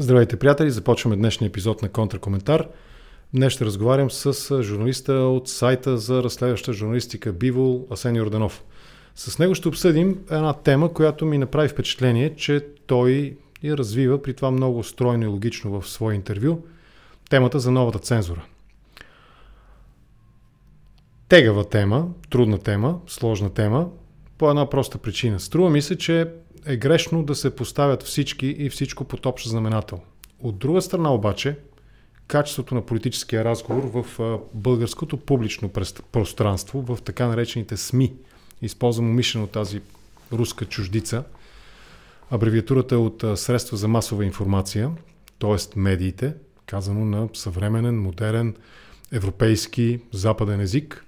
Здравейте, 0.00 0.36
приятели! 0.36 0.70
Започваме 0.70 1.16
днешния 1.16 1.48
епизод 1.48 1.82
на 1.82 1.88
Контракоментар. 1.88 2.68
Днес 3.34 3.52
ще 3.52 3.64
разговарям 3.64 4.10
с 4.10 4.62
журналиста 4.62 5.12
от 5.12 5.48
сайта 5.48 5.98
за 5.98 6.22
разследваща 6.22 6.72
журналистика 6.72 7.32
Бивол 7.32 7.86
Асен 7.90 8.16
Йорданов. 8.16 8.64
С 9.14 9.38
него 9.38 9.54
ще 9.54 9.68
обсъдим 9.68 10.18
една 10.30 10.52
тема, 10.52 10.92
която 10.92 11.26
ми 11.26 11.38
направи 11.38 11.68
впечатление, 11.68 12.36
че 12.36 12.66
той 12.86 13.36
я 13.62 13.76
развива 13.76 14.22
при 14.22 14.34
това 14.34 14.50
много 14.50 14.84
стройно 14.84 15.24
и 15.24 15.26
логично 15.26 15.80
в 15.80 15.88
свое 15.88 16.14
интервю. 16.14 16.58
Темата 17.30 17.58
за 17.58 17.70
новата 17.70 17.98
цензура. 17.98 18.44
Тегава 21.28 21.64
тема, 21.64 22.08
трудна 22.30 22.58
тема, 22.58 23.00
сложна 23.06 23.50
тема, 23.50 23.88
по 24.38 24.50
една 24.50 24.70
проста 24.70 24.98
причина. 24.98 25.40
Струва 25.40 25.70
ми 25.70 25.82
се, 25.82 25.98
че 25.98 26.28
е 26.66 26.76
грешно 26.76 27.22
да 27.22 27.34
се 27.34 27.56
поставят 27.56 28.02
всички 28.02 28.46
и 28.46 28.70
всичко 28.70 29.04
под 29.04 29.26
общ 29.26 29.48
знаменател. 29.48 30.00
От 30.40 30.58
друга 30.58 30.82
страна 30.82 31.14
обаче, 31.14 31.56
качеството 32.26 32.74
на 32.74 32.82
политическия 32.82 33.44
разговор 33.44 34.02
в 34.02 34.20
българското 34.54 35.16
публично 35.16 35.70
пространство, 36.12 36.82
в 36.82 36.98
така 37.04 37.26
наречените 37.26 37.76
СМИ, 37.76 38.12
използвам 38.62 39.10
умишлено 39.10 39.46
тази 39.46 39.80
руска 40.32 40.64
чуждица, 40.64 41.24
абревиатурата 42.30 42.94
е 42.94 42.98
от 42.98 43.24
средства 43.34 43.76
за 43.76 43.88
масова 43.88 44.24
информация, 44.24 44.90
т.е. 45.38 45.78
медиите, 45.78 46.34
казано 46.66 47.04
на 47.04 47.28
съвременен, 47.34 48.02
модерен, 48.02 48.54
европейски, 49.12 50.00
западен 50.12 50.60
език 50.60 51.04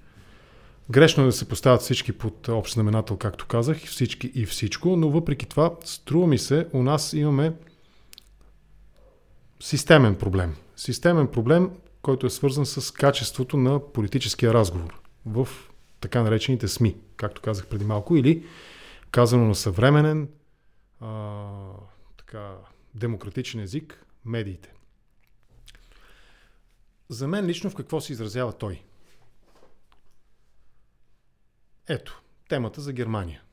Грешно 0.89 1.23
е 1.23 1.25
да 1.25 1.31
се 1.31 1.47
поставят 1.47 1.81
всички 1.81 2.11
под 2.11 2.47
общ 2.47 2.73
знаменател, 2.73 3.17
както 3.17 3.47
казах, 3.47 3.77
всички 3.77 4.31
и 4.35 4.45
всичко, 4.45 4.95
но 4.95 5.09
въпреки 5.09 5.45
това, 5.45 5.75
струва 5.83 6.27
ми 6.27 6.37
се, 6.37 6.67
у 6.73 6.83
нас 6.83 7.13
имаме 7.13 7.53
системен 9.59 10.15
проблем. 10.15 10.55
Системен 10.75 11.27
проблем, 11.27 11.71
който 12.01 12.25
е 12.25 12.29
свързан 12.29 12.65
с 12.65 12.93
качеството 12.93 13.57
на 13.57 13.91
политическия 13.91 14.53
разговор 14.53 15.01
в 15.25 15.47
така 15.99 16.23
наречените 16.23 16.67
СМИ, 16.67 16.95
както 17.15 17.41
казах 17.41 17.67
преди 17.67 17.85
малко, 17.85 18.15
или 18.15 18.45
казано 19.11 19.45
на 19.45 19.55
съвременен, 19.55 20.29
а, 20.99 21.47
така, 22.17 22.55
демократичен 22.95 23.61
език, 23.61 24.05
медиите. 24.25 24.73
За 27.09 27.27
мен 27.27 27.45
лично 27.45 27.69
в 27.69 27.75
какво 27.75 28.01
се 28.01 28.13
изразява 28.13 28.53
той? 28.53 28.83
Ето, 31.93 32.21
темата 32.49 32.81
за 32.81 32.93
Германия. 32.93 33.43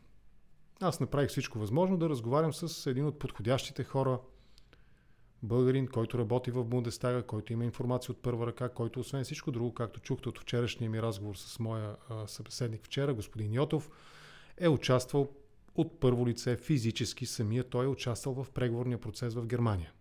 Аз 0.81 1.00
направих 1.00 1.31
всичко 1.31 1.58
възможно 1.58 1.97
да 1.97 2.08
разговарям 2.08 2.53
с 2.53 2.91
един 2.91 3.06
от 3.06 3.19
подходящите 3.19 3.84
хора, 3.84 4.19
българин, 5.42 5.86
който 5.86 6.19
работи 6.19 6.50
в 6.50 6.64
Бундестага, 6.64 7.22
който 7.22 7.53
има 7.53 7.64
информация 7.64 8.12
от 8.12 8.22
първа 8.22 8.47
ръка, 8.47 8.69
който 8.69 9.00
освен 9.00 9.25
всичко 9.25 9.50
друго, 9.50 9.75
както 9.75 10.00
чухте 10.00 10.28
от 10.28 10.39
вчерашния 10.39 10.91
ми 10.91 11.03
разговор 11.03 11.34
с 11.36 11.58
моя 11.58 11.97
събеседник 12.27 12.84
вчера, 12.84 13.14
господин 13.14 13.55
Йотов, 13.55 13.91
е 14.56 14.69
участвал 14.69 15.28
от 15.75 16.00
първо 16.00 16.27
лице 16.27 16.56
физически 16.56 17.27
самия 17.27 17.64
той 17.64 17.84
е 17.84 17.89
участвал 17.89 18.34
в 18.34 18.50
преговорния 18.50 19.00
процес 19.00 19.34
в 19.34 19.47
Германия. 19.47 19.92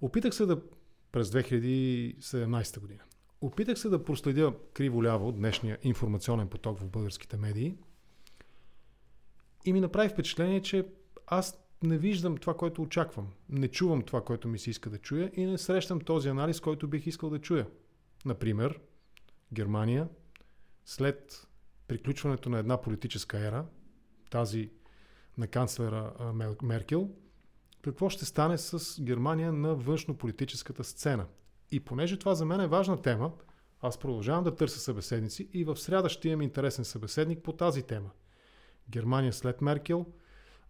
Опитах 0.00 0.34
се 0.34 0.46
да 0.46 0.62
през 1.12 1.30
2017 1.30 2.80
година 2.80 3.02
Опитах 3.40 3.78
се 3.78 3.88
да 3.88 4.04
проследя 4.04 4.52
криво-ляво 4.74 5.32
днешния 5.32 5.78
информационен 5.82 6.48
поток 6.48 6.78
в 6.78 6.88
българските 6.88 7.36
медии 7.36 7.76
и 9.64 9.72
ми 9.72 9.80
направи 9.80 10.08
впечатление, 10.08 10.62
че 10.62 10.86
аз 11.26 11.58
не 11.82 11.98
виждам 11.98 12.36
това, 12.36 12.56
което 12.56 12.82
очаквам. 12.82 13.28
Не 13.48 13.68
чувам 13.68 14.02
това, 14.02 14.24
което 14.24 14.48
ми 14.48 14.58
се 14.58 14.70
иска 14.70 14.90
да 14.90 14.98
чуя 14.98 15.30
и 15.34 15.44
не 15.44 15.58
срещам 15.58 16.00
този 16.00 16.28
анализ, 16.28 16.60
който 16.60 16.88
бих 16.88 17.06
искал 17.06 17.30
да 17.30 17.40
чуя. 17.40 17.66
Например, 18.24 18.80
Германия 19.52 20.08
след 20.84 21.48
приключването 21.88 22.50
на 22.50 22.58
една 22.58 22.82
политическа 22.82 23.46
ера, 23.46 23.66
тази 24.30 24.70
на 25.38 25.46
канцлера 25.46 26.12
Меркел, 26.62 27.10
какво 27.82 28.10
ще 28.10 28.24
стане 28.24 28.58
с 28.58 29.02
Германия 29.02 29.52
на 29.52 29.76
външно-политическата 29.76 30.84
сцена– 30.84 31.26
и 31.70 31.80
понеже 31.80 32.18
това 32.18 32.34
за 32.34 32.44
мен 32.44 32.60
е 32.60 32.66
важна 32.66 33.02
тема, 33.02 33.32
аз 33.80 33.98
продължавам 33.98 34.44
да 34.44 34.54
търся 34.54 34.78
събеседници 34.78 35.48
и 35.52 35.64
в 35.64 35.76
сряда 35.76 36.08
ще 36.08 36.28
имам 36.28 36.42
интересен 36.42 36.84
събеседник 36.84 37.42
по 37.42 37.52
тази 37.52 37.82
тема. 37.82 38.10
Германия 38.90 39.32
след 39.32 39.60
Меркел, 39.60 40.06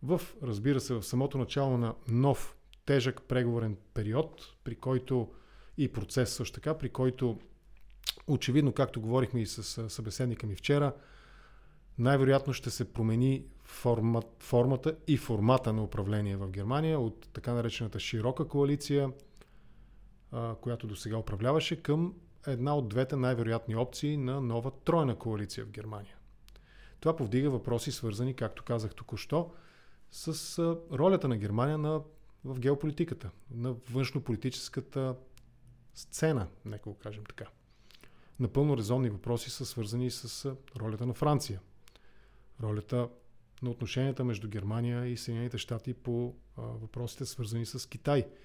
в, 0.03 0.21
разбира 0.43 0.81
се, 0.81 0.95
в 0.95 1.03
самото 1.03 1.39
начало 1.39 1.79
на 1.79 1.95
нов 2.09 2.57
тежък 2.87 3.23
преговорен 3.23 3.77
период, 3.95 4.55
при 4.65 4.75
който 4.75 5.33
и 5.79 5.93
процес 5.93 6.31
също 6.31 6.55
така, 6.55 6.79
при 6.79 6.89
който 6.89 7.39
очевидно, 8.27 8.73
както 8.73 9.01
говорихме 9.01 9.41
и 9.41 9.47
с 9.47 9.91
събеседника 9.91 10.47
ми 10.47 10.55
вчера, 10.55 10.93
най-вероятно 11.99 12.53
ще 12.53 12.71
се 12.71 12.93
промени 12.93 13.45
формат, 13.65 14.37
формата 14.39 14.97
и 15.07 15.17
формата 15.17 15.73
на 15.73 15.83
управление 15.83 16.37
в 16.37 16.51
Германия 16.51 17.01
от 17.01 17.29
така 17.33 17.53
наречената 17.53 18.01
широка 18.01 18.49
коалиция– 18.49 19.11
която 20.61 20.87
до 20.87 20.97
сега 20.97 21.17
управляваше, 21.17 21.83
към 21.83 22.15
една 22.47 22.77
от 22.77 22.89
двете 22.89 23.17
най-вероятни 23.17 23.77
опции 23.77 24.17
на 24.17 24.41
нова 24.41 24.71
тройна 24.71 25.17
коалиция 25.19 25.65
в 25.65 25.71
Германия. 25.71 26.17
Това 27.01 27.17
повдига 27.17 27.51
въпроси, 27.51 27.93
свързани, 27.93 28.35
както 28.35 28.65
казах 28.65 28.95
току-що, 28.95 29.53
с 30.11 30.59
ролята 30.93 31.29
на 31.29 31.37
Германия 31.37 31.79
на, 31.79 32.01
в 32.45 32.59
геополитиката, 32.59 33.31
на 33.51 33.73
външнополитическата 33.91 35.17
сцена, 35.95 36.49
нека 36.65 36.91
го 36.91 36.99
кажем 36.99 37.25
така. 37.25 37.45
Напълно 38.41 38.77
резонни 38.77 39.11
въпроси 39.11 39.51
са 39.51 39.67
свързани 39.67 40.11
с 40.11 40.57
ролята 40.77 41.07
на 41.07 41.15
Франция, 41.15 41.61
ролята 42.63 43.09
на 43.63 43.71
отношенията 43.71 44.25
между 44.25 44.49
Германия 44.49 45.07
и 45.07 45.17
Съединените 45.17 45.59
щати 45.59 45.95
по 45.95 46.35
въпросите 46.57 47.27
свързани 47.27 47.67
с 47.67 47.89
Китай– 47.89 48.27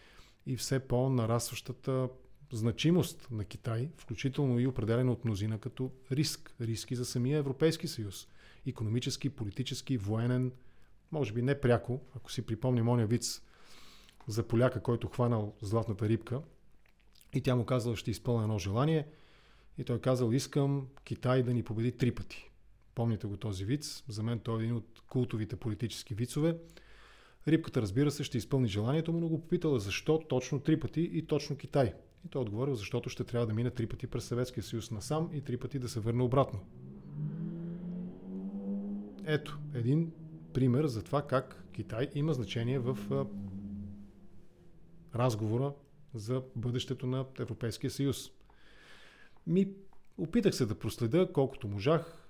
и 0.46 0.58
все 0.58 0.80
по-нарастващата 0.80 2.10
значимост 2.52 3.28
на 3.32 3.46
Китай, 3.46 3.90
включително 3.98 4.60
и 4.60 4.68
определена 4.68 5.12
от 5.12 5.26
мнозина 5.26 5.60
като 5.60 5.92
риск. 6.12 6.56
Риски 6.62 6.96
за 6.96 7.06
самия 7.06 7.38
Европейски 7.38 7.88
съюз. 7.88 8.28
Економически, 8.68 9.30
политически, 9.30 9.98
военен, 9.98 10.52
може 11.12 11.34
би 11.34 11.42
не 11.42 11.60
пряко, 11.60 12.02
ако 12.16 12.32
си 12.32 12.46
припомним 12.46 12.90
оня 12.90 13.06
виц 13.06 13.42
за 14.28 14.48
поляка, 14.48 14.82
който 14.82 15.08
хванал 15.08 15.56
златната 15.62 16.10
рибка 16.10 16.42
и 17.34 17.42
тя 17.42 17.56
му 17.56 17.66
казала, 17.66 17.96
ще 17.96 18.12
изпълня 18.12 18.44
едно 18.44 18.60
желание 18.60 19.08
и 19.78 19.84
той 19.84 20.02
казал, 20.02 20.32
искам 20.32 20.88
Китай 21.04 21.44
да 21.44 21.54
ни 21.54 21.64
победи 21.64 21.92
три 21.92 22.12
пъти. 22.12 22.50
Помните 22.96 23.28
го 23.28 23.38
този 23.38 23.66
виц? 23.66 24.04
За 24.08 24.24
мен 24.24 24.40
той 24.40 24.62
е 24.62 24.64
един 24.64 24.76
от 24.76 25.02
култовите 25.08 25.56
политически 25.56 26.14
вицове. 26.14 26.58
Рибката, 27.48 27.82
разбира 27.82 28.12
се, 28.12 28.24
ще 28.24 28.38
изпълни 28.38 28.68
желанието 28.68 29.14
му, 29.14 29.20
но 29.20 29.28
го 29.28 29.42
попитала 29.42 29.80
защо 29.80 30.20
точно 30.20 30.60
три 30.60 30.80
пъти 30.80 31.10
и 31.14 31.26
точно 31.26 31.58
Китай. 31.58 31.94
И 32.26 32.30
той 32.30 32.42
отговорил, 32.42 32.76
защото 32.76 33.10
ще 33.10 33.24
трябва 33.24 33.48
да 33.48 33.54
мине 33.54 33.72
три 33.72 33.88
пъти 33.88 34.08
през 34.08 34.26
Съветския 34.26 34.64
съюз 34.64 34.92
насам 34.92 35.30
и 35.34 35.42
три 35.42 35.58
пъти 35.58 35.80
да 35.80 35.90
се 35.90 36.00
върне 36.00 36.24
обратно. 36.24 36.60
Ето, 39.26 39.60
един 39.74 40.12
пример 40.54 40.86
за 40.86 41.04
това 41.04 41.28
как 41.28 41.64
Китай 41.74 42.10
има 42.16 42.34
значение 42.34 42.80
в 42.80 42.98
разговора 45.16 45.74
за 46.14 46.44
бъдещето 46.56 47.08
на 47.08 47.26
Европейския 47.40 47.92
съюз. 47.92 48.32
Ми 49.48 49.74
опитах 50.18 50.56
се 50.56 50.66
да 50.66 50.80
проследя 50.80 51.34
колкото 51.34 51.68
можах. 51.68 52.28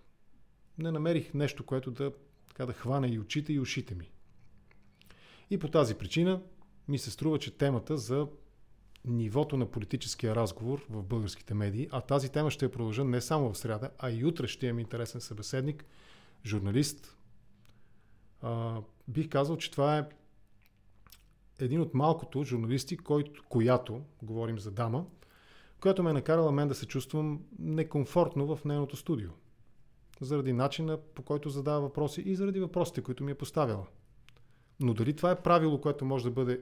Не 0.78 0.92
намерих 0.92 1.34
нещо, 1.34 1.66
което 1.66 1.92
да, 1.92 2.12
така, 2.48 2.66
да 2.66 2.74
хване 2.74 3.08
и 3.08 3.20
очите 3.20 3.54
и 3.54 3.60
ушите 3.60 3.96
ми. 3.96 4.12
И 5.52 5.58
по 5.58 5.68
тази 5.68 5.96
причина 5.96 6.42
ми 6.88 6.98
се 6.98 7.12
струва, 7.12 7.40
че 7.40 7.58
темата 7.58 7.98
за 7.98 8.28
нивото 9.06 9.58
на 9.58 9.66
политическия 9.66 10.36
разговор 10.36 10.86
в 10.90 11.04
българските 11.04 11.54
медии, 11.54 11.88
а 11.92 12.02
тази 12.02 12.32
тема 12.32 12.52
ще 12.52 12.66
я 12.66 12.72
продължа 12.72 13.04
не 13.04 13.22
само 13.22 13.54
в 13.54 13.58
среда, 13.58 13.90
а 14.00 14.12
и 14.12 14.26
утре 14.26 14.48
ще 14.48 14.68
имам 14.68 14.80
интересен 14.80 15.22
събеседник, 15.22 15.86
журналист. 16.46 17.18
А, 18.42 18.82
бих 19.08 19.30
казал, 19.30 19.58
че 19.58 19.72
това 19.72 19.98
е 19.98 20.06
един 21.60 21.82
от 21.82 21.94
малкото 21.94 22.44
журналисти, 22.44 22.98
който, 22.98 23.44
която, 23.50 24.02
говорим 24.22 24.60
за 24.60 24.72
дама, 24.72 25.06
която 25.82 26.04
ме 26.04 26.10
е 26.10 26.14
накарала 26.14 26.52
мен 26.52 26.68
да 26.68 26.76
се 26.76 26.86
чувствам 26.86 27.42
некомфортно 27.60 28.56
в 28.56 28.66
нейното 28.66 28.96
студио. 28.96 29.30
Заради 30.22 30.54
начина 30.54 30.98
по 30.98 31.24
който 31.24 31.50
задава 31.50 31.82
въпроси 31.82 32.22
и 32.22 32.36
заради 32.36 32.60
въпросите, 32.60 33.02
които 33.02 33.24
ми 33.24 33.32
е 33.32 33.36
поставяла. 33.36 33.88
Но 34.82 34.94
дали 34.94 35.16
това 35.16 35.32
е 35.32 35.42
правило, 35.42 35.82
което 35.82 36.06
може 36.06 36.24
да 36.24 36.32
бъде 36.32 36.62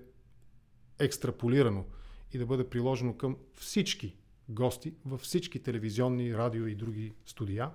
екстраполирано 1.00 1.86
и 2.34 2.38
да 2.38 2.46
бъде 2.46 2.70
приложено 2.70 3.18
към 3.18 3.38
всички 3.54 4.16
гости 4.50 4.94
във 5.06 5.22
всички 5.22 5.64
телевизионни, 5.64 6.34
радио 6.34 6.68
и 6.68 6.76
други 6.76 7.14
студия, 7.26 7.72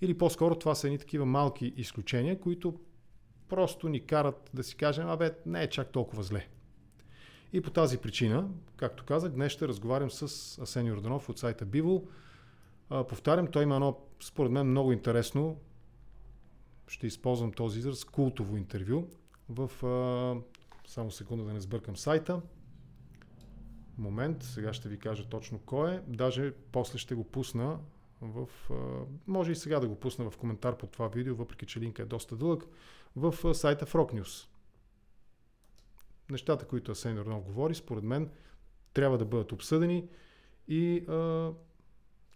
или 0.00 0.18
по-скоро 0.18 0.58
това 0.58 0.74
са 0.74 0.86
едни 0.86 0.98
такива 0.98 1.26
малки 1.26 1.74
изключения, 1.76 2.40
които 2.40 2.80
просто 3.48 3.88
ни 3.88 4.06
карат 4.06 4.50
да 4.54 4.64
си 4.64 4.76
кажем, 4.76 5.08
абе, 5.08 5.34
не 5.46 5.62
е 5.62 5.70
чак 5.70 5.92
толкова 5.92 6.22
зле. 6.22 6.48
И 7.52 7.60
по 7.60 7.70
тази 7.70 7.98
причина, 7.98 8.48
както 8.76 9.04
казах, 9.04 9.32
днес 9.32 9.52
ще 9.52 9.68
разговарям 9.68 10.10
с 10.10 10.22
Асен 10.62 10.86
Йорданов 10.86 11.28
от 11.28 11.38
сайта 11.38 11.64
Бивол. 11.64 12.08
Повтарям, 12.88 13.46
той 13.46 13.62
има 13.62 13.74
едно, 13.74 13.98
според 14.20 14.52
мен, 14.52 14.66
много 14.66 14.92
интересно, 14.92 15.60
ще 16.88 17.06
използвам 17.06 17.52
този 17.52 17.78
израз, 17.78 18.04
култово 18.04 18.56
интервю 18.56 19.08
в, 19.48 19.70
само 20.86 21.10
секунда 21.10 21.44
да 21.44 21.52
не 21.52 21.60
сбъркам 21.60 21.96
сайта. 21.96 22.40
Момент, 23.98 24.42
сега 24.42 24.72
ще 24.72 24.88
ви 24.88 24.98
кажа 24.98 25.28
точно 25.28 25.58
кой 25.58 25.94
е. 25.94 26.00
Даже 26.06 26.52
после 26.72 26.98
ще 26.98 27.14
го 27.14 27.24
пусна 27.24 27.78
в... 28.20 28.48
Може 29.26 29.52
и 29.52 29.56
сега 29.56 29.80
да 29.80 29.88
го 29.88 30.00
пусна 30.00 30.30
в 30.30 30.36
коментар 30.36 30.76
под 30.76 30.90
това 30.90 31.08
видео, 31.08 31.36
въпреки 31.36 31.66
че 31.66 31.80
линка 31.80 32.02
е 32.02 32.06
доста 32.06 32.36
дълъг, 32.36 32.64
в 33.16 33.54
сайта 33.54 33.86
Frog 33.86 34.20
News. 34.20 34.48
Нещата, 36.30 36.66
които 36.66 36.92
Асен 36.92 37.16
Йорданов 37.16 37.44
говори, 37.44 37.74
според 37.74 38.04
мен, 38.04 38.30
трябва 38.92 39.18
да 39.18 39.24
бъдат 39.24 39.52
обсъдени 39.52 40.08
и 40.68 41.04
а, 41.08 41.52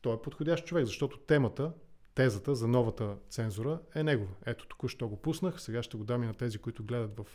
той 0.02 0.14
е 0.14 0.22
подходящ 0.22 0.66
човек, 0.66 0.86
защото 0.86 1.18
темата, 1.18 1.72
тезата 2.18 2.54
за 2.54 2.68
новата 2.68 3.16
цензура 3.30 3.78
е 3.94 4.02
негова. 4.02 4.30
Ето, 4.46 4.66
току-що 4.66 5.08
го 5.08 5.16
пуснах, 5.16 5.60
сега 5.60 5.82
ще 5.82 5.96
го 5.96 6.04
дам 6.04 6.22
и 6.22 6.26
на 6.26 6.34
тези, 6.34 6.58
които 6.58 6.84
гледат 6.84 7.16
в, 7.18 7.26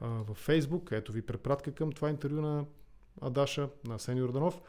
в 0.00 0.36
Facebook. 0.46 0.92
Ето 0.92 1.12
ви 1.12 1.22
препратка 1.22 1.72
към 1.72 1.92
това 1.92 2.10
интервю 2.10 2.40
на 2.40 2.64
Адаша, 3.20 3.68
на 3.84 3.98
Сени 3.98 4.20
Йорданов. 4.20 4.60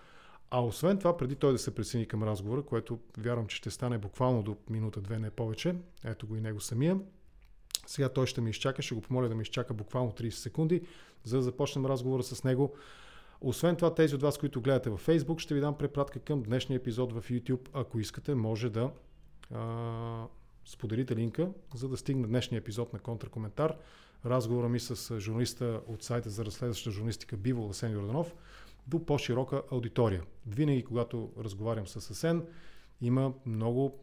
А 0.52 0.62
освен 0.62 0.98
това, 0.98 1.18
преди 1.18 1.36
той 1.36 1.52
да 1.52 1.58
се 1.58 1.76
присъедини 1.76 2.08
към 2.08 2.24
разговора, 2.24 2.64
което 2.64 3.00
вярвам, 3.18 3.48
че 3.48 3.58
ще 3.58 3.72
стане 3.72 3.98
буквално 3.98 4.44
до 4.44 4.58
минута-две, 4.70 5.20
не 5.20 5.30
повече, 5.30 5.76
ето 6.04 6.28
го 6.28 6.36
и 6.36 6.42
него 6.42 6.60
самия, 6.60 7.00
сега 7.88 8.10
той 8.10 8.28
ще 8.28 8.42
ми 8.42 8.50
изчака, 8.50 8.82
ще 8.82 8.96
го 8.96 9.02
помоля 9.02 9.30
да 9.30 9.36
ми 9.36 9.42
изчака 9.42 9.74
буквално 9.74 10.12
30 10.12 10.30
секунди, 10.30 10.82
за 11.24 11.38
да 11.38 11.44
започнем 11.44 11.86
разговора 11.86 12.24
с 12.24 12.44
него. 12.44 12.76
Освен 13.42 13.76
това, 13.76 13.96
тези 13.96 14.16
от 14.16 14.22
вас, 14.22 14.38
които 14.38 14.62
гледате 14.62 14.90
във 14.90 15.08
Facebook, 15.08 15.40
ще 15.40 15.54
ви 15.54 15.62
дам 15.62 15.78
препратка 15.78 16.20
към 16.20 16.44
днешния 16.44 16.78
епизод 16.78 17.14
в 17.14 17.30
YouTube. 17.30 17.70
Ако 17.74 18.00
искате, 18.00 18.36
може 18.36 18.70
да 18.70 18.92
а, 19.54 20.26
споделите 20.66 21.16
линка, 21.16 21.50
за 21.76 21.90
да 21.90 21.98
стигне 21.98 22.28
днешния 22.28 22.60
епизод 22.60 22.94
на 22.94 23.00
контракоментар. 23.00 23.78
Разговора 24.26 24.70
ми 24.70 24.80
с 24.80 25.20
журналиста 25.20 25.82
от 25.88 26.04
сайта 26.04 26.30
за 26.30 26.46
разследваща 26.46 26.92
журналистика 26.92 27.38
Биво 27.38 27.70
Асен 27.70 27.92
Йорданов 27.92 28.36
до 28.88 29.06
по-широка 29.06 29.62
аудитория. 29.72 30.24
Винаги, 30.48 30.84
когато 30.84 31.32
разговарям 31.38 31.88
с 31.88 32.12
Асен, 32.12 32.46
има 33.02 33.34
много 33.46 34.00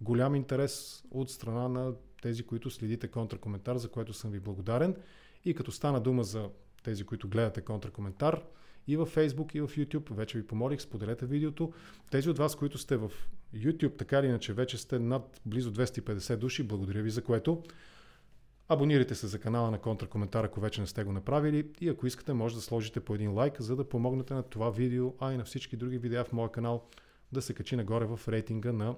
голям 0.00 0.34
интерес 0.34 1.04
от 1.10 1.30
страна 1.30 1.68
на 1.68 1.94
тези, 2.22 2.42
които 2.42 2.70
следите 2.70 3.08
контракоментар, 3.08 3.76
за 3.76 3.88
което 3.88 4.12
съм 4.12 4.30
ви 4.30 4.40
благодарен. 4.40 4.96
И 5.44 5.54
като 5.54 5.72
стана 5.72 6.00
дума 6.00 6.24
за 6.24 6.50
тези, 6.82 7.04
които 7.04 7.28
гледате 7.28 7.60
контракоментар, 7.60 8.42
и 8.86 8.96
във 8.96 9.14
Facebook, 9.16 9.56
и 9.56 9.60
в 9.60 9.68
YouTube, 9.68 10.14
вече 10.14 10.38
ви 10.38 10.46
помолих, 10.46 10.80
споделете 10.80 11.26
видеото. 11.26 11.72
Тези 12.10 12.30
от 12.30 12.38
вас, 12.38 12.56
които 12.56 12.78
сте 12.78 12.96
в 12.96 13.12
YouTube, 13.54 13.98
така 13.98 14.18
или 14.18 14.26
иначе, 14.26 14.52
вече 14.52 14.78
сте 14.78 14.98
над 14.98 15.40
близо 15.46 15.72
250 15.72 16.36
души, 16.36 16.62
благодаря 16.62 17.02
ви 17.02 17.10
за 17.10 17.24
което. 17.24 17.62
Абонирайте 18.68 19.14
се 19.14 19.26
за 19.26 19.38
канала 19.38 19.70
на 19.70 19.78
Контракоментар, 19.78 20.44
ако 20.44 20.60
вече 20.60 20.80
не 20.80 20.86
сте 20.86 21.04
го 21.04 21.12
направили 21.12 21.70
и 21.80 21.88
ако 21.88 22.06
искате, 22.06 22.32
може 22.32 22.54
да 22.54 22.60
сложите 22.60 23.00
по 23.00 23.14
един 23.14 23.32
лайк, 23.32 23.60
за 23.60 23.76
да 23.76 23.88
помогнете 23.88 24.34
на 24.34 24.42
това 24.42 24.70
видео, 24.70 25.14
а 25.20 25.32
и 25.32 25.36
на 25.36 25.44
всички 25.44 25.76
други 25.76 25.98
видеа 25.98 26.24
в 26.24 26.32
моя 26.32 26.52
канал 26.52 26.88
да 27.32 27.42
се 27.42 27.54
качи 27.54 27.76
нагоре 27.76 28.04
в 28.04 28.20
рейтинга 28.28 28.72
на 28.72 28.94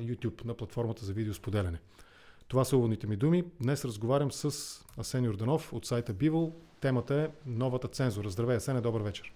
YouTube, 0.00 0.44
на 0.44 0.54
платформата 0.54 1.04
за 1.04 1.12
видеосподеляне. 1.12 1.80
Това 2.48 2.64
са 2.64 2.76
уводните 2.76 3.06
ми 3.06 3.16
думи. 3.16 3.44
Днес 3.60 3.84
разговарям 3.84 4.32
с 4.32 4.44
Асен 4.98 5.24
Юрданов 5.24 5.72
от 5.72 5.86
сайта 5.86 6.12
Бивол. 6.12 6.54
Темата 6.82 7.14
е 7.14 7.28
новата 7.46 7.88
цензура. 7.88 8.30
Здравей, 8.30 8.56
Асене, 8.56 8.80
добър 8.80 9.00
вечер. 9.00 9.32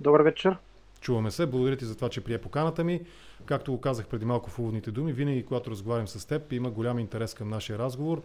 Добър 0.00 0.20
вечер. 0.20 0.56
Чуваме 1.00 1.30
се. 1.30 1.46
Благодаря 1.46 1.76
ти 1.76 1.84
за 1.84 1.96
това, 1.96 2.08
че 2.08 2.20
прие 2.20 2.38
поканата 2.38 2.84
ми. 2.84 3.00
Както 3.44 3.72
го 3.72 3.80
казах 3.80 4.06
преди 4.06 4.24
малко 4.24 4.50
в 4.50 4.58
уводните 4.58 4.90
думи, 4.90 5.12
винаги, 5.12 5.44
когато 5.46 5.70
разговарям 5.70 6.08
с 6.08 6.26
теб, 6.26 6.52
има 6.52 6.70
голям 6.70 6.98
интерес 6.98 7.34
към 7.34 7.48
нашия 7.48 7.78
разговор. 7.78 8.22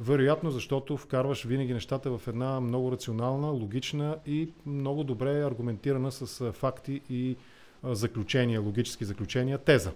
Вероятно, 0.00 0.50
защото 0.50 0.96
вкарваш 0.96 1.44
винаги 1.44 1.74
нещата 1.74 2.18
в 2.18 2.28
една 2.28 2.60
много 2.60 2.92
рационална, 2.92 3.46
логична 3.46 4.16
и 4.26 4.52
много 4.66 5.04
добре 5.04 5.42
аргументирана 5.42 6.12
с 6.12 6.52
факти 6.52 7.00
и 7.10 7.36
заключения, 7.84 8.60
логически 8.60 9.04
заключения, 9.04 9.58
теза. 9.58 9.92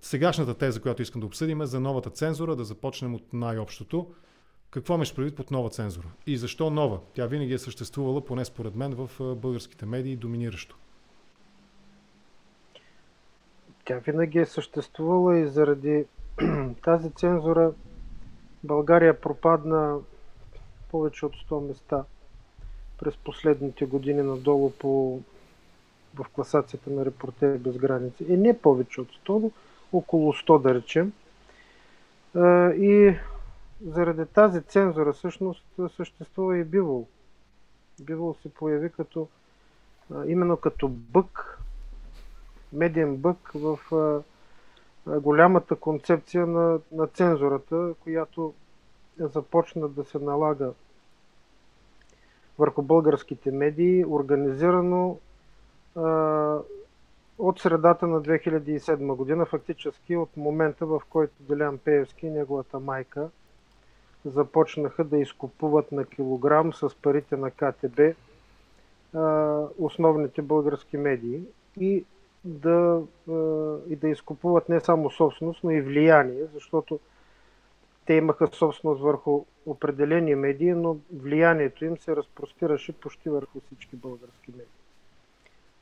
Сегашната 0.00 0.54
теза, 0.54 0.82
която 0.82 1.02
искам 1.02 1.20
да 1.20 1.26
обсъдим 1.26 1.62
е 1.62 1.66
за 1.66 1.80
новата 1.80 2.10
цензура, 2.10 2.56
да 2.56 2.64
започнем 2.64 3.14
от 3.14 3.32
най-общото. 3.32 4.06
Какво 4.72 4.94
имаш 4.94 5.14
предвид 5.14 5.36
под 5.36 5.50
нова 5.50 5.70
цензура? 5.70 6.06
И 6.26 6.36
защо 6.36 6.70
нова? 6.70 7.00
Тя 7.14 7.26
винаги 7.26 7.54
е 7.54 7.58
съществувала, 7.58 8.24
поне 8.24 8.44
според 8.44 8.74
мен, 8.74 8.94
в 8.94 9.34
българските 9.34 9.86
медии 9.86 10.16
доминиращо. 10.16 10.76
Тя 13.84 13.98
винаги 13.98 14.38
е 14.38 14.46
съществувала 14.46 15.38
и 15.38 15.48
заради 15.48 16.04
тази 16.84 17.10
цензура 17.10 17.72
България 18.64 19.20
пропадна 19.20 19.98
повече 20.90 21.26
от 21.26 21.32
100 21.50 21.68
места 21.68 22.04
през 22.98 23.16
последните 23.16 23.84
години 23.84 24.22
надолу 24.22 24.70
по 24.70 25.20
в 26.14 26.24
класацията 26.32 26.90
на 26.90 27.04
Репортери 27.04 27.58
без 27.58 27.78
граници 27.78 28.26
е 28.28 28.36
не 28.36 28.58
повече 28.58 29.00
от 29.00 29.08
100, 29.26 29.50
около 29.92 30.32
100 30.32 30.62
да 30.62 30.74
речем. 30.74 31.12
И 32.82 33.14
заради 33.86 34.26
тази 34.26 34.62
цензура 34.62 35.12
всъщност 35.12 35.64
съществува 35.96 36.58
и 36.58 36.64
Бивол. 36.64 37.06
Бивол 38.00 38.34
се 38.34 38.54
появи 38.54 38.90
като 38.90 39.28
именно 40.26 40.56
като 40.56 40.88
бък, 40.88 41.58
медиен 42.72 43.16
бък 43.16 43.50
в 43.54 43.78
голямата 45.06 45.76
концепция 45.76 46.46
на, 46.46 46.80
на 46.92 47.06
цензурата, 47.06 47.94
която 48.00 48.54
започна 49.18 49.88
да 49.88 50.04
се 50.04 50.18
налага 50.18 50.72
върху 52.58 52.82
българските 52.82 53.50
медии, 53.50 54.04
организирано 54.04 55.18
от 57.38 57.60
средата 57.60 58.06
на 58.06 58.22
2007 58.22 59.14
година, 59.14 59.46
фактически 59.46 60.16
от 60.16 60.36
момента 60.36 60.86
в 60.86 61.02
който 61.10 61.34
Делян 61.40 61.78
Пеевски 61.78 62.26
и 62.26 62.30
неговата 62.30 62.80
майка 62.80 63.30
започнаха 64.24 65.04
да 65.04 65.18
изкупуват 65.18 65.92
на 65.92 66.04
килограм 66.04 66.72
с 66.72 66.96
парите 67.02 67.36
на 67.36 67.50
КТБ 67.50 68.00
основните 69.78 70.42
български 70.42 70.96
медии 70.96 71.42
и 71.80 72.04
да, 72.44 73.02
и 73.88 73.96
да 73.96 74.08
изкупуват 74.08 74.68
не 74.68 74.80
само 74.80 75.10
собственост, 75.10 75.64
но 75.64 75.70
и 75.70 75.80
влияние, 75.80 76.46
защото 76.54 77.00
те 78.06 78.14
имаха 78.14 78.46
собственост 78.46 79.02
върху 79.02 79.44
определени 79.66 80.34
медии, 80.34 80.72
но 80.72 80.96
влиянието 81.16 81.84
им 81.84 81.98
се 81.98 82.16
разпростираше 82.16 82.92
почти 82.92 83.30
върху 83.30 83.60
всички 83.60 83.96
български 83.96 84.50
медии. 84.50 84.66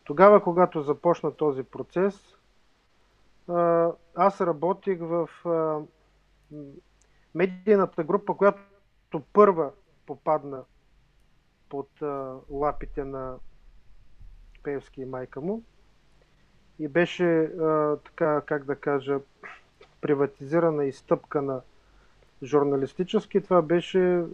Тогава, 0.05 0.43
когато 0.43 0.83
започна 0.83 1.33
този 1.33 1.63
процес, 1.63 2.37
аз 4.15 4.41
работих 4.41 4.99
в 5.01 5.29
медийната 7.35 8.05
група, 8.05 8.35
която 8.35 8.61
първа 9.33 9.71
попадна 10.07 10.63
под 11.69 11.89
лапите 12.51 13.05
на 13.05 13.37
Певски 14.63 15.01
и 15.01 15.05
майка 15.05 15.41
му 15.41 15.63
и 16.79 16.89
беше 16.89 17.51
така, 18.05 18.41
как 18.41 18.65
да 18.65 18.77
кажа, 18.77 19.21
приватизирана 20.01 20.85
и 20.85 20.93
стъпкана 20.93 21.61
журналистически. 22.43 23.41
Това 23.41 23.63
беше, 23.63 24.25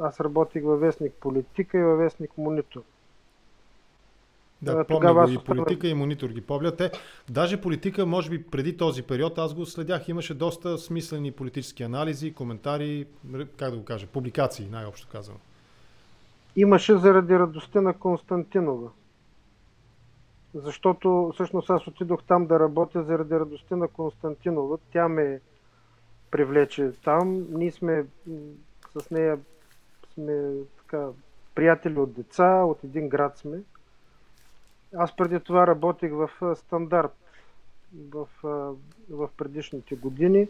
аз 0.00 0.20
работих 0.20 0.62
във 0.64 0.80
вестник 0.80 1.14
Политика 1.14 1.78
и 1.78 1.82
във 1.82 1.98
вестник 1.98 2.38
Монитор. 2.38 2.82
Да, 4.62 4.84
помня 4.84 5.14
го 5.14 5.30
и 5.30 5.38
политика, 5.38 5.88
и 5.88 5.94
монитор 5.94 6.28
ги 6.28 6.40
помня. 6.40 6.76
Те, 6.76 6.90
даже 7.30 7.60
политика, 7.60 8.06
може 8.06 8.30
би 8.30 8.42
преди 8.42 8.76
този 8.76 9.02
период, 9.02 9.38
аз 9.38 9.54
го 9.54 9.66
следях, 9.66 10.08
имаше 10.08 10.34
доста 10.34 10.78
смислени 10.78 11.32
политически 11.32 11.82
анализи, 11.82 12.34
коментари, 12.34 13.06
как 13.56 13.70
да 13.70 13.76
го 13.76 13.84
кажа, 13.84 14.06
публикации, 14.06 14.68
най-общо 14.70 15.08
казано. 15.12 15.38
Имаше 16.56 16.96
заради 16.98 17.38
радостта 17.38 17.80
на 17.80 17.94
Константинова. 17.94 18.90
Защото 20.54 21.30
всъщност 21.34 21.70
аз 21.70 21.86
отидох 21.86 22.22
там 22.22 22.46
да 22.46 22.60
работя 22.60 23.04
заради 23.04 23.34
радостта 23.34 23.76
на 23.76 23.88
Константинова. 23.88 24.78
Тя 24.92 25.08
ме 25.08 25.40
привлече 26.30 26.92
там. 27.04 27.46
Ние 27.50 27.72
сме 27.72 28.06
с 28.98 29.10
нея 29.10 29.38
сме 30.14 30.50
така, 30.78 31.08
приятели 31.54 31.98
от 31.98 32.12
деца, 32.12 32.62
от 32.64 32.84
един 32.84 33.08
град 33.08 33.38
сме. 33.38 33.58
Аз 34.94 35.16
преди 35.16 35.40
това 35.40 35.66
работих 35.66 36.12
в 36.12 36.30
стандарт 36.56 37.12
в, 38.10 38.26
в 39.10 39.28
предишните 39.36 39.96
години 39.96 40.48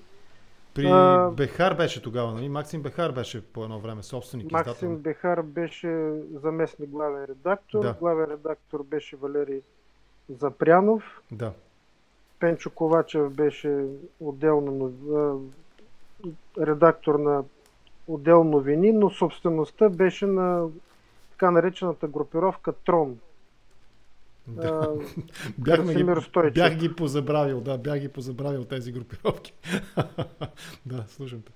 При 0.74 0.86
а, 0.86 1.30
Бехар 1.36 1.74
беше 1.74 2.02
тогава, 2.02 2.32
нали? 2.32 2.48
Максим 2.48 2.82
Бехар 2.82 3.12
беше 3.12 3.46
по 3.52 3.64
едно 3.64 3.78
време 3.78 4.02
собственик. 4.02 4.52
Максим 4.52 4.72
издател. 4.72 4.96
Бехар 4.96 5.42
беше 5.42 6.12
заместник 6.34 6.90
главен 6.90 7.24
редактор. 7.24 7.82
Да. 7.82 7.96
Главен 8.00 8.30
редактор 8.30 8.82
беше 8.82 9.16
Валерий 9.16 9.60
Запрянов. 10.28 11.22
Да. 11.32 11.52
Пенчо 12.40 12.70
Ковачев 12.70 13.30
беше 13.30 13.84
отделно 14.20 14.92
редактор 16.58 17.14
на 17.14 17.44
отдел 18.08 18.44
новини, 18.44 18.92
но 18.92 19.10
собствеността 19.10 19.88
беше 19.88 20.26
на 20.26 20.68
така 21.30 21.50
наречената 21.50 22.08
групировка 22.08 22.72
Трон. 22.72 23.18
Да. 24.48 24.94
бях, 25.58 25.94
ги, 25.94 26.04
бях 26.54 26.76
ги 26.76 26.94
позабравил, 26.94 27.60
да, 27.60 27.78
бях 27.78 27.98
ги 27.98 28.08
позабравил 28.08 28.64
тези 28.64 28.92
групировки. 28.92 29.54
да, 30.86 31.04
слушам 31.08 31.42
те. 31.42 31.52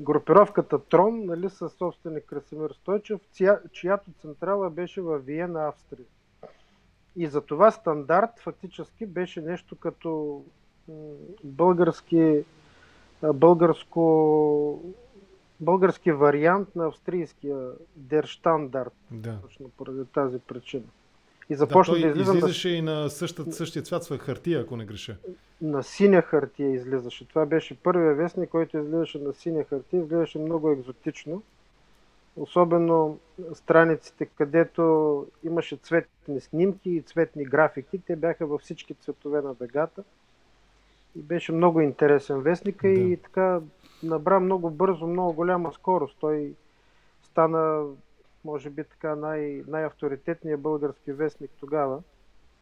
Групировката 0.00 0.78
Трон, 0.78 1.24
нали, 1.24 1.50
със 1.50 1.72
собственик 1.72 2.24
Красимир 2.24 2.70
Стойчев, 2.70 3.20
чиято 3.72 4.10
централа 4.20 4.70
беше 4.70 5.00
в 5.00 5.18
Виена, 5.18 5.68
Австрия. 5.68 6.06
И 7.16 7.26
за 7.26 7.40
това 7.40 7.70
стандарт 7.70 8.30
фактически 8.38 9.06
беше 9.06 9.40
нещо 9.40 9.76
като 9.76 10.42
български, 11.44 12.44
българско, 13.34 14.94
български 15.60 16.12
вариант 16.12 16.76
на 16.76 16.86
австрийския 16.86 17.70
Дерштандарт. 17.96 18.94
Да. 19.10 19.38
Точно 19.42 19.68
поради 19.68 20.04
тази 20.04 20.38
причина. 20.38 20.84
И 21.52 21.54
започна 21.54 21.94
да, 21.94 22.00
да 22.00 22.08
излизам. 22.08 22.36
Излизаше 22.36 22.68
на... 22.68 22.74
и 22.76 22.82
на 22.82 23.10
същата, 23.10 23.52
същия 23.52 23.82
цвят 23.82 24.04
с 24.04 24.18
хартия, 24.18 24.60
ако 24.60 24.76
не 24.76 24.84
греша. 24.84 25.16
На 25.62 25.82
синя 25.82 26.22
хартия 26.22 26.70
излизаше. 26.70 27.28
Това 27.28 27.46
беше 27.46 27.78
първия 27.78 28.14
вестник, 28.14 28.50
който 28.50 28.78
излизаше 28.78 29.18
на 29.18 29.32
синя 29.32 29.64
хартия. 29.64 30.00
Изглеждаше 30.00 30.38
много 30.38 30.70
екзотично. 30.70 31.42
Особено 32.36 33.18
страниците, 33.54 34.26
където 34.26 35.26
имаше 35.44 35.76
цветни 35.76 36.40
снимки 36.40 36.90
и 36.90 37.02
цветни 37.02 37.44
графики. 37.44 38.00
Те 38.06 38.16
бяха 38.16 38.46
във 38.46 38.60
всички 38.60 38.94
цветове 38.94 39.42
на 39.42 39.54
дъгата. 39.54 40.04
И 41.16 41.22
беше 41.22 41.52
много 41.52 41.80
интересен 41.80 42.40
вестник 42.40 42.82
да. 42.82 42.88
и 42.88 43.16
така 43.16 43.60
набра 44.02 44.40
много 44.40 44.70
бързо, 44.70 45.06
много 45.06 45.32
голяма 45.32 45.72
скорост. 45.72 46.16
Той 46.20 46.52
стана 47.22 47.84
може 48.44 48.70
би 48.70 48.84
така 48.84 49.16
най- 49.16 49.62
най-авторитетният 49.66 50.60
български 50.60 51.12
вестник 51.12 51.50
тогава, 51.60 52.02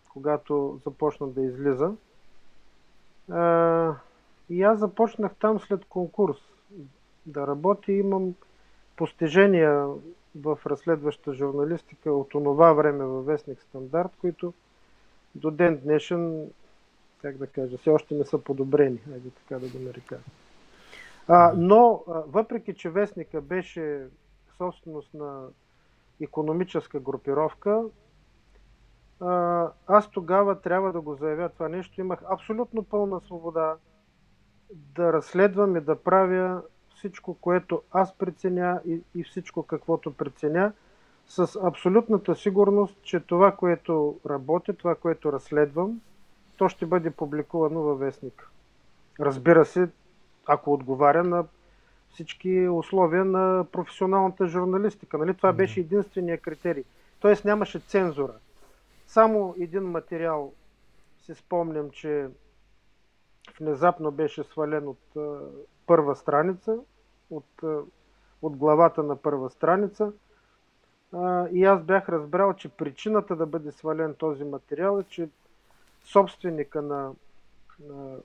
когато 0.08 0.80
започна 0.84 1.28
да 1.28 1.42
излиза. 1.42 1.92
А, 3.30 3.94
и 4.50 4.62
аз 4.62 4.78
започнах 4.78 5.34
там 5.34 5.60
след 5.60 5.84
конкурс 5.84 6.36
да 7.26 7.46
работя. 7.46 7.92
Имам 7.92 8.34
постижения 8.96 9.88
в 10.36 10.58
разследваща 10.66 11.34
журналистика 11.34 12.12
от 12.12 12.34
онова 12.34 12.72
време 12.72 13.04
във 13.04 13.26
вестник 13.26 13.62
Стандарт, 13.62 14.10
които 14.20 14.52
до 15.34 15.50
ден 15.50 15.80
днешен, 15.84 16.50
как 17.22 17.36
да 17.36 17.46
кажа, 17.46 17.78
все 17.78 17.90
още 17.90 18.14
не 18.14 18.24
са 18.24 18.38
подобрени, 18.38 18.98
айде 19.12 19.30
така 19.30 19.58
да 19.58 19.68
го 19.68 19.78
нарека. 19.78 20.18
А, 21.28 21.52
но, 21.56 22.04
а, 22.08 22.22
въпреки 22.26 22.74
че 22.74 22.90
вестника 22.90 23.40
беше 23.40 24.06
собственост 24.58 25.14
на 25.14 25.48
економическа 26.20 27.00
групировка, 27.00 27.84
аз 29.86 30.10
тогава 30.10 30.60
трябва 30.60 30.92
да 30.92 31.00
го 31.00 31.14
заявя 31.14 31.48
това 31.48 31.68
нещо. 31.68 32.00
Имах 32.00 32.18
абсолютно 32.30 32.82
пълна 32.82 33.20
свобода 33.20 33.76
да 34.74 35.12
разследвам 35.12 35.76
и 35.76 35.80
да 35.80 35.96
правя 35.96 36.62
всичко, 36.94 37.34
което 37.34 37.82
аз 37.90 38.18
преценя 38.18 38.80
и, 38.86 39.00
и 39.14 39.24
всичко 39.24 39.62
каквото 39.62 40.14
преценя, 40.14 40.72
с 41.26 41.58
абсолютната 41.62 42.36
сигурност, 42.36 43.02
че 43.02 43.20
това, 43.20 43.52
което 43.52 44.20
работя, 44.26 44.72
това, 44.72 44.94
което 44.94 45.32
разследвам, 45.32 46.00
то 46.56 46.68
ще 46.68 46.86
бъде 46.86 47.10
публикувано 47.10 47.80
във 47.80 47.98
вестника. 47.98 48.48
Разбира 49.20 49.64
се, 49.64 49.88
ако 50.46 50.72
отговаря 50.72 51.24
на 51.24 51.44
всички 52.12 52.68
условия 52.68 53.24
на 53.24 53.64
професионалната 53.72 54.46
журналистика. 54.46 55.18
Нали? 55.18 55.34
Това 55.34 55.52
беше 55.52 55.80
единствения 55.80 56.38
критерий. 56.38 56.84
Тоест 57.20 57.44
нямаше 57.44 57.78
цензура. 57.78 58.34
Само 59.06 59.54
един 59.60 59.82
материал 59.82 60.52
си 61.18 61.34
спомням, 61.34 61.90
че 61.90 62.28
внезапно 63.60 64.10
беше 64.10 64.44
свален 64.44 64.88
от 64.88 65.16
а, 65.16 65.38
първа 65.86 66.16
страница, 66.16 66.78
от, 67.30 67.62
а, 67.62 67.80
от 68.42 68.56
главата 68.56 69.02
на 69.02 69.16
първа 69.16 69.50
страница. 69.50 70.12
А, 71.12 71.48
и 71.48 71.64
аз 71.64 71.82
бях 71.82 72.08
разбрал, 72.08 72.54
че 72.54 72.68
причината 72.68 73.36
да 73.36 73.46
бъде 73.46 73.72
свален 73.72 74.14
този 74.14 74.44
материал 74.44 75.00
е, 75.00 75.04
че 75.04 75.28
собственика 76.04 76.82
на, 76.82 77.12
на 77.80 78.16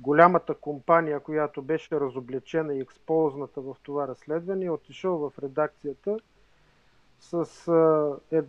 голямата 0.00 0.54
компания, 0.54 1.20
която 1.20 1.62
беше 1.62 2.00
разобличена 2.00 2.74
и 2.74 2.84
използната 2.90 3.60
в 3.60 3.76
това 3.82 4.08
разследване, 4.08 4.64
е 4.64 4.70
отишъл 4.70 5.18
в 5.18 5.32
редакцията 5.38 6.18
с, 7.20 7.44
е, 8.32 8.42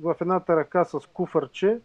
в 0.00 0.16
едната 0.20 0.56
ръка 0.56 0.84
с 0.84 1.00
куфърче 1.12 1.80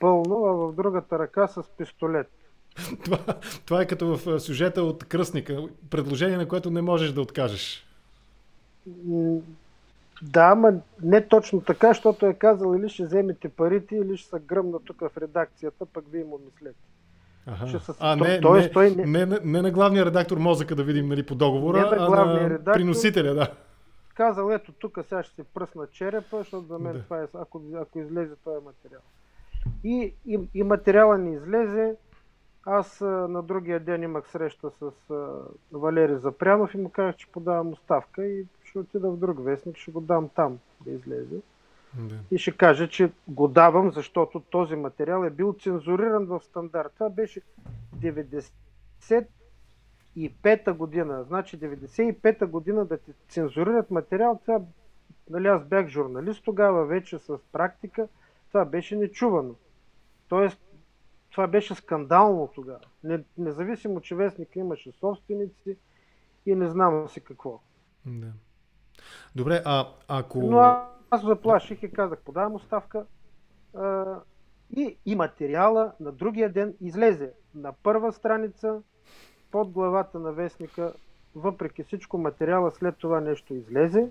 пълно, 0.00 0.44
а 0.44 0.52
в 0.52 0.72
другата 0.72 1.18
ръка 1.18 1.48
с 1.48 1.62
пистолет. 1.78 2.30
Това, 3.04 3.18
това 3.66 3.82
е 3.82 3.86
като 3.86 4.16
в 4.16 4.40
сюжета 4.40 4.82
от 4.82 5.04
Кръстника. 5.04 5.68
Предложение, 5.90 6.36
на 6.36 6.48
което 6.48 6.70
не 6.70 6.82
можеш 6.82 7.12
да 7.12 7.20
откажеш. 7.20 7.86
Да, 10.22 10.42
ама 10.52 10.72
не 11.02 11.26
точно 11.26 11.60
така, 11.60 11.88
защото 11.88 12.26
е 12.26 12.34
казал 12.34 12.74
или 12.74 12.88
ще 12.88 13.04
вземете 13.04 13.48
парите, 13.48 13.96
или 13.96 14.16
ще 14.16 14.30
се 14.30 14.40
гръмна 14.40 14.78
тук 14.84 15.00
в 15.00 15.10
редакцията, 15.16 15.86
пък 15.86 16.04
вие 16.10 16.24
му 16.24 16.40
мислете. 16.44 16.78
Ага. 17.48 17.66
Ще 17.66 17.78
с... 17.78 17.96
А, 18.00 18.16
не, 18.16 18.40
не, 18.40 18.70
той 18.70 18.90
не... 18.90 19.06
Не, 19.06 19.26
не, 19.26 19.38
не 19.44 19.62
на 19.62 19.70
главния 19.70 20.06
редактор 20.06 20.38
мозъка 20.38 20.74
да 20.76 20.84
видим 20.84 21.08
нали, 21.08 21.26
по 21.26 21.34
договора, 21.34 21.90
не 21.90 21.96
на 21.96 22.06
а 22.06 22.24
на 22.24 22.50
редактор, 22.50 22.72
приносителя, 22.72 23.34
да. 23.34 23.48
Казал, 24.14 24.50
ето 24.50 24.72
тук 24.72 24.98
сега 25.08 25.22
ще 25.22 25.34
се 25.34 25.44
пръсна 25.44 25.86
черепа, 25.86 26.38
защото 26.38 26.66
за 26.66 26.78
мен 26.78 26.92
да. 26.92 27.02
това 27.02 27.22
е, 27.22 27.26
ако, 27.34 27.62
ако 27.76 27.98
излезе 27.98 28.34
този 28.44 28.64
материал. 28.64 29.00
И, 29.84 30.14
и, 30.26 30.40
и 30.54 30.62
материала 30.62 31.18
ни 31.18 31.34
излезе. 31.34 31.96
Аз 32.66 33.00
на 33.00 33.42
другия 33.42 33.80
ден 33.80 34.02
имах 34.02 34.28
среща 34.28 34.70
с 34.70 35.10
а, 35.10 35.26
Валери 35.72 36.16
Запрянов 36.16 36.74
и 36.74 36.78
му 36.78 36.90
казах, 36.90 37.16
че 37.16 37.26
подавам 37.26 37.72
оставка 37.72 38.26
и 38.26 38.46
ще 38.64 38.78
отида 38.78 39.10
в 39.10 39.16
друг 39.16 39.44
вестник, 39.44 39.76
ще 39.76 39.90
го 39.90 40.00
дам 40.00 40.28
там 40.28 40.58
да 40.80 40.90
излезе. 40.90 41.36
Да. 41.94 42.18
И 42.30 42.38
ще 42.38 42.56
кажа, 42.56 42.88
че 42.88 43.12
го 43.28 43.48
давам, 43.48 43.92
защото 43.92 44.40
този 44.40 44.76
материал 44.76 45.24
е 45.24 45.30
бил 45.30 45.56
цензуриран 45.60 46.26
в 46.26 46.40
стандарт. 46.40 46.92
Това 46.94 47.10
беше 47.10 47.40
95-та 47.96 50.72
година. 50.72 51.24
Значи 51.24 51.58
95-та 51.58 52.46
година 52.46 52.84
да 52.84 52.98
ти 52.98 53.12
цензурират 53.28 53.90
материал, 53.90 54.40
това, 54.44 54.60
нали 55.30 55.46
аз 55.46 55.64
бях 55.64 55.88
журналист 55.88 56.44
тогава, 56.44 56.86
вече 56.86 57.18
с 57.18 57.38
практика, 57.52 58.08
това 58.48 58.64
беше 58.64 58.96
нечувано. 58.96 59.54
Тоест, 60.28 60.60
това 61.30 61.46
беше 61.46 61.74
скандално 61.74 62.50
тогава. 62.54 62.80
Независимо, 63.38 64.00
че 64.00 64.14
вестника 64.14 64.58
имаше 64.58 64.92
собственици 64.92 65.76
и 66.46 66.54
не 66.54 66.68
знам 66.68 67.08
си 67.08 67.20
какво. 67.20 67.60
Да. 68.06 68.32
Добре, 69.36 69.62
а 69.64 69.88
ако... 70.08 70.38
Но 70.38 70.88
аз 71.10 71.24
заплаших 71.24 71.82
и 71.82 71.92
казах, 71.92 72.18
подавам 72.18 72.54
оставка. 72.54 73.04
А, 73.76 74.16
и, 74.76 74.96
и 75.06 75.16
материала 75.16 75.92
на 76.00 76.12
другия 76.12 76.52
ден 76.52 76.74
излезе 76.80 77.32
на 77.54 77.72
първа 77.82 78.12
страница 78.12 78.82
под 79.50 79.70
главата 79.70 80.18
на 80.18 80.32
вестника. 80.32 80.92
Въпреки 81.34 81.82
всичко, 81.82 82.18
материала 82.18 82.70
след 82.70 82.96
това 82.96 83.20
нещо 83.20 83.54
излезе. 83.54 84.10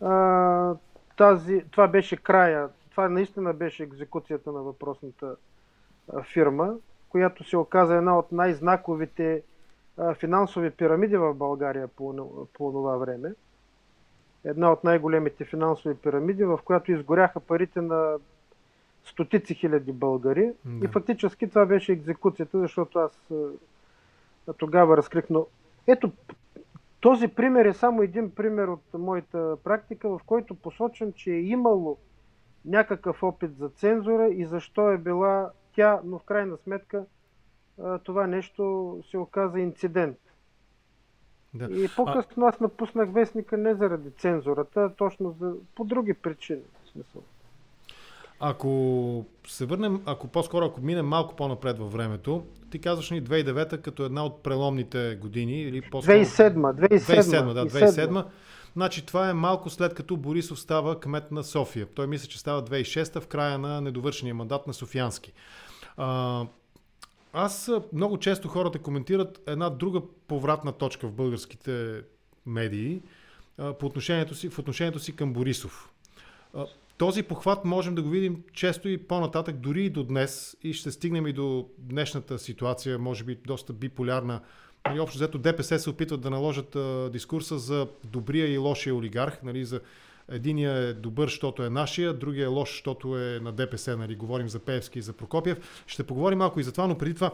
А, 0.00 0.74
тази, 1.16 1.64
това 1.70 1.88
беше 1.88 2.16
края. 2.16 2.68
Това 2.90 3.08
наистина 3.08 3.54
беше 3.54 3.82
екзекуцията 3.82 4.52
на 4.52 4.62
въпросната 4.62 5.36
фирма, 6.32 6.74
която 7.08 7.44
се 7.44 7.56
оказа 7.56 7.94
една 7.94 8.18
от 8.18 8.32
най-знаковите 8.32 9.42
финансови 10.14 10.70
пирамиди 10.70 11.16
в 11.16 11.34
България 11.34 11.88
по, 11.88 12.14
по 12.52 12.72
това 12.72 12.96
време 12.96 13.34
една 14.48 14.72
от 14.72 14.84
най-големите 14.84 15.44
финансови 15.44 15.94
пирамиди, 15.94 16.44
в 16.44 16.60
която 16.64 16.92
изгоряха 16.92 17.40
парите 17.40 17.80
на 17.80 18.16
стотици 19.04 19.54
хиляди 19.54 19.92
българи. 19.92 20.52
Да. 20.64 20.84
И 20.84 20.88
фактически 20.88 21.48
това 21.48 21.66
беше 21.66 21.92
екзекуцията, 21.92 22.58
защото 22.58 22.98
аз 22.98 23.30
тогава 24.56 24.96
разкрих. 24.96 25.24
Но 25.30 25.46
ето, 25.86 26.12
този 27.00 27.28
пример 27.28 27.64
е 27.64 27.74
само 27.74 28.02
един 28.02 28.30
пример 28.30 28.68
от 28.68 28.94
моята 28.94 29.56
практика, 29.64 30.08
в 30.08 30.20
който 30.26 30.54
посочвам, 30.54 31.12
че 31.12 31.30
е 31.30 31.40
имало 31.40 31.96
някакъв 32.64 33.22
опит 33.22 33.56
за 33.56 33.68
цензура 33.68 34.28
и 34.28 34.44
защо 34.44 34.90
е 34.90 34.98
била 34.98 35.50
тя, 35.72 36.00
но 36.04 36.18
в 36.18 36.24
крайна 36.24 36.56
сметка 36.56 37.04
това 38.04 38.26
нещо 38.26 38.96
се 39.10 39.18
оказа 39.18 39.60
инцидент. 39.60 40.18
Да. 41.58 41.84
И 41.84 41.88
по-късно 41.96 42.46
аз 42.46 42.60
напуснах 42.60 43.12
вестника 43.12 43.56
не 43.56 43.74
заради 43.74 44.10
цензурата, 44.10 44.80
а 44.80 44.88
точно 44.88 45.36
за, 45.40 45.52
по 45.74 45.84
други 45.84 46.14
причини. 46.14 46.62
В 46.84 46.88
смисъл. 46.88 47.22
Ако 48.40 49.24
се 49.46 49.66
върнем, 49.66 50.02
ако 50.06 50.28
по-скоро, 50.28 50.64
ако 50.64 50.80
минем 50.80 51.06
малко 51.06 51.36
по-напред 51.36 51.78
във 51.78 51.92
времето, 51.92 52.44
ти 52.70 52.78
казваш 52.78 53.10
ни 53.10 53.22
2009 53.22 53.80
като 53.80 54.04
една 54.04 54.24
от 54.24 54.42
преломните 54.42 55.18
години 55.20 55.62
или 55.62 55.80
по-скоро... 55.80 56.16
2007, 56.16 56.54
2007, 56.54 57.22
2007, 57.22 57.52
да, 57.54 57.66
2007. 57.66 58.24
Значи 58.72 59.06
това 59.06 59.30
е 59.30 59.34
малко 59.34 59.70
след 59.70 59.94
като 59.94 60.16
Борисов 60.16 60.60
става 60.60 61.00
кмет 61.00 61.30
на 61.32 61.44
София. 61.44 61.86
Той 61.94 62.06
мисля, 62.06 62.28
че 62.28 62.38
става 62.38 62.64
2006 62.64 63.20
в 63.20 63.26
края 63.26 63.58
на 63.58 63.80
недовършения 63.80 64.34
мандат 64.34 64.66
на 64.66 64.74
Софиянски. 64.74 65.32
А, 65.96 66.46
аз 67.32 67.70
много 67.92 68.18
често 68.18 68.48
хората 68.48 68.78
коментират 68.78 69.42
една 69.46 69.70
друга 69.70 70.00
повратна 70.28 70.72
точка 70.72 71.06
в 71.08 71.12
българските 71.12 72.02
медии 72.46 73.00
по 73.78 73.86
отношението 73.86 74.34
си, 74.34 74.48
в 74.48 74.58
отношението 74.58 74.98
си 74.98 75.16
към 75.16 75.32
Борисов. 75.32 75.90
Този 76.98 77.22
похват 77.22 77.64
можем 77.64 77.94
да 77.94 78.02
го 78.02 78.08
видим 78.08 78.42
често 78.52 78.88
и 78.88 78.98
по-нататък, 78.98 79.56
дори 79.56 79.84
и 79.84 79.90
до 79.90 80.04
днес, 80.04 80.56
и 80.62 80.72
ще 80.72 80.90
стигнем 80.90 81.26
и 81.26 81.32
до 81.32 81.68
днешната 81.78 82.38
ситуация, 82.38 82.98
може 82.98 83.24
би 83.24 83.38
доста 83.46 83.72
биполярна. 83.72 84.40
И 84.94 85.00
общо 85.00 85.18
взето 85.18 85.38
ДПС 85.38 85.78
се 85.78 85.90
опитват 85.90 86.20
да 86.20 86.30
наложат 86.30 86.76
дискурса 87.12 87.58
за 87.58 87.88
добрия 88.04 88.52
и 88.52 88.58
лошия 88.58 88.94
олигарх, 88.94 89.42
нали, 89.42 89.64
за 89.64 89.80
Единия 90.30 90.72
е 90.72 90.94
добър, 90.94 91.26
защото 91.26 91.62
е 91.62 91.70
нашия, 91.70 92.14
другия 92.14 92.44
е 92.44 92.46
лош, 92.46 92.70
защото 92.70 93.18
е 93.18 93.40
на 93.42 93.52
ДПС, 93.52 93.96
нали, 93.96 94.14
говорим 94.14 94.48
за 94.48 94.58
Певски 94.58 94.98
и 94.98 95.02
за 95.02 95.12
Прокопиев. 95.12 95.84
Ще 95.86 96.06
поговорим 96.06 96.38
малко 96.38 96.60
и 96.60 96.62
за 96.62 96.72
това, 96.72 96.86
но 96.86 96.98
преди 96.98 97.14
това 97.14 97.32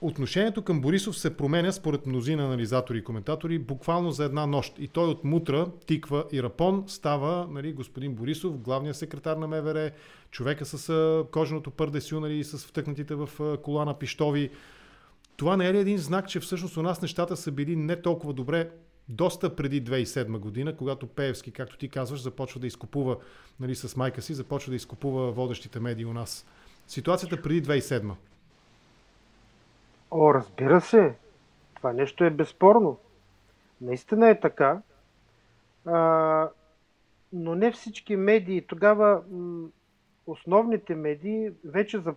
отношението 0.00 0.62
към 0.62 0.80
Борисов 0.80 1.18
се 1.18 1.36
променя 1.36 1.72
според 1.72 2.06
мнозина 2.06 2.44
анализатори 2.44 2.98
и 2.98 3.04
коментатори 3.04 3.58
буквално 3.58 4.10
за 4.10 4.24
една 4.24 4.46
нощ. 4.46 4.78
И 4.78 4.88
той 4.88 5.08
от 5.08 5.24
мутра, 5.24 5.66
тиква 5.86 6.24
и 6.32 6.42
рапон 6.42 6.84
става 6.86 7.46
нали, 7.50 7.72
господин 7.72 8.14
Борисов, 8.14 8.58
главният 8.58 8.96
секретар 8.96 9.36
на 9.36 9.46
МВР, 9.46 9.90
човека 10.30 10.64
с 10.64 10.88
а, 10.88 11.24
коженото 11.30 11.70
пърдесю 11.70 12.20
нали, 12.20 12.44
с 12.44 12.58
втъкнатите 12.58 13.14
в 13.14 13.58
колана 13.62 13.98
пиштови. 13.98 14.50
Това 15.36 15.56
не 15.56 15.68
е 15.68 15.72
ли 15.72 15.78
един 15.78 15.98
знак, 15.98 16.28
че 16.28 16.40
всъщност 16.40 16.76
у 16.76 16.82
нас 16.82 17.02
нещата 17.02 17.36
са 17.36 17.52
били 17.52 17.76
не 17.76 18.02
толкова 18.02 18.32
добре 18.32 18.70
доста 19.08 19.56
преди 19.56 19.84
2007 19.84 20.38
година, 20.38 20.76
когато 20.76 21.06
Пеевски, 21.06 21.52
както 21.52 21.78
ти 21.78 21.88
казваш, 21.88 22.22
започва 22.22 22.60
да 22.60 22.66
изкупува 22.66 23.16
нали, 23.60 23.74
с 23.74 23.96
майка 23.96 24.22
си, 24.22 24.34
започва 24.34 24.70
да 24.70 24.76
изкупува 24.76 25.32
водещите 25.32 25.80
медии 25.80 26.04
у 26.04 26.12
нас. 26.12 26.46
Ситуацията 26.86 27.42
преди 27.42 27.62
2007. 27.62 28.12
О, 30.10 30.34
разбира 30.34 30.80
се. 30.80 31.14
Това 31.74 31.92
нещо 31.92 32.24
е 32.24 32.30
безспорно. 32.30 32.98
Наистина 33.80 34.28
е 34.28 34.40
така. 34.40 34.82
А, 35.86 36.48
но 37.32 37.54
не 37.54 37.72
всички 37.72 38.16
медии. 38.16 38.66
Тогава 38.66 39.22
м- 39.30 39.68
основните 40.26 40.94
медии 40.94 41.50
вече 41.64 41.98
за, 41.98 42.14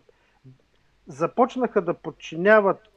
започнаха 1.07 1.81
да 1.81 1.93
подчиняват 1.93 2.89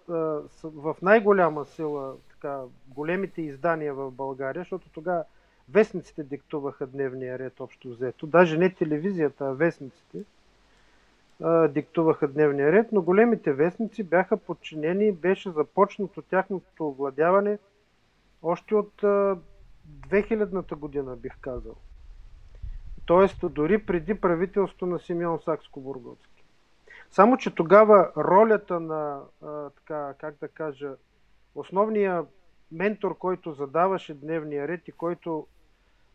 в 0.64 0.97
най-голяма 1.02 1.64
сила 1.64 2.14
така, 2.30 2.62
големите 2.88 3.42
издания 3.42 3.94
в 3.94 4.11
България, 4.11 4.61
защото 4.61 4.88
тогава 4.88 5.25
вестниците 5.68 6.23
диктуваха 6.25 6.87
дневния 6.87 7.38
ред 7.38 7.61
общо 7.61 7.88
взето. 7.88 8.26
Даже 8.26 8.59
не 8.59 8.75
телевизията, 8.75 9.44
а 9.44 9.52
вестниците 9.52 10.25
а, 11.42 11.68
диктуваха 11.68 12.28
дневния 12.28 12.73
ред, 12.73 12.92
но 12.92 13.02
големите 13.02 13.52
вестници 13.52 14.02
бяха 14.02 14.37
подчинени, 14.37 15.12
беше 15.12 15.50
започнато 15.50 16.23
тяхното 16.23 16.88
овладяване 16.88 17.59
още 18.42 18.75
от 18.75 19.02
а, 19.02 19.37
2000-та 20.09 20.76
година, 20.76 21.16
бих 21.16 21.38
казал. 21.40 21.75
Тоест, 23.07 23.53
дори 23.53 23.87
преди 23.87 24.14
правителство 24.14 24.87
на 24.87 24.98
Симеон 24.98 25.38
Сакско-Бургоцки. 25.38 26.32
Само, 27.12 27.37
че 27.37 27.55
тогава 27.55 28.11
ролята 28.16 28.81
на, 28.81 29.20
а, 29.42 29.70
така, 29.70 30.14
как 30.18 30.35
да 30.40 30.48
кажа, 30.48 30.90
основният 31.55 32.27
ментор, 32.72 33.18
който 33.18 33.53
задаваше 33.53 34.14
дневния 34.14 34.68
ред 34.68 34.88
и 34.88 34.92
който 34.92 35.46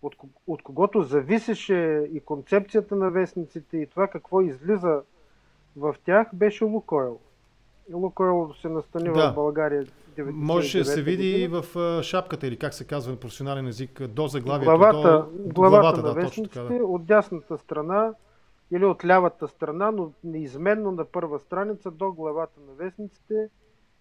от, 0.02 0.16
от 0.48 0.64
когото 0.64 1.04
зависеше 1.04 2.10
и 2.14 2.20
концепцията 2.20 2.96
на 2.96 3.12
вестниците 3.12 3.78
и 3.78 3.88
това 3.88 4.08
какво 4.08 4.42
излиза 4.42 5.02
в 5.76 5.96
тях, 6.06 6.28
беше 6.34 6.64
Лукойл. 6.64 7.20
Лукойл 7.94 8.54
се 8.62 8.70
настани 8.70 9.14
да. 9.14 9.32
в 9.32 9.36
България. 9.36 9.86
Можеше 10.26 10.78
да 10.78 10.86
се 10.86 11.02
види 11.02 11.30
и 11.30 11.48
в 11.48 11.64
шапката 12.04 12.48
или 12.48 12.58
как 12.58 12.74
се 12.74 12.88
казва 12.88 13.12
на 13.12 13.20
професионален 13.20 13.68
език, 13.68 14.08
до 14.08 14.28
заглавието. 14.28 14.78
Главата, 14.78 15.26
до, 15.34 15.54
главата, 15.54 15.82
главата 15.82 16.02
на 16.02 16.14
да, 16.14 16.22
вестниците, 16.22 16.78
да. 16.78 16.86
от 16.86 17.06
дясната 17.06 17.58
страна 17.58 18.14
или 18.72 18.86
от 18.86 19.06
лявата 19.06 19.48
страна, 19.48 19.92
но 19.92 20.12
неизменно 20.24 20.92
на 20.92 21.06
първа 21.06 21.40
страница 21.40 21.92
до 21.92 22.12
главата 22.12 22.60
на 22.68 22.74
вестниците 22.74 23.50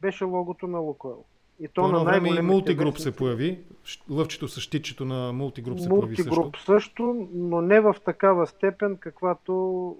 беше 0.00 0.24
логото 0.24 0.66
на 0.66 0.78
Лукойл. 0.78 1.24
И 1.60 1.68
то 1.68 1.88
на 1.88 2.04
време 2.04 2.28
и 2.38 2.42
мултигруп 2.42 2.98
се 2.98 3.16
появи. 3.16 3.64
Лъвчето 4.10 4.48
с 4.48 4.60
щитчето 4.60 5.04
на 5.04 5.32
мултигруп 5.32 5.80
се 5.80 5.88
появи 5.88 6.16
също. 6.16 6.34
Мултигруп 6.34 6.56
също, 6.56 7.28
но 7.34 7.60
не 7.60 7.80
в 7.80 7.96
такава 8.04 8.46
степен, 8.46 8.96
каквато, 8.96 9.96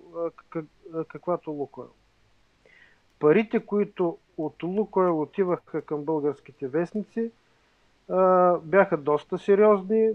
как, 0.48 0.64
каквато 1.08 1.50
Лукойл. 1.50 1.90
Парите, 3.18 3.60
които 3.60 4.18
от 4.36 4.62
Лукойл 4.62 5.22
отиваха 5.22 5.82
към 5.82 6.04
българските 6.04 6.68
вестници, 6.68 7.30
бяха 8.62 8.96
доста 8.96 9.38
сериозни 9.38 10.10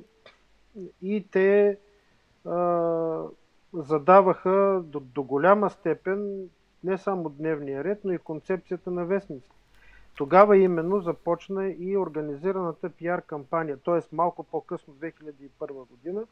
и 1.01 1.25
те 1.31 1.77
задаваха 3.73 4.81
до, 4.83 4.99
до 4.99 5.23
голяма 5.23 5.69
степен 5.69 6.49
не 6.83 6.97
само 6.97 7.29
дневния 7.29 7.83
ред, 7.83 7.99
но 8.03 8.13
и 8.13 8.17
концепцията 8.17 8.91
на 8.91 9.05
вестниците. 9.05 9.55
Тогава 10.15 10.57
именно 10.57 11.01
започна 11.01 11.69
и 11.69 11.97
организираната 11.97 12.89
пиар 12.89 13.21
кампания, 13.21 13.77
т.е. 13.77 14.15
малко 14.15 14.43
по-късно, 14.43 14.93
2001 14.93 15.87
година, 15.89 16.23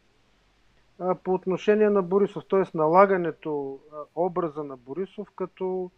по 1.23 1.34
отношение 1.34 1.89
на 1.89 2.02
Борисов, 2.02 2.43
т.е. 2.49 2.78
налагането 2.78 3.80
образа 4.15 4.63
на 4.63 4.78
Борисов 4.78 5.28
като 5.36 5.91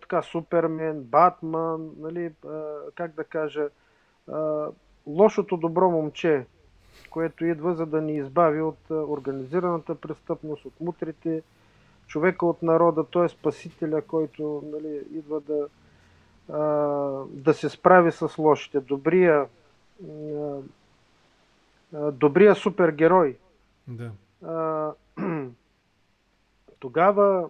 така, 0.00 0.22
Супермен, 0.22 1.02
Батман, 1.02 1.90
нали, 1.98 2.32
как 2.94 3.14
да 3.14 3.24
кажа, 3.24 3.68
лошото 5.06 5.56
добро 5.56 5.90
момче, 5.90 6.46
което 7.18 7.44
идва 7.44 7.74
за 7.74 7.86
да 7.86 8.00
ни 8.00 8.16
избави 8.16 8.60
от 8.60 8.90
организираната 8.90 9.94
престъпност, 9.94 10.64
от 10.64 10.80
мутрите, 10.80 11.42
човека 12.06 12.46
от 12.46 12.62
народа, 12.62 13.04
т.е. 13.04 13.28
спасителя, 13.28 14.02
който 14.02 14.62
нали, 14.72 15.02
идва 15.12 15.40
да, 15.40 15.68
да 17.26 17.54
се 17.54 17.68
справи 17.68 18.12
с 18.12 18.38
лошите. 18.38 18.80
Добрия, 18.80 19.46
добрия 22.12 22.54
супергерой. 22.54 23.36
Да. 23.88 24.94
Тогава 26.80 27.48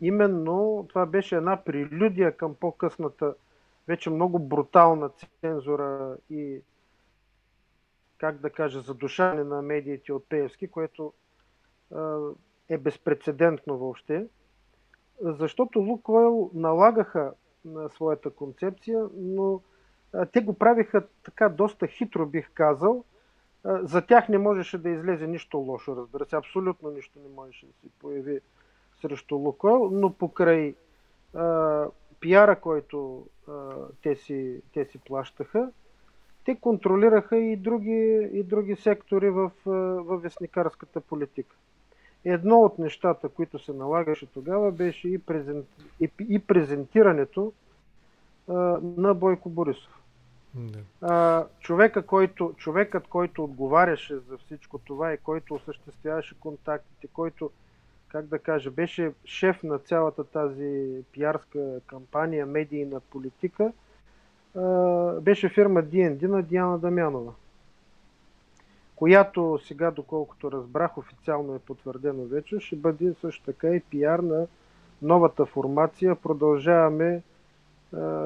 именно 0.00 0.86
това 0.88 1.06
беше 1.06 1.36
една 1.36 1.56
прелюдия 1.64 2.36
към 2.36 2.54
по-късната, 2.54 3.34
вече 3.88 4.10
много 4.10 4.38
брутална 4.38 5.10
цензура 5.40 6.16
и 6.30 6.60
как 8.24 8.40
да 8.40 8.50
кажа, 8.50 8.80
задушане 8.80 9.44
на 9.44 9.62
медиите 9.62 10.12
от 10.12 10.28
Пеевски, 10.28 10.68
което 10.68 11.12
е 12.68 12.78
безпредседентно 12.78 13.78
въобще 13.78 14.26
защото 15.20 15.78
Лукойл 15.78 16.50
налагаха 16.54 17.32
на 17.64 17.88
своята 17.88 18.30
концепция, 18.30 19.06
но 19.16 19.60
те 20.32 20.40
го 20.40 20.54
правиха 20.54 21.06
така 21.22 21.48
доста 21.48 21.86
хитро, 21.86 22.26
бих 22.26 22.50
казал. 22.54 23.04
За 23.64 24.02
тях 24.02 24.28
не 24.28 24.38
можеше 24.38 24.78
да 24.78 24.90
излезе 24.90 25.26
нищо 25.26 25.58
лошо, 25.58 25.96
разбира 25.96 26.24
се. 26.24 26.36
Абсолютно 26.36 26.90
нищо 26.90 27.18
не 27.18 27.28
можеше 27.34 27.66
да 27.66 27.72
се 27.72 27.88
появи 27.98 28.40
срещу 29.00 29.36
Лукойл, 29.36 29.90
но 29.92 30.12
покрай 30.12 30.74
а, 31.34 31.86
пиара, 32.20 32.60
който 32.60 33.26
а, 33.48 33.74
те, 34.02 34.16
си, 34.16 34.62
те 34.74 34.84
си 34.84 34.98
плащаха, 34.98 35.70
те 36.44 36.54
контролираха 36.54 37.36
и 37.36 37.56
други, 37.56 38.28
и 38.32 38.42
други 38.42 38.76
сектори 38.76 39.30
в, 39.30 39.50
в 39.64 40.16
вестникарската 40.16 41.00
политика. 41.00 41.56
Едно 42.24 42.60
от 42.60 42.78
нещата, 42.78 43.28
които 43.28 43.58
се 43.58 43.72
налагаше 43.72 44.26
тогава, 44.26 44.72
беше 44.72 45.08
и, 45.08 45.18
презент, 45.18 45.66
и, 46.00 46.10
и 46.28 46.38
презентирането 46.38 47.52
а, 48.48 48.52
на 48.96 49.14
Бойко 49.14 49.48
Борисов. 49.48 50.00
Да. 50.54 50.78
А, 51.00 51.46
човека, 51.60 52.02
който, 52.02 52.54
човекът, 52.56 53.08
който 53.08 53.44
отговаряше 53.44 54.18
за 54.18 54.38
всичко 54.38 54.78
това 54.78 55.12
и 55.12 55.18
който 55.18 55.54
осъществяваше 55.54 56.34
контактите, 56.40 57.06
който 57.06 57.50
как 58.08 58.26
да 58.26 58.38
кажа, 58.38 58.70
беше 58.70 59.12
шеф 59.24 59.62
на 59.62 59.78
цялата 59.78 60.24
тази 60.24 61.02
пиарска 61.12 61.80
кампания, 61.86 62.46
медийна 62.46 63.00
политика, 63.00 63.72
беше 65.20 65.48
фирма 65.48 65.82
D&D 65.82 66.26
на 66.26 66.42
Диана 66.42 66.78
Дамянова, 66.78 67.32
която 68.96 69.58
сега, 69.66 69.90
доколкото 69.90 70.52
разбрах, 70.52 70.98
официално 70.98 71.54
е 71.54 71.58
потвърдено 71.58 72.24
вече, 72.24 72.60
ще 72.60 72.76
бъде 72.76 73.14
също 73.20 73.44
така 73.44 73.68
и 73.68 73.80
пиар 73.80 74.18
на 74.18 74.46
новата 75.02 75.46
формация. 75.46 76.16
Продължаваме. 76.16 77.22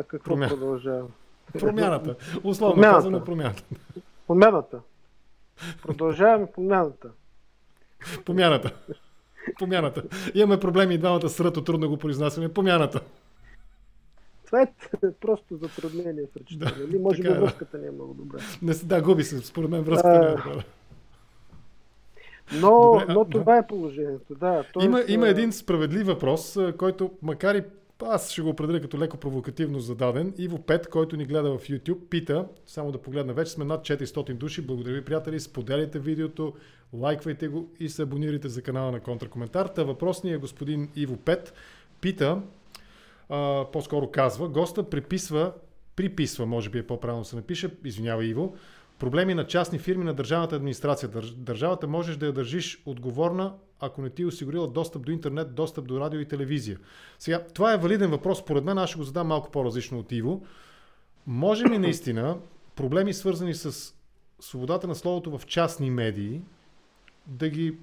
какво 0.08 0.24
Промя... 0.24 0.48
продължаваме? 0.48 1.08
Промяната. 1.60 2.16
Условно 2.44 2.74
промяната. 2.74 2.96
казано 2.96 3.24
промяната. 3.24 3.62
Промяната. 4.26 4.80
Продължаваме 5.82 6.46
промяната. 6.46 7.10
Помяната. 8.24 8.74
Помяната. 9.58 10.02
Имаме 10.34 10.60
проблеми 10.60 10.94
и 10.94 10.98
двамата 10.98 11.28
срато, 11.28 11.64
трудно 11.64 11.88
го 11.88 11.96
произнасяме. 11.96 12.48
Помяната. 12.48 13.00
Това 14.48 14.62
е 14.62 14.66
просто 15.20 15.56
затруднение 15.56 16.24
в 16.34 16.36
речта. 16.36 16.64
Да, 16.64 16.76
нали? 16.80 16.98
Може 16.98 17.22
би 17.22 17.28
е, 17.28 17.32
връзката 17.32 17.78
не 17.78 17.86
е 17.86 17.90
много 17.90 18.14
добра. 18.14 18.38
Не, 18.62 18.74
да, 18.74 19.02
губи 19.02 19.24
се. 19.24 19.38
Според 19.38 19.70
мен 19.70 19.82
връзката 19.82 20.16
а... 20.16 20.20
не 20.20 20.26
е 20.26 20.30
добра. 20.30 20.64
Но, 22.52 22.92
Добре, 22.92 23.14
но 23.14 23.24
това 23.24 23.52
да. 23.52 23.58
е 23.58 23.66
положението. 23.66 24.34
Да, 24.34 24.64
тоест, 24.72 24.86
има, 24.86 25.02
има 25.08 25.28
един 25.28 25.52
справедлив 25.52 26.06
въпрос, 26.06 26.58
който 26.78 27.10
макар 27.22 27.54
и 27.54 27.62
аз 28.02 28.30
ще 28.30 28.42
го 28.42 28.48
определя 28.48 28.80
като 28.80 28.98
леко 28.98 29.16
провокативно 29.16 29.80
зададен. 29.80 30.34
Иво 30.38 30.58
Пет, 30.58 30.88
който 30.88 31.16
ни 31.16 31.24
гледа 31.24 31.58
в 31.58 31.68
YouTube, 31.68 32.08
пита, 32.10 32.46
само 32.66 32.92
да 32.92 32.98
погледна, 32.98 33.32
вече 33.32 33.50
сме 33.50 33.64
над 33.64 33.80
400 33.80 34.34
души. 34.34 34.62
Благодаря 34.62 34.94
ви, 34.94 35.04
приятели. 35.04 35.40
Споделяйте 35.40 35.98
видеото, 35.98 36.52
лайквайте 36.92 37.48
го 37.48 37.68
и 37.80 37.88
се 37.88 38.02
абонирайте 38.02 38.48
за 38.48 38.62
канала 38.62 38.92
на 38.92 39.00
Контракоментар. 39.00 39.66
Та 39.66 39.84
въпросният 39.84 40.40
господин 40.40 40.88
Иво 40.96 41.16
Пет 41.16 41.52
пита, 42.00 42.42
а, 43.28 43.66
по-скоро 43.72 44.10
казва, 44.10 44.48
госта 44.48 44.90
приписва, 44.90 45.52
приписва, 45.96 46.46
може 46.46 46.70
би 46.70 46.78
е 46.78 46.86
по-правилно 46.86 47.24
се 47.24 47.36
напише, 47.36 47.70
извинява 47.84 48.24
Иво, 48.24 48.54
проблеми 48.98 49.34
на 49.34 49.46
частни 49.46 49.78
фирми 49.78 50.04
на 50.04 50.14
държавната 50.14 50.56
администрация. 50.56 51.08
Държавата 51.36 51.86
можеш 51.86 52.16
да 52.16 52.26
я 52.26 52.32
държиш 52.32 52.82
отговорна, 52.86 53.54
ако 53.80 54.02
не 54.02 54.10
ти 54.10 54.22
е 54.22 54.26
осигурила 54.26 54.68
достъп 54.68 55.06
до 55.06 55.12
интернет, 55.12 55.54
достъп 55.54 55.86
до 55.86 56.00
радио 56.00 56.20
и 56.20 56.28
телевизия. 56.28 56.78
Сега, 57.18 57.44
това 57.54 57.72
е 57.72 57.76
валиден 57.76 58.10
въпрос, 58.10 58.38
според 58.38 58.64
мен, 58.64 58.78
аз 58.78 58.90
ще 58.90 58.98
го 58.98 59.04
задам 59.04 59.26
малко 59.26 59.50
по-различно 59.50 59.98
от 59.98 60.12
Иво. 60.12 60.42
Може 61.26 61.64
ли 61.64 61.78
наистина 61.78 62.36
проблеми 62.76 63.14
свързани 63.14 63.54
с 63.54 63.94
свободата 64.40 64.86
на 64.86 64.94
словото 64.94 65.38
в 65.38 65.46
частни 65.46 65.90
медии 65.90 66.40
да 67.26 67.48
ги 67.48 67.76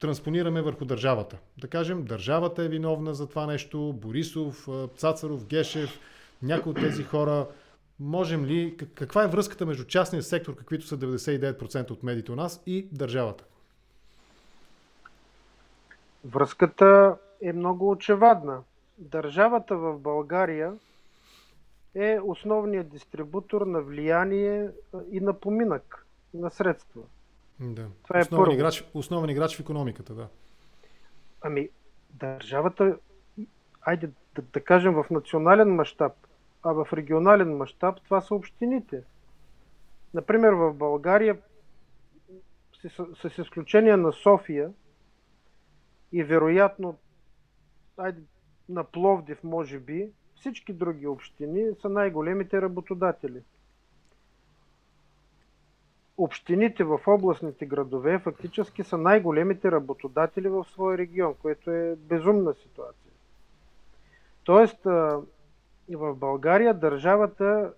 транспонираме 0.00 0.62
върху 0.62 0.84
държавата? 0.84 1.38
Да 1.58 1.68
кажем, 1.68 2.04
държавата 2.04 2.62
е 2.62 2.68
виновна 2.68 3.14
за 3.14 3.26
това 3.26 3.46
нещо, 3.46 3.92
Борисов, 3.92 4.68
Цацаров, 4.96 5.46
Гешев, 5.46 6.00
някои 6.42 6.70
от 6.70 6.80
тези 6.80 7.04
хора 7.04 7.46
можем 8.00 8.44
ли, 8.44 8.76
каква 8.94 9.24
е 9.24 9.28
връзката 9.28 9.66
между 9.66 9.84
частния 9.84 10.22
сектор, 10.22 10.54
каквито 10.56 10.86
са 10.86 10.98
99% 10.98 11.90
от 11.90 12.02
медиите 12.02 12.32
у 12.32 12.36
нас 12.36 12.62
и 12.66 12.88
държавата? 12.92 13.44
Връзката 16.24 17.16
е 17.42 17.52
много 17.52 17.90
очевадна. 17.90 18.62
Държавата 18.98 19.76
в 19.76 19.98
България 19.98 20.72
е 21.94 22.18
основният 22.24 22.88
дистрибутор 22.88 23.66
на 23.66 23.80
влияние 23.80 24.68
и 25.10 25.20
на 25.20 25.40
поминък, 25.40 26.06
на 26.34 26.50
средства. 26.50 27.02
Да. 27.60 27.88
Това 28.02 28.18
е 28.18 28.22
основен, 28.22 28.44
първо. 28.44 28.54
играч, 28.54 28.84
основен 28.94 29.30
играч 29.30 29.56
в 29.56 29.60
економиката, 29.60 30.14
да. 30.14 30.28
Ами, 31.42 31.68
държавата, 32.10 32.98
айде 33.80 34.10
да, 34.34 34.42
да 34.42 34.60
кажем 34.60 34.94
в 34.94 35.06
национален 35.10 35.74
мащаб, 35.74 36.12
а 36.62 36.72
в 36.72 36.88
регионален 36.92 37.56
мащаб 37.56 38.02
това 38.04 38.20
са 38.20 38.34
общините. 38.34 39.02
Например, 40.14 40.52
в 40.52 40.74
България, 40.74 41.38
с, 42.82 43.06
с 43.30 43.38
изключение 43.38 43.96
на 43.96 44.12
София 44.12 44.70
и 46.12 46.24
вероятно 46.24 46.98
айде, 47.96 48.22
на 48.68 48.84
Пловдив, 48.84 49.44
може 49.44 49.78
би, 49.78 50.10
всички 50.34 50.72
други 50.72 51.06
общини 51.06 51.64
са 51.82 51.88
най-големите 51.88 52.62
работодатели. 52.62 53.42
Общините 56.18 56.84
в 56.84 57.00
областните 57.06 57.66
градове 57.66 58.18
фактически 58.18 58.82
са 58.82 58.98
най-големите 58.98 59.70
работодатели 59.70 60.48
в 60.48 60.64
своя 60.64 60.98
регион, 60.98 61.34
което 61.42 61.70
е 61.70 61.96
безумна 61.96 62.54
ситуация. 62.54 63.12
Тоест, 64.44 64.84
в 65.94 66.14
България 66.14 66.74
държавата 66.74 67.72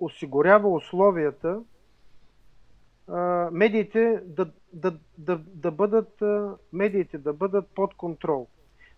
осигурява 0.00 0.68
условията 0.68 1.62
медиите 3.52 4.20
да, 4.24 4.50
да, 4.72 4.98
да, 5.18 5.40
да 5.46 5.70
бъдат 5.70 6.22
медиите 6.72 7.18
да 7.18 7.32
бъдат 7.32 7.68
под 7.74 7.94
контрол. 7.94 8.46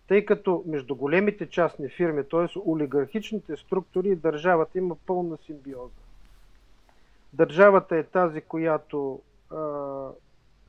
Тъй 0.07 0.25
като 0.25 0.63
между 0.67 0.95
големите 0.95 1.49
частни 1.49 1.89
фирми, 1.89 2.23
т.е. 2.31 2.59
олигархичните 2.65 3.55
структури 3.55 4.09
и 4.09 4.15
държавата 4.15 4.77
има 4.77 4.95
пълна 5.05 5.37
симбиоза. 5.37 6.02
Държавата 7.33 7.97
е 7.97 8.03
тази, 8.03 8.41
която 8.41 9.21
а, 9.51 9.57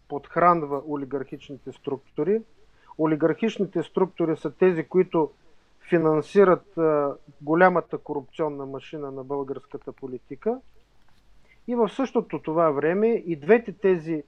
подхранва 0.08 0.82
олигархичните 0.88 1.72
структури. 1.72 2.42
Олигархичните 2.98 3.82
структури 3.82 4.36
са 4.36 4.50
тези, 4.50 4.84
които 4.84 5.30
финансират 5.88 6.78
а, 6.78 7.16
голямата 7.42 7.98
корупционна 7.98 8.66
машина 8.66 9.10
на 9.10 9.24
българската 9.24 9.92
политика. 9.92 10.60
И 11.68 11.74
в 11.74 11.88
същото 11.88 12.38
това 12.38 12.70
време 12.70 13.08
и 13.08 13.36
двете 13.36 13.72
тези 13.72 14.22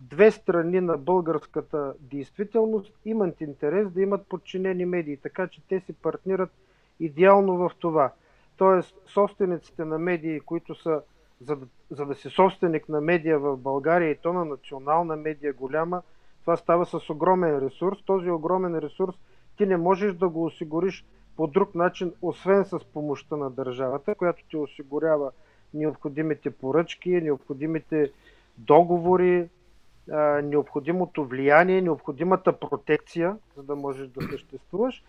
две 0.00 0.30
страни 0.30 0.80
на 0.80 0.98
българската 0.98 1.94
действителност 2.00 2.92
имат 3.04 3.40
интерес 3.40 3.90
да 3.90 4.02
имат 4.02 4.26
подчинени 4.26 4.84
медии, 4.84 5.16
така 5.16 5.48
че 5.48 5.62
те 5.68 5.80
си 5.80 5.92
партнират 5.92 6.50
идеално 7.00 7.56
в 7.56 7.70
това. 7.78 8.12
Тоест, 8.56 8.96
собствениците 9.06 9.84
на 9.84 9.98
медии, 9.98 10.40
които 10.40 10.74
са, 10.74 11.02
за 11.46 11.56
да, 11.56 11.66
за 11.90 12.06
да 12.06 12.14
си 12.14 12.30
собственик 12.30 12.88
на 12.88 13.00
медия 13.00 13.38
в 13.38 13.56
България 13.56 14.10
и 14.10 14.18
то 14.22 14.32
на 14.32 14.44
национална 14.44 15.16
медия 15.16 15.52
голяма, 15.52 16.02
това 16.40 16.56
става 16.56 16.86
с 16.86 17.10
огромен 17.10 17.58
ресурс. 17.58 17.98
Този 18.06 18.30
огромен 18.30 18.78
ресурс– 18.78 19.14
ти 19.56 19.66
не 19.66 19.76
можеш 19.76 20.14
да 20.14 20.28
го 20.28 20.44
осигуриш 20.44 21.04
по 21.36 21.46
друг 21.46 21.74
начин, 21.74 22.12
освен 22.22 22.64
с 22.64 22.78
помощта 22.94 23.36
на 23.36 23.50
държавата, 23.50 24.14
която 24.14 24.44
ти 24.50 24.56
осигурява 24.56 25.30
необходимите 25.74 26.50
поръчки, 26.50 27.10
необходимите 27.10 28.12
договори, 28.58 29.48
необходимото 30.42 31.24
влияние, 31.24 31.82
необходимата 31.82 32.52
протекция, 32.52 33.36
за 33.56 33.62
да 33.62 33.76
можеш 33.76 34.08
да 34.08 34.22
съществуваш. 34.22 35.04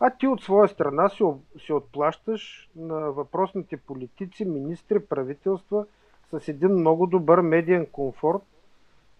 А 0.00 0.10
ти 0.10 0.26
от 0.26 0.42
своя 0.42 0.68
страна 0.68 1.08
си, 1.08 1.24
си 1.58 1.72
отплащаш 1.72 2.70
на 2.76 3.12
въпросните 3.12 3.76
политици, 3.76 4.44
министри, 4.44 5.06
правителства 5.06 5.86
с 6.30 6.48
един 6.48 6.72
много 6.72 7.06
добър 7.06 7.40
медиен 7.40 7.86
комфорт 7.86 8.42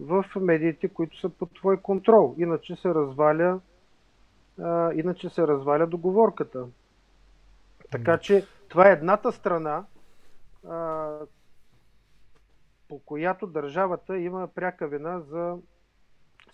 в 0.01 0.25
медиите, 0.37 0.89
които 0.89 1.21
са 1.21 1.29
под 1.29 1.55
твой 1.55 1.77
контрол. 1.77 2.35
Иначе 2.39 2.77
се 2.77 2.89
разваля 2.89 3.61
а, 4.59 4.93
иначе 4.93 5.29
се 5.29 5.47
разваля 5.47 5.87
договорката. 5.87 6.67
Така 7.91 8.19
че 8.19 8.47
това 8.69 8.89
е 8.89 8.93
едната 8.93 9.33
страна, 9.33 9.85
а, 10.69 11.11
по 12.89 12.99
която 12.99 13.47
държавата 13.47 14.19
има 14.19 14.49
пряка 14.49 14.89
вина 14.89 15.21
за 15.21 15.57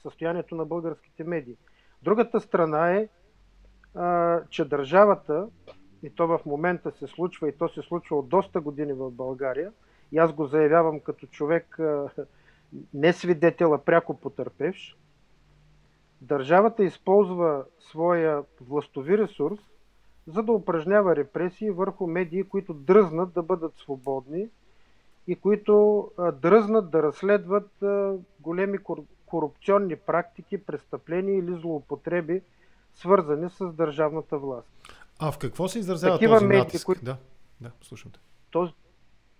състоянието 0.03 0.55
на 0.55 0.65
българските 0.65 1.25
медии. 1.25 1.57
Другата 2.03 2.41
страна 2.41 2.93
е, 2.93 3.09
а, 3.95 4.41
че 4.51 4.65
държавата, 4.65 5.49
и 6.03 6.11
то 6.11 6.27
в 6.27 6.41
момента 6.47 6.93
се 6.93 7.07
случва, 7.07 7.49
и 7.49 7.57
то 7.59 7.69
се 7.69 7.83
случва 7.83 8.19
от 8.19 8.29
доста 8.29 8.61
години 8.61 8.93
в 8.93 9.11
България, 9.11 9.73
и 10.13 10.19
аз 10.19 10.33
го 10.33 10.47
заявявам 10.47 11.01
като 11.01 11.27
човек 11.27 11.79
не 12.95 13.13
свидетел, 13.13 13.79
пряко 13.79 14.21
потърпевш, 14.21 14.97
Държавата 16.21 16.85
използва 16.85 17.65
своя 17.79 18.43
властови 18.61 19.19
ресурс, 19.19 19.59
за 20.27 20.43
да 20.43 20.53
упражнява 20.53 21.17
репресии 21.17 21.71
върху 21.71 22.07
медии, 22.07 22.45
които 22.45 22.75
дръзнат 22.75 23.33
да 23.33 23.43
бъдат 23.43 23.77
свободни 23.77 24.49
и 25.27 25.37
които 25.37 26.05
дръзнат 26.43 26.91
да 26.91 27.03
разследват 27.03 27.71
големи 28.41 28.79
корупционни 29.27 29.97
практики, 29.97 30.65
престъпления 30.65 31.39
или 31.39 31.55
злоупотреби, 31.61 32.43
свързани 33.01 33.51
с 33.51 33.73
държавната 33.73 34.39
власт. 34.39 34.69
А 35.19 35.33
в 35.33 35.39
какво 35.39 35.69
се 35.69 35.79
изразява 35.79 36.15
Такива 36.15 36.35
този 36.35 36.47
медии, 36.47 36.59
натиск? 36.59 36.87
Които... 36.87 37.05
Да, 37.05 37.17
да, 37.61 37.71
слушам 37.83 38.11
те. 38.13 38.19
Този, 38.51 38.73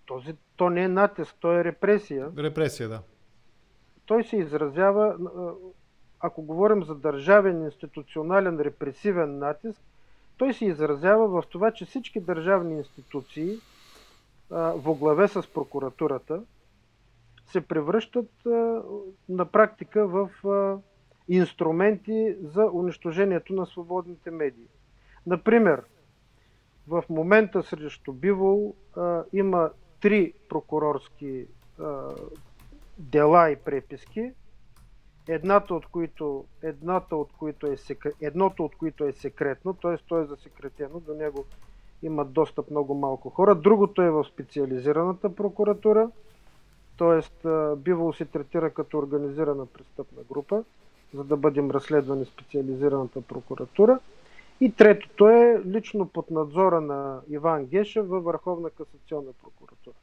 този, 0.05 0.35
то 0.55 0.69
не 0.69 0.83
е 0.83 0.87
натиск, 0.87 1.35
то 1.39 1.51
е 1.53 1.63
репресия. 1.63 2.31
Репресия, 2.37 2.89
да. 2.89 3.01
Той 4.05 4.23
се 4.23 4.37
изразява 4.37 5.17
ако 6.21 6.41
говорим 6.41 6.83
за 6.83 6.95
държавен, 6.95 7.63
институционален, 7.63 8.59
репресивен 8.59 9.37
натиск, 9.37 9.81
той 10.37 10.53
се 10.53 10.65
изразява 10.65 11.27
в 11.27 11.47
това, 11.49 11.71
че 11.71 11.85
всички 11.85 12.19
държавни 12.19 12.77
институции 12.77 13.57
во 14.51 14.93
главе 14.93 15.27
с 15.27 15.47
прокуратурата 15.53 16.41
се 17.47 17.61
превръщат 17.61 18.29
на 19.29 19.45
практика 19.45 20.07
в 20.07 20.29
инструменти 21.35 22.35
за 22.41 22.69
унищожението 22.73 23.53
на 23.53 23.65
свободните 23.65 24.31
медии. 24.31 24.67
Например, 25.27 25.83
в 26.87 27.03
момента 27.09 27.63
срещу 27.63 28.13
Бивол 28.13 28.75
има 29.33 29.69
три 30.01 30.33
прокурорски 30.49 31.47
дела 32.97 33.51
и 33.51 33.55
преписки, 33.55 34.31
едната 35.27 35.73
от 35.73 35.85
които, 35.85 36.45
едната 36.61 37.15
от 37.15 37.33
които 37.33 37.67
е 37.67 37.75
едното 38.21 38.65
от 38.65 38.75
които 38.75 39.05
е 39.05 39.11
секретно, 39.11 39.73
т.е. 39.73 39.97
то 40.07 40.19
е 40.19 40.25
засекретено, 40.25 40.99
до 40.99 41.13
него 41.13 41.45
имат 42.03 42.31
достъп 42.31 42.71
много 42.71 42.95
малко 42.95 43.29
хора. 43.29 43.55
Другото 43.55 44.01
е 44.01 44.09
в 44.09 44.23
специализираната 44.23 45.35
прокуратура, 45.35 46.09
т.е. 46.97 47.47
Бивол 47.75 48.13
се 48.13 48.25
третира 48.25 48.69
като 48.69 48.97
организирана 48.97 49.65
престъпна 49.65 50.23
група, 50.23 50.63
за 51.13 51.23
да 51.23 51.37
бъдем 51.37 51.71
разследвани 51.71 52.25
специализираната 52.25 53.21
прокуратура. 53.21 53.99
И 54.61 54.71
третото 54.71 55.29
е 55.29 55.61
лично 55.65 56.07
под 56.07 56.31
надзора 56.31 56.81
на 56.81 57.21
Иван 57.29 57.65
Гешев 57.65 58.07
във 58.07 58.23
Върховна 58.23 58.69
касационна 58.69 59.31
прокуратура. 59.43 59.95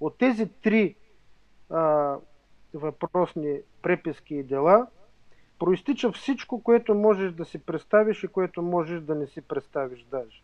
От 0.00 0.18
тези 0.18 0.48
три 0.48 0.94
а, 1.70 2.16
въпросни 2.74 3.60
преписки 3.82 4.34
и 4.34 4.42
дела, 4.42 4.86
проистича 5.58 6.12
всичко, 6.12 6.62
което 6.62 6.94
можеш 6.94 7.32
да 7.32 7.44
си 7.44 7.58
представиш 7.58 8.24
и 8.24 8.28
което 8.28 8.62
можеш 8.62 9.00
да 9.00 9.14
не 9.14 9.26
си 9.26 9.40
представиш 9.40 10.06
даже. 10.10 10.42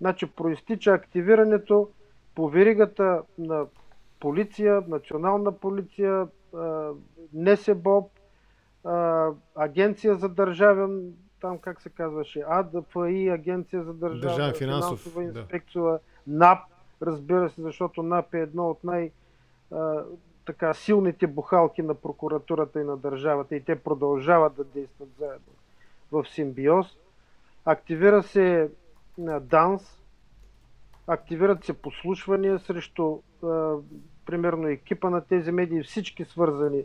Значи 0.00 0.26
проистича 0.26 0.90
активирането 0.90 1.88
по 2.34 2.48
веригата 2.48 3.22
на 3.38 3.66
полиция, 4.20 4.82
национална 4.88 5.52
полиция, 5.52 6.28
НСБОП, 7.32 8.10
Агенция 9.56 10.16
за 10.16 10.28
държавен, 10.28 11.12
там 11.40 11.58
как 11.58 11.80
се 11.80 11.88
казваше, 11.88 12.44
АДФИ, 12.48 13.28
Агенция 13.28 13.82
за 13.82 13.94
държавен, 13.94 14.20
Държавен 14.20 14.54
финансов, 14.54 15.00
финансова 15.00 15.22
инспекция, 15.22 15.82
да. 15.82 15.98
НАП, 16.26 16.58
разбира 17.02 17.50
се, 17.50 17.62
защото 17.62 18.02
НАП 18.02 18.34
е 18.34 18.38
едно 18.38 18.70
от 18.70 18.84
най- 18.84 19.10
така 20.44 20.74
силните 20.74 21.26
бухалки 21.26 21.82
на 21.82 21.94
прокуратурата 21.94 22.80
и 22.80 22.84
на 22.84 22.96
държавата 22.96 23.56
и 23.56 23.64
те 23.64 23.76
продължават 23.76 24.54
да 24.54 24.64
действат 24.64 25.08
заедно 25.18 25.52
в 26.12 26.24
симбиоз. 26.28 26.86
Активира 27.64 28.22
се 28.22 28.70
ДАНС, 29.40 29.98
активират 31.06 31.64
се 31.64 31.72
послушвания 31.72 32.58
срещу 32.58 33.18
а, 33.44 33.74
примерно 34.26 34.68
екипа 34.68 35.10
на 35.10 35.20
тези 35.20 35.52
медии, 35.52 35.82
всички 35.82 36.24
свързани 36.24 36.84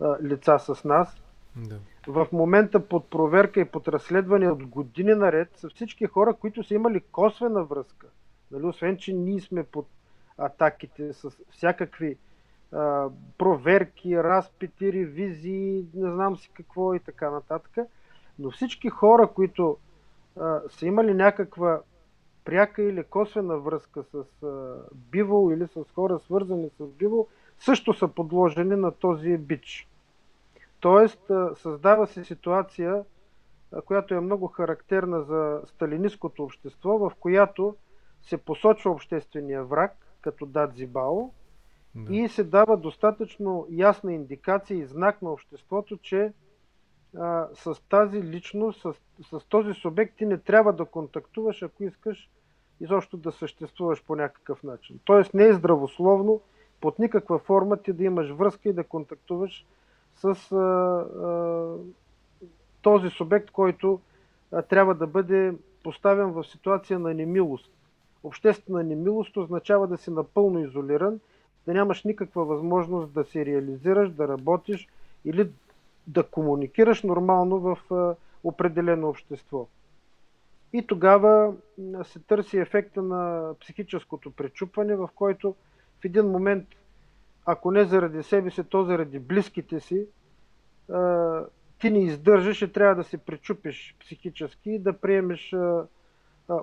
а, 0.00 0.16
лица 0.22 0.58
с 0.58 0.84
нас. 0.84 1.21
Да. 1.56 1.78
В 2.06 2.28
момента 2.32 2.88
под 2.88 3.10
проверка 3.10 3.60
и 3.60 3.64
под 3.64 3.88
разследване 3.88 4.50
от 4.50 4.66
години 4.66 5.14
наред 5.14 5.48
са 5.56 5.68
всички 5.68 6.06
хора, 6.06 6.34
които 6.34 6.64
са 6.64 6.74
имали 6.74 7.00
косвена 7.00 7.64
връзка. 7.64 8.06
Нали? 8.50 8.66
Освен, 8.66 8.96
че 8.96 9.12
ние 9.12 9.40
сме 9.40 9.64
под 9.64 9.86
атаките 10.38 11.12
с 11.12 11.30
всякакви 11.50 12.16
а, 12.72 13.08
проверки, 13.38 14.16
разпити, 14.16 14.92
ревизии, 14.92 15.86
не 15.94 16.10
знам 16.10 16.36
си 16.36 16.50
какво 16.54 16.94
и 16.94 17.00
така 17.00 17.30
нататък. 17.30 17.78
Но 18.38 18.50
всички 18.50 18.88
хора, 18.88 19.26
които 19.26 19.76
а, 20.40 20.60
са 20.68 20.86
имали 20.86 21.14
някаква 21.14 21.80
пряка 22.44 22.82
или 22.82 23.04
косвена 23.04 23.58
връзка 23.58 24.02
с 24.02 24.42
а, 24.42 24.76
бивол 24.94 25.52
или 25.52 25.66
с 25.66 25.84
хора 25.94 26.18
свързани 26.18 26.70
с 26.78 26.86
бивол, 26.86 27.28
също 27.58 27.94
са 27.94 28.08
подложени 28.08 28.76
на 28.76 28.92
този 28.92 29.36
бич. 29.38 29.88
Тоест, 30.82 31.30
създава 31.54 32.06
се 32.06 32.24
ситуация, 32.24 33.04
която 33.84 34.14
е 34.14 34.20
много 34.20 34.46
характерна 34.46 35.22
за 35.22 35.62
сталинистското 35.66 36.44
общество, 36.44 36.98
в 36.98 37.12
която 37.20 37.76
се 38.22 38.36
посочва 38.36 38.90
обществения 38.90 39.64
враг, 39.64 40.06
като 40.20 40.46
Дадзи 40.46 40.86
Бао, 40.86 41.30
да. 41.94 42.16
и 42.16 42.28
се 42.28 42.44
дава 42.44 42.76
достатъчно 42.76 43.66
ясна 43.70 44.12
индикация 44.12 44.78
и 44.78 44.86
знак 44.86 45.22
на 45.22 45.30
обществото, 45.30 45.96
че 45.96 46.32
а, 47.16 47.48
с 47.54 47.74
тази 47.88 48.22
личност, 48.22 48.80
с, 48.82 48.94
с 49.22 49.44
този 49.44 49.74
субект 49.74 50.16
ти 50.16 50.26
не 50.26 50.38
трябва 50.38 50.72
да 50.72 50.84
контактуваш, 50.84 51.62
ако 51.62 51.84
искаш 51.84 52.30
изобщо 52.80 53.16
да 53.16 53.32
съществуваш 53.32 54.04
по 54.04 54.16
някакъв 54.16 54.62
начин. 54.62 55.00
Тоест 55.04 55.34
не 55.34 55.44
е 55.44 55.52
здравословно 55.52 56.40
под 56.80 56.98
никаква 56.98 57.38
форма 57.38 57.76
ти 57.76 57.92
да 57.92 58.04
имаш 58.04 58.30
връзка 58.30 58.68
и 58.68 58.72
да 58.72 58.84
контактуваш 58.84 59.66
с 60.22 60.52
а, 60.52 60.56
а, 60.56 61.76
този 62.82 63.10
субект, 63.10 63.50
който 63.50 64.00
а, 64.52 64.62
трябва 64.62 64.94
да 64.94 65.06
бъде 65.06 65.54
поставен 65.84 66.32
в 66.32 66.44
ситуация 66.44 66.98
на 66.98 67.14
немилост. 67.14 67.70
Обществена 68.24 68.82
немилост 68.82 69.36
означава 69.36 69.86
да 69.86 69.96
си 69.96 70.10
напълно 70.10 70.58
изолиран, 70.58 71.20
да 71.66 71.74
нямаш 71.74 72.04
никаква 72.04 72.44
възможност 72.44 73.12
да 73.12 73.24
се 73.24 73.46
реализираш, 73.46 74.10
да 74.10 74.28
работиш 74.28 74.88
или 75.24 75.50
да 76.06 76.22
комуникираш 76.22 77.02
нормално 77.02 77.60
в 77.60 77.78
а, 77.94 78.14
определено 78.44 79.08
общество. 79.08 79.66
И 80.72 80.86
тогава 80.86 81.54
се 82.04 82.18
търси 82.18 82.58
ефекта 82.58 83.02
на 83.02 83.52
психическото 83.60 84.30
пречупване, 84.30 84.96
в 84.96 85.08
който 85.14 85.54
в 86.00 86.04
един 86.04 86.26
момент, 86.26 86.66
ако 87.46 87.70
не 87.70 87.84
заради 87.84 88.22
себе 88.22 88.50
си, 88.50 88.64
то 88.64 88.84
заради 88.84 89.18
близките 89.18 89.80
си, 89.80 90.06
ти 91.78 91.90
не 91.90 92.04
издържаш 92.04 92.62
и 92.62 92.72
трябва 92.72 92.94
да 92.94 93.04
се 93.04 93.18
пречупиш 93.18 93.96
психически 94.00 94.70
и 94.70 94.78
да 94.78 94.92
приемеш 94.92 95.54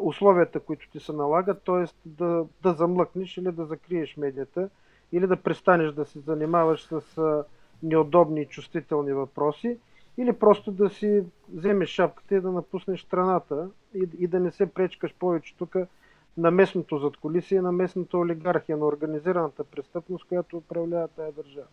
условията, 0.02 0.60
които 0.60 0.90
ти 0.92 1.00
се 1.00 1.14
налагат, 1.14 1.64
т.е. 1.64 1.86
Да, 2.06 2.46
да 2.64 2.74
замлъкнеш 2.74 3.38
или 3.38 3.52
да 3.52 3.66
закриеш 3.66 4.18
медията, 4.18 4.70
или 5.12 5.28
да 5.28 5.38
престанеш 5.38 5.94
да 5.94 6.06
се 6.06 6.20
занимаваш 6.20 6.88
с 6.88 7.02
неудобни 7.84 8.42
и 8.42 8.46
чувствителни 8.46 9.14
въпроси 9.14 9.78
или 10.18 10.34
просто 10.34 10.72
да 10.72 10.90
си 10.90 11.24
вземеш 11.54 11.90
шапката 11.90 12.36
и 12.36 12.42
да 12.42 12.52
напуснеш 12.52 13.02
страната 13.02 13.70
и, 13.96 14.08
и 14.20 14.28
да 14.28 14.40
не 14.40 14.52
се 14.52 14.74
пречкаш 14.74 15.14
повече 15.14 15.56
тук 15.58 15.76
на 16.40 16.52
местното 16.52 16.98
задколисие, 16.98 17.62
на 17.62 17.72
местната 17.72 18.18
олигархия, 18.18 18.78
на 18.78 18.86
организираната 18.86 19.64
престъпност, 19.64 20.28
която 20.28 20.58
управлява 20.58 21.08
тази 21.08 21.36
държава. 21.36 21.68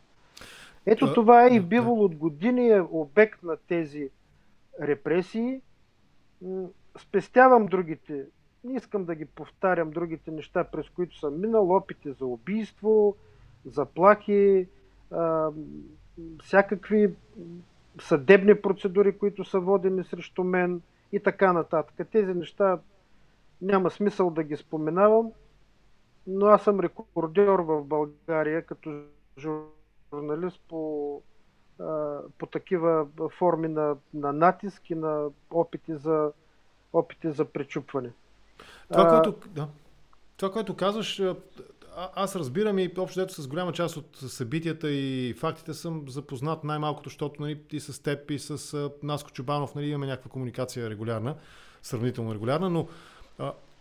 Ето 0.86 1.14
това 1.14 1.46
е 1.46 1.48
и 1.48 1.60
бивало 1.60 2.04
от 2.04 2.14
години 2.14 2.68
е 2.68 2.80
обект 2.80 3.42
на 3.42 3.56
тези 3.56 4.10
репресии. 4.82 5.60
Спестявам 6.98 7.66
другите, 7.66 8.26
не 8.64 8.76
искам 8.76 9.04
да 9.04 9.14
ги 9.14 9.24
повтарям 9.24 9.90
другите 9.90 10.30
неща, 10.30 10.64
през 10.64 10.90
които 10.90 11.18
съм 11.18 11.40
минал, 11.40 11.70
опити 11.70 12.12
за 12.12 12.26
убийство, 12.26 13.16
заплахи, 13.64 14.68
всякакви 16.42 17.14
съдебни 18.00 18.54
процедури, 18.54 19.18
които 19.18 19.44
са 19.44 19.60
водени 19.60 20.04
срещу 20.04 20.44
мен 20.44 20.82
и 21.12 21.20
така 21.20 21.52
нататък. 21.52 22.08
Тези 22.12 22.34
неща 22.34 22.78
няма 23.62 23.90
смисъл 23.90 24.30
да 24.30 24.42
ги 24.42 24.56
споменавам, 24.56 25.32
но 26.26 26.46
аз 26.46 26.62
съм 26.62 26.80
рекордьор 26.80 27.58
в 27.58 27.84
България 27.84 28.66
като 28.66 29.02
журналист 29.38 30.60
по, 30.68 31.22
по 32.38 32.46
такива 32.46 33.06
форми 33.38 33.68
на, 33.68 33.96
на 34.14 34.32
натиск 34.32 34.90
и 34.90 34.94
на 34.94 35.28
опити 35.50 35.96
за, 35.96 36.32
опити 36.92 37.30
за 37.30 37.44
пречупване. 37.44 38.10
Това, 38.92 39.08
което, 39.08 39.48
да. 39.48 39.68
Това, 40.36 40.52
което 40.52 40.76
казваш, 40.76 41.20
а, 41.20 41.36
аз 42.14 42.36
разбирам 42.36 42.78
и 42.78 42.92
общо 42.98 43.20
дето 43.20 43.42
с 43.42 43.48
голяма 43.48 43.72
част 43.72 43.96
от 43.96 44.16
събитията 44.16 44.90
и 44.90 45.34
фактите 45.38 45.74
съм 45.74 46.04
запознат 46.08 46.64
най-малкото, 46.64 47.08
защото 47.08 47.42
нали, 47.42 47.60
и 47.72 47.80
с 47.80 48.02
теб, 48.02 48.30
и 48.30 48.38
с 48.38 48.90
Наско 49.02 49.30
Чубанов 49.30 49.74
нали, 49.74 49.86
имаме 49.86 50.06
някаква 50.06 50.30
комуникация 50.30 50.90
регулярна, 50.90 51.34
сравнително 51.82 52.34
регулярна, 52.34 52.70
но 52.70 52.88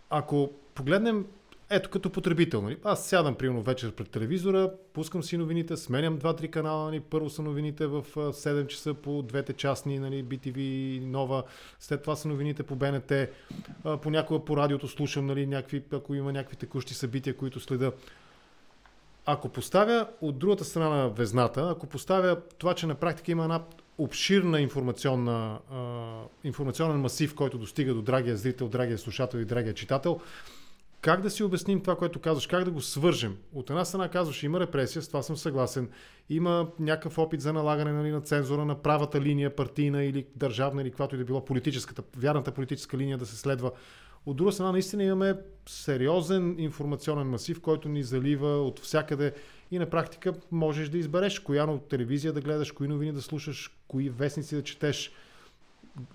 ако 0.10 0.52
погледнем 0.74 1.26
ето 1.70 1.89
като 1.89 2.10
потребител, 2.10 2.62
нали? 2.62 2.78
аз 2.84 3.06
сядам 3.06 3.36
примерно 3.36 3.62
вечер 3.62 3.91
пред 3.91 4.10
телевизора, 4.10 4.72
пускам 4.94 5.24
си 5.24 5.38
новините, 5.38 5.78
сменям 5.78 6.20
2-3 6.20 6.50
канала, 6.50 6.86
нали? 6.86 7.00
първо 7.00 7.30
са 7.30 7.41
новините 7.41 7.88
в 7.88 8.04
7 8.15 8.68
часа 8.68 8.94
по 8.94 9.22
двете 9.22 9.54
частни, 9.54 10.00
нали? 10.00 10.26
BTV, 10.26 11.00
Нова, 11.06 11.44
след 11.80 12.02
това 12.02 12.15
са 12.15 12.28
новините 12.28 12.63
по 12.63 12.76
БНТ, 12.76 13.13
понякога 14.02 14.46
по 14.46 14.58
радиото 14.58 14.88
слушам, 14.88 15.26
нали? 15.26 15.48
някакви, 15.48 15.84
ако 15.91 16.15
има 16.15 16.34
някакви 16.34 16.56
текущи 16.56 16.94
събития, 16.94 17.38
които 17.38 17.60
следа. 17.60 17.91
Ако 19.26 19.50
поставя 19.50 20.08
от 20.22 20.38
другата 20.38 20.65
страна 20.65 20.89
на 20.89 21.10
везната, 21.10 21.70
ако 21.72 21.88
поставя 21.88 22.41
това, 22.58 22.74
че 22.74 22.88
на 22.88 22.96
практика 22.96 23.32
има 23.32 23.44
една 23.44 23.62
обширна 23.97 24.62
информационна, 24.62 25.60
а, 25.71 26.21
информационен 26.43 26.97
масив, 26.97 27.36
който 27.36 27.58
достига 27.58 27.93
до 27.93 28.01
драгия 28.01 28.38
зрител, 28.38 28.67
драгия 28.67 28.97
слушател 28.97 29.38
и 29.38 29.45
драгия 29.45 29.73
читател, 29.73 30.19
как 31.05 31.21
да 31.21 31.29
си 31.29 31.43
обясним 31.43 31.81
това, 31.81 31.95
което 31.95 32.19
казваш? 32.19 32.47
Как 32.47 32.63
да 32.63 32.71
го 32.71 32.81
свържем? 32.81 33.38
От 33.53 33.69
една 33.69 33.86
страна 33.86 34.10
казваш, 34.10 34.43
има 34.43 34.60
репресия, 34.60 35.01
с 35.01 35.08
това 35.08 35.23
съм 35.23 35.38
съгласен. 35.38 35.89
Има 36.29 36.67
някакъв 36.79 37.17
опит 37.17 37.41
за 37.41 37.53
налагане 37.53 37.91
нали, 37.91 38.12
на 38.12 38.21
цензура 38.21 38.65
на 38.65 38.81
правата 38.81 39.21
линия, 39.21 39.55
партийна 39.55 40.03
или 40.03 40.25
държавна, 40.36 40.81
или 40.81 40.89
каквато 40.89 41.15
и 41.15 41.17
да 41.17 41.25
било 41.25 41.45
политическата, 41.45 42.03
вярната 42.17 42.51
политическа 42.51 42.97
линия 42.97 43.17
да 43.17 43.25
се 43.25 43.38
следва. 43.38 43.71
От 44.25 44.38
друга 44.38 44.51
страна, 44.51 44.71
наистина 44.71 45.03
имаме 45.03 45.35
сериозен 45.65 46.55
информационен 46.59 47.27
масив, 47.27 47.61
който 47.61 47.89
ни 47.89 48.03
залива 48.03 48.47
от 48.47 48.79
всякъде 48.79 49.33
и 49.71 49.79
на 49.79 49.89
практика 49.89 50.33
можеш 50.51 50.89
да 50.89 50.97
избереш 50.97 51.39
коя 51.39 51.77
телевизия 51.89 52.33
да 52.33 52.41
гледаш, 52.41 52.71
кои 52.71 52.88
новини 52.88 53.11
да 53.11 53.21
слушаш, 53.21 53.75
кои 53.88 54.09
вестници 54.09 54.55
да 54.55 54.63
четеш 54.63 55.11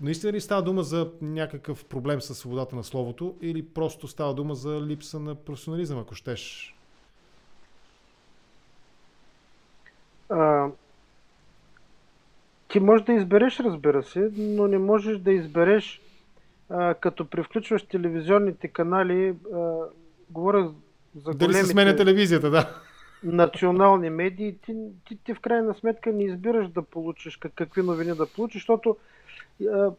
наистина 0.01 0.33
ли 0.33 0.41
става 0.41 0.61
дума 0.61 0.83
за 0.83 1.11
някакъв 1.21 1.85
проблем 1.85 2.21
с 2.21 2.35
свободата 2.35 2.75
на 2.75 2.83
словото 2.83 3.35
или 3.41 3.65
просто 3.65 4.07
става 4.07 4.33
дума 4.33 4.55
за 4.55 4.81
липса 4.81 5.19
на 5.19 5.35
професионализъм, 5.35 5.99
ако 5.99 6.15
щеш? 6.15 6.75
А, 10.29 10.67
ти 12.67 12.79
можеш 12.79 13.05
да 13.05 13.13
избереш, 13.13 13.59
разбира 13.59 14.03
се, 14.03 14.31
но 14.37 14.67
не 14.67 14.77
можеш 14.77 15.17
да 15.17 15.31
избереш 15.31 16.00
а, 16.71 16.93
като 16.93 17.25
превключваш 17.25 17.83
телевизионните 17.83 18.67
канали, 18.67 19.35
а, 19.53 19.77
говоря 20.29 20.71
за 21.15 21.31
Дали 21.31 21.53
се 21.53 21.65
сменя 21.65 21.95
телевизията, 21.95 22.49
да. 22.49 22.69
Национални 23.23 24.09
медии, 24.09 24.55
ти, 24.65 24.75
ти, 25.07 25.17
ти 25.23 25.33
в 25.33 25.39
крайна 25.39 25.73
сметка 25.73 26.11
не 26.11 26.23
избираш 26.23 26.67
да 26.67 26.81
получиш 26.81 27.37
какви 27.55 27.83
новини 27.83 28.15
да 28.15 28.25
получиш, 28.25 28.61
защото 28.61 28.97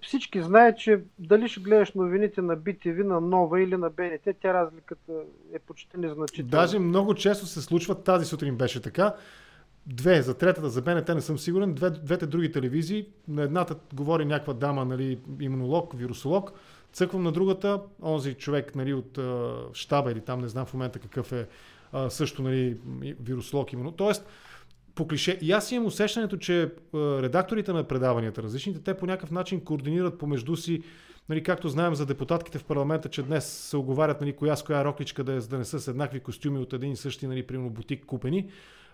всички 0.03 0.43
знаят, 0.43 0.79
че 0.79 1.01
дали 1.19 1.49
ще 1.49 1.61
гледаш 1.61 1.93
новините 1.93 2.43
на 2.43 2.57
BTV, 2.57 3.03
на 3.03 3.21
Нова 3.21 3.63
или 3.63 3.77
на 3.77 3.91
БНТ, 3.91 4.37
тя 4.41 4.55
разликата 4.55 5.13
е 5.55 5.59
почти 5.59 5.97
незначителна. 5.97 6.51
Даже 6.51 6.79
много 6.79 7.15
често 7.15 7.47
се 7.47 7.63
случва, 7.63 8.03
тази 8.03 8.27
сутрин 8.27 8.57
беше 8.57 8.83
така, 8.83 9.15
две, 9.87 10.23
за 10.23 10.35
третата, 10.35 10.71
за 10.71 10.83
БНТ 10.83 11.09
не 11.09 11.21
съм 11.21 11.38
сигурен, 11.38 11.75
две, 11.75 11.90
двете 11.90 12.27
други 12.27 12.53
телевизии, 12.53 13.07
на 13.29 13.42
едната 13.42 13.77
говори 13.95 14.25
някаква 14.25 14.55
дама, 14.55 14.85
нали, 14.85 15.18
имунолог, 15.40 15.92
вирусолог, 15.97 16.53
цъквам 16.92 17.23
на 17.23 17.33
другата, 17.33 17.81
онзи 18.03 18.35
човек 18.35 18.75
нали, 18.75 18.95
от 18.95 19.18
а, 19.18 19.57
щаба 19.73 20.12
или 20.12 20.21
там 20.21 20.40
не 20.40 20.49
знам 20.49 20.66
в 20.66 20.75
момента 20.75 20.99
какъв 20.99 21.33
е, 21.33 21.47
а, 21.92 22.11
също 22.11 22.42
нали, 22.42 22.77
вирусолог, 23.21 23.73
имунолог. 23.73 23.97
Тоест, 23.97 24.27
по 24.95 25.09
клише. 25.09 25.38
И 25.40 25.53
аз 25.53 25.73
имам 25.73 25.87
усещането, 25.87 26.37
че 26.37 26.71
редакторите 26.95 27.73
на 27.73 27.85
предаванията, 27.85 28.42
различните, 28.42 28.83
те 28.83 28.95
по 28.95 29.07
някакъв 29.07 29.31
начин 29.31 29.64
координират 29.64 30.18
помежду 30.18 30.57
си, 30.57 30.83
нали, 31.29 31.42
както 31.42 31.68
знаем 31.68 31.95
за 31.95 32.07
депутатките 32.07 32.59
в 32.59 32.64
парламента, 32.64 33.09
че 33.09 33.23
днес 33.23 33.47
се 33.47 33.77
оговарят 33.77 34.21
нали, 34.21 34.33
коя 34.33 34.57
с 34.57 34.62
коя 34.62 34.85
рокличка 34.85 35.25
да, 35.25 35.33
е, 35.33 35.38
да 35.38 35.59
не 35.59 35.64
са 35.64 35.81
с 35.81 35.88
еднакви 35.88 36.21
костюми 36.21 36.59
от 36.59 36.73
един 36.73 36.92
и 36.92 36.97
същи, 36.97 37.27
нали, 37.27 37.47
примерно 37.47 37.71
бутик 37.71 38.05
купени, 38.07 38.51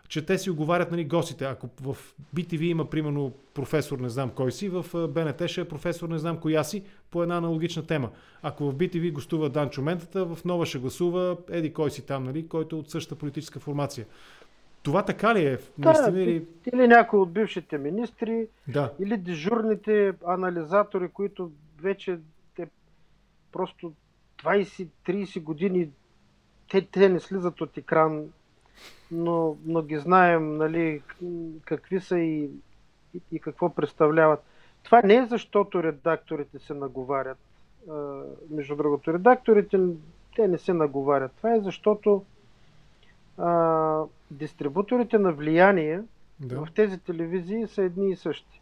че 0.09 0.27
те 0.27 0.38
си 0.38 0.51
оговарят 0.51 0.90
нали, 0.90 1.05
гостите. 1.05 1.44
Ако 1.44 1.68
в 1.81 1.97
BTV 2.35 2.62
има, 2.62 2.90
примерно, 2.90 3.33
професор 3.55 3.99
не 3.99 4.09
знам 4.09 4.31
кой 4.31 4.53
си, 4.53 4.68
в 4.68 5.09
БНТ 5.09 5.47
ще 5.47 5.61
е 5.61 5.68
професор 5.68 6.09
не 6.09 6.18
знам 6.18 6.40
коя 6.40 6.64
си, 6.64 6.85
по 7.11 7.23
една 7.23 7.37
аналогична 7.37 7.87
тема. 7.87 8.11
Ако 8.42 8.71
в 8.71 8.75
BTV 8.75 9.12
гостува 9.12 9.49
Данчо 9.49 9.83
Ментата, 9.83 10.25
в 10.25 10.44
Нова 10.44 10.66
ще 10.66 10.79
гласува 10.79 11.37
Еди 11.51 11.73
кой 11.73 11.90
си 11.90 12.07
там, 12.07 12.25
нали, 12.25 12.49
който 12.49 12.77
е 12.77 12.79
от 12.79 12.90
същата 12.90 13.18
политическа 13.18 13.61
формация. 13.61 14.07
Това 14.83 15.05
така 15.05 15.35
ли 15.35 15.47
е? 15.47 15.59
Да, 15.79 16.11
или... 16.14 16.47
или 16.73 16.88
някой 16.88 17.21
от 17.21 17.33
бившите 17.33 17.79
министри, 17.79 18.47
да. 18.68 18.92
или 19.01 19.16
дежурните 19.16 20.12
анализатори, 20.27 21.09
които 21.09 21.51
вече 21.81 22.18
те 22.57 22.66
просто 23.53 23.92
20-30 24.42 25.42
години 25.42 25.88
те, 26.71 26.87
те 26.87 27.09
не 27.09 27.21
слизат 27.21 27.61
от 27.61 27.77
екран, 27.77 28.25
но, 29.11 29.57
но 29.64 29.83
ги 29.83 29.99
знаем 29.99 30.57
нали, 30.57 31.03
какви 31.64 32.01
са 32.01 32.19
и, 32.19 32.51
и, 33.14 33.21
и 33.33 33.41
какво 33.41 33.75
представляват. 33.75 34.45
Това 34.83 35.03
не 35.05 35.14
е 35.14 35.27
защото 35.27 35.83
редакторите 35.83 36.59
се 36.59 36.75
наговарят. 36.75 37.38
Между 38.51 38.77
другото, 38.77 39.12
редакторите 39.12 39.81
те 40.37 40.49
не 40.49 40.59
се 40.59 40.73
наговарят. 40.73 41.33
Това 41.33 41.55
е 41.55 41.61
защото 41.61 42.25
а, 43.38 44.03
дистрибуторите 44.31 45.19
на 45.19 45.33
влияние 45.33 46.03
да. 46.41 46.64
в 46.64 46.69
тези 46.75 46.99
телевизии 46.99 47.67
са 47.67 47.83
едни 47.83 48.11
и 48.11 48.17
същи. 48.17 48.61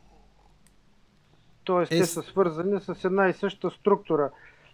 Тоест, 1.64 1.92
е... 1.92 1.98
те 1.98 2.06
са 2.06 2.22
свързани 2.22 2.80
с 2.80 3.04
една 3.04 3.28
и 3.28 3.32
съща 3.32 3.70
структура. 3.70 4.30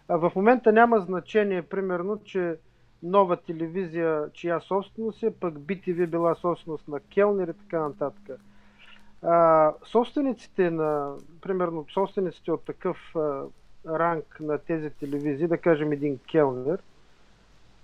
А 0.08 0.16
в 0.16 0.32
момента 0.36 0.72
няма 0.72 1.00
значение, 1.00 1.62
примерно, 1.62 2.20
че 2.24 2.56
нова 3.02 3.36
телевизия, 3.36 4.24
чия 4.32 4.60
собственост 4.60 5.22
е, 5.22 5.30
пък 5.30 5.54
BTV 5.54 6.06
била 6.06 6.34
собственост 6.34 6.88
на 6.88 7.00
Келнер 7.00 7.48
и 7.48 7.52
така 7.52 7.80
нататък. 7.80 8.40
А, 9.22 9.72
собствениците 9.84 10.70
на, 10.70 11.14
примерно, 11.40 11.86
собствениците 11.94 12.52
от 12.52 12.64
такъв 12.64 13.16
а, 13.16 13.44
ранг 13.88 14.36
на 14.40 14.58
тези 14.58 14.90
телевизии, 14.90 15.46
да 15.46 15.58
кажем 15.58 15.92
един 15.92 16.18
Келнер, 16.18 16.82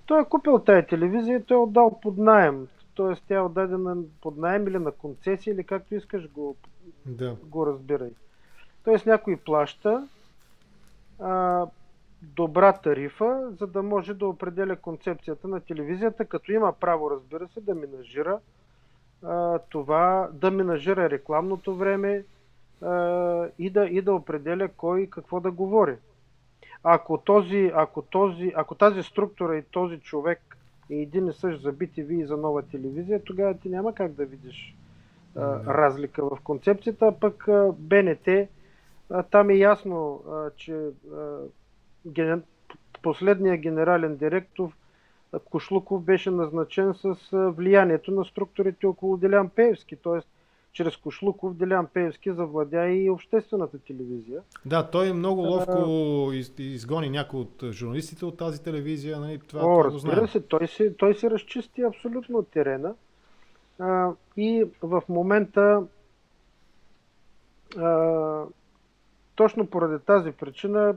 той 0.06 0.20
е 0.20 0.24
купил 0.24 0.58
тази 0.58 0.86
телевизия 0.86 1.36
и 1.38 1.42
той 1.42 1.56
е 1.56 1.60
отдал 1.60 2.00
под 2.02 2.18
найем. 2.18 2.68
Тоест 2.94 3.22
тя 3.28 3.36
е 3.36 3.40
отдадена 3.40 3.96
под 4.20 4.36
найем 4.36 4.68
или 4.68 4.78
на 4.78 4.92
концесия 4.92 5.54
или 5.54 5.64
както 5.64 5.94
искаш 5.94 6.30
го, 6.30 6.56
да. 7.06 7.36
го 7.44 7.66
разбирай. 7.66 8.10
Тоест 8.84 9.06
някой 9.06 9.36
плаща 9.36 10.08
а, 11.18 11.66
добра 12.22 12.72
тарифа, 12.72 13.50
за 13.58 13.66
да 13.66 13.82
може 13.82 14.14
да 14.14 14.26
определя 14.26 14.76
концепцията 14.76 15.48
на 15.48 15.60
телевизията, 15.60 16.24
като 16.24 16.52
има 16.52 16.72
право, 16.72 17.10
разбира 17.10 17.48
се, 17.48 17.60
да 17.60 17.74
менажира 17.74 18.40
а, 19.22 19.58
това, 19.58 20.28
да 20.32 20.50
менажира 20.50 21.10
рекламното 21.10 21.76
време 21.76 22.24
а, 22.82 23.46
и, 23.58 23.70
да, 23.70 23.86
и 23.86 24.02
да 24.02 24.14
определя 24.14 24.68
кой 24.68 25.06
какво 25.06 25.40
да 25.40 25.50
говори. 25.50 25.96
Ако, 26.82 27.18
този, 27.18 27.70
ако, 27.74 28.02
този, 28.02 28.52
ако 28.56 28.74
тази 28.74 29.02
структура 29.02 29.56
и 29.56 29.62
този 29.62 30.00
човек 30.00 30.56
е 30.90 30.94
един 30.94 31.28
и 31.28 31.32
същ 31.32 31.62
за 31.62 31.72
BTV 31.72 32.10
и 32.10 32.26
за 32.26 32.36
нова 32.36 32.62
телевизия, 32.62 33.24
тогава 33.24 33.54
ти 33.54 33.68
няма 33.68 33.94
как 33.94 34.12
да 34.12 34.26
видиш 34.26 34.76
а, 35.36 35.40
разлика 35.74 36.24
в 36.24 36.38
концепцията, 36.44 37.06
а 37.06 37.12
пък 37.12 37.48
а, 37.48 37.72
БНТ, 37.78 38.28
а, 39.10 39.22
там 39.22 39.50
е 39.50 39.54
ясно, 39.54 40.22
а, 40.30 40.50
че 40.56 40.90
а, 41.14 41.38
ген... 42.08 42.42
последният 43.02 43.60
генерален 43.60 44.16
директор 44.16 44.72
Кошлуков 45.50 46.02
беше 46.02 46.30
назначен 46.30 46.94
с 46.94 47.16
влиянието 47.32 48.10
на 48.10 48.24
структурите 48.24 48.86
около 48.86 49.16
Делян 49.16 49.48
Пеевски, 49.48 49.96
т.е 49.96 50.20
чрез 50.72 50.96
Кошлуков 50.96 51.54
Делян 51.54 51.86
Пеевски 51.86 52.32
завладя 52.32 52.88
и 52.88 53.10
обществената 53.10 53.78
телевизия. 53.78 54.40
Да, 54.66 54.90
той 54.90 55.12
много 55.12 55.40
ловко 55.40 56.32
из, 56.32 56.52
изгони 56.58 57.10
някои 57.10 57.40
от 57.40 57.64
журналистите 57.72 58.24
от 58.24 58.36
тази 58.36 58.62
телевизия. 58.62 59.20
Нали? 59.20 59.38
Това, 59.48 59.60
О, 59.60 59.82
това 59.82 59.84
разбира 59.84 60.28
се, 60.28 60.40
той 60.40 60.68
се, 60.68 60.94
той 60.94 61.14
се 61.14 61.30
разчисти 61.30 61.82
абсолютно 61.82 62.38
от 62.38 62.48
терена. 62.48 62.94
А, 63.78 64.10
и 64.36 64.64
в 64.82 65.02
момента 65.08 65.82
а, 67.78 68.44
точно 69.34 69.66
поради 69.66 70.04
тази 70.04 70.32
причина 70.32 70.96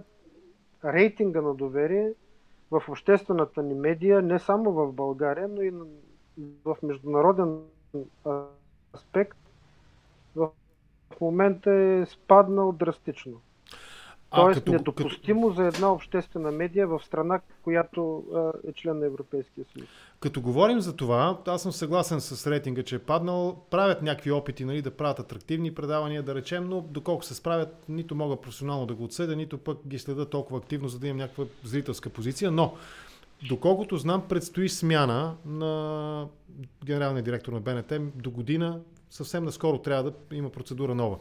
рейтинга 0.86 1.42
на 1.42 1.54
доверие 1.54 2.14
в 2.72 2.84
обществената 2.90 3.64
ни 3.64 3.74
медия, 3.74 4.22
не 4.22 4.40
само 4.40 4.72
в 4.72 4.92
България, 4.92 5.48
но 5.48 5.62
и 5.62 5.74
в 6.66 6.78
международен 6.84 7.60
аспект, 8.96 9.38
в 10.36 10.52
момента 11.22 11.72
е 11.72 12.06
спаднал 12.06 12.72
драстично. 12.72 13.42
Тоест 14.36 14.60
като, 14.60 14.72
недопустимо 14.72 15.48
като... 15.48 15.62
за 15.62 15.68
една 15.68 15.92
обществена 15.92 16.52
медия 16.52 16.88
в 16.88 17.02
страна, 17.06 17.40
която 17.64 18.24
е 18.68 18.74
член 18.74 19.00
на 19.00 19.06
Европейския 19.06 19.66
съюз. 19.74 19.90
Като 20.20 20.42
говорим 20.42 20.82
за 20.82 20.96
това, 20.96 21.38
аз 21.48 21.62
съм 21.62 21.72
съгласен 21.72 22.22
с 22.22 22.52
рейтинга, 22.52 22.84
че 22.84 22.96
е 22.96 23.00
паднал. 23.00 23.58
Правят 23.70 24.02
някакви 24.02 24.32
опити 24.32 24.66
нали, 24.66 24.82
да 24.82 24.92
правят 24.92 25.20
атрактивни 25.20 25.74
предавания, 25.74 26.24
да 26.24 26.36
речем, 26.36 26.70
но 26.70 26.82
доколко 26.82 27.26
се 27.26 27.36
справят, 27.36 27.84
нито 27.90 28.16
мога 28.16 28.36
професионално 28.36 28.86
да 28.86 28.94
го 28.94 29.04
отсъдя, 29.04 29.36
нито 29.36 29.58
пък 29.58 29.78
ги 29.88 30.00
следа 30.00 30.26
толкова 30.26 30.58
активно, 30.60 30.88
за 30.88 31.00
да 31.00 31.08
имам 31.08 31.18
някаква 31.18 31.46
зрителска 31.64 32.10
позиция. 32.10 32.52
Но, 32.52 32.74
доколкото 33.50 33.98
знам, 33.98 34.24
предстои 34.30 34.70
смяна 34.70 35.36
на 35.46 36.28
генералния 36.86 37.24
директор 37.24 37.54
на 37.54 37.60
БНТ 37.60 37.94
до 38.16 38.32
година 38.32 38.80
съвсем 39.10 39.44
наскоро 39.44 39.78
трябва 39.78 40.04
да 40.04 40.36
има 40.36 40.50
процедура 40.50 40.96
нова. 40.96 41.18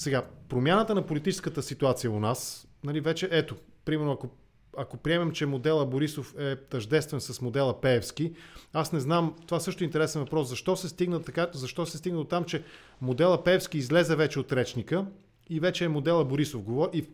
Сега, 0.00 0.24
промяната 0.48 0.94
на 0.94 1.06
политическата 1.06 1.62
ситуация 1.62 2.10
у 2.10 2.20
нас, 2.20 2.68
нали, 2.84 3.00
вече 3.00 3.28
ето, 3.30 3.56
примерно 3.84 4.12
ако, 4.12 4.28
ако 4.76 4.96
приемем, 4.96 5.32
че 5.32 5.46
модела 5.46 5.86
Борисов 5.86 6.34
е 6.38 6.56
тъждествен 6.56 7.20
с 7.20 7.40
модела 7.40 7.80
Пеевски, 7.80 8.32
аз 8.72 8.92
не 8.92 9.00
знам, 9.00 9.36
това 9.46 9.60
също 9.60 9.84
е 9.84 9.86
интересен 9.86 10.22
въпрос, 10.22 10.48
защо 10.48 10.76
се 10.76 10.88
стигна 10.88 11.22
така, 11.22 11.48
защо 11.52 11.86
се 11.86 11.98
стигна 11.98 12.18
до 12.18 12.24
там, 12.24 12.44
че 12.44 12.62
модела 13.00 13.44
Пеевски 13.44 13.78
излезе 13.78 14.16
вече 14.16 14.40
от 14.40 14.52
речника 14.52 15.06
и 15.50 15.60
вече 15.60 15.84
е 15.84 15.88
модела 15.88 16.24
Борисов. 16.24 16.62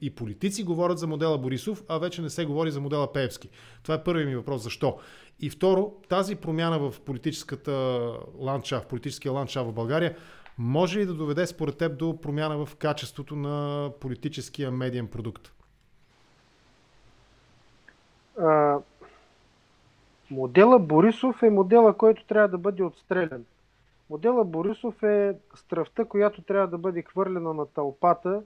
И, 0.01 0.11
политици 0.11 0.63
говорят 0.63 0.99
за 0.99 1.07
модела 1.07 1.39
Борисов, 1.39 1.83
а 1.89 1.99
вече 1.99 2.23
не 2.23 2.31
се 2.31 2.45
говори 2.45 2.71
за 2.71 2.81
модела 2.81 3.13
Пеевски. 3.13 3.49
Това 3.83 3.95
е 3.95 4.05
първият 4.05 4.29
ми 4.29 4.37
въпрос. 4.37 4.63
Защо? 4.63 4.99
И 5.41 5.51
второ, 5.51 5.95
тази 6.09 6.37
промяна 6.37 6.79
в 6.79 7.01
политическата 7.01 7.73
ландшафт, 8.39 8.89
политическия 8.89 9.33
ландшафт 9.33 9.71
в 9.71 9.73
България, 9.73 10.17
може 10.59 10.99
ли 10.99 11.07
да 11.07 11.15
доведе 11.15 11.47
според 11.47 11.79
теб 11.79 11.99
до 11.99 12.21
промяна 12.21 12.67
в 12.67 12.77
качеството 12.77 13.37
на 13.37 13.91
политическия 14.01 14.71
медиен 14.71 15.09
продукт? 15.09 15.53
А, 18.39 18.79
модела 20.31 20.79
Борисов 20.79 21.43
е 21.43 21.51
модела, 21.51 21.95
който 21.97 22.25
трябва 22.25 22.49
да 22.49 22.59
бъде 22.59 22.83
отстрелян. 22.83 23.45
Модела 24.11 24.45
Борисов 24.45 25.03
е 25.03 25.35
стръвта, 25.55 26.05
която 26.05 26.43
трябва 26.43 26.69
да 26.69 26.79
бъде 26.79 27.03
хвърлена 27.03 27.55
на 27.55 27.67
тълпата 27.67 28.43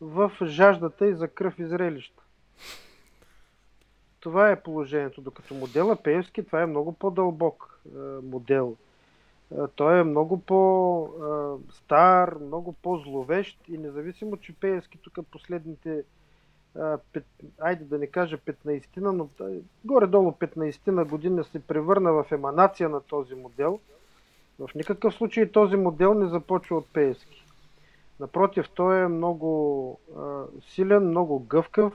в 0.00 0.32
жаждата 0.44 1.06
и 1.06 1.14
за 1.14 1.28
кръв 1.28 1.58
и 1.58 1.64
зрелища. 1.64 2.22
Това 4.20 4.50
е 4.50 4.62
положението. 4.62 5.20
Докато 5.20 5.54
модела 5.54 5.96
Пеевски, 5.96 6.42
това 6.42 6.62
е 6.62 6.66
много 6.66 6.92
по-дълбок 6.92 7.80
модел. 8.22 8.76
Той 9.76 10.00
е 10.00 10.04
много 10.04 10.40
по-стар, 10.40 12.34
много 12.34 12.72
по-зловещ 12.72 13.58
и 13.68 13.78
независимо, 13.78 14.36
че 14.36 14.52
Пеевски 14.52 14.98
тук 14.98 15.18
последните 15.30 16.04
пет, 17.12 17.26
айде 17.58 17.84
да 17.84 17.98
не 17.98 18.06
кажа 18.06 18.38
15 18.38 18.96
но 18.96 19.28
горе-долу 19.84 20.30
15 20.30 20.88
на 20.88 21.04
година 21.04 21.44
се 21.44 21.60
превърна 21.60 22.12
в 22.12 22.26
еманация 22.32 22.88
на 22.88 23.00
този 23.00 23.34
модел. 23.34 23.80
В 24.58 24.74
никакъв 24.74 25.14
случай 25.14 25.52
този 25.52 25.76
модел 25.76 26.14
не 26.14 26.28
започва 26.28 26.76
от 26.76 26.92
Пеевски. 26.92 27.44
Напротив, 28.20 28.66
той 28.74 29.02
е 29.02 29.08
много 29.08 29.98
силен, 30.60 31.08
много 31.08 31.38
гъвкав. 31.38 31.92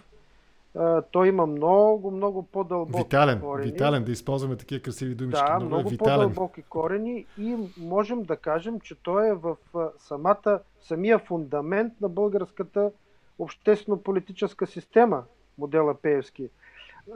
Той 1.11 1.27
има 1.27 1.45
много, 1.45 2.11
много 2.11 2.43
по-дълбоки 2.43 3.03
витален, 3.03 3.41
корени. 3.41 3.71
Витален, 3.71 4.03
да 4.03 4.11
използваме 4.11 4.55
такива 4.55 4.81
красиви 4.81 5.15
думички. 5.15 5.43
Да, 5.47 5.59
много, 5.59 5.65
е 5.65 5.67
много 5.67 5.93
е 5.93 5.97
по-дълбоки 5.97 6.61
корени 6.61 7.25
и 7.37 7.57
можем 7.77 8.23
да 8.23 8.37
кажем, 8.37 8.79
че 8.79 8.95
той 9.03 9.29
е 9.29 9.33
в 9.33 9.55
самата, 9.97 10.59
самия 10.81 11.19
фундамент 11.19 11.93
на 12.01 12.09
българската 12.09 12.91
обществено-политическа 13.39 14.67
система, 14.67 15.23
модела 15.57 15.95
Пеевски. 15.95 16.49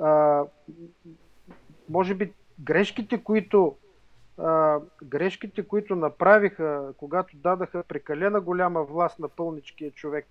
А, 0.01 0.43
може 1.89 2.15
би 2.15 2.33
грешките, 2.59 3.23
които 3.23 3.75
а, 4.37 4.79
грешките, 5.03 5.67
които 5.67 5.95
направиха, 5.95 6.93
когато 6.97 7.37
дадаха 7.37 7.83
прекалена 7.83 8.41
голяма 8.41 8.83
власт 8.83 9.19
на 9.19 9.27
пълничкия 9.27 9.91
човек 9.91 10.27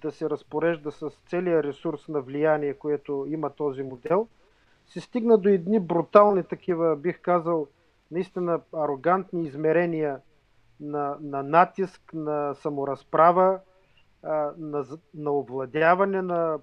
да 0.00 0.10
се 0.10 0.30
разпорежда 0.30 0.92
с 0.92 1.10
целия 1.28 1.62
ресурс 1.62 2.08
на 2.08 2.20
влияние, 2.20 2.74
което 2.74 3.26
има 3.28 3.50
този 3.50 3.82
модел, 3.82 4.28
се 4.86 5.00
стигна 5.00 5.38
до 5.38 5.48
едни 5.48 5.80
брутални 5.80 6.44
такива, 6.44 6.96
бих 6.96 7.20
казал, 7.20 7.66
наистина 8.10 8.60
арогантни 8.72 9.42
измерения 9.42 10.20
на, 10.80 11.16
на 11.20 11.42
натиск, 11.42 12.12
на 12.14 12.54
саморазправа, 12.54 13.60
на, 14.58 14.84
на 15.14 15.32
овладяване 15.32 16.22
на, 16.22 16.58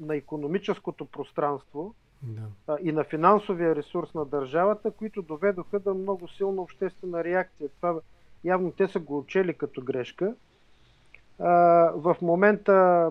на 0.00 0.16
економическото 0.16 1.04
пространство 1.04 1.94
да. 2.22 2.78
и 2.82 2.92
на 2.92 3.04
финансовия 3.04 3.76
ресурс 3.76 4.14
на 4.14 4.24
държавата, 4.24 4.90
които 4.90 5.22
доведоха 5.22 5.80
до 5.80 5.94
много 5.94 6.28
силна 6.28 6.62
обществена 6.62 7.24
реакция. 7.24 7.68
Това 7.68 8.00
явно 8.44 8.72
те 8.72 8.88
са 8.88 9.00
го 9.00 9.18
учели 9.18 9.54
като 9.54 9.82
грешка. 9.82 10.34
В 11.38 12.16
момента 12.22 13.10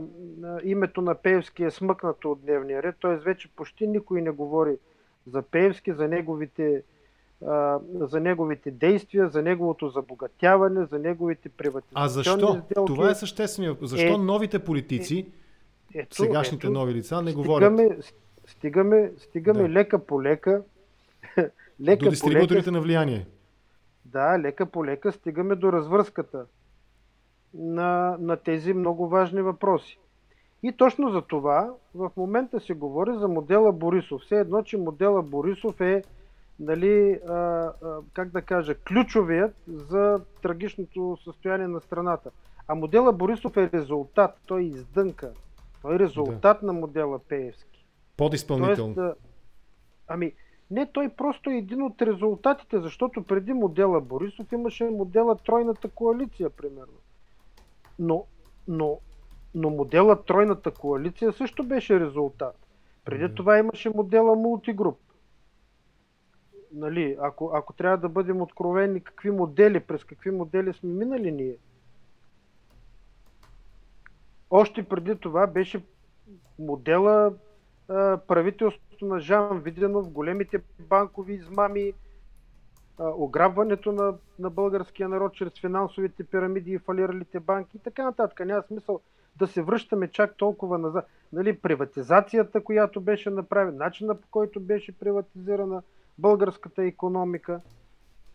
името 0.63 1.01
на 1.01 1.15
Пеевски 1.15 1.63
е 1.63 1.72
смъкнато 1.72 2.32
от 2.32 2.41
дневния 2.41 2.84
ред, 2.84 2.95
т.е. 3.01 3.15
вече 3.15 3.47
почти 3.55 3.88
никой 3.88 4.22
не 4.22 4.30
говори 4.30 4.78
за 5.28 5.41
Пеевски, 5.41 5.93
за 5.93 6.07
неговите 6.07 6.84
за 7.99 8.19
неговите 8.19 8.72
действия, 8.72 9.30
за 9.30 9.41
неговото 9.41 9.89
забогатяване, 9.89 10.86
за 10.86 10.99
неговите 10.99 11.49
приватизационни 11.49 12.05
А 12.05 12.09
защо? 12.09 12.38
Сделки. 12.38 12.93
Това 12.93 13.11
е 13.11 13.15
съществено. 13.15 13.78
Защо 13.82 14.13
е, 14.13 14.17
новите 14.17 14.59
политици, 14.59 15.26
е, 15.95 15.99
ето, 15.99 16.15
сегашните 16.15 16.67
ето, 16.67 16.74
нови 16.74 16.93
лица, 16.93 17.22
не 17.22 17.32
стигаме, 17.32 17.47
говорят? 17.47 18.13
Стигаме, 18.47 19.11
стигаме 19.17 19.61
да. 19.61 19.69
лека 19.69 19.99
по 19.99 20.24
лека. 20.24 20.61
лека 21.82 22.05
до 22.05 22.09
дистрибуторите 22.09 22.53
по 22.53 22.59
лека, 22.59 22.72
на 22.72 22.82
влияние. 22.82 23.28
Да, 24.05 24.39
лека 24.39 24.65
по 24.65 24.86
лека 24.86 25.11
стигаме 25.11 25.55
до 25.55 25.74
развръзката 25.74 26.45
на, 27.54 28.18
на 28.20 28.38
тези 28.38 28.74
много 28.74 29.08
важни 29.08 29.41
въпроси. 29.41 29.99
И 30.64 30.72
точно 30.72 31.12
за 31.12 31.22
това 31.22 31.74
в 31.95 32.12
момента 32.18 32.60
се 32.60 32.74
говори 32.74 33.14
за 33.14 33.28
модела 33.28 33.72
Борисов. 33.72 34.22
Все 34.22 34.39
едно, 34.39 34.64
че 34.64 34.78
модела 34.78 35.22
Борисов 35.22 35.82
е 35.82 36.04
нали, 36.60 37.20
а, 37.28 37.34
а, 37.34 37.74
как 38.14 38.30
да 38.30 38.41
кажа, 38.41 38.76
ключовият 38.76 39.56
за 39.68 40.20
трагичното 40.41 41.18
състояние 41.24 41.68
на 41.68 41.82
страната. 41.82 42.32
А 42.68 42.76
модела 42.76 43.14
Борисов 43.14 43.58
е 43.58 43.70
резултат, 43.74 44.38
той 44.45 44.62
е 44.62 44.66
издънка. 44.66 45.32
Той 45.82 45.95
е 45.95 45.99
резултат 45.99 46.58
да. 46.62 46.66
на 46.66 46.74
модела 46.74 47.20
Пеевски. 47.20 47.86
Подизпълнител. 48.18 48.93
Тоест, 48.95 49.18
ами, 50.08 50.34
не, 50.72 50.86
той 50.86 51.10
просто 51.10 51.49
е 51.49 51.58
един 51.58 51.82
от 51.82 52.02
резултатите, 52.02 52.80
защото 52.80 53.24
преди 53.24 53.54
модела 53.54 54.02
Борисов 54.02 54.52
имаше 54.52 54.84
модела 54.84 55.36
Тройната 55.36 55.89
коалиция, 55.89 56.49
примерно. 56.49 57.01
Но, 58.00 58.26
но, 58.68 59.00
но 59.56 59.70
модела 59.70 60.24
Тройната 60.24 60.72
коалиция 60.72 61.34
също 61.34 61.64
беше 61.64 62.00
резултат. 62.00 62.56
Преди 63.06 63.28
да. 63.28 63.36
това 63.36 63.58
имаше 63.58 63.89
модела 63.89 64.36
Мултигруп 64.36 64.98
нали, 66.74 67.18
ако, 67.22 67.52
ако 67.54 67.74
трябва 67.74 67.98
да 67.98 68.10
бъдем 68.10 68.42
откровени, 68.42 69.02
какви 69.04 69.32
модели, 69.32 69.80
през 69.80 70.04
какви 70.04 70.32
модели 70.32 70.74
сме 70.74 70.89
минали 70.89 71.32
ние. 71.32 71.58
Още 74.50 74.84
преди 74.84 75.16
това 75.16 75.48
беше 75.48 75.86
модела 76.60 77.34
а, 77.88 78.18
правителството 78.18 79.06
на 79.06 79.20
Жан 79.20 79.60
Виденов, 79.60 80.10
големите 80.10 80.62
банкови 80.80 81.34
измами, 81.34 81.94
ограбването 83.00 83.92
на, 83.92 84.14
на 84.39 84.50
българския 84.50 85.10
народ 85.10 85.34
чрез 85.34 85.54
финансовите 85.62 86.24
пирамиди 86.24 86.72
и 86.72 86.80
фалиралите 86.80 87.39
банки 87.39 87.78
и 87.78 87.80
така 87.80 88.04
нататък. 88.04 88.46
Няма 88.46 88.64
смисъл 88.64 89.00
да 89.38 89.48
се 89.48 89.62
връщаме 89.62 90.08
чак 90.08 90.38
толкова 90.38 90.78
назад. 90.78 91.08
Нали, 91.34 91.58
приватизацията, 91.58 92.64
която 92.64 93.02
беше 93.02 93.30
направена, 93.30 93.78
начина 93.78 94.16
по 94.16 94.28
който 94.32 94.60
беше 94.60 94.92
приватизирана 94.92 95.82
българската 96.18 96.84
економика 96.84 97.62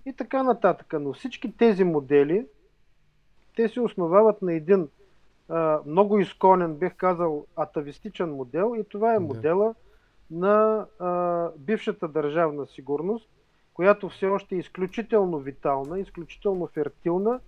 и 0.06 0.12
така 0.12 0.42
нататък. 0.42 0.94
Но 1.00 1.12
всички 1.12 1.56
тези 1.56 1.84
модели, 1.84 2.46
те 3.56 3.68
се 3.68 3.80
основават 3.80 4.42
на 4.42 4.52
един 4.52 4.88
а, 5.48 5.80
много 5.86 6.18
изконен, 6.18 6.74
бих 6.74 6.94
казал, 6.96 7.46
атавистичен 7.56 8.34
модел 8.34 8.74
и 8.78 8.84
това 8.84 9.14
е 9.14 9.18
модела 9.18 9.74
на 10.30 10.86
а, 10.98 11.50
бившата 11.56 12.08
държавна 12.08 12.66
сигурност, 12.66 13.28
която 13.76 14.08
все 14.08 14.26
още 14.26 14.54
е 14.54 14.58
изключително 14.58 15.38
витална, 15.38 16.00
изключително 16.00 16.66
фертилна 16.66 17.40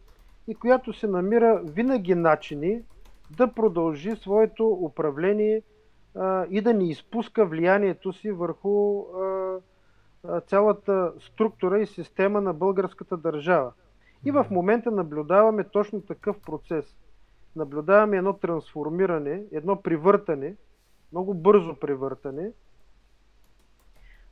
и 0.48 0.54
която 0.54 0.92
се 0.92 1.06
намира 1.06 1.62
винаги 1.64 2.14
начини 2.14 2.82
да 3.36 3.54
продължи 3.54 4.16
своето 4.16 4.68
управление 4.68 5.62
а, 6.14 6.46
и 6.50 6.60
да 6.60 6.74
не 6.74 6.90
изпуска 6.90 7.46
влиянието 7.46 8.12
си 8.12 8.30
върху 8.30 9.00
а, 9.00 10.40
цялата 10.40 11.12
структура 11.20 11.80
и 11.80 11.86
система 11.86 12.40
на 12.40 12.52
българската 12.52 13.16
държава. 13.16 13.72
И 14.24 14.30
в 14.30 14.46
момента 14.50 14.90
наблюдаваме 14.90 15.64
точно 15.64 16.00
такъв 16.00 16.40
процес. 16.40 16.96
Наблюдаваме 17.56 18.16
едно 18.16 18.32
трансформиране, 18.32 19.42
едно 19.52 19.82
привъртане, 19.82 20.54
много 21.12 21.34
бързо 21.34 21.74
привъртане, 21.74 22.52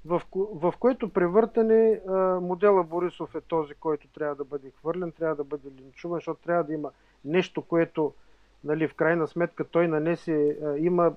в, 0.07 0.23
в 0.35 0.75
което 0.81 1.09
превъртане 1.09 2.01
модела 2.41 2.85
Борисов 2.85 3.35
е 3.35 3.41
този, 3.41 3.75
който 3.75 4.09
трябва 4.09 4.35
да 4.35 4.45
бъде 4.45 4.71
хвърлен, 4.71 5.13
трябва 5.13 5.37
да 5.37 5.45
бъде 5.45 5.71
линчуван, 5.81 6.17
защото 6.17 6.41
трябва 6.43 6.65
да 6.65 6.73
има 6.73 6.91
нещо, 7.25 7.63
което 7.63 8.13
нали, 8.65 8.89
в 8.89 8.95
крайна 8.95 9.27
сметка 9.27 9.65
той 9.65 9.89
нанесе, 9.89 10.59
има 10.79 11.15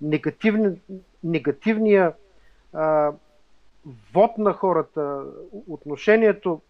негативни, 0.00 0.80
негативния 1.24 2.14
а, 2.72 3.12
вод 4.12 4.38
на 4.38 4.52
хората, 4.52 5.24
отношението 5.68 6.60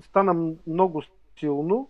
стана 0.00 0.54
много 0.66 1.02
силно 1.38 1.88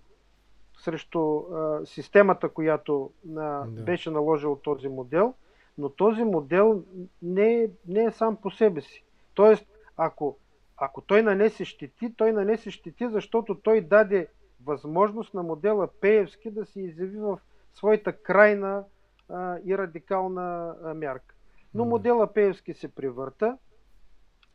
срещу 0.79 1.37
а, 1.39 1.81
системата, 1.87 2.49
която 2.49 3.11
а, 3.29 3.31
да. 3.67 3.83
беше 3.83 4.11
наложил 4.11 4.57
този 4.57 4.89
модел. 4.89 5.35
Но 5.81 5.89
този 5.89 6.25
модел 6.25 6.85
не 7.23 7.63
е, 7.63 7.69
не 7.89 8.05
е 8.05 8.11
сам 8.11 8.37
по 8.37 8.51
себе 8.51 8.81
си. 8.81 9.05
Тоест, 9.35 9.67
ако, 9.97 10.37
ако 10.77 11.01
той 11.01 11.23
нанесе 11.23 11.65
щети, 11.65 12.15
той 12.17 12.33
нанесе 12.33 12.71
щети, 12.71 13.09
защото 13.09 13.55
той 13.55 13.81
даде 13.81 14.29
възможност 14.65 15.35
на 15.35 15.43
модела 15.43 15.89
Пеевски 16.01 16.51
да 16.51 16.67
се 16.67 16.81
изяви 16.81 17.19
в 17.19 17.39
своята 17.75 18.13
крайна 18.13 18.85
а, 19.29 19.59
и 19.65 19.79
радикална 19.79 20.77
а, 20.85 20.95
мярка. 20.95 21.35
Но 21.75 21.85
модела 21.85 22.33
Пеевски 22.33 22.75
се 22.75 22.95
превърта, 22.95 23.59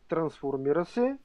трансформира 0.10 0.86
се, 0.86 1.18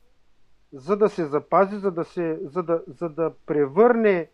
за 0.72 0.96
да 0.96 1.08
се 1.08 1.26
запази, 1.26 1.76
за 1.76 1.90
да, 1.90 2.04
се, 2.04 2.38
за 2.42 2.62
да, 2.62 2.82
за 2.86 3.08
да 3.08 3.32
превърне 3.46 4.28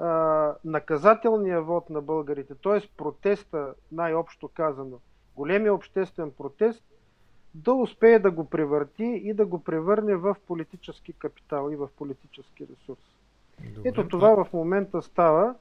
а, 0.00 0.54
наказателния 0.64 1.62
вод 1.62 1.90
на 1.90 2.00
българите, 2.02 2.54
т.е. 2.54 2.88
протеста, 2.96 3.74
най-общо 3.92 4.48
казано, 4.48 4.98
големия 5.36 5.74
обществен 5.74 6.30
протест, 6.30 6.84
да 7.54 7.72
успее 7.72 8.18
да 8.18 8.30
го 8.30 8.44
превърти 8.44 9.04
и 9.04 9.34
да 9.34 9.46
го 9.46 9.64
превърне 9.64 10.16
в 10.16 10.36
политически 10.46 11.12
капитал 11.12 11.70
и 11.72 11.76
в 11.76 11.88
политически 11.96 12.66
ресурс. 12.66 13.00
Добре, 13.74 13.88
Ето 13.88 14.08
това 14.08 14.44
в 14.44 14.52
момента 14.52 15.02
става 15.02 15.54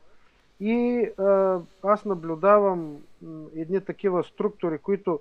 и 0.60 1.10
а, 1.18 1.60
аз 1.84 2.06
наблюдавам 2.06 2.98
едни 3.56 3.82
такива 3.82 4.24
структури, 4.24 4.78
които 4.78 5.20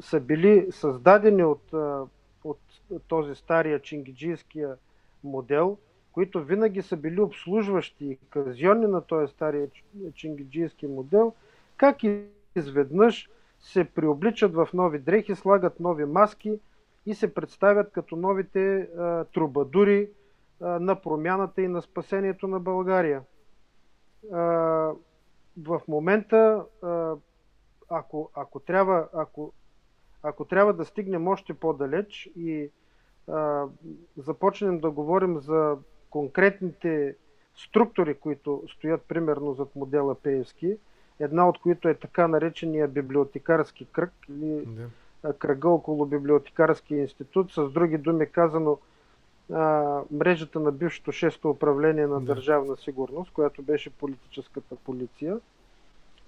са 0.00 0.20
били 0.20 0.72
създадени 0.72 1.44
от, 1.44 1.72
от 2.44 2.58
този 3.08 3.34
стария 3.34 3.80
чингиджийския 3.80 4.76
модел, 5.24 5.78
които 6.12 6.44
винаги 6.44 6.82
са 6.82 6.96
били 6.96 7.20
обслужващи 7.20 8.04
и 8.04 8.18
казионни 8.30 8.86
на 8.86 9.00
този 9.00 9.32
стария 9.32 9.68
чингиджийски 10.14 10.86
модел, 10.86 11.32
как 11.76 11.96
изведнъж 12.56 13.30
се 13.60 13.84
приобличат 13.84 14.54
в 14.54 14.68
нови 14.74 14.98
дрехи, 14.98 15.34
слагат 15.34 15.80
нови 15.80 16.04
маски 16.04 16.58
и 17.06 17.14
се 17.14 17.34
представят 17.34 17.92
като 17.92 18.16
новите 18.16 18.76
а, 18.76 19.24
трубадури 19.24 20.10
а, 20.60 20.66
на 20.66 21.00
промяната 21.00 21.62
и 21.62 21.68
на 21.68 21.82
спасението 21.82 22.48
на 22.48 22.60
България. 22.60 23.22
А, 24.32 24.38
в 25.62 25.80
момента, 25.88 26.64
а, 26.82 27.14
ако, 27.88 28.30
ако, 28.34 28.60
трябва, 28.60 29.08
ако, 29.12 29.52
ако 30.22 30.44
трябва 30.44 30.72
да 30.72 30.84
стигнем 30.84 31.28
още 31.28 31.54
по-далеч 31.54 32.30
и 32.36 32.70
а, 33.28 33.66
започнем 34.16 34.80
да 34.80 34.90
говорим 34.90 35.38
за 35.38 35.76
конкретните 36.12 37.14
структури, 37.56 38.14
които 38.14 38.62
стоят 38.76 39.02
примерно 39.02 39.54
зад 39.54 39.76
модела 39.76 40.14
Пеевски, 40.14 40.76
една 41.20 41.48
от 41.48 41.58
които 41.58 41.88
е 41.88 41.94
така 41.94 42.28
наречения 42.28 42.88
библиотекарски 42.88 43.84
кръг 43.92 44.12
или 44.28 44.66
да. 45.22 45.32
кръга 45.32 45.68
около 45.68 46.06
библиотекарския 46.06 47.00
институт, 47.00 47.52
с 47.52 47.68
други 47.70 47.98
думи 47.98 48.26
казано 48.26 48.78
а, 49.52 50.00
мрежата 50.10 50.60
на 50.60 50.72
бившето 50.72 51.12
6-то 51.12 51.50
управление 51.50 52.06
на 52.06 52.20
да. 52.20 52.26
държавна 52.26 52.76
сигурност, 52.76 53.32
която 53.32 53.62
беше 53.62 53.90
политическата 53.90 54.76
полиция, 54.76 55.38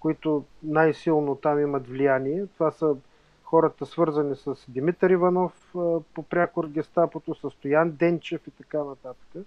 които 0.01 0.45
най-силно 0.62 1.37
там 1.37 1.61
имат 1.61 1.89
влияние. 1.89 2.47
Това 2.47 2.70
са 2.70 2.97
хората 3.43 3.87
свързани 3.87 4.37
с 4.37 4.57
Димитър 4.68 5.11
Иванов 5.11 5.74
по 6.14 6.22
прякор 6.30 6.68
гестапото, 6.68 7.35
с 7.35 7.51
Стоян 7.51 7.91
Денчев 7.91 8.47
и 8.47 8.51
така 8.51 8.85
нататък 8.85 9.47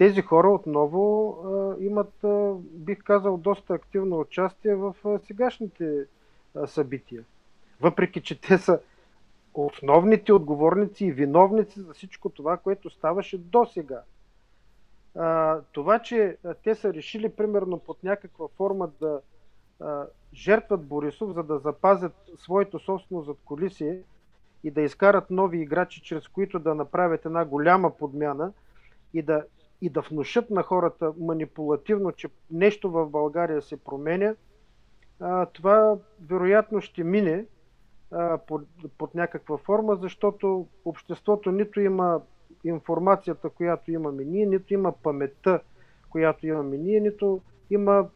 тези 0.00 0.22
хора 0.22 0.48
отново 0.48 1.30
а, 1.44 1.84
имат, 1.84 2.24
а, 2.24 2.54
бих 2.60 2.98
казал, 2.98 3.36
доста 3.36 3.74
активно 3.74 4.20
участие 4.20 4.74
в 4.74 4.96
а, 5.04 5.18
сегашните 5.18 6.04
а, 6.54 6.66
събития. 6.66 7.24
Въпреки, 7.80 8.22
че 8.22 8.40
те 8.40 8.58
са 8.58 8.80
основните 9.54 10.32
отговорници 10.32 11.04
и 11.04 11.12
виновници 11.12 11.80
за 11.80 11.94
всичко 11.94 12.28
това, 12.28 12.56
което 12.56 12.90
ставаше 12.90 13.38
до 13.38 13.66
сега. 13.66 14.02
Това, 15.72 15.98
че 15.98 16.36
те 16.64 16.74
са 16.74 16.94
решили, 16.94 17.28
примерно, 17.28 17.78
под 17.78 18.04
някаква 18.04 18.48
форма 18.48 18.90
да 19.00 19.20
а, 19.80 20.06
жертват 20.34 20.86
Борисов, 20.86 21.32
за 21.32 21.42
да 21.42 21.58
запазят 21.58 22.14
своето 22.36 22.78
собствено 22.78 23.22
задколисие 23.22 24.02
и 24.64 24.70
да 24.70 24.80
изкарат 24.80 25.30
нови 25.30 25.60
играчи, 25.60 26.02
чрез 26.02 26.28
които 26.28 26.58
да 26.58 26.74
направят 26.74 27.24
една 27.24 27.44
голяма 27.44 27.96
подмяна 27.96 28.52
и 29.14 29.22
да 29.22 29.44
и 29.80 29.90
да 29.90 30.00
внушат 30.00 30.50
на 30.50 30.62
хората 30.62 31.12
манипулативно, 31.20 32.12
че 32.12 32.28
нещо 32.50 32.90
в 32.90 33.06
България 33.06 33.62
се 33.62 33.76
променя, 33.76 34.34
това 35.52 35.96
вероятно 36.28 36.80
ще 36.80 37.04
мине 37.04 37.46
под, 38.46 38.62
под 38.98 39.14
някаква 39.14 39.56
форма, 39.56 39.96
защото 39.96 40.66
обществото 40.84 41.52
нито 41.52 41.80
има 41.80 42.20
информацията, 42.64 43.50
която 43.50 43.92
имаме 43.92 44.24
ние, 44.24 44.46
нито 44.46 44.74
има 44.74 44.92
паметта, 44.92 45.60
която 46.10 46.46
имаме 46.46 46.76
ние, 46.76 47.00
нито 47.00 47.40
има 47.70 48.08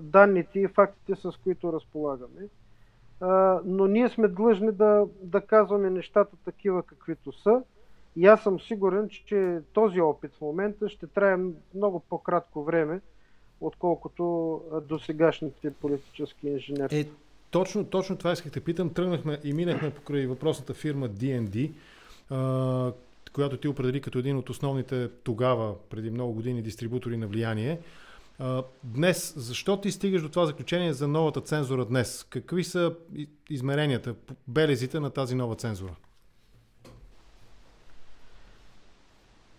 данните 0.00 0.60
и 0.60 0.68
фактите, 0.68 1.14
с 1.14 1.32
които 1.44 1.72
разполагаме. 1.72 2.48
Но 3.64 3.86
ние 3.86 4.08
сме 4.08 4.28
длъжни 4.28 4.72
да, 4.72 5.06
да 5.22 5.40
казваме 5.40 5.90
нещата 5.90 6.36
такива, 6.44 6.82
каквито 6.82 7.32
са 7.32 7.62
и 8.16 8.26
аз 8.26 8.42
съм 8.42 8.60
сигурен, 8.60 9.08
че 9.26 9.58
този 9.72 10.00
опит 10.00 10.30
в 10.34 10.40
момента 10.40 10.88
ще 10.88 11.06
трае 11.06 11.36
много 11.74 12.00
по-кратко 12.00 12.64
време, 12.64 13.00
отколкото 13.60 14.22
до 14.88 14.98
сегашните 14.98 15.72
политически 15.72 16.48
инженери. 16.48 17.00
Е, 17.00 17.08
точно, 17.50 17.84
точно 17.84 18.16
това 18.16 18.32
исках 18.32 18.52
да 18.52 18.60
питам. 18.60 18.90
Тръгнахме 18.90 19.38
и 19.44 19.52
минахме 19.52 19.90
покрай 19.90 20.26
въпросната 20.26 20.74
фирма 20.74 21.08
D&D, 21.08 21.72
която 23.32 23.56
ти 23.56 23.68
определи 23.68 24.00
като 24.00 24.18
един 24.18 24.36
от 24.36 24.50
основните 24.50 25.08
тогава, 25.08 25.74
преди 25.90 26.10
много 26.10 26.32
години, 26.32 26.62
дистрибутори 26.62 27.16
на 27.16 27.26
влияние. 27.26 27.78
Днес, 28.84 29.34
защо 29.36 29.80
ти 29.80 29.90
стигаш 29.90 30.22
до 30.22 30.28
това 30.28 30.46
заключение 30.46 30.92
за 30.92 31.08
новата 31.08 31.40
цензура 31.40 31.84
днес? 31.84 32.26
Какви 32.30 32.64
са 32.64 32.94
измеренията, 33.50 34.14
белезите 34.48 35.00
на 35.00 35.10
тази 35.10 35.34
нова 35.34 35.56
цензура? 35.56 35.94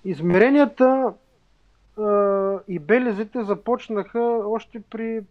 Измеренията 0.05 1.13
а, 1.97 2.59
и 2.67 2.79
белезите 2.79 3.43
започнаха 3.43 4.19
още 4.45 4.81
при 4.81 5.23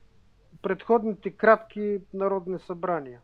предходните 0.63 1.31
кратки 1.31 2.01
народни 2.15 2.59
събрания, 2.59 3.21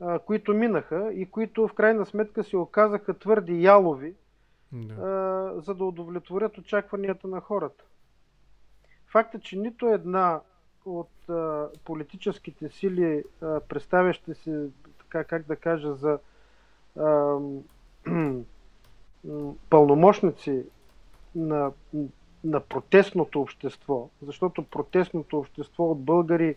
а, 0.00 0.18
които 0.18 0.54
минаха 0.54 1.12
и 1.12 1.26
които 1.26 1.68
в 1.68 1.74
крайна 1.74 2.06
сметка 2.06 2.44
се 2.44 2.56
оказаха 2.56 3.18
твърди 3.18 3.62
ялови, 3.62 4.14
да. 4.72 4.94
а, 4.94 5.60
за 5.60 5.74
да 5.74 5.84
удовлетворят 5.84 6.58
очакванията 6.58 7.28
на 7.28 7.40
хората. 7.40 7.84
Факта, 9.06 9.40
че 9.40 9.58
нито 9.58 9.88
една 9.88 10.40
от 10.84 11.28
а, 11.28 11.68
политическите 11.84 12.68
сили, 12.68 13.24
а, 13.42 13.60
представящи 13.60 14.34
се, 14.34 14.68
така 14.98 15.24
как 15.24 15.46
да 15.46 15.56
кажа, 15.56 15.94
за 15.94 16.18
а, 16.98 17.38
пълномощници 19.70 20.64
на, 21.34 21.72
на 22.44 22.60
протестното 22.60 23.40
общество, 23.40 24.08
защото 24.22 24.62
протестното 24.62 25.38
общество 25.38 25.90
от 25.90 26.04
българи 26.04 26.56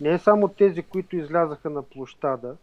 не 0.00 0.10
е 0.10 0.18
само 0.18 0.48
тези, 0.48 0.82
които 0.82 1.16
излязаха 1.16 1.70
на 1.70 1.82
площада. 1.82 2.56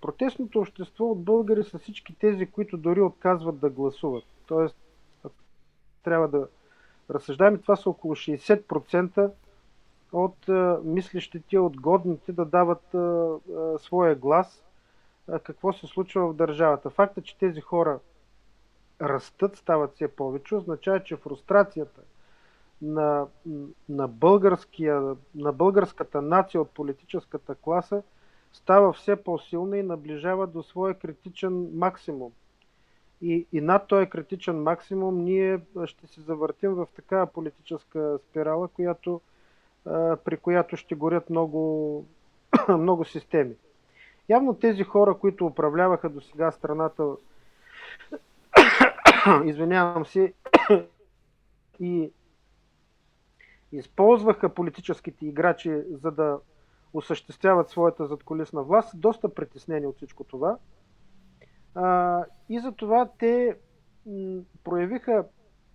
Протестното 0.00 0.58
общество 0.60 1.04
от 1.04 1.24
българи 1.24 1.64
са 1.64 1.78
всички 1.78 2.14
тези, 2.14 2.46
които 2.46 2.76
дори 2.76 3.00
отказват 3.00 3.58
да 3.58 3.70
гласуват. 3.70 4.24
Тоест, 4.46 4.76
трябва 6.02 6.28
да 6.28 6.48
разсъждаваме, 7.10 7.58
това 7.58 7.76
са 7.76 7.90
около 7.90 8.14
60% 8.14 9.30
от 10.12 10.48
а, 10.48 10.80
мислещите, 10.84 11.58
от 11.58 11.80
годните 11.80 12.32
да 12.32 12.44
дават 12.44 12.94
а, 12.94 12.98
а, 12.98 13.78
своя 13.78 14.14
глас 14.14 14.62
какво 15.42 15.72
се 15.72 15.86
случва 15.86 16.28
в 16.28 16.36
държавата. 16.36 16.90
Факта, 16.90 17.22
че 17.22 17.38
тези 17.38 17.60
хора 17.60 17.98
растат, 19.00 19.56
стават 19.56 19.94
все 19.94 20.08
повече, 20.08 20.54
означава, 20.54 21.02
че 21.02 21.16
фрустрацията 21.16 22.00
на, 22.82 23.26
на, 23.88 24.08
българския, 24.08 25.16
на 25.34 25.52
българската 25.52 26.22
нация 26.22 26.60
от 26.60 26.70
политическата 26.70 27.54
класа 27.54 28.02
става 28.52 28.92
все 28.92 29.16
по-силна 29.16 29.78
и 29.78 29.82
наближава 29.82 30.46
до 30.46 30.62
своя 30.62 30.94
критичен 30.94 31.70
максимум. 31.74 32.32
И, 33.22 33.46
и 33.52 33.60
над 33.60 33.86
този 33.86 34.06
критичен 34.06 34.62
максимум 34.62 35.24
ние 35.24 35.60
ще 35.86 36.06
се 36.06 36.20
завъртим 36.20 36.74
в 36.74 36.86
такава 36.96 37.26
политическа 37.26 38.18
спирала, 38.28 38.68
която, 38.68 39.20
при 40.24 40.36
която 40.36 40.76
ще 40.76 40.94
горят 40.94 41.30
много, 41.30 42.04
много 42.68 43.04
системи. 43.04 43.54
Явно 44.28 44.54
тези 44.54 44.82
хора, 44.82 45.14
които 45.14 45.46
управляваха 45.46 46.08
до 46.08 46.20
сега 46.20 46.50
страната 46.50 47.16
извинявам 49.44 50.06
се, 50.06 50.32
и 51.80 52.12
използваха 53.72 54.54
политическите 54.54 55.26
играчи, 55.26 55.82
за 55.90 56.10
да 56.10 56.38
осъществяват 56.92 57.68
своята 57.68 58.06
задколисна 58.06 58.62
власт, 58.62 59.00
доста 59.00 59.34
притеснени 59.34 59.86
от 59.86 59.96
всичко 59.96 60.24
това. 60.24 60.58
А, 61.74 62.24
и 62.48 62.60
затова 62.60 63.10
те 63.18 63.56
м, 64.06 64.40
проявиха 64.64 65.24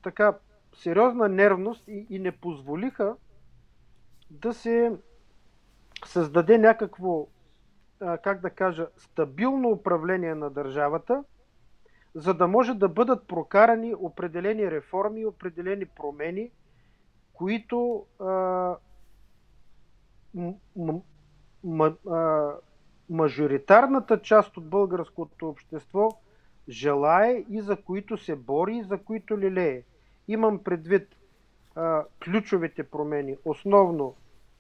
така 0.04 0.38
сериозна 0.76 1.30
нервност 1.30 1.88
и, 1.88 2.08
и 2.10 2.20
не 2.20 2.32
позволиха 2.32 3.16
да 4.30 4.54
се 4.54 4.92
създаде 6.06 6.58
някакво, 6.58 7.28
а, 8.00 8.18
как 8.18 8.42
да 8.42 8.50
кажа, 8.50 8.88
стабилно 8.98 9.70
управление 9.70 10.36
на 10.36 10.50
държавата, 10.50 11.24
за 12.16 12.34
да 12.34 12.48
може 12.48 12.74
да 12.74 12.90
бъдат 12.90 13.28
прокарани 13.28 13.96
определени 13.96 14.72
реформи, 14.72 15.26
определени 15.26 15.86
промени, 15.86 16.52
които 17.34 18.06
мажоритарната 23.10 24.22
част 24.22 24.58
от 24.58 24.70
българското 24.70 25.50
общество 25.50 26.10
желае 26.70 27.46
и 27.50 27.62
за 27.62 27.76
които 27.76 28.18
се 28.18 28.36
бори 28.36 28.76
и 28.76 28.84
за 28.84 28.98
които 28.98 29.38
лелее. 29.38 29.84
Имам 30.28 30.64
предвид 30.64 31.16
а, 31.76 32.06
ключовите 32.24 32.84
промени, 32.84 33.38
основно 33.46 34.16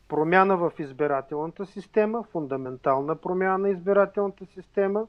промяна 0.07 0.57
в 0.57 0.71
избирателната 0.79 1.65
система, 1.65 2.23
фундаментална 2.23 3.15
промяна 3.15 3.57
на 3.57 3.69
избирателната 3.69 4.45
система, 4.45 5.07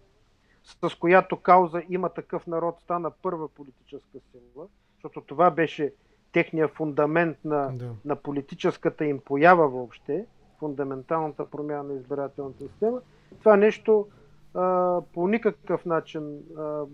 с 0.64 0.94
която 0.98 1.36
кауза 1.36 1.82
има 1.88 2.08
такъв 2.08 2.46
народ 2.46 2.80
стана 2.80 3.10
първа 3.10 3.48
политическа 3.48 4.18
сила, 4.30 4.66
защото 4.94 5.20
това 5.20 5.50
беше 5.50 5.92
техния 6.32 6.68
фундамент 6.68 7.36
на, 7.44 7.72
да. 7.74 7.90
на 8.04 8.16
политическата 8.16 9.04
им 9.04 9.20
поява 9.24 9.68
въобще, 9.68 10.26
фундаменталната 10.58 11.50
промяна 11.50 11.82
на 11.82 11.94
избирателната 11.94 12.68
система. 12.68 13.00
Това 13.38 13.56
нещо 13.56 14.08
а, 14.54 15.00
по 15.12 15.28
никакъв 15.28 15.84
начин 15.84 16.38
а, 16.58 16.84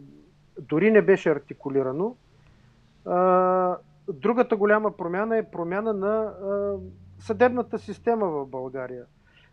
дори 0.60 0.90
не 0.90 1.02
беше 1.02 1.30
артикулирано. 1.30 2.16
А, 3.04 3.76
другата 4.12 4.56
голяма 4.56 4.96
промяна 4.96 5.36
е 5.36 5.50
промяна 5.50 5.92
на 5.92 6.16
а, 6.16 6.76
съдебната 7.18 7.78
система 7.78 8.26
в 8.26 8.46
България. 8.46 9.04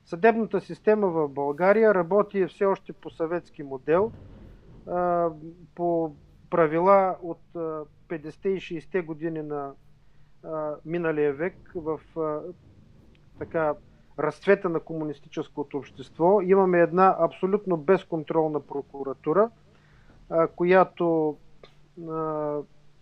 Съдебната 0.06 0.62
система 0.62 1.08
в 1.08 1.28
България 1.30 1.96
работи 1.96 2.48
все 2.48 2.66
още 2.66 2.94
по 2.94 3.10
съветски 3.10 3.64
модел, 3.64 4.12
по 5.76 6.16
правила 6.50 7.18
от 7.22 7.42
50-те 8.10 8.50
и 8.50 8.60
60-те 8.60 9.02
години 9.02 9.42
на 9.42 9.72
миналия 10.86 11.34
век 11.34 11.72
в 11.76 12.00
така 13.40 13.74
разцвета 14.20 14.70
на 14.70 14.80
комунистическото 14.80 15.78
общество. 15.78 16.42
Имаме 16.42 16.80
една 16.80 17.16
абсолютно 17.20 17.78
безконтролна 17.78 18.60
прокуратура, 18.60 19.50
която 20.56 21.38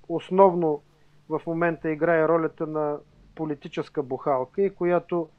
основно 0.10 0.82
в 1.30 1.42
момента 1.48 1.92
играе 1.92 2.28
ролята 2.28 2.68
на 2.68 2.98
политическа 3.36 4.04
бухалка 4.04 4.62
и 4.62 4.76
която 4.76 5.30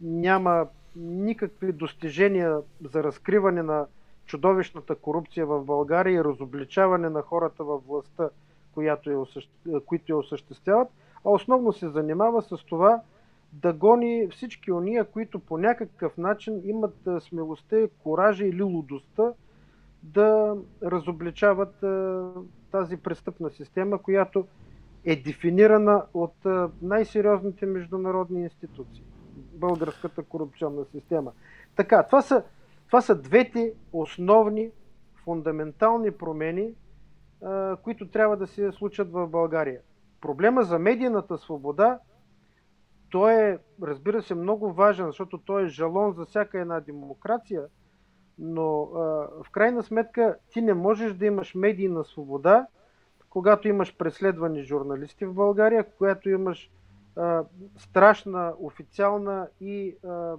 няма 0.00 0.66
никакви 0.96 1.72
достижения 1.72 2.58
за 2.84 3.02
разкриване 3.04 3.62
на 3.62 3.86
чудовищната 4.26 4.94
корупция 4.94 5.46
в 5.46 5.64
България 5.64 6.14
и 6.14 6.24
разобличаване 6.24 7.08
на 7.08 7.22
хората 7.22 7.64
във 7.64 7.86
властта, 7.86 8.28
която 8.74 9.10
я 9.10 9.20
осъщ... 9.20 9.50
които 9.86 10.12
я 10.12 10.18
осъществяват, 10.18 10.88
а 11.24 11.30
основно 11.30 11.72
се 11.72 11.88
занимава 11.88 12.42
с 12.42 12.56
това 12.68 13.00
да 13.52 13.72
гони 13.72 14.28
всички 14.30 14.72
ония, 14.72 15.04
които 15.04 15.38
по 15.38 15.58
някакъв 15.58 16.16
начин 16.16 16.60
имат 16.64 16.96
смелостта, 17.20 17.76
коража 18.02 18.44
или 18.46 18.62
лудостта 18.62 19.32
да 20.02 20.56
разобличават 20.82 21.84
тази 22.70 22.96
престъпна 22.96 23.50
система, 23.50 24.02
която 24.02 24.46
е 25.04 25.16
дефинирана 25.16 26.04
от 26.14 26.34
най-сериозните 26.82 27.66
международни 27.66 28.42
институции. 28.42 29.04
Българската 29.56 30.22
корупционна 30.22 30.84
система. 30.84 31.32
Така, 31.76 32.02
това 32.02 32.22
са, 32.22 32.44
това 32.86 33.00
са 33.00 33.14
двете 33.14 33.74
основни, 33.92 34.70
фундаментални 35.24 36.10
промени, 36.10 36.74
които 37.82 38.08
трябва 38.08 38.36
да 38.36 38.46
се 38.46 38.72
случат 38.72 39.12
в 39.12 39.26
България. 39.28 39.80
Проблема 40.20 40.62
за 40.62 40.78
медийната 40.78 41.38
свобода, 41.38 41.98
той 43.10 43.32
е, 43.32 43.58
разбира 43.82 44.22
се, 44.22 44.34
много 44.34 44.72
важен, 44.72 45.06
защото 45.06 45.38
той 45.38 45.64
е 45.64 45.68
жалон 45.68 46.12
за 46.12 46.24
всяка 46.24 46.60
една 46.60 46.80
демокрация, 46.80 47.62
но 48.38 48.82
а, 48.82 48.98
в 49.44 49.50
крайна 49.52 49.82
сметка 49.82 50.36
ти 50.50 50.62
не 50.62 50.74
можеш 50.74 51.12
да 51.12 51.26
имаш 51.26 51.54
медийна 51.54 52.04
свобода, 52.04 52.66
когато 53.30 53.68
имаш 53.68 53.96
преследвани 53.96 54.62
журналисти 54.62 55.24
в 55.24 55.34
България, 55.34 55.84
когато 55.98 56.30
имаш 56.30 56.70
страшна 57.78 58.54
официална 58.60 59.48
и 59.60 59.96
а, 60.04 60.36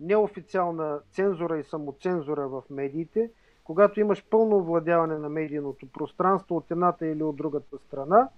неофициална 0.00 1.00
цензура 1.10 1.58
и 1.58 1.64
самоцензура 1.64 2.48
в 2.48 2.62
медиите, 2.70 3.30
когато 3.64 4.00
имаш 4.00 4.24
пълно 4.30 4.56
овладяване 4.56 5.18
на 5.18 5.28
медийното 5.28 5.86
пространство 5.86 6.56
от 6.56 6.70
едната 6.70 7.06
или 7.06 7.22
от 7.22 7.36
другата 7.36 7.78
страна 7.78 8.28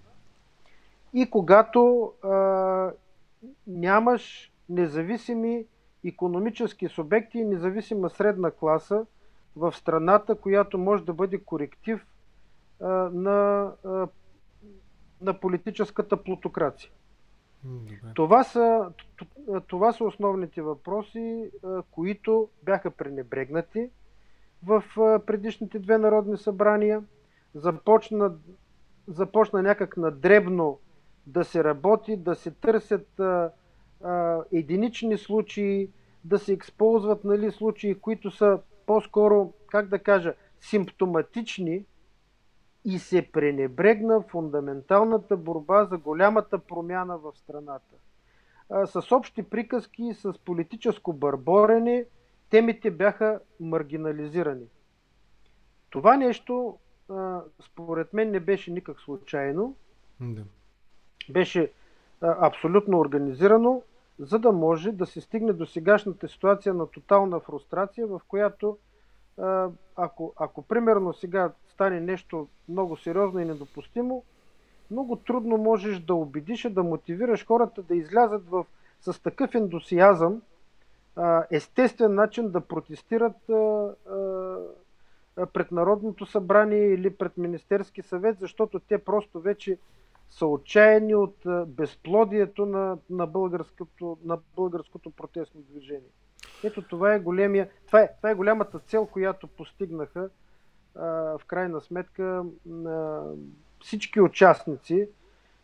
и 1.13 1.29
когато 1.29 2.13
а, 2.23 2.91
нямаш 3.67 4.51
независими 4.69 5.65
економически 6.05 6.87
субекти 6.87 7.37
и 7.37 7.45
независима 7.45 8.09
средна 8.09 8.51
класа 8.51 9.05
в 9.55 9.73
страната, 9.73 10.35
която 10.35 10.77
може 10.77 11.05
да 11.05 11.13
бъде 11.13 11.43
коректив 11.43 12.07
а, 12.81 12.87
на, 13.13 13.71
а, 13.85 14.07
на 15.21 15.39
политическата 15.39 16.23
плутокрация. 16.23 16.91
Това 18.15 18.43
са, 18.43 18.91
това 19.67 19.91
са 19.93 20.03
основните 20.03 20.61
въпроси, 20.61 21.51
които 21.91 22.49
бяха 22.63 22.91
пренебрегнати 22.91 23.89
в 24.63 24.83
предишните 25.25 25.79
две 25.79 25.97
народни 25.97 26.37
събрания. 26.37 27.03
Започна, 27.55 28.35
започна 29.07 29.61
някак 29.61 29.97
на 29.97 30.11
дребно 30.11 30.79
да 31.27 31.43
се 31.43 31.63
работи, 31.63 32.17
да 32.17 32.35
се 32.35 32.51
търсят 32.51 33.19
а, 33.19 33.51
а, 34.03 34.43
единични 34.51 35.17
случаи, 35.17 35.89
да 36.23 36.39
се 36.39 36.53
използват 36.53 37.23
нали, 37.23 37.51
случаи, 37.51 37.95
които 37.95 38.31
са 38.31 38.59
по-скоро, 38.85 39.53
как 39.67 39.87
да 39.87 39.99
кажа, 39.99 40.33
симптоматични 40.61 41.85
и 42.85 42.99
се 42.99 43.31
пренебрегна 43.31 44.21
фундаменталната 44.21 45.37
борба 45.37 45.85
за 45.85 45.97
голямата 45.97 46.59
промяна 46.59 47.17
в 47.17 47.31
страната. 47.35 47.95
С 48.85 49.11
общи 49.11 49.43
приказки, 49.43 50.13
с 50.13 50.33
политическо 50.45 51.13
бърборене, 51.13 52.05
темите 52.49 52.91
бяха 52.91 53.39
маргинализирани. 53.59 54.65
Това 55.89 56.17
нещо, 56.17 56.77
според 57.65 58.13
мен, 58.13 58.31
не 58.31 58.39
беше 58.39 58.71
никак 58.71 58.99
случайно. 58.99 59.75
Да. 60.19 60.43
Беше 61.29 61.71
абсолютно 62.21 62.99
организирано, 62.99 63.81
за 64.19 64.39
да 64.39 64.51
може 64.51 64.91
да 64.91 65.05
се 65.05 65.21
стигне 65.21 65.53
до 65.53 65.65
сегашната 65.65 66.27
ситуация 66.27 66.73
на 66.73 66.87
тотална 66.87 67.39
фрустрация, 67.39 68.07
в 68.07 68.21
която 68.27 68.77
ако, 69.95 70.33
ако 70.37 70.61
примерно 70.61 71.13
сега 71.13 71.51
стане 71.67 71.99
нещо 71.99 72.47
много 72.69 72.97
сериозно 72.97 73.39
и 73.39 73.45
недопустимо, 73.45 74.23
много 74.91 75.15
трудно 75.15 75.57
можеш 75.57 75.99
да 75.99 76.15
убедиш 76.15 76.65
и 76.65 76.69
да 76.69 76.83
мотивираш 76.83 77.45
хората 77.45 77.83
да 77.83 77.95
излязат 77.95 78.49
в, 78.49 78.65
с 79.01 79.23
такъв 79.23 79.55
ендосиазъм, 79.55 80.41
естествен 81.51 82.15
начин 82.15 82.51
да 82.51 82.61
протестират 82.61 83.35
пред 85.53 85.71
Народното 85.71 86.25
събрание 86.25 86.93
или 86.93 87.15
пред 87.15 87.37
Министерски 87.37 88.01
съвет, 88.01 88.39
защото 88.39 88.79
те 88.79 88.97
просто 88.97 89.39
вече 89.39 89.77
са 90.29 90.45
отчаяни 90.45 91.15
от 91.15 91.35
безплодието 91.67 92.65
на, 92.65 92.97
на, 93.09 93.27
българското, 93.27 94.17
на 94.23 94.39
българското 94.55 95.11
протестно 95.11 95.61
движение. 95.61 96.09
Ето 96.63 96.81
това 96.81 97.13
е 97.13 97.19
големия, 97.19 97.69
това 97.87 98.01
е, 98.01 98.09
това 98.17 98.29
е 98.29 98.35
голямата 98.35 98.79
цел, 98.79 99.05
която 99.05 99.47
постигнаха 99.47 100.29
а, 100.95 101.05
в 101.37 101.41
крайна 101.47 101.81
сметка 101.81 102.45
а, 102.85 103.21
всички 103.79 104.21
участници 104.21 105.09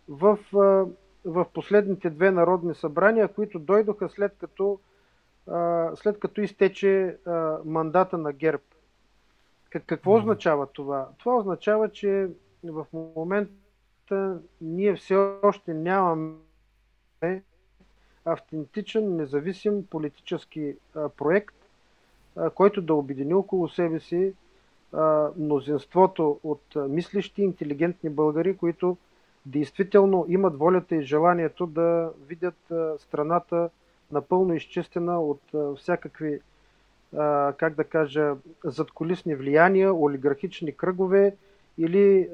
в, 0.08 0.40
а, 0.54 0.86
в 1.26 1.46
последните 1.54 2.10
две 2.10 2.32
народни 2.32 2.76
събрания, 2.76 3.28
които 3.28 3.60
дойдоха 3.60 4.10
след 4.10 4.36
като, 4.38 4.80
а, 5.48 5.92
след 5.96 6.20
като 6.20 6.42
изтече 6.42 7.18
а, 7.26 7.58
мандата 7.66 8.18
на 8.18 8.34
ГЕРБ. 8.34 8.64
Какво 9.70 10.12
mm-hmm. 10.12 10.20
означава 10.20 10.68
това? 10.68 11.10
Това 11.18 11.36
означава, 11.36 11.90
че 11.90 12.28
в 12.64 12.86
момента 12.94 14.40
ние 14.62 14.96
все 14.96 15.16
още 15.44 15.74
нямаме 15.74 17.44
автентичен, 18.26 19.16
независим 19.16 19.86
политически 19.86 20.76
проект, 21.18 21.56
който 22.56 22.82
да 22.82 22.94
обедини 22.94 23.34
около 23.34 23.70
себе 23.70 24.00
си 24.00 24.34
мнозинството 25.38 26.40
от 26.44 26.62
мислещи, 26.76 27.42
интелигентни 27.42 28.10
българи, 28.10 28.58
които 28.58 28.98
действително 29.46 30.26
имат 30.30 30.58
волята 30.58 30.96
и 30.96 31.02
желанието 31.02 31.66
да 31.66 32.12
видят 32.28 32.72
страната 32.98 33.70
напълно 34.12 34.54
изчистена 34.54 35.22
от 35.22 35.42
всякакви, 35.78 36.40
как 37.58 37.74
да 37.76 37.84
кажа, 37.84 38.36
задколисни 38.64 39.36
влияния, 39.36 39.94
олигархични 39.94 40.72
кръгове 40.72 41.36
или 41.78 42.30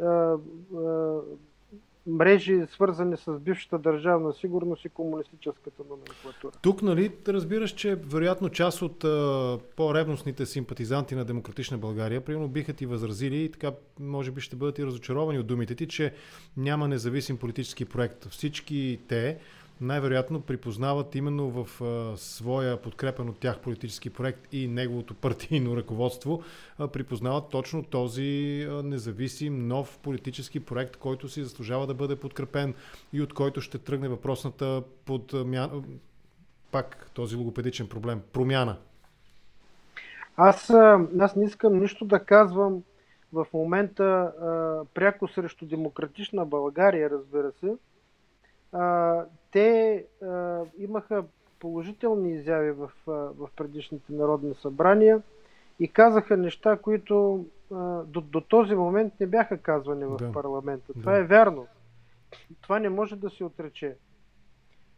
мрежи, 2.07 2.61
свързани 2.73 3.17
с 3.17 3.39
бившата 3.39 3.79
държавна 3.79 4.33
сигурност 4.33 4.85
и 4.85 4.89
комунистическата 4.89 5.83
номенклатура. 5.89 6.51
Тук, 6.61 6.81
нали, 6.81 7.11
разбираш, 7.27 7.71
че 7.71 7.95
вероятно 7.95 8.49
част 8.49 8.81
от 8.81 9.03
а, 9.03 9.59
по-ревностните 9.75 10.45
симпатизанти 10.45 11.15
на 11.15 11.25
Демократична 11.25 11.77
България, 11.77 12.21
примерно 12.21 12.47
биха 12.47 12.73
ти 12.73 12.85
възразили 12.85 13.43
и 13.43 13.51
така, 13.51 13.71
може 13.99 14.31
би 14.31 14.41
ще 14.41 14.55
бъдат 14.55 14.79
и 14.79 14.85
разочаровани 14.85 15.39
от 15.39 15.47
думите 15.47 15.75
ти, 15.75 15.87
че 15.87 16.13
няма 16.57 16.87
независим 16.87 17.37
политически 17.37 17.85
проект. 17.85 18.29
Всички 18.29 18.99
те, 19.07 19.37
най-вероятно 19.81 20.41
припознават 20.41 21.15
именно 21.15 21.49
в 21.49 21.81
а, 21.81 22.17
своя 22.17 22.81
подкрепен 22.81 23.29
от 23.29 23.39
тях 23.39 23.59
политически 23.59 24.09
проект 24.09 24.53
и 24.53 24.67
неговото 24.67 25.13
партийно 25.13 25.77
ръководство, 25.77 26.43
а, 26.77 26.87
припознават 26.87 27.49
точно 27.49 27.83
този 27.83 28.61
а, 28.69 28.83
независим 28.83 29.67
нов 29.67 29.99
политически 30.03 30.59
проект, 30.59 30.95
който 30.95 31.29
си 31.29 31.43
заслужава 31.43 31.87
да 31.87 31.93
бъде 31.93 32.15
подкрепен 32.15 32.73
и 33.13 33.21
от 33.21 33.33
който 33.33 33.61
ще 33.61 33.77
тръгне 33.77 34.07
въпросната 34.07 34.83
под 35.05 35.33
пак 36.71 37.09
този 37.13 37.35
логопедичен 37.35 37.87
проблем 37.87 38.21
промяна. 38.33 38.77
Аз, 40.37 40.69
аз 41.19 41.35
не 41.35 41.45
искам 41.45 41.79
нищо 41.79 42.05
да 42.05 42.19
казвам 42.19 42.83
в 43.33 43.47
момента 43.53 44.03
а, 44.03 44.85
пряко 44.93 45.27
срещу 45.27 45.65
демократична 45.65 46.45
България, 46.45 47.09
разбира 47.09 47.51
се 47.51 47.75
а, 48.71 49.15
те 49.51 50.05
а, 50.23 50.61
имаха 50.77 51.23
положителни 51.59 52.31
изяви 52.31 52.71
в, 52.71 52.91
а, 53.07 53.11
в 53.11 53.49
предишните 53.55 54.13
народни 54.13 54.55
събрания 54.55 55.21
и 55.79 55.87
казаха 55.87 56.37
неща, 56.37 56.77
които 56.77 57.45
а, 57.71 58.03
до, 58.03 58.21
до 58.21 58.41
този 58.41 58.75
момент 58.75 59.13
не 59.19 59.27
бяха 59.27 59.57
казвани 59.57 60.05
в 60.05 60.17
да. 60.17 60.31
парламента. 60.31 60.93
Това 60.93 61.11
да. 61.11 61.17
е 61.17 61.23
вярно. 61.23 61.67
Това 62.61 62.79
не 62.79 62.89
може 62.89 63.15
да 63.15 63.29
се 63.29 63.43
отрече. 63.43 63.95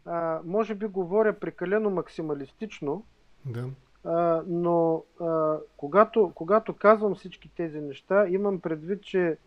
А, 0.05 0.41
може 0.45 0.75
би 0.75 0.85
говоря 0.85 1.33
прекалено 1.33 1.89
максималистично, 1.89 3.05
да. 3.45 3.69
а, 4.03 4.43
но 4.47 5.03
а, 5.21 5.57
когато, 5.77 6.31
когато 6.35 6.73
казвам 6.73 7.15
всички 7.15 7.51
тези 7.57 7.81
неща, 7.81 8.27
имам 8.27 8.59
предвид, 8.59 9.01
че 9.01 9.37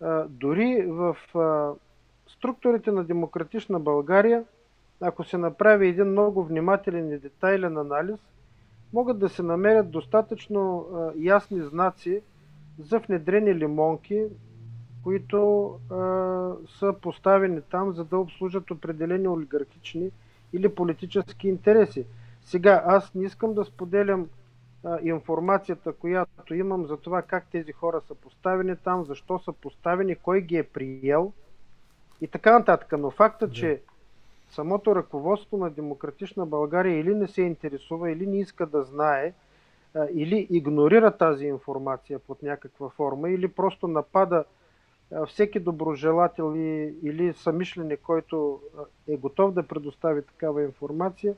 а, 0.00 0.26
дори 0.28 0.86
в 0.86 1.16
а, 1.34 1.72
структурите 2.28 2.92
на 2.92 3.04
демократична 3.04 3.80
България, 3.80 4.44
ако 5.00 5.24
се 5.24 5.38
направи 5.38 5.88
един 5.88 6.06
много 6.06 6.44
внимателен 6.44 7.12
и 7.12 7.18
детайлен 7.18 7.78
анализ, 7.78 8.20
могат 8.92 9.18
да 9.18 9.28
се 9.28 9.42
намерят 9.42 9.90
достатъчно 9.90 10.78
а, 10.78 11.12
ясни 11.16 11.62
знаци 11.62 12.20
за 12.78 12.98
внедрени 12.98 13.54
лимонки, 13.54 14.24
които 15.02 15.68
а, 15.90 15.96
са 16.78 16.94
поставени 17.02 17.60
там, 17.70 17.92
за 17.92 18.04
да 18.04 18.18
обслужат 18.18 18.70
определени 18.70 19.28
олигархични 19.28 20.10
или 20.52 20.68
политически 20.68 21.48
интереси. 21.48 22.06
Сега, 22.42 22.82
аз 22.86 23.14
не 23.14 23.24
искам 23.24 23.54
да 23.54 23.64
споделям 23.64 24.28
а, 24.84 24.98
информацията, 25.02 25.92
която 25.92 26.54
имам 26.54 26.86
за 26.86 26.96
това 26.96 27.22
как 27.22 27.46
тези 27.50 27.72
хора 27.72 28.00
са 28.00 28.14
поставени 28.14 28.76
там, 28.76 29.04
защо 29.04 29.38
са 29.38 29.52
поставени, 29.52 30.16
кой 30.16 30.40
ги 30.40 30.56
е 30.56 30.62
приел– 30.62 31.32
и 32.20 32.28
така 32.28 32.58
нататък. 32.58 32.94
Но 32.98 33.10
факта, 33.10 33.46
да. 33.46 33.52
че 33.52 33.80
самото 34.50 34.94
ръководство 34.96 35.56
на 35.56 35.70
Демократична 35.70 36.46
България 36.46 36.98
или 36.98 37.14
не 37.14 37.28
се 37.28 37.42
интересува, 37.42 38.10
или 38.10 38.26
не 38.26 38.38
иска 38.38 38.66
да 38.66 38.82
знае, 38.82 39.32
или 40.12 40.46
игнорира 40.50 41.16
тази 41.16 41.46
информация 41.46 42.18
под 42.18 42.42
някаква 42.42 42.88
форма, 42.88 43.30
или 43.30 43.48
просто 43.48 43.88
напада 43.88 44.44
всеки 45.26 45.60
доброжелател 45.60 46.54
или 47.02 47.34
самишленик, 47.34 48.00
който 48.00 48.60
е 49.08 49.16
готов 49.16 49.52
да 49.52 49.62
предостави 49.62 50.22
такава 50.22 50.62
информация, 50.62 51.34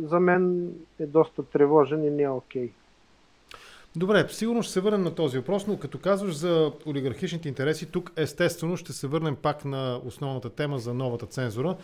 за 0.00 0.20
мен 0.20 0.72
е 0.98 1.06
доста 1.06 1.42
тревожен 1.42 2.04
и 2.04 2.10
не 2.10 2.22
е 2.22 2.28
окей. 2.28 2.68
Okay. 2.68 2.81
Добре, 3.96 4.28
сигурно 4.28 4.62
ще 4.62 4.72
се 4.72 4.80
върнем 4.80 5.02
на 5.02 5.14
този 5.14 5.38
въпрос, 5.38 5.66
но 5.66 5.78
като 5.78 5.98
казваш 5.98 6.34
за 6.34 6.72
олигархичните 6.86 7.48
интереси, 7.48 7.86
тук 7.86 8.12
естествено 8.16 8.76
ще 8.76 8.92
се 8.92 9.06
върнем 9.06 9.36
пак 9.36 9.64
на 9.64 10.00
основната 10.04 10.50
тема 10.50 10.78
за 10.78 10.94
новата 10.94 11.26
цензура. 11.26 11.76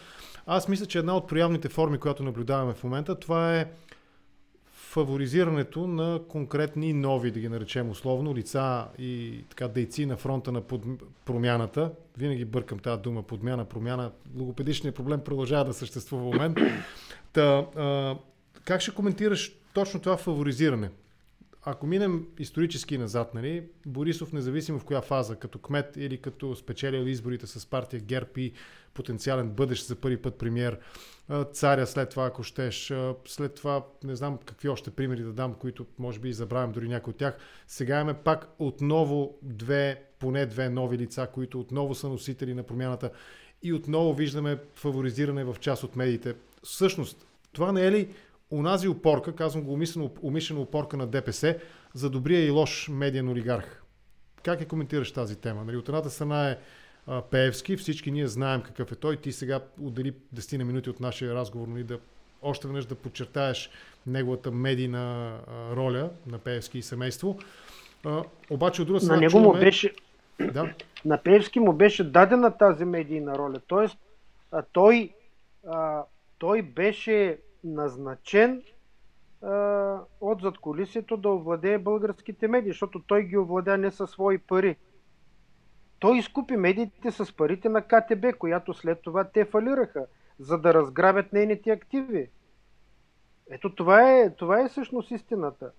Аз 0.46 0.68
мисля, 0.68 0.86
че 0.86 0.98
една 0.98 1.16
от 1.16 1.28
проявните 1.28 1.68
форми, 1.68 1.98
която 1.98 2.22
наблюдаваме 2.22 2.74
в 2.74 2.84
момента, 2.84 3.14
това 3.14 3.56
е 3.56 3.66
фаворизирането 4.72 5.86
на 5.86 6.20
конкретни 6.28 6.92
нови, 6.92 7.30
да 7.30 7.40
ги 7.40 7.48
наречем 7.48 7.90
условно, 7.90 8.34
лица 8.34 8.86
и 8.98 9.44
така 9.50 9.68
дейци 9.68 10.06
на 10.06 10.16
фронта 10.16 10.52
на 10.52 10.60
под... 10.60 10.82
промяната. 11.24 11.90
Винаги 12.16 12.44
бъркам 12.44 12.78
тази 12.78 13.02
дума 13.02 13.22
подмяна, 13.22 13.64
промяна. 13.64 14.10
Логопедичният 14.38 14.96
проблем 14.96 15.20
продължава 15.20 15.64
да 15.64 15.74
съществува 15.74 16.22
в 16.22 16.34
момент. 16.34 16.58
Та, 17.32 17.66
а, 17.76 18.16
как 18.64 18.80
ще 18.80 18.94
коментираш 18.94 19.52
точно 19.74 20.00
това 20.00 20.16
фаворизиране? 20.16 20.90
Ако 21.70 21.86
минем 21.86 22.26
исторически 22.38 22.98
назад, 22.98 23.34
нали, 23.34 23.64
Борисов, 23.86 24.32
независимо 24.32 24.78
в 24.78 24.84
коя 24.84 25.00
фаза, 25.00 25.36
като 25.36 25.58
кмет 25.58 25.96
или 25.96 26.18
като 26.18 26.56
спечелил 26.56 27.06
изборите 27.06 27.46
с 27.46 27.66
партия 27.66 28.00
ГЕРБ 28.00 28.30
и 28.36 28.52
потенциален 28.94 29.50
бъдещ 29.50 29.86
за 29.86 29.96
първи 29.96 30.16
път 30.16 30.38
премьер, 30.38 30.78
царя 31.52 31.86
след 31.86 32.10
това, 32.10 32.26
ако 32.26 32.42
щеш, 32.42 32.92
след 33.26 33.54
това 33.54 33.86
не 34.04 34.16
знам 34.16 34.38
какви 34.44 34.68
още 34.68 34.90
примери 34.90 35.22
да 35.22 35.32
дам, 35.32 35.54
които 35.54 35.86
може 35.98 36.18
би 36.18 36.32
забравям 36.32 36.72
дори 36.72 36.88
някои 36.88 37.10
от 37.10 37.16
тях. 37.16 37.36
Сега 37.66 37.94
имаме 37.94 38.14
пак 38.14 38.48
отново 38.58 39.38
две, 39.42 40.02
поне 40.18 40.46
две 40.46 40.68
нови 40.68 40.98
лица, 40.98 41.28
които 41.34 41.60
отново 41.60 41.94
са 41.94 42.08
носители 42.08 42.54
на 42.54 42.62
промяната 42.62 43.10
и 43.62 43.72
отново 43.72 44.14
виждаме 44.14 44.58
фаворизиране 44.74 45.44
в 45.44 45.56
част 45.60 45.84
от 45.84 45.96
медиите. 45.96 46.34
Всъщност, 46.62 47.26
това 47.52 47.72
не 47.72 47.86
е 47.86 47.92
ли 47.92 48.08
унази 48.50 48.88
опорка, 48.88 49.34
казвам 49.34 49.64
го 49.64 49.72
умишлено, 49.72 50.10
умишлено 50.22 50.62
опорка 50.62 50.96
на 50.96 51.06
ДПС, 51.06 51.58
за 51.94 52.10
добрия 52.10 52.46
и 52.46 52.50
лош 52.50 52.88
медиен 52.88 53.28
олигарх. 53.28 53.82
Как 54.42 54.60
я 54.60 54.68
коментираш 54.68 55.12
тази 55.12 55.36
тема? 55.36 55.64
Нали, 55.64 55.76
от 55.76 55.88
едната 55.88 56.10
страна 56.10 56.50
е 56.50 56.56
а, 57.06 57.22
Пеевски, 57.22 57.76
всички 57.76 58.10
ние 58.10 58.26
знаем 58.26 58.62
какъв 58.62 58.92
е 58.92 58.94
той. 58.94 59.16
Ти 59.16 59.32
сега 59.32 59.60
отдели 59.82 60.14
10 60.34 60.58
на 60.58 60.64
минути 60.64 60.90
от 60.90 61.00
нашия 61.00 61.34
разговор, 61.34 61.68
нали, 61.68 61.84
да 61.84 61.98
още 62.42 62.66
веднъж 62.66 62.86
да 62.86 62.94
подчертаеш 62.94 63.70
неговата 64.06 64.50
медийна 64.50 65.36
а, 65.46 65.76
роля 65.76 66.10
на 66.26 66.38
Пеевски 66.38 66.78
и 66.78 66.82
семейство. 66.82 67.38
А, 68.04 68.22
обаче 68.50 68.82
от 68.82 68.88
друга 68.88 69.00
страна. 69.00 69.14
На 69.14 69.20
него 69.20 69.30
чуваме... 69.30 69.48
му 69.48 69.54
беше. 69.54 69.94
Да? 70.52 70.72
На 71.04 71.22
Пеевски 71.22 71.60
му 71.60 71.72
беше 71.72 72.04
дадена 72.04 72.56
тази 72.56 72.84
медийна 72.84 73.38
роля. 73.38 73.60
Тоест, 73.66 73.98
а, 74.52 74.62
той, 74.72 75.10
а, 75.66 76.02
той 76.38 76.62
беше 76.62 77.38
назначен 77.74 78.62
а, 79.42 80.00
от 80.20 80.40
задколисието 80.42 81.16
да 81.16 81.28
овладее 81.28 81.78
българските 81.78 82.48
медии, 82.48 82.72
защото 82.72 83.02
той 83.06 83.22
ги 83.22 83.38
овладя 83.38 83.78
не 83.78 83.90
със 83.90 84.10
свои 84.10 84.38
пари. 84.38 84.76
Той 85.98 86.18
изкупи 86.18 86.56
медиите 86.56 87.10
с 87.10 87.36
парите 87.36 87.68
на 87.68 87.82
КТБ, 87.82 88.38
която 88.38 88.74
след 88.74 89.02
това 89.02 89.24
те 89.24 89.44
фалираха, 89.44 90.06
за 90.38 90.58
да 90.58 90.74
разграбят 90.74 91.32
нейните 91.32 91.70
активи. 91.70 92.28
Ето 93.50 93.74
това 93.74 94.10
е, 94.10 94.30
това 94.30 94.60
е 94.60 94.68
всъщност 94.68 95.10
истината. 95.10 95.70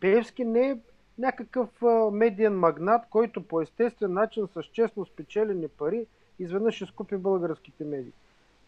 Пеевски 0.00 0.44
не 0.44 0.70
е 0.70 0.78
някакъв 1.18 1.68
медиен 2.12 2.58
магнат, 2.58 3.02
който 3.10 3.42
по 3.42 3.60
естествен 3.60 4.12
начин 4.12 4.48
с 4.54 4.62
честно 4.62 5.06
спечелени 5.06 5.68
пари 5.68 6.06
изведнъж 6.38 6.80
изкупи 6.80 7.16
българските 7.16 7.84
медии. 7.84 8.12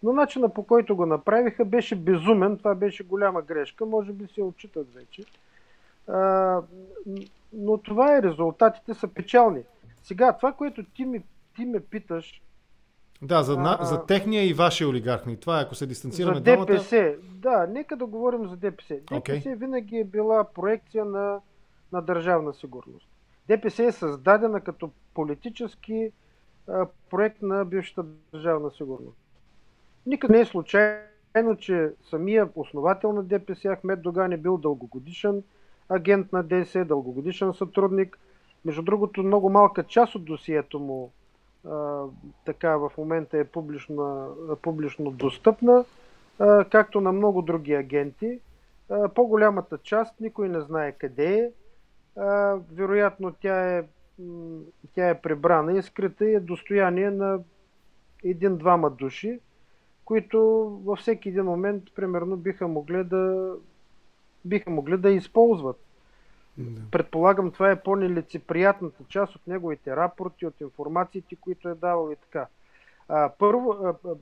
Но 0.03 0.13
начина 0.13 0.49
по 0.49 0.63
който 0.63 0.97
го 0.97 1.07
направиха 1.07 1.65
беше 1.65 1.97
безумен. 1.97 2.59
Това 2.59 2.75
беше 2.75 3.05
голяма 3.05 3.43
грешка. 3.43 3.87
Може 3.87 4.13
би 4.13 4.27
се 4.35 4.43
отчитат 4.43 4.95
вече. 4.95 5.23
А, 6.09 6.63
но 7.53 7.79
това 7.79 8.17
е. 8.17 8.23
Резултатите 8.23 8.95
са 8.95 9.09
печални. 9.09 9.63
Сега, 10.03 10.33
това, 10.33 10.53
което 10.53 10.85
ти, 10.85 11.05
ми, 11.05 11.23
ти 11.57 11.65
ме 11.65 11.81
питаш. 11.81 12.43
Да, 13.23 13.43
за, 13.43 13.57
а, 13.59 13.85
за 13.85 14.07
техния 14.07 14.49
и 14.49 14.53
вашия 14.53 14.89
олигархни. 14.89 15.37
Това 15.37 15.61
е, 15.61 15.63
ако 15.63 15.75
се 15.75 15.87
дистанцираме 15.87 16.35
за 16.35 16.41
ДПС, 16.41 17.15
Да, 17.35 17.67
нека 17.67 17.97
да 17.97 18.07
говорим 18.07 18.49
за 18.49 18.57
ДПС. 18.57 18.95
ДПС 18.95 19.49
okay. 19.49 19.57
винаги 19.57 19.97
е 19.97 20.05
била 20.05 20.45
проекция 20.45 21.05
на, 21.05 21.41
на 21.93 22.03
държавна 22.03 22.55
сигурност. 22.55 23.07
ДПС 23.49 23.85
е 23.85 23.93
създадена 23.93 24.61
като 24.61 24.91
политически 25.15 26.13
а, 26.69 26.87
проект 27.11 27.43
на 27.43 27.65
бившата 27.65 28.05
държавна 28.33 28.71
сигурност. 28.71 29.17
Никъде 30.07 30.33
не 30.33 30.41
е 30.41 30.45
случайно, 30.45 31.57
че 31.59 31.93
самия 32.11 32.49
основател 32.55 33.13
на 33.13 33.23
ДПС 33.23 33.77
Ахмед 33.77 34.03
Доган 34.03 34.33
е 34.33 34.37
бил 34.37 34.59
дългогодишен 34.59 35.43
агент 35.89 36.33
на 36.33 36.43
ДС, 36.43 36.85
дългогодишен 36.85 37.53
сътрудник. 37.53 38.19
Между 38.65 38.83
другото, 38.83 39.23
много 39.23 39.51
малка 39.51 39.85
част 39.85 40.15
от 40.15 40.25
досието 40.25 40.81
му 40.81 41.13
а, 41.69 42.05
така 42.45 42.77
в 42.77 42.93
момента 42.99 43.39
е 43.39 43.45
публично, 43.45 44.29
публично 44.63 45.11
достъпна, 45.11 45.85
а, 46.39 46.65
както 46.65 47.01
на 47.01 47.13
много 47.13 47.43
други 47.43 47.75
агенти. 47.75 48.41
А, 48.91 49.09
по-голямата 49.09 49.79
част 49.79 50.21
никой 50.21 50.49
не 50.49 50.61
знае 50.61 50.93
къде 50.93 51.35
е. 51.35 51.51
А, 52.21 52.59
вероятно 52.73 53.33
тя 53.41 53.79
е, 53.79 53.85
тя 54.95 55.09
е 55.09 55.21
пребрана 55.21 55.79
и 55.79 55.83
скрита 55.83 56.25
и 56.25 56.35
е 56.35 56.41
достояние 56.41 57.11
на 57.11 57.41
един-двама 58.25 58.91
души, 58.91 59.41
които 60.11 60.41
във 60.85 60.99
всеки 60.99 61.29
един 61.29 61.45
момент, 61.45 61.85
примерно, 61.95 62.37
биха 62.37 62.69
могли 62.69 63.05
да, 63.05 63.55
биха 64.45 64.71
могли 64.71 64.97
да 64.97 65.11
използват. 65.11 65.81
Да. 66.59 66.81
Предполагам, 66.91 67.51
това 67.51 67.71
е 67.71 67.83
по-нелицеприятната 67.83 69.05
част 69.09 69.37
от 69.37 69.47
неговите 69.47 69.97
рапорти, 69.97 70.47
от 70.47 70.61
информациите, 70.61 71.37
които 71.37 71.69
е 71.69 71.75
давал 71.75 72.11
и 72.13 72.17
така. 72.17 72.47
А, 73.09 73.31
първо, 73.39 73.73
а, 73.73 73.95
а, 74.09 74.15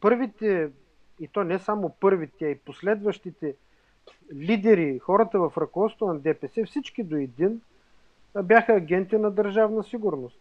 първите, 0.00 0.70
и 1.20 1.28
то 1.28 1.44
не 1.44 1.58
само 1.58 1.90
първите, 2.00 2.44
а 2.44 2.48
и 2.48 2.58
последващите 2.58 3.54
лидери, 4.34 4.98
хората 4.98 5.38
в 5.38 5.52
ръководството 5.56 6.12
на 6.12 6.18
ДПС, 6.18 6.64
всички 6.64 7.02
до 7.02 7.16
един, 7.16 7.60
бяха 8.42 8.72
агенти 8.72 9.16
на 9.16 9.30
държавна 9.30 9.84
сигурност. 9.84 10.38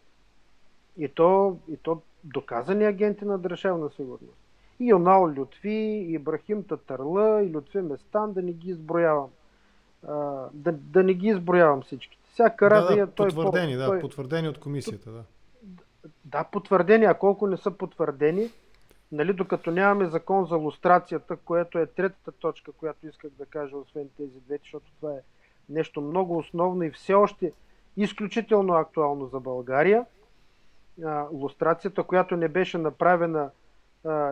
И 0.98 1.08
то, 1.08 1.58
и 1.72 1.78
то 1.78 2.02
доказани 2.24 2.86
агенти 2.86 3.26
на 3.26 3.38
държавна 3.38 3.90
сигурност. 3.90 4.38
И 4.82 4.88
Йонал 4.90 5.34
Лютви, 5.38 5.70
и 5.70 6.14
Ибрахим 6.14 6.64
Татарла, 6.64 7.44
и 7.44 7.56
Лютви 7.56 7.82
Местан, 7.82 8.34
да 8.34 8.42
не 8.42 8.54
ги 8.54 8.70
изброявам. 8.70 9.30
А, 10.08 10.14
да, 10.54 10.72
да 10.72 11.04
не 11.04 11.14
ги 11.14 11.28
изброявам 11.28 11.82
всичките. 11.82 12.24
Всяка 12.34 12.70
да, 12.70 12.96
да, 12.96 13.08
той 13.08 13.30
потвърдени, 13.30 13.76
да, 13.76 13.86
той... 13.86 14.00
потвърдени 14.00 14.48
от 14.48 14.60
комисията, 14.60 15.12
да. 15.12 15.24
Да, 16.26 16.44
потвърдени, 16.44 17.06
а 17.06 17.14
колко 17.14 17.48
не 17.48 17.58
са 17.58 17.72
потвърдени, 17.72 18.50
нали, 19.12 19.34
докато 19.34 19.72
нямаме 19.72 20.10
закон 20.10 20.46
за 20.46 20.56
лустрацията, 20.56 21.36
което 21.36 21.80
е 21.80 21.86
третата 21.86 22.32
точка, 22.32 22.72
която 22.72 23.08
исках 23.08 23.32
да 23.32 23.46
кажа, 23.46 23.78
освен 23.78 24.10
тези 24.18 24.40
две, 24.46 24.58
защото 24.58 24.92
това 25.00 25.12
е 25.12 25.22
нещо 25.70 26.02
много 26.02 26.38
основно 26.38 26.84
и 26.84 26.92
все 26.92 27.14
още 27.14 27.52
изключително 27.98 28.74
актуално 28.74 29.26
за 29.26 29.40
България– 29.40 30.06
а, 31.06 31.28
лустрацията, 31.32 32.04
която 32.04 32.36
не 32.36 32.48
беше 32.48 32.78
направена 32.78 33.50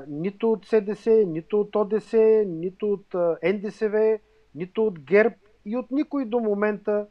нито 0.07 0.51
от 0.51 0.65
СДС, 0.65 1.25
нито 1.27 1.61
от 1.61 1.75
ОДС, 1.75 2.17
нито 2.47 2.93
от 2.93 3.15
а, 3.15 3.37
НДСВ, 3.43 4.19
нито 4.55 4.87
от 4.87 4.99
ГЕРБ 4.99 5.35
и 5.65 5.77
от 5.77 5.91
никой 5.91 6.25
до 6.25 6.39
момента 6.39 7.07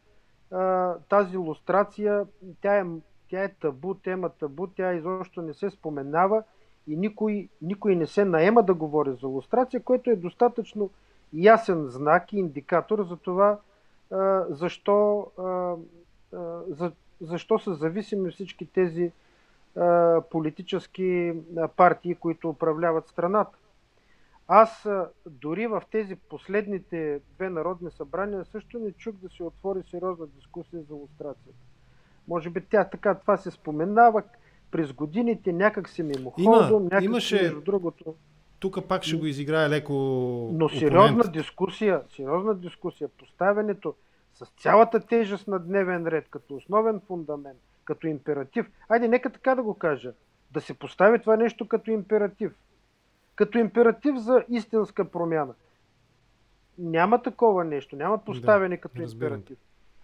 а, 0.51 0.95
тази 1.09 1.37
лустрация, 1.37 2.27
тя 2.61 2.79
е, 2.79 2.85
тя 3.31 3.45
е 3.45 3.55
табу, 3.55 3.95
тема 3.95 4.31
табу, 4.31 4.67
тя 4.67 4.95
изобщо 4.95 5.43
не 5.43 5.55
се 5.55 5.71
споменава 5.71 6.43
и 6.87 6.97
никой, 6.97 7.49
никой 7.63 7.97
не 7.97 8.07
се 8.07 8.25
наема 8.25 8.63
да 8.63 8.75
говори 8.75 9.13
за 9.21 9.27
лустрация, 9.27 9.83
което 9.83 10.11
е 10.11 10.17
достатъчно 10.17 10.91
ясен 11.33 11.87
знак 11.87 12.33
и 12.33 12.39
индикатор 12.39 13.07
за 13.09 13.17
това 13.17 13.59
а, 14.11 14.45
защо, 14.51 15.27
а, 15.39 15.43
а, 15.43 16.63
за, 16.69 16.93
защо 17.21 17.59
са 17.59 17.75
зависими 17.75 18.31
всички 18.31 18.67
тези 18.67 19.13
политически 20.31 21.35
партии, 21.77 22.15
които 22.15 22.49
управляват 22.49 23.09
страната. 23.09 23.59
Аз 24.49 24.89
дори 25.27 25.67
в 25.67 25.83
тези 25.91 26.17
последните 26.17 27.21
две 27.35 27.51
народни 27.51 27.91
събрания 27.91 28.45
също 28.45 28.79
не 28.79 28.93
чух 28.93 29.15
да 29.15 29.29
се 29.29 29.43
отвори 29.43 29.83
сериозна 29.91 30.27
дискусия 30.27 30.83
за 30.83 30.95
лустрацията. 30.95 31.59
Може 32.29 32.51
би 32.51 32.61
тя 32.71 32.85
така 32.85 33.15
това 33.15 33.37
се 33.37 33.51
споменава 33.51 34.23
през 34.71 34.93
годините, 34.93 35.53
някак 35.53 35.89
се 35.89 36.03
мимоходом, 36.03 36.85
някак 36.85 37.05
имаше... 37.05 37.43
между 37.43 37.61
другото. 37.61 38.15
Тук 38.59 38.89
пак 38.89 39.03
ще 39.03 39.17
го 39.17 39.27
изиграе 39.27 39.69
леко. 39.69 39.93
Но 40.53 40.69
сериозна 40.69 41.07
опонент. 41.07 41.33
дискусия, 41.33 42.03
сериозна 42.17 42.55
дискусия, 42.55 43.09
поставянето 43.09 43.95
с 44.35 44.47
цялата 44.63 45.01
тежест 45.01 45.49
на 45.49 45.59
дневен 45.59 46.07
ред 46.07 46.29
като 46.31 46.55
основен 46.55 47.01
фундамент, 47.07 47.61
като 47.89 48.07
императив. 48.07 48.71
Айде, 48.89 49.09
нека 49.09 49.31
така 49.31 49.55
да 49.55 49.63
го 49.63 49.75
кажа. 49.75 50.13
Да 50.51 50.61
се 50.61 50.75
постави 50.75 51.19
това 51.19 51.37
нещо 51.37 51.69
като 51.69 51.91
императив. 51.91 52.53
Като 53.35 53.59
императив 53.59 54.17
за 54.17 54.45
истинска 54.49 55.05
промяна. 55.05 55.55
Няма 56.79 57.23
такова 57.23 57.65
нещо. 57.65 57.97
Няма 57.97 58.25
поставяне 58.25 58.77
да, 58.77 58.81
като 58.81 59.03
разбирам. 59.03 59.33
императив. 59.33 59.59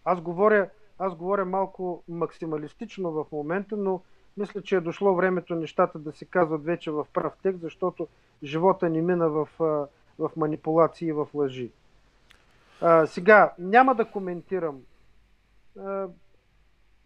Аз 0.04 0.20
говоря, 0.20 0.70
аз 0.98 1.14
говоря 1.14 1.44
малко 1.44 2.02
максималистично 2.08 3.12
в 3.12 3.26
момента, 3.32 3.76
но 3.76 4.00
мисля, 4.36 4.62
че 4.62 4.76
е 4.76 4.80
дошло 4.80 5.14
времето 5.14 5.54
нещата 5.54 5.98
да 5.98 6.12
се 6.12 6.24
казват 6.24 6.64
вече 6.64 6.90
в 6.90 7.06
прав 7.12 7.32
текст, 7.42 7.60
защото 7.60 8.08
живота 8.42 8.88
ни 8.88 9.02
мина 9.02 9.28
в, 9.28 9.48
в 10.18 10.30
манипулации 10.36 11.08
и 11.08 11.12
в 11.12 11.28
лъжи. 11.34 11.70
А, 12.80 13.06
сега, 13.06 13.52
няма 13.58 13.94
да 13.94 14.04
коментирам. 14.04 14.80
А, 15.78 16.08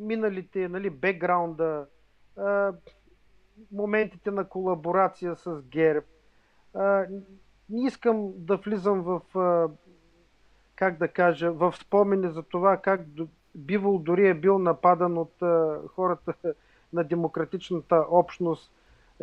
миналите, 0.01 0.69
нали, 0.69 0.91
бекграунда, 0.91 1.87
а, 2.37 2.73
моментите 3.73 4.31
на 4.31 4.49
колаборация 4.49 5.37
с 5.37 5.63
ГЕРБ. 5.63 6.07
А, 6.75 7.07
не 7.71 7.87
искам 7.87 8.33
да 8.37 8.57
влизам 8.57 9.03
в, 9.03 9.39
а, 9.39 9.69
как 10.77 10.99
да 10.99 11.09
кажа, 11.09 11.53
в 11.53 11.75
спомени 11.77 12.31
за 12.31 12.43
това 12.43 12.77
как 12.77 13.01
Бивол 13.55 13.99
дори 13.99 14.29
е 14.29 14.35
бил 14.35 14.59
нападан 14.59 15.19
от 15.19 15.43
а, 15.43 15.81
хората 15.89 16.35
на 16.93 17.05
демократичната 17.05 18.05
общност 18.11 18.73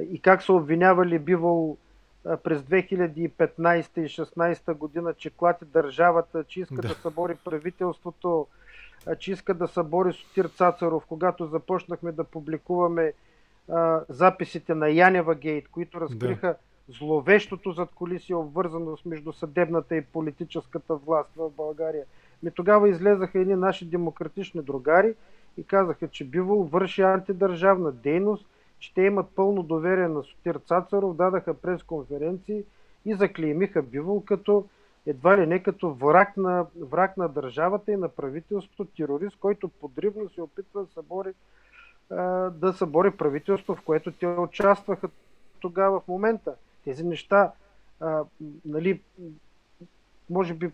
и 0.09 0.21
как 0.21 0.43
са 0.43 0.53
обвинявали 0.53 1.19
Бивол 1.19 1.77
през 2.43 2.61
2015 2.61 3.99
и 3.99 4.09
2016 4.09 4.73
година, 4.73 5.13
че 5.13 5.29
клати 5.29 5.65
държавата, 5.65 6.43
че 6.43 6.59
иска 6.59 6.75
да, 6.75 6.87
да 6.87 6.93
събори 6.93 7.35
правителството, 7.45 8.47
че 9.19 9.31
иска 9.31 9.53
да 9.53 9.67
събори 9.67 10.13
Сотир 10.13 10.45
Цацаров, 10.45 11.05
когато 11.05 11.45
започнахме 11.45 12.11
да 12.11 12.23
публикуваме 12.23 13.13
а, 13.69 14.01
записите 14.09 14.75
на 14.75 14.89
Янева 14.89 15.35
Гейт, 15.35 15.67
които 15.67 16.01
разкриха 16.01 16.47
да. 16.47 16.93
зловещото 16.93 17.71
зад 17.71 17.89
колисия 17.95 18.37
обвързаност 18.37 19.05
между 19.05 19.33
съдебната 19.33 19.95
и 19.95 20.01
политическата 20.01 20.95
власт 20.95 21.29
в 21.35 21.49
България. 21.49 22.05
Ми 22.43 22.51
тогава 22.51 22.89
излезаха 22.89 23.39
едни 23.39 23.55
наши 23.55 23.85
демократични 23.85 24.61
другари 24.61 25.15
и 25.57 25.63
казаха, 25.63 26.07
че 26.07 26.25
Бивол 26.25 26.63
върши 26.63 27.01
антидържавна 27.01 27.91
дейност, 27.91 28.45
че 28.79 28.93
те 28.93 29.01
имат 29.01 29.25
пълно 29.35 29.63
доверие 29.63 30.07
на 30.07 30.23
Сотир 30.23 30.59
Цацаров, 30.67 31.15
дадаха 31.15 31.53
пресконференции 31.53 32.63
и 33.05 33.15
заклеймиха 33.15 33.81
Бивол 33.81 34.23
като 34.25 34.65
едва 35.05 35.37
ли 35.37 35.47
не 35.47 35.63
като 35.63 35.93
враг 35.93 36.37
на, 36.37 36.65
враг 36.79 37.17
на 37.17 37.29
държавата 37.29 37.91
и 37.91 37.97
на 37.97 38.09
правителството, 38.09 38.85
терорист, 38.97 39.37
който 39.39 39.67
подривно 39.67 40.29
се 40.29 40.41
опитва 40.41 40.81
да 40.81 40.91
събори, 40.91 41.33
да 42.51 42.73
събори 42.73 43.11
правителство, 43.11 43.75
в 43.75 43.81
което 43.81 44.11
те 44.11 44.27
участваха 44.27 45.09
тогава 45.59 45.99
в 45.99 46.07
момента. 46.07 46.55
Тези 46.83 47.03
неща, 47.03 47.51
нали, 48.65 49.01
може 50.29 50.53
би 50.53 50.71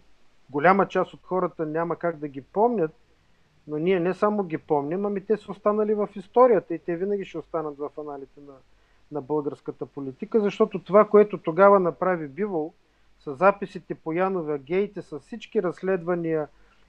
голяма 0.49 0.87
част 0.87 1.13
от 1.13 1.23
хората 1.23 1.65
няма 1.65 1.95
как 1.95 2.17
да 2.17 2.27
ги 2.27 2.41
помнят, 2.41 2.91
но 3.67 3.77
ние 3.77 3.99
не 3.99 4.13
само 4.13 4.43
ги 4.43 4.57
помним, 4.57 5.05
ами 5.05 5.25
те 5.25 5.37
са 5.37 5.51
останали 5.51 5.93
в 5.93 6.09
историята 6.15 6.75
и 6.75 6.79
те 6.79 6.95
винаги 6.95 7.25
ще 7.25 7.37
останат 7.37 7.77
в 7.77 7.89
аналите 7.97 8.39
на, 8.47 8.53
на 9.11 9.21
българската 9.21 9.85
политика, 9.85 10.41
защото 10.41 10.83
това, 10.83 11.07
което 11.07 11.37
тогава 11.37 11.79
направи 11.79 12.27
Бивол, 12.27 12.73
с 13.23 13.35
записите 13.35 13.95
по 13.95 14.13
Янова 14.13 14.57
Гейте, 14.57 15.01
с 15.01 15.19
всички 15.19 15.63
разследвания 15.63 16.47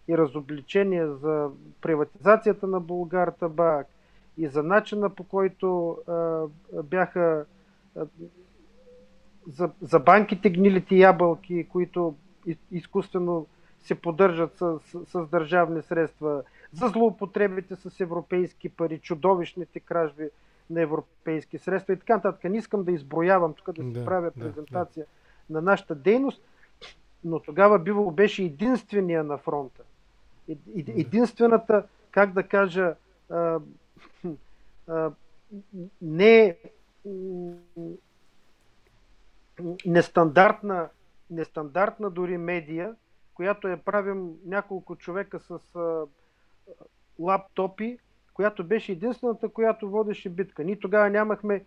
и 0.09 0.19
разобличения 0.19 1.15
за 1.15 1.51
приватизацията 1.81 2.67
на 2.67 2.81
Българ 2.81 3.33
Табак 3.41 3.87
и 4.39 4.47
за 4.47 4.63
начина 4.63 5.11
по 5.11 5.25
който 5.25 5.99
а, 6.09 6.43
бяха 6.83 7.45
а, 7.97 8.07
за, 9.47 9.71
за 9.83 9.99
банките 9.99 10.51
гнилите 10.51 10.95
ябълки, 10.95 11.69
които 11.69 12.15
изкуствено 12.71 13.47
се 13.81 13.95
поддържат 13.95 14.57
с, 14.57 14.79
с, 14.81 15.07
с 15.07 15.27
държавни 15.27 15.83
средства, 15.83 16.43
за 16.73 16.89
злоупотребите 16.89 17.77
с 17.77 18.01
европейски 18.01 18.69
пари, 18.69 18.99
чудовищните 18.99 19.81
кражби 19.81 20.29
на 20.71 20.81
европейски 20.81 21.59
средства 21.59 21.93
и 21.93 21.99
така 21.99 22.17
нататък. 22.17 22.45
Не 22.45 22.57
искам 22.57 22.85
да 22.85 22.93
изброявам 22.93 23.55
тук 23.55 23.73
да 23.73 23.83
си 23.83 23.93
да, 23.93 24.05
правя 24.05 24.31
презентация. 24.31 25.05
Да, 25.05 25.11
да 25.11 25.22
на 25.51 25.63
нашата 25.63 25.95
дейност, 25.95 26.43
но 27.25 27.41
тогава 27.41 27.79
Биво 27.79 28.11
беше 28.11 28.43
единствения 28.43 29.25
на 29.25 29.39
фронта. 29.39 29.83
Единствената, 30.77 31.87
как 32.11 32.33
да 32.33 32.43
кажа, 32.43 32.95
а, 33.31 33.61
а, 34.89 35.11
не 36.03 36.57
нестандартна, 39.87 40.89
нестандартна 41.31 42.11
дори 42.11 42.39
медия, 42.39 42.95
която 43.35 43.69
я 43.69 43.77
правим 43.77 44.31
няколко 44.47 44.97
човека 44.97 45.41
с 45.41 45.77
а, 45.77 46.07
лаптопи, 47.19 47.99
която 48.35 48.65
беше 48.65 48.93
единствената, 48.93 49.49
която 49.49 49.91
водеше 49.91 50.29
битка. 50.29 50.65
Ние 50.65 50.79
тогава 50.79 51.11
нямахме 51.11 51.65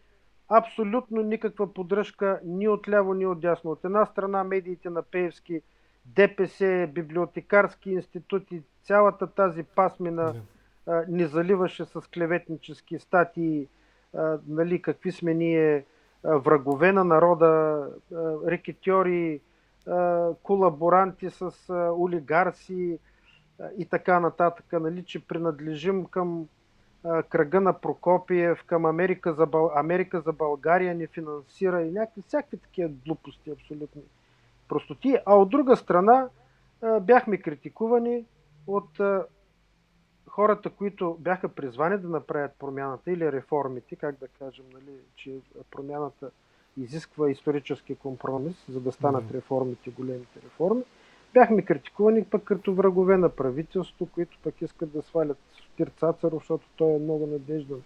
абсолютно 0.49 1.21
никаква 1.21 1.73
поддръжка 1.73 2.39
ни 2.43 2.67
от 2.67 2.89
ляво, 2.89 3.13
ни 3.13 3.25
от 3.25 3.39
дясно. 3.39 3.71
От 3.71 3.85
една 3.85 4.05
страна 4.05 4.43
медиите 4.43 4.89
на 4.89 5.01
Пеевски, 5.01 5.61
ДПС, 6.05 6.89
библиотекарски 6.93 7.89
институти, 7.91 8.61
цялата 8.83 9.27
тази 9.27 9.63
пасмина 9.63 10.35
а, 10.87 11.03
ни 11.07 11.25
заливаше 11.25 11.85
с 11.85 12.01
клеветнически 12.01 12.99
статии, 12.99 13.67
а, 14.13 14.37
нали, 14.47 14.81
какви 14.81 15.11
сме 15.11 15.33
ние 15.33 15.85
а, 16.23 16.37
врагове 16.37 16.91
на 16.91 17.03
народа, 17.03 17.45
а, 18.13 18.35
рекетьори, 18.47 19.41
колаборанти 20.43 21.29
с 21.29 21.51
олигарси 21.97 22.99
и 23.77 23.85
така 23.85 24.19
нататък, 24.19 24.65
нали, 24.71 25.03
че 25.03 25.27
принадлежим 25.27 26.05
към 26.05 26.47
кръга 27.29 27.61
на 27.61 27.73
Прокопиев, 27.73 28.63
към 28.63 28.85
Америка 28.85 29.33
за, 29.33 29.45
Бъл... 29.45 29.71
Америка 29.75 30.21
за 30.21 30.33
България 30.33 30.95
не 30.95 31.07
финансира 31.07 31.81
и 31.81 31.91
някакви 31.91 32.21
всякакви 32.21 32.57
такива 32.57 32.89
глупости 33.05 33.49
абсолютни 33.49 34.01
простоти. 34.67 35.17
А 35.25 35.35
от 35.35 35.49
друга 35.49 35.75
страна 35.75 36.29
бяхме 37.01 37.37
критикувани 37.37 38.25
от 38.67 38.99
хората, 40.27 40.69
които 40.69 41.17
бяха 41.19 41.49
призвани 41.49 41.97
да 41.97 42.09
направят 42.09 42.51
промяната 42.59 43.11
или 43.11 43.31
реформите, 43.31 43.95
как 43.95 44.19
да 44.19 44.27
кажем, 44.27 44.65
нали, 44.73 44.97
че 45.15 45.31
промяната 45.71 46.31
изисква 46.77 47.29
исторически 47.29 47.95
компромис, 47.95 48.65
за 48.69 48.81
да 48.81 48.91
станат 48.91 49.31
реформите, 49.31 49.89
големите 49.89 50.39
реформи. 50.45 50.83
Бяхме 51.33 51.61
критикувани 51.61 52.23
пък 52.23 52.43
като 52.43 52.73
врагове 52.73 53.17
на 53.17 53.29
правителство, 53.29 54.05
които 54.05 54.37
пък 54.43 54.61
искат 54.61 54.91
да 54.91 55.01
свалят 55.01 55.37
Спир 55.76 55.91
Цацаров, 55.99 56.41
защото 56.41 56.65
той 56.76 56.95
е 56.95 56.99
много 56.99 57.28
надежден, 57.28 57.84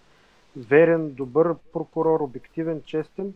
верен, 0.57 1.13
добър 1.13 1.55
прокурор, 1.73 2.19
обективен, 2.19 2.81
честен. 2.85 3.33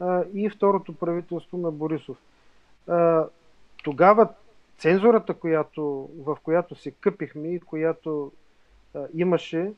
А, 0.00 0.24
и 0.34 0.50
второто 0.50 0.94
правителство 0.94 1.58
на 1.58 1.70
Борисов. 1.70 2.16
А, 2.88 3.26
тогава 3.84 4.28
цензурата, 4.78 5.34
която, 5.34 6.10
в 6.18 6.38
която 6.42 6.74
се 6.74 6.90
къпихме 6.90 7.48
и 7.48 7.60
която 7.60 8.32
а, 8.94 9.06
имаше 9.14 9.72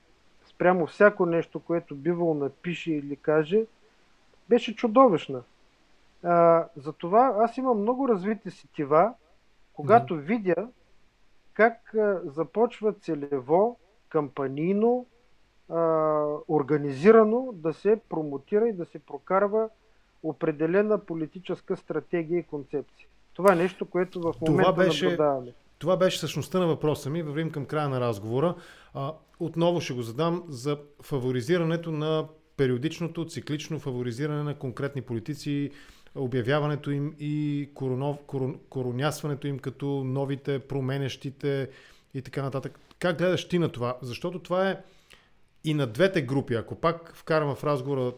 спрямо 0.46 0.86
всяко 0.86 1.26
нещо, 1.26 1.60
което 1.60 1.94
бивало 1.94 2.34
напише 2.34 2.92
или 2.92 3.16
каже, 3.16 3.66
беше 4.48 4.76
чудовищна. 4.76 5.42
А, 6.22 6.66
затова 6.76 7.36
аз 7.38 7.56
имам 7.56 7.80
много 7.80 8.08
развити 8.08 8.50
сетива, 8.50 9.14
когато 9.72 10.14
mm-hmm. 10.14 10.20
видя 10.20 10.68
как 11.54 11.94
а, 11.94 12.20
започва 12.24 12.92
целево, 12.92 13.78
кампанийно, 14.14 15.06
а, 15.68 15.80
организирано 16.48 17.50
да 17.52 17.72
се 17.72 18.00
промотира 18.08 18.68
и 18.68 18.72
да 18.72 18.84
се 18.84 18.98
прокарва 18.98 19.68
определена 20.22 20.98
политическа 20.98 21.76
стратегия 21.76 22.38
и 22.38 22.42
концепция. 22.42 23.08
Това 23.32 23.52
е 23.52 23.56
нещо, 23.56 23.86
което 23.86 24.20
в 24.20 24.34
момента 24.40 24.72
това 24.72 24.84
беше, 24.84 25.04
наблюдаваме. 25.04 25.52
Това 25.78 25.96
беше 25.96 26.18
същността 26.18 26.58
на 26.58 26.66
въпроса 26.66 27.10
ми. 27.10 27.22
Вървим 27.22 27.50
към 27.50 27.66
края 27.66 27.88
на 27.88 28.00
разговора. 28.00 28.54
А, 28.94 29.12
отново 29.40 29.80
ще 29.80 29.94
го 29.94 30.02
задам 30.02 30.44
за 30.48 30.78
фаворизирането 31.02 31.90
на 31.90 32.28
периодичното, 32.56 33.26
циклично 33.26 33.78
фаворизиране 33.78 34.42
на 34.42 34.58
конкретни 34.58 35.02
политици, 35.02 35.70
обявяването 36.14 36.90
им 36.90 37.14
и 37.18 37.70
коронов, 37.74 38.18
корон, 38.26 38.60
коронясването 38.68 39.46
им 39.46 39.58
като 39.58 39.86
новите, 39.86 40.58
променещите 40.58 41.68
и 42.14 42.22
така 42.22 42.42
нататък. 42.42 42.80
Как 43.04 43.18
гледаш 43.18 43.48
ти 43.48 43.58
на 43.58 43.68
това? 43.68 43.96
Защото 44.02 44.38
това 44.38 44.70
е 44.70 44.76
и 45.64 45.74
на 45.74 45.86
двете 45.86 46.22
групи. 46.22 46.54
Ако 46.54 46.74
пак 46.74 47.12
вкарам 47.16 47.54
в 47.54 47.64
разговора 47.64 48.12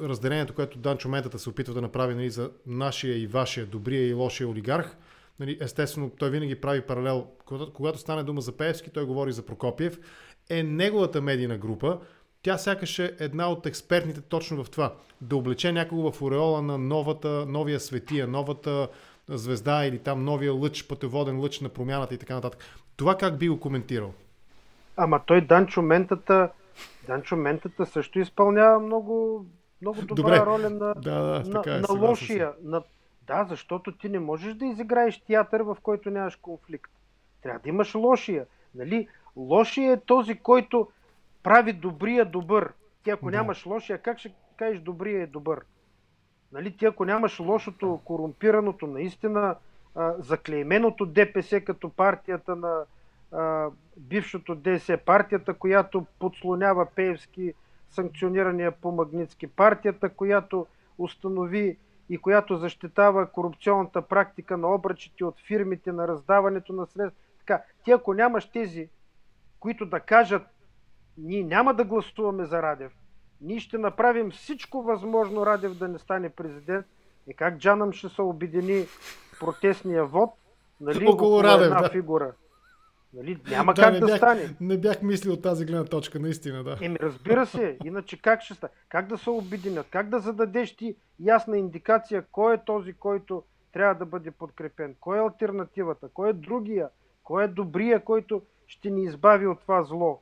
разделението, 0.00 0.54
което 0.54 0.78
Данчо 0.78 1.08
Ментата 1.08 1.38
се 1.38 1.50
опитва 1.50 1.74
да 1.74 1.82
направи 1.82 2.14
нали, 2.14 2.30
за 2.30 2.50
нашия 2.66 3.18
и 3.18 3.26
вашия, 3.26 3.66
добрия 3.66 4.08
и 4.08 4.14
лошия 4.14 4.48
олигарх, 4.48 4.96
нали, 5.40 5.58
естествено 5.60 6.10
той 6.10 6.30
винаги 6.30 6.60
прави 6.60 6.80
паралел. 6.80 7.26
Когато, 7.44 7.72
когато 7.72 7.98
стане 7.98 8.22
дума 8.22 8.40
за 8.40 8.52
Пеевски, 8.52 8.90
той 8.90 9.04
говори 9.04 9.32
за 9.32 9.46
Прокопиев. 9.46 9.98
Е 10.50 10.62
неговата 10.62 11.20
медийна 11.20 11.58
група, 11.58 11.98
тя 12.42 12.58
сякаш 12.58 12.98
е 12.98 13.16
една 13.20 13.50
от 13.50 13.66
експертните 13.66 14.20
точно 14.20 14.64
в 14.64 14.70
това. 14.70 14.94
Да 15.20 15.36
облече 15.36 15.72
някого 15.72 16.12
в 16.12 16.22
ореола 16.22 16.62
на 16.62 16.78
новата, 16.78 17.46
новия 17.48 17.80
светия, 17.80 18.26
новата 18.26 18.88
звезда 19.28 19.86
или 19.86 19.98
там 19.98 20.24
новия 20.24 20.52
лъч, 20.52 20.84
пътеводен 20.84 21.40
лъч 21.40 21.60
на 21.60 21.68
промяната 21.68 22.14
и 22.14 22.18
така 22.18 22.34
нататък. 22.34 22.64
Това 22.96 23.18
как 23.18 23.38
би 23.38 23.48
го 23.48 23.60
коментирал? 23.60 24.14
Ама 24.96 25.20
той 25.26 25.40
Данчо 25.40 25.82
Ментата, 25.82 26.50
Данчо 27.06 27.36
Ментата 27.36 27.86
също 27.86 28.18
изпълнява 28.18 28.80
много, 28.80 29.46
много 29.82 30.02
добра 30.02 30.22
Добре. 30.22 30.46
роля 30.46 30.70
на, 30.70 30.94
да, 30.94 30.94
да, 30.94 31.42
на, 31.46 31.62
е, 31.66 31.80
на 31.80 32.00
лошия. 32.00 32.52
На, 32.62 32.82
да, 33.26 33.46
защото 33.48 33.92
ти 33.96 34.08
не 34.08 34.18
можеш 34.18 34.54
да 34.54 34.66
изиграеш 34.66 35.20
театър, 35.20 35.60
в 35.60 35.76
който 35.82 36.10
нямаш 36.10 36.36
конфликт. 36.36 36.92
Трябва 37.42 37.60
да 37.60 37.68
имаш 37.68 37.94
лошия. 37.94 38.46
Нали? 38.74 39.08
Лошия 39.36 39.92
е 39.92 40.00
този, 40.00 40.34
който 40.34 40.88
прави 41.42 41.72
добрия 41.72 42.24
добър. 42.24 42.72
Ти 43.02 43.10
ако 43.10 43.30
да. 43.30 43.36
нямаш 43.36 43.66
лошия, 43.66 43.98
как 43.98 44.18
ще 44.18 44.34
кажеш 44.56 44.80
добрия 44.80 45.22
е 45.22 45.26
добър? 45.26 45.60
Нали? 46.52 46.76
Ти 46.76 46.84
ако 46.86 47.04
нямаш 47.04 47.40
лошото, 47.40 48.00
корумпираното, 48.04 48.86
наистина 48.86 49.56
а, 49.94 50.14
заклейменото 50.18 51.06
ДПС 51.06 51.60
като 51.60 51.88
партията 51.88 52.56
на 52.56 52.84
а, 53.32 53.68
бившото 53.96 54.54
ДС, 54.54 54.98
партията, 55.06 55.54
която 55.54 56.06
подслонява 56.18 56.86
Пеевски 56.94 57.54
санкционирания 57.88 58.72
по 58.72 58.92
Магницки, 58.92 59.46
партията, 59.46 60.08
която 60.08 60.66
установи 60.98 61.78
и 62.08 62.18
която 62.18 62.56
защитава 62.56 63.26
корупционната 63.26 64.02
практика 64.02 64.56
на 64.56 64.74
обръчите 64.74 65.24
от 65.24 65.40
фирмите, 65.46 65.92
на 65.92 66.08
раздаването 66.08 66.72
на 66.72 66.86
средства. 66.86 67.22
Така, 67.38 67.62
ти 67.84 67.90
ако 67.90 68.14
нямаш 68.14 68.46
тези, 68.46 68.88
които 69.60 69.86
да 69.86 70.00
кажат 70.00 70.42
ние 71.18 71.42
няма 71.42 71.74
да 71.74 71.84
гласуваме 71.84 72.44
за 72.44 72.62
Радев. 72.62 72.92
Ние 73.40 73.60
ще 73.60 73.78
направим 73.78 74.30
всичко 74.30 74.82
възможно 74.82 75.46
Радев 75.46 75.78
да 75.78 75.88
не 75.88 75.98
стане 75.98 76.28
президент. 76.28 76.86
И 77.26 77.34
как 77.34 77.58
Джанам 77.58 77.92
ще 77.92 78.08
се 78.08 78.22
обедини 78.22 78.86
протестния 79.40 80.04
вод, 80.04 80.30
нали, 80.80 81.06
около 81.08 81.42
Радев, 81.42 81.66
една 81.66 81.80
да. 81.80 81.90
фигура. 81.90 82.32
Нали, 83.16 83.38
няма 83.50 83.74
да, 83.74 83.82
как 83.82 83.92
не 83.92 84.00
да 84.00 84.06
бях, 84.06 84.16
стане. 84.16 84.56
Не 84.60 84.78
бях 84.78 85.02
мислил 85.02 85.32
от 85.32 85.42
тази 85.42 85.64
гледна 85.64 85.84
точка, 85.84 86.20
наистина, 86.20 86.64
да. 86.64 86.78
Еми, 86.80 86.96
разбира 87.00 87.46
се, 87.46 87.78
иначе 87.84 88.22
как 88.22 88.42
ще 88.42 88.54
стане? 88.54 88.72
Как 88.88 89.06
да 89.06 89.18
се 89.18 89.30
обединят? 89.30 89.86
Как 89.90 90.08
да 90.08 90.18
зададеш 90.18 90.76
ти 90.76 90.96
ясна 91.20 91.58
индикация 91.58 92.24
кой 92.32 92.54
е 92.54 92.64
този, 92.66 92.92
който 92.92 93.42
трябва 93.72 93.94
да 93.94 94.06
бъде 94.06 94.30
подкрепен? 94.30 94.94
Кой 95.00 95.18
е 95.18 95.20
альтернативата? 95.20 96.08
Кой 96.14 96.30
е 96.30 96.32
другия? 96.32 96.88
Кой 97.22 97.44
е 97.44 97.48
добрия, 97.48 98.04
който 98.04 98.42
ще 98.66 98.90
ни 98.90 99.04
избави 99.04 99.46
от 99.46 99.60
това 99.60 99.84
зло? 99.84 100.20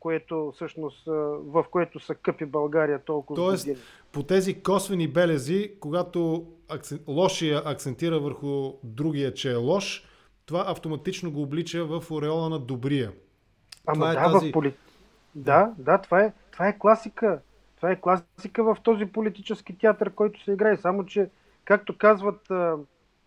което 0.00 0.52
всъщност 0.54 1.06
в 1.06 1.64
което 1.70 2.00
са 2.00 2.14
къпи 2.14 2.44
България 2.44 3.04
толкова 3.04 3.36
Тоест, 3.36 3.64
години. 3.64 3.84
по 4.12 4.22
тези 4.22 4.62
косвени 4.62 5.08
белези, 5.08 5.72
когато 5.80 6.46
акцент, 6.68 7.02
лошия 7.08 7.62
акцентира 7.64 8.20
върху 8.20 8.72
другия, 8.84 9.34
че 9.34 9.52
е 9.52 9.56
лош, 9.56 10.04
това 10.50 10.64
автоматично 10.66 11.32
го 11.32 11.42
облича 11.42 11.84
в 11.84 12.10
ореола 12.10 12.48
на 12.48 12.58
добрия. 12.58 13.12
Ама 13.86 13.94
това 13.94 14.10
е 14.10 14.14
да, 14.14 14.32
тази... 14.32 14.50
в 14.50 14.52
поли... 14.52 14.74
да, 15.34 15.72
да, 15.78 15.98
това 15.98 16.20
е, 16.20 16.32
това 16.50 16.68
е 16.68 16.78
класика. 16.78 17.40
Това 17.76 17.90
е 17.90 18.00
класика 18.00 18.64
в 18.64 18.76
този 18.82 19.06
политически 19.06 19.78
театър, 19.78 20.10
който 20.10 20.44
се 20.44 20.52
играе. 20.52 20.76
Само, 20.76 21.06
че, 21.06 21.28
както 21.64 21.98
казват 21.98 22.50
а, 22.50 22.76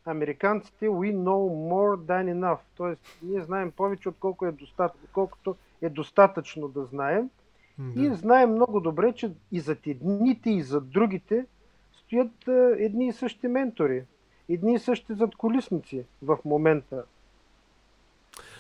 американците, 0.06 0.90
we 0.90 1.16
know 1.16 1.72
more 1.72 1.98
than 1.98 2.34
enough. 2.34 2.60
Тоест, 2.78 3.02
ние 3.22 3.42
знаем 3.42 3.72
повече, 3.72 4.10
отколко 4.10 4.46
е 4.46 4.52
достатъчно, 4.52 5.02
отколкото 5.04 5.56
е 5.82 5.90
достатъчно 5.90 6.68
да 6.68 6.86
знаем. 6.86 7.30
Да. 7.78 8.02
И 8.02 8.16
знаем 8.16 8.52
много 8.52 8.80
добре, 8.80 9.14
че 9.14 9.32
и 9.52 9.60
за 9.60 9.76
едните, 9.88 10.50
и 10.50 10.62
за 10.62 10.82
другите 10.82 11.46
стоят 11.94 12.48
едни 12.80 13.08
и 13.08 13.14
същи 13.14 13.48
ментори, 13.48 14.04
едни 14.50 14.74
и 14.74 14.80
същи 14.80 15.14
задколисници 15.14 16.06
в 16.22 16.38
момента. 16.46 17.04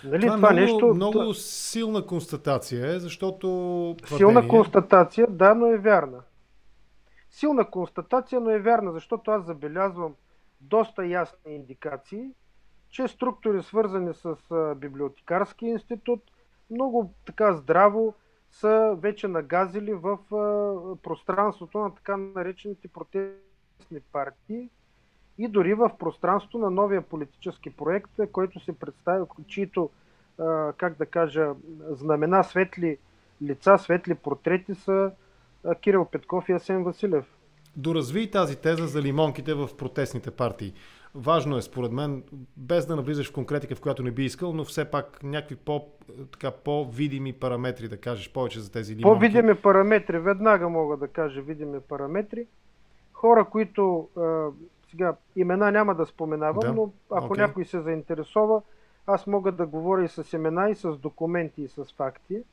Нали, 0.03 0.21
това, 0.21 0.35
това 0.35 0.49
е 0.49 0.53
много, 0.53 0.71
нещо, 0.71 0.93
много 0.93 1.11
това... 1.11 1.33
силна 1.33 2.05
констатация 2.05 2.95
е, 2.95 2.99
защото... 2.99 3.47
Силна 4.05 4.33
падение... 4.33 4.49
констатация, 4.49 5.27
да, 5.29 5.55
но 5.55 5.65
е 5.67 5.77
вярна. 5.77 6.21
Силна 7.29 7.69
констатация, 7.69 8.41
но 8.41 8.49
е 8.49 8.59
вярна, 8.59 8.91
защото 8.91 9.31
аз 9.31 9.45
забелязвам 9.45 10.15
доста 10.61 11.05
ясни 11.05 11.55
индикации, 11.55 12.29
че 12.89 13.07
структури 13.07 13.63
свързани 13.63 14.13
с 14.13 14.35
библиотекарски 14.75 15.65
институт, 15.65 16.21
много 16.69 17.13
така 17.25 17.53
здраво 17.53 18.13
са 18.51 18.95
вече 18.99 19.27
нагазили 19.27 19.93
в 19.93 20.17
пространството 21.03 21.77
на 21.77 21.95
така 21.95 22.17
наречените 22.17 22.87
протестни 22.87 23.99
партии 24.11 24.69
и 25.37 25.47
дори 25.47 25.73
в 25.73 25.91
пространството 25.99 26.57
на 26.57 26.69
новия 26.69 27.01
политически 27.01 27.69
проект, 27.69 28.11
който 28.31 28.59
се 28.59 28.73
представя, 28.79 29.27
чието, 29.47 29.89
как 30.77 30.97
да 30.97 31.05
кажа, 31.05 31.51
знамена, 31.89 32.43
светли 32.43 32.97
лица, 33.41 33.77
светли 33.77 34.15
портрети 34.15 34.75
са 34.75 35.11
Кирил 35.81 36.05
Петков 36.05 36.49
и 36.49 36.51
Асен 36.51 36.83
Василев. 36.83 37.25
Доразви 37.75 38.31
тази 38.31 38.55
теза 38.55 38.87
за 38.87 39.01
лимонките 39.01 39.53
в 39.53 39.69
протестните 39.77 40.31
партии. 40.31 40.73
Важно 41.15 41.57
е, 41.57 41.61
според 41.61 41.91
мен, 41.91 42.23
без 42.57 42.85
да 42.85 42.95
навлизаш 42.95 43.29
в 43.29 43.33
конкретика, 43.33 43.75
в 43.75 43.81
която 43.81 44.03
не 44.03 44.11
би 44.11 44.25
искал, 44.25 44.53
но 44.53 44.63
все 44.63 44.85
пак 44.85 45.23
някакви 45.23 45.55
по, 45.55 45.85
така, 46.31 46.51
по-видими 46.51 47.33
параметри, 47.33 47.87
да 47.87 47.97
кажеш 47.97 48.33
повече 48.33 48.59
за 48.59 48.71
тези 48.71 48.95
лимонки. 48.95 49.13
По-видими 49.13 49.55
параметри, 49.55 50.19
веднага 50.19 50.69
мога 50.69 50.97
да 50.97 51.07
кажа 51.07 51.41
видими 51.41 51.79
параметри. 51.79 52.47
Хора, 53.13 53.45
които 53.45 54.09
сега 54.93 55.15
имена 55.35 55.71
няма 55.71 55.95
да 55.95 56.05
споменавам, 56.05 56.59
да? 56.59 56.73
но 56.73 56.91
ако 57.11 57.35
okay. 57.35 57.37
някой 57.37 57.65
се 57.65 57.81
заинтересова, 57.81 58.61
аз 59.07 59.27
мога 59.27 59.51
да 59.51 59.65
говоря 59.65 60.03
и 60.03 60.07
с 60.07 60.33
имена, 60.33 60.69
и 60.69 60.75
с 60.75 60.97
документи, 60.97 61.61
и 61.61 61.67
с 61.67 61.85
факти. 61.85 62.43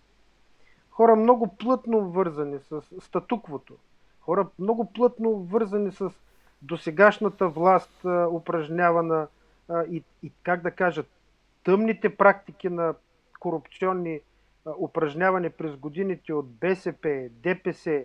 Хора 0.90 1.16
много 1.16 1.56
плътно 1.56 2.10
вързани 2.10 2.58
с 2.58 2.82
статуквото. 3.00 3.74
Хора 4.20 4.46
много 4.58 4.92
плътно 4.92 5.30
вързани 5.30 5.92
с 5.92 6.10
досегашната 6.62 7.48
власт, 7.48 8.04
упражнявана 8.30 9.28
и, 9.90 10.02
и, 10.22 10.32
как 10.42 10.62
да 10.62 10.70
кажа, 10.70 11.04
тъмните 11.64 12.16
практики 12.16 12.68
на 12.68 12.94
корупционни 13.40 14.20
упражнявани 14.78 15.50
през 15.50 15.76
годините 15.76 16.32
от 16.32 16.50
БСП, 16.50 17.28
ДПС, 17.30 18.04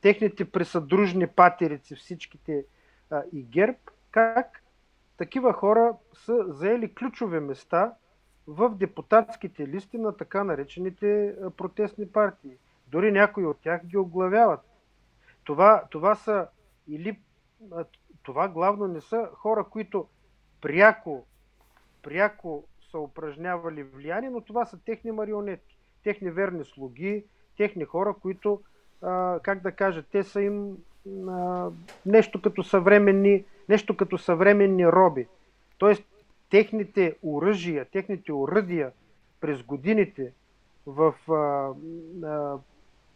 техните 0.00 0.50
присъдружни 0.50 1.26
патерици, 1.26 1.94
всичките 1.94 2.64
и 3.32 3.42
ГЕРБ, 3.42 3.78
как 4.10 4.62
такива 5.16 5.52
хора 5.52 5.94
са 6.12 6.44
заели 6.48 6.94
ключови 6.94 7.40
места 7.40 7.94
в 8.46 8.74
депутатските 8.74 9.68
листи 9.68 9.98
на 9.98 10.16
така 10.16 10.44
наречените 10.44 11.34
протестни 11.56 12.08
партии. 12.08 12.56
Дори 12.88 13.12
някои 13.12 13.46
от 13.46 13.60
тях 13.60 13.86
ги 13.86 13.96
оглавяват. 13.96 14.60
Това, 15.44 15.84
това 15.90 16.14
са 16.14 16.48
или 16.88 17.18
това 18.22 18.48
главно 18.48 18.86
не 18.86 19.00
са 19.00 19.28
хора, 19.34 19.64
които 19.64 20.08
пряко, 20.60 21.26
пряко 22.02 22.64
са 22.90 22.98
упражнявали 22.98 23.82
влияние, 23.82 24.30
но 24.30 24.40
това 24.40 24.64
са 24.64 24.78
техни 24.78 25.12
марионетки, 25.12 25.78
техни 26.04 26.30
верни 26.30 26.64
слуги, 26.64 27.24
техни 27.56 27.84
хора, 27.84 28.14
които, 28.22 28.62
как 29.42 29.62
да 29.62 29.72
кажа, 29.72 30.02
те 30.12 30.24
са 30.24 30.42
им 30.42 30.76
а, 31.28 31.68
нещо 32.06 32.42
като 32.42 32.62
съвременни, 32.62 33.44
нещо 33.68 33.96
като 33.96 34.18
съвременни 34.18 34.86
роби. 34.86 35.26
Тоест, 35.78 36.04
техните 36.50 37.16
оръжия, 37.22 37.84
техните 37.84 38.32
оръдия 38.32 38.92
през 39.40 39.62
годините 39.62 40.32
в 40.86 41.14
а, 41.28 41.74
а, 42.26 42.58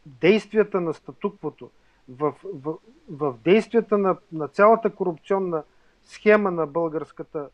действията 0.07 0.81
на 0.81 0.95
статуквото, 0.95 1.71
в, 2.09 2.35
в, 2.55 2.75
в 3.11 3.35
действията 3.45 3.99
на, 3.99 4.17
на 4.33 4.49
цялата 4.49 4.91
корупционна 4.91 5.63
схема 6.05 6.51
на 6.51 6.67
българската, 6.67 7.49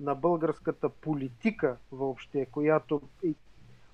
на 0.00 0.14
българската 0.14 0.88
политика 0.88 1.76
въобще, 1.92 2.46
която 2.46 3.02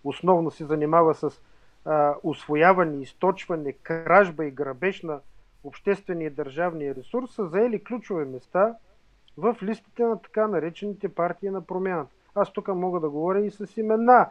основно 0.05 0.51
се 0.51 0.65
занимава 0.65 1.15
с 1.15 1.43
а, 1.85 2.15
освояване, 2.23 3.03
източване, 3.03 3.73
кражба 3.73 4.45
и 4.45 4.51
грабеж 4.51 5.03
на 5.03 5.21
обществения 5.65 6.27
и 6.27 6.31
държавния 6.31 6.95
ресурс, 6.95 7.35
са 7.35 7.47
заели 7.47 7.85
ключови 7.85 8.25
места 8.25 8.75
в 9.37 9.57
листите 9.63 10.03
на 10.03 10.23
така 10.23 10.47
наречените 10.47 11.09
партии 11.09 11.51
на 11.51 11.67
промяната. 11.67 12.11
Аз 12.35 12.53
тук 12.53 12.69
мога 12.69 13.01
да 13.01 13.11
говоря 13.11 13.41
и 13.41 13.51
с 13.51 13.77
имена. 13.77 14.31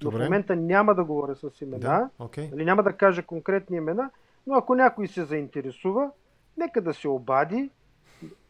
Добре. 0.00 0.18
В 0.18 0.24
момента 0.24 0.56
няма 0.56 0.94
да 0.94 1.04
говоря 1.04 1.34
с 1.34 1.60
имена. 1.60 1.78
Да, 1.78 2.10
okay. 2.20 2.54
Или 2.54 2.64
няма 2.64 2.82
да 2.82 2.92
кажа 2.92 3.22
конкретни 3.22 3.76
имена, 3.76 4.10
но 4.46 4.54
ако 4.54 4.74
някой 4.74 5.08
се 5.08 5.24
заинтересува, 5.24 6.10
нека 6.56 6.80
да 6.80 6.94
се 6.94 7.08
обади 7.08 7.70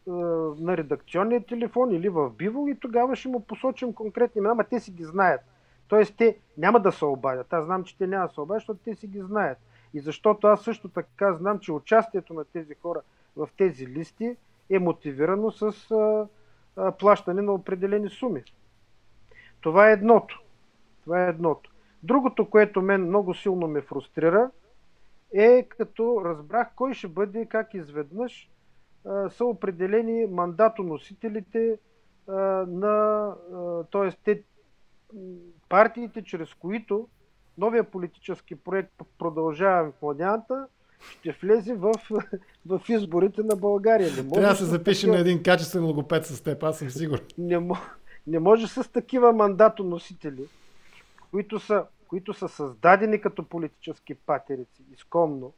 е, 0.07 0.11
на 0.59 0.77
редакционния 0.77 1.45
телефон 1.45 1.91
или 1.91 2.09
в 2.09 2.29
биво 2.29 2.67
и 2.67 2.79
тогава 2.79 3.15
ще 3.15 3.27
му 3.27 3.39
посочим 3.39 3.93
конкретни 3.93 4.39
имена, 4.39 4.51
ама 4.51 4.63
те 4.63 4.79
си 4.79 4.91
ги 4.91 5.03
знаят. 5.03 5.41
Тоест 5.87 6.13
те 6.17 6.37
няма 6.57 6.79
да 6.79 6.91
се 6.91 7.05
обадят. 7.05 7.53
Аз 7.53 7.65
знам, 7.65 7.83
че 7.83 7.97
те 7.97 8.07
няма 8.07 8.27
да 8.27 8.33
се 8.33 8.41
обадят, 8.41 8.61
защото 8.61 8.79
те 8.83 8.95
си 8.95 9.07
ги 9.07 9.19
знаят. 9.19 9.57
И 9.93 9.99
защото 9.99 10.47
аз 10.47 10.61
също 10.61 10.89
така 10.89 11.33
знам, 11.33 11.59
че 11.59 11.71
участието 11.71 12.33
на 12.33 12.45
тези 12.45 12.75
хора 12.75 13.01
в 13.35 13.49
тези 13.57 13.87
листи 13.87 14.37
е 14.69 14.79
мотивирано 14.79 15.51
с 15.51 15.91
а, 15.91 16.27
а, 16.75 16.91
плащане 16.91 17.41
на 17.41 17.53
определени 17.53 18.09
суми. 18.09 18.43
Това 19.61 19.89
е 19.89 19.93
едното. 19.93 20.41
Това 21.03 21.25
е 21.25 21.29
едното. 21.29 21.71
Другото, 22.03 22.49
което 22.49 22.81
мен 22.81 23.07
много 23.07 23.33
силно 23.33 23.67
ме 23.67 23.81
фрустрира, 23.81 24.51
е 25.33 25.63
като 25.63 26.21
разбрах 26.25 26.67
кой 26.75 26.93
ще 26.93 27.07
бъде, 27.07 27.45
как 27.45 27.73
изведнъж 27.73 28.49
а, 29.05 29.29
са 29.29 29.45
определени 29.45 30.25
мандатоносителите 30.25 31.79
а, 32.27 32.33
на, 32.67 33.35
т.е. 33.91 34.11
те 34.23 34.43
партиите, 35.69 36.23
чрез 36.23 36.53
които 36.53 37.07
новия 37.57 37.83
политически 37.83 38.55
проект 38.55 38.91
Продължаваме 39.19 39.91
младяната 40.01 40.67
ще 41.19 41.31
влезе 41.31 41.73
в, 41.73 41.93
в 42.65 42.81
изборите 42.89 43.43
на 43.43 43.55
България. 43.55 44.09
Не 44.09 44.21
може 44.21 44.29
Трябва 44.29 44.49
да 44.49 44.55
се 44.55 44.65
запишем 44.65 45.07
такива... 45.07 45.15
на 45.15 45.21
един 45.21 45.43
качествен 45.43 45.85
логопед 45.85 46.25
с 46.25 46.41
теб, 46.43 46.63
аз 46.63 46.77
съм 46.77 46.89
сигурен. 46.89 47.25
Не, 47.37 47.69
не 48.27 48.39
може 48.39 48.67
с 48.67 48.91
такива 48.91 49.33
мандатоносители, 49.33 50.43
които 51.31 51.59
са 51.59 51.85
които 52.07 52.33
са 52.33 52.49
създадени 52.49 53.21
като 53.21 53.43
политически 53.43 54.15
патерици, 54.15 54.83
изкомно, 54.93 55.53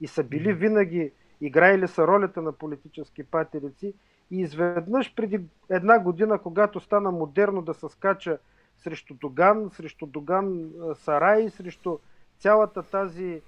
и 0.00 0.06
са 0.06 0.24
били 0.24 0.52
винаги, 0.52 1.12
играели 1.40 1.88
са 1.88 2.06
ролята 2.06 2.42
на 2.42 2.52
политически 2.52 3.22
патерици, 3.22 3.94
и 4.30 4.40
изведнъж 4.40 5.14
преди 5.14 5.40
една 5.70 5.98
година, 5.98 6.38
когато 6.38 6.80
стана 6.80 7.10
модерно 7.10 7.62
да 7.62 7.74
се 7.74 7.88
скача 7.88 8.38
срещу 8.82 9.14
Доган, 9.14 9.70
срещу 9.70 10.06
Доган 10.06 10.70
Сарай, 10.94 11.50
срещу 11.50 11.98
цялата 12.38 12.82
тази, 12.82 13.42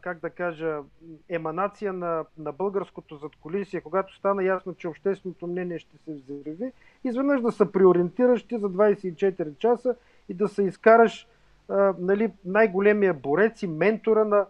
как 0.00 0.20
да 0.20 0.30
кажа, 0.30 0.78
еманация 1.28 1.92
на, 1.92 2.24
на 2.38 2.52
българското 2.52 3.16
задколисие, 3.16 3.80
когато 3.80 4.16
стана 4.16 4.44
ясно, 4.44 4.74
че 4.74 4.88
общественото 4.88 5.46
мнение 5.46 5.78
ще 5.78 5.96
се 5.96 6.14
взриви, 6.14 6.72
изведнъж 7.04 7.40
да 7.40 7.52
се 7.52 7.72
приориентираш 7.72 8.42
ти 8.42 8.58
за 8.58 8.70
24 8.70 9.58
часа 9.58 9.96
и 10.28 10.34
да 10.34 10.48
се 10.48 10.62
изкараш 10.62 11.28
нали, 11.98 12.32
най-големия 12.44 13.14
борец 13.14 13.62
и 13.62 13.66
ментора 13.66 14.24
на, 14.24 14.46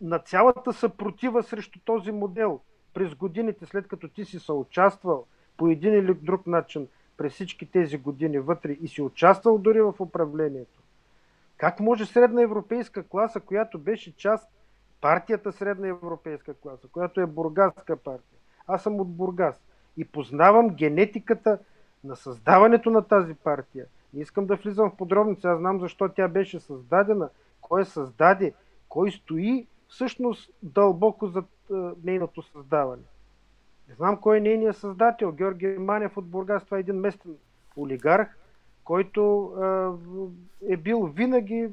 на 0.00 0.18
цялата 0.18 0.72
съпротива 0.72 1.42
срещу 1.42 1.78
този 1.84 2.12
модел. 2.12 2.60
През 2.94 3.14
годините, 3.14 3.66
след 3.66 3.88
като 3.88 4.08
ти 4.08 4.24
си 4.24 4.38
съучаствал 4.38 5.26
по 5.56 5.68
един 5.68 5.94
или 5.94 6.14
друг 6.14 6.46
начин 6.46 6.88
през 7.16 7.32
всички 7.32 7.70
тези 7.70 7.98
години 7.98 8.38
вътре 8.38 8.72
и 8.72 8.88
си 8.88 9.02
участвал 9.02 9.58
дори 9.58 9.80
в 9.80 9.94
управлението. 9.98 10.80
Как 11.56 11.80
може 11.80 12.06
средна 12.06 12.42
европейска 12.42 13.02
класа, 13.02 13.40
която 13.40 13.78
беше 13.78 14.16
част 14.16 14.48
партията 15.00 15.52
средна 15.52 15.88
европейска 15.88 16.54
класа, 16.54 16.88
която 16.88 17.20
е 17.20 17.26
бургаска 17.26 17.96
партия. 17.96 18.38
Аз 18.66 18.82
съм 18.82 19.00
от 19.00 19.16
Бургас 19.16 19.62
и 19.96 20.04
познавам 20.04 20.68
генетиката 20.68 21.58
на 22.04 22.16
създаването 22.16 22.90
на 22.90 23.02
тази 23.02 23.34
партия. 23.34 23.86
Не 24.14 24.20
искам 24.22 24.46
да 24.46 24.56
влизам 24.56 24.90
в 24.90 24.96
подробници, 24.96 25.46
аз 25.46 25.58
знам 25.58 25.80
защо 25.80 26.08
тя 26.08 26.28
беше 26.28 26.60
създадена, 26.60 27.28
кой 27.60 27.82
е 27.82 27.84
създаде, 27.84 28.54
кой 28.88 29.10
стои 29.10 29.66
всъщност 29.88 30.50
дълбоко 30.62 31.26
за 31.26 31.44
нейното 32.04 32.42
създаване. 32.42 33.02
Не 33.88 33.94
знам 33.94 34.16
кой 34.16 34.36
е 34.36 34.40
нейният 34.40 34.76
създател. 34.76 35.32
Георги 35.32 35.66
Манев 35.66 36.16
от 36.16 36.26
Бургас, 36.26 36.64
това 36.64 36.76
е 36.76 36.80
един 36.80 36.96
местен 36.96 37.36
олигарх, 37.76 38.28
който 38.84 39.52
е, 40.68 40.76
бил 40.76 41.02
винаги, 41.02 41.68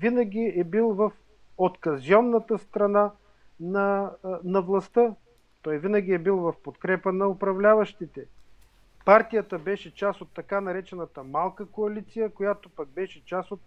винаги 0.00 0.52
е 0.56 0.64
бил 0.64 0.88
в 0.88 1.12
отказионната 1.58 2.58
страна 2.58 3.12
на, 3.60 4.12
на 4.44 4.62
властта. 4.62 5.14
Той 5.62 5.78
винаги 5.78 6.12
е 6.12 6.18
бил 6.18 6.36
в 6.36 6.54
подкрепа 6.62 7.12
на 7.12 7.28
управляващите. 7.28 8.26
Партията 9.04 9.58
беше 9.58 9.94
част 9.94 10.20
от 10.20 10.28
така 10.34 10.60
наречената 10.60 11.22
малка 11.22 11.66
коалиция, 11.66 12.30
която 12.30 12.68
пък 12.68 12.88
беше 12.88 13.24
част 13.24 13.50
от 13.50 13.60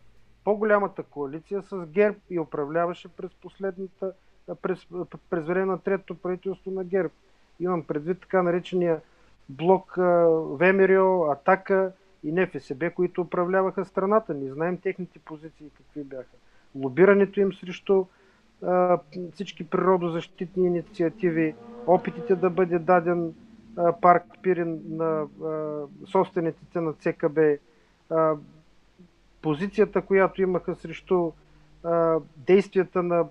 по-голямата 0.44 1.04
коалиция 1.04 1.62
с 1.62 1.86
ГЕРБ 1.86 2.18
и 2.30 2.40
управляваше 2.40 3.08
през 3.08 3.34
последната, 3.34 4.14
през, 4.62 4.88
през 5.30 5.48
време 5.48 5.66
на 5.66 5.80
третото 5.80 6.22
правителство 6.22 6.72
на 6.72 6.84
ГЕРБ. 6.84 7.14
Имам 7.60 7.84
предвид 7.84 8.22
така 8.22 8.44
наречения 8.44 9.02
блок 9.50 9.94
ВМРО, 9.98 11.32
Атака 11.32 11.92
и 12.24 12.32
НФСБ, 12.32 12.92
които 12.92 13.22
управляваха 13.22 13.86
страната. 13.86 14.34
Не 14.34 14.52
знаем 14.52 14.78
техните 14.78 15.20
позиции 15.20 15.70
какви 15.78 16.04
бяха. 16.04 16.36
Лобирането 16.76 17.40
им 17.40 17.54
срещу 17.54 18.06
всички 19.34 19.70
природозащитни 19.70 20.68
инициативи, 20.68 21.56
опитите 21.88 22.36
да 22.36 22.50
бъде 22.50 22.80
даден 22.80 23.34
парк 24.02 24.24
Пирин 24.42 24.82
на 24.90 25.28
собствениците 26.06 26.82
на 26.82 26.94
ЦКБ, 26.94 27.40
позицията, 29.42 30.02
която 30.02 30.42
имаха 30.42 30.76
срещу 30.76 31.32
действията 32.38 33.04
на, 33.04 33.28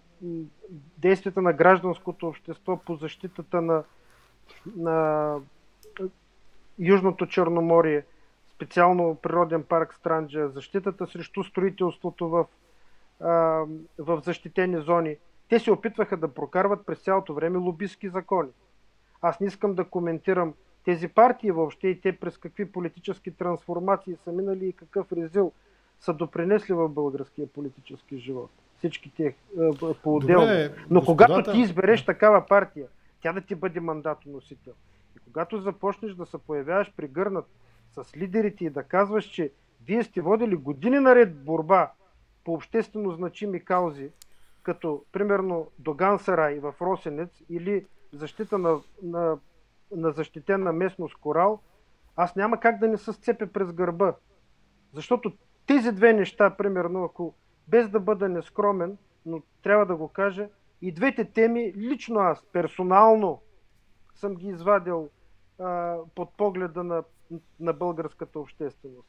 действията 0.99 1.43
на 1.43 1.53
гражданското 1.53 2.29
общество 2.29 2.77
по 2.77 2.95
защитата 2.95 3.63
на, 3.63 3.83
на 4.77 5.35
Южното 6.79 7.27
Черноморие, 7.27 8.05
специално 8.49 9.15
природен 9.15 9.63
парк 9.63 9.95
Странджа, 9.95 10.49
защитата 10.49 11.07
срещу 11.07 11.45
строителството 11.45 12.29
в, 12.29 12.47
в 13.99 14.21
защитени 14.25 14.81
зони. 14.81 15.17
Те 15.49 15.59
се 15.59 15.73
опитваха 15.73 16.17
да 16.17 16.29
прокарват 16.29 16.87
през 16.87 16.99
цялото 16.99 17.35
време 17.35 17.59
лобистки 17.59 18.09
закони. 18.09 18.51
Аз 19.23 19.41
не 19.41 19.47
искам 19.47 19.75
да 19.75 19.85
коментирам 19.85 20.55
тези 20.85 21.09
партии 21.09 21.51
въобще 21.51 21.89
и 21.89 22.01
те 22.01 22.17
през 22.17 22.39
какви 22.39 22.73
политически 22.73 23.31
трансформации 23.31 24.17
са 24.25 24.33
минали 24.33 24.67
и 24.67 24.73
какъв 24.73 25.13
резил 25.13 25.53
са 26.01 26.15
допринесли 26.15 26.75
в 26.75 26.89
българския 26.89 27.47
политически 27.47 28.19
живот. 28.19 28.51
Всички 28.79 29.13
те 29.17 29.35
по-отделно. 30.03 30.75
Но 30.91 31.01
господата... 31.01 31.35
когато 31.35 31.53
ти 31.53 31.61
избереш 31.61 32.05
такава 32.05 32.47
партия, 32.47 32.87
тя 33.21 33.33
да 33.33 33.41
ти 33.41 33.55
бъде 33.55 33.81
мандатоносител. 33.81 34.73
И 35.17 35.19
когато 35.19 35.61
започнеш 35.61 36.15
да 36.15 36.27
се 36.27 36.39
появяваш 36.39 36.93
пригърнат 36.97 37.47
с 37.93 38.17
лидерите 38.17 38.65
и 38.65 38.71
да 38.71 38.83
казваш, 38.83 39.25
че 39.25 39.53
вие 39.87 40.05
сте 40.05 40.21
водили 40.21 40.57
години 40.57 40.99
наред 40.99 41.45
борба 41.45 41.93
по 42.45 42.53
обществено 42.53 43.11
значими 43.11 43.65
каузи, 43.65 44.11
като 44.63 45.05
примерно 45.13 45.71
Доган 45.79 46.19
Сарай 46.19 46.61
в 46.61 46.75
Росенец 46.81 47.43
или 47.49 47.87
защита 48.13 48.59
на, 48.59 48.81
на, 49.03 49.39
на 49.91 50.11
защитена 50.11 50.73
местност 50.73 51.17
Корал, 51.17 51.61
аз 52.17 52.37
няма 52.37 52.61
как 52.61 52.79
да 52.79 52.89
не 52.89 52.97
се 52.97 53.13
сцепя 53.13 53.47
през 53.47 53.73
гърба. 53.73 54.15
Защото 54.93 55.33
тези 55.67 55.93
две 55.93 56.13
неща, 56.13 56.51
примерно, 56.51 57.05
ако 57.05 57.35
без 57.69 57.89
да 57.89 58.01
бъда 58.01 58.29
нескромен, 58.29 58.99
но 59.27 59.43
трябва 59.63 59.87
да 59.87 59.97
го 59.97 60.09
кажа, 60.09 60.49
и 60.83 60.93
двете 60.93 61.25
теми, 61.25 61.73
лично 61.77 62.21
аз, 62.21 62.43
персонално, 62.53 63.43
съм 64.15 64.35
ги 64.35 64.49
извадил 64.49 65.09
а, 65.59 65.97
под 66.15 66.37
погледа 66.37 66.85
на, 66.85 67.05
на 67.61 67.73
българската 67.73 68.41
общественост. 68.41 69.09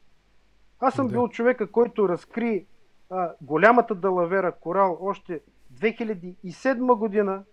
Аз 0.80 0.94
съм 0.94 1.06
да. 1.06 1.12
бил 1.12 1.28
човека, 1.28 1.70
който 1.70 2.08
разкри 2.08 2.66
а, 3.10 3.32
голямата 3.40 3.94
далавера 3.94 4.52
Корал 4.52 4.98
още 5.00 5.40
2007 5.74 6.94
година, 6.94 7.44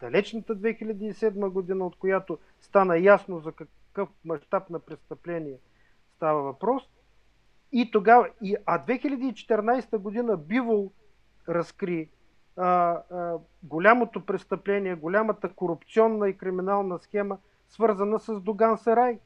далечната 0.00 0.56
2007 0.56 1.48
година, 1.48 1.86
от 1.86 1.96
която 1.96 2.38
стана 2.60 2.98
ясно 2.98 3.40
за 3.40 3.52
какъв 3.52 4.08
мащаб 4.24 4.70
на 4.70 4.78
престъпление 4.78 5.58
става 6.16 6.42
въпрос. 6.42 6.82
И 7.72 7.90
тогава, 7.90 8.28
и, 8.42 8.56
а 8.66 8.86
2014 8.86 9.98
година 9.98 10.36
Бивол 10.36 10.92
разкри 11.48 12.08
а, 12.56 12.64
а, 12.64 13.38
голямото 13.62 14.26
престъпление, 14.26 14.94
голямата 14.94 15.48
корупционна 15.48 16.28
и 16.28 16.36
криминална 16.36 16.98
схема, 16.98 17.38
свързана 17.68 18.18
с 18.18 18.40
Доган 18.40 18.78
Сарай. 18.78 19.18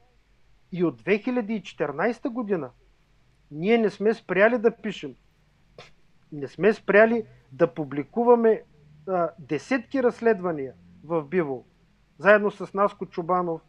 И 0.72 0.84
от 0.84 1.02
2014 1.02 2.28
година 2.28 2.70
ние 3.50 3.78
не 3.78 3.90
сме 3.90 4.14
спряли 4.14 4.58
да 4.58 4.76
пишем, 4.76 5.14
не 6.32 6.48
сме 6.48 6.72
спряли 6.72 7.26
да 7.52 7.74
публикуваме 7.74 8.62
а, 9.08 9.30
десетки 9.38 10.02
разследвания 10.02 10.74
в 11.04 11.22
Биво, 11.22 11.64
заедно 12.18 12.50
с 12.50 12.74
Наско 12.74 13.06
Чубанов, 13.06 13.60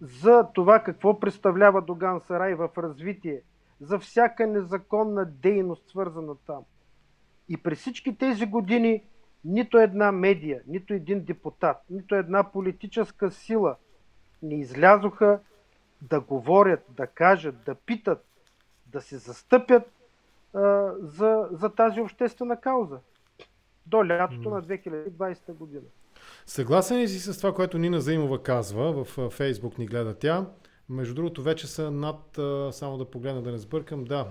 за 0.00 0.48
това 0.54 0.82
какво 0.82 1.20
представлява 1.20 1.82
Доган 1.82 2.20
Сарай 2.20 2.54
в 2.54 2.70
развитие, 2.78 3.42
за 3.80 3.98
всяка 3.98 4.46
незаконна 4.46 5.24
дейност, 5.24 5.88
свързана 5.88 6.34
там. 6.46 6.64
И 7.50 7.56
през 7.56 7.78
всички 7.78 8.16
тези 8.18 8.46
години 8.46 9.02
нито 9.44 9.78
една 9.78 10.12
медия, 10.12 10.62
нито 10.66 10.94
един 10.94 11.24
депутат, 11.24 11.76
нито 11.90 12.14
една 12.14 12.52
политическа 12.52 13.30
сила 13.30 13.76
не 14.42 14.60
излязоха 14.60 15.40
да 16.02 16.20
говорят, 16.20 16.80
да 16.96 17.06
кажат, 17.06 17.54
да 17.66 17.74
питат, 17.74 18.24
да 18.86 19.00
се 19.00 19.18
застъпят 19.18 19.82
а, 20.54 20.92
за, 21.00 21.48
за 21.52 21.68
тази 21.68 22.00
обществена 22.00 22.60
кауза 22.60 22.98
до 23.86 24.08
лятото 24.08 24.50
на 24.50 24.62
2020 24.62 25.52
година. 25.52 25.86
Съгласен 26.46 26.98
ли 26.98 27.08
си 27.08 27.18
с 27.18 27.38
това, 27.38 27.54
което 27.54 27.78
Нина 27.78 28.00
Заимова 28.00 28.42
казва? 28.42 29.04
В 29.04 29.30
Фейсбук 29.30 29.78
ни 29.78 29.86
гледа 29.86 30.14
тя. 30.14 30.46
Между 30.88 31.14
другото, 31.14 31.42
вече 31.42 31.66
са 31.66 31.90
над, 31.90 32.38
само 32.74 32.98
да 32.98 33.10
погледна 33.10 33.42
да 33.42 33.52
не 33.52 33.58
сбъркам, 33.58 34.04
да, 34.04 34.26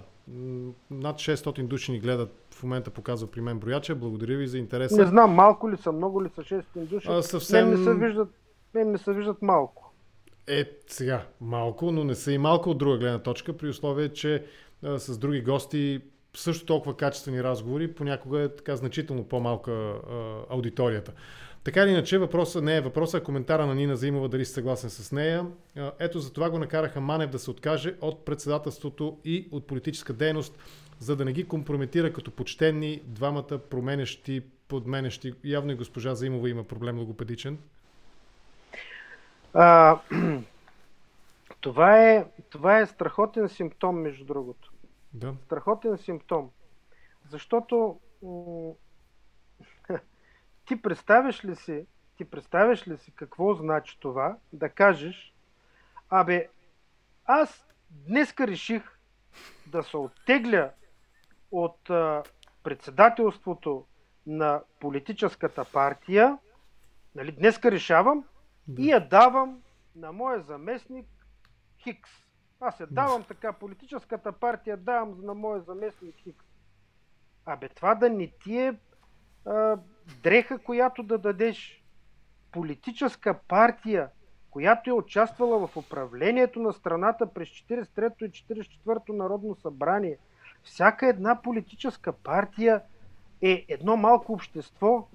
над 0.92 1.16
600 1.16 1.68
души 1.68 1.92
ни 1.92 2.00
гледат 2.00 2.36
в 2.54 2.64
момента 2.64 2.92
показва 2.92 3.32
при 3.32 3.42
мен 3.42 3.60
брояча. 3.60 3.96
Благодаря 3.96 4.38
ви 4.38 4.48
за 4.48 4.58
интереса. 4.58 5.02
Не 5.02 5.06
знам, 5.06 5.32
малко 5.32 5.72
ли 5.72 5.78
са, 5.78 5.92
много 5.92 6.24
ли 6.24 6.30
са 6.36 6.42
600 6.42 6.64
души. 6.76 7.08
А, 7.12 7.22
съвсем... 7.22 7.70
Мен 7.70 7.80
не 7.80 7.86
се 7.86 7.94
виждат, 7.94 8.30
мен 8.74 8.92
не 8.92 8.98
се 8.98 9.14
виждат 9.14 9.42
малко. 9.42 9.94
Е, 10.48 10.66
сега, 10.88 11.26
малко, 11.42 11.92
но 11.92 12.04
не 12.04 12.16
са 12.16 12.32
и 12.32 12.38
малко 12.38 12.70
от 12.70 12.78
друга 12.78 12.98
гледна 12.98 13.20
точка, 13.20 13.58
при 13.58 13.70
условие, 13.70 14.10
че 14.10 14.46
а, 14.84 15.00
с 15.00 15.18
други 15.18 15.42
гости 15.42 16.02
също 16.36 16.66
толкова 16.66 16.98
качествени 16.98 17.44
разговори, 17.44 17.94
понякога 17.94 18.42
е 18.42 18.56
така 18.56 18.76
значително 18.76 19.24
по-малка 19.24 19.72
а, 19.72 19.96
аудиторията. 20.50 21.14
Така 21.64 21.84
или 21.84 21.92
иначе, 21.92 22.18
въпросът 22.18 22.64
не 22.64 22.78
е 22.78 22.82
въпросът, 22.82 23.22
а 23.22 23.26
коментара 23.26 23.66
на 23.66 23.76
Нина 23.76 23.96
Заимова 23.96 24.30
дали 24.30 24.46
си 24.46 24.54
съгласен 24.54 24.90
с 24.90 25.12
нея. 25.12 25.46
Ето 26.00 26.20
за 26.20 26.34
това 26.34 26.50
го 26.50 26.60
накараха 26.60 27.02
Манев 27.02 27.30
да 27.30 27.40
се 27.40 27.52
откаже 27.52 27.96
от 28.02 28.26
председателството 28.26 29.18
и 29.26 29.48
от 29.52 29.68
политическа 29.68 30.14
дейност, 30.14 30.60
за 31.00 31.16
да 31.16 31.26
не 31.26 31.34
ги 31.34 31.48
компрометира 31.48 32.14
като 32.14 32.32
почтенни 32.32 33.02
двамата 33.06 33.60
променещи, 33.70 34.42
подменещи. 34.68 35.34
Явно 35.44 35.72
и 35.72 35.76
госпожа 35.76 36.16
Заимова 36.16 36.50
има 36.50 36.64
проблем 36.64 37.00
логопедичен. 37.00 37.58
А, 39.54 40.00
това, 41.62 42.10
е, 42.10 42.26
това 42.50 42.80
е 42.80 42.88
страхотен 42.88 43.50
симптом, 43.50 44.02
между 44.02 44.26
другото. 44.26 44.72
Да. 45.14 45.34
Страхотен 45.46 45.98
симптом. 45.98 46.50
Защото 47.30 48.00
ти 50.70 50.82
представяш 50.82 51.46
ли 51.46 51.56
си, 51.56 51.86
ти 52.18 52.26
представяш 52.26 52.88
ли 52.88 52.98
си 52.98 53.12
какво 53.12 53.54
значи 53.54 54.00
това 54.00 54.38
да 54.54 54.70
кажеш, 54.70 55.34
абе, 56.10 56.50
аз 57.26 57.68
днеска 57.90 58.48
реших 58.48 59.00
да 59.68 59.84
се 59.84 59.98
оттегля 59.98 60.72
от 61.52 61.90
а, 61.90 62.24
председателството 62.64 63.86
на 64.28 64.62
политическата 64.80 65.66
партия, 65.66 66.38
нали, 67.16 67.32
днеска 67.32 67.72
решавам 67.72 68.26
да. 68.68 68.82
и 68.82 68.90
я 68.90 69.08
давам 69.08 69.62
на 69.96 70.12
моя 70.12 70.42
заместник 70.42 71.08
Хикс. 71.84 72.10
Аз 72.60 72.80
я 72.80 72.88
давам 72.88 73.24
така, 73.24 73.54
политическата 73.54 74.32
партия 74.32 74.78
давам 74.78 75.26
на 75.26 75.34
моя 75.34 75.62
заместник 75.62 76.16
Хикс. 76.16 76.46
Абе, 77.46 77.70
това 77.70 77.96
да 77.96 78.10
не 78.10 78.32
ти 78.44 78.58
е 78.58 78.76
а, 79.46 79.78
дреха, 80.24 80.60
която 80.60 81.04
да 81.04 81.18
дадеш 81.18 81.84
политическа 82.52 83.34
партия, 83.48 84.10
която 84.52 84.90
е 84.90 84.94
участвала 84.94 85.68
в 85.68 85.78
управлението 85.78 86.60
на 86.60 86.74
страната 86.74 87.34
през 87.34 87.50
43-то 87.50 88.26
и 88.26 88.30
44-то 88.30 89.14
Народно 89.14 89.56
събрание. 89.56 90.18
Всяка 90.64 91.08
една 91.08 91.42
политическа 91.42 92.14
партия 92.14 92.82
е 93.42 93.66
едно 93.68 93.98
малко 93.98 94.34
общество. 94.34 95.08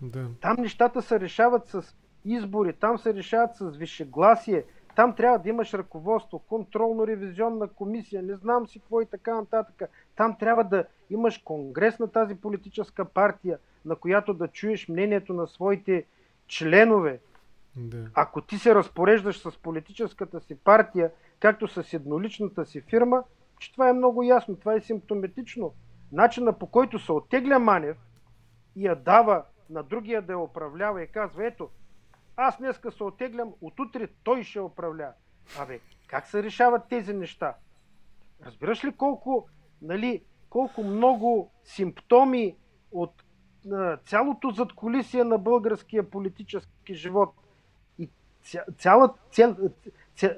Да. 0.00 0.26
Там 0.40 0.56
нещата 0.58 1.02
се 1.02 1.20
решават 1.20 1.68
с 1.68 1.96
избори, 2.24 2.72
там 2.72 2.98
се 2.98 3.14
решават 3.14 3.56
с 3.56 3.70
висшегласие, 3.70 4.64
там 4.98 5.14
трябва 5.14 5.38
да 5.38 5.48
имаш 5.48 5.74
ръководство, 5.74 6.42
контролно-ревизионна 6.50 7.68
комисия, 7.68 8.22
не 8.22 8.34
знам 8.34 8.66
си 8.66 8.80
какво 8.80 9.00
и 9.00 9.06
така 9.06 9.34
нататък. 9.34 9.90
Там 10.16 10.36
трябва 10.38 10.64
да 10.64 10.84
имаш 11.10 11.38
конгрес 11.38 11.98
на 11.98 12.08
тази 12.08 12.34
политическа 12.34 13.04
партия, 13.04 13.58
на 13.84 13.96
която 13.96 14.34
да 14.34 14.48
чуеш 14.48 14.88
мнението 14.88 15.32
на 15.32 15.46
своите 15.46 16.04
членове. 16.46 17.20
Да. 17.76 18.06
Ако 18.14 18.40
ти 18.40 18.58
се 18.58 18.74
разпореждаш 18.74 19.40
с 19.40 19.58
политическата 19.58 20.40
си 20.40 20.54
партия, 20.54 21.10
както 21.40 21.68
с 21.68 21.94
едноличната 21.94 22.66
си 22.66 22.80
фирма, 22.80 23.22
че 23.58 23.72
това 23.72 23.88
е 23.88 23.92
много 23.92 24.22
ясно, 24.22 24.56
това 24.56 24.74
е 24.74 24.80
симптоматично. 24.80 25.74
Начина 26.12 26.52
по 26.52 26.66
който 26.66 26.98
се 26.98 27.12
оттегля 27.12 27.58
Манев 27.58 27.96
и 28.76 28.86
я 28.86 28.94
дава 28.94 29.44
на 29.70 29.82
другия 29.82 30.22
да 30.22 30.32
я 30.32 30.38
управлява 30.38 31.02
и 31.02 31.06
казва, 31.06 31.46
ето, 31.46 31.68
аз 32.40 32.58
днеска 32.58 32.92
се 32.92 33.04
отеглям, 33.04 33.52
от 33.60 33.80
утре 33.80 34.08
той 34.24 34.42
ще 34.42 34.60
управлява. 34.60 35.12
Абе, 35.58 35.80
как 36.06 36.26
се 36.26 36.42
решават 36.42 36.82
тези 36.88 37.14
неща? 37.14 37.54
Разбираш 38.46 38.84
ли 38.84 38.92
колко, 38.92 39.48
нали, 39.82 40.22
колко 40.50 40.82
много 40.82 41.50
симптоми 41.64 42.56
от 42.92 43.24
цялото 44.04 44.50
задколисие 44.50 45.24
на 45.24 45.38
българския 45.38 46.10
политически 46.10 46.94
живот 46.94 47.34
и 47.98 48.08
цяла, 48.78 49.14
цял, 49.30 49.56
ця, 50.16 50.36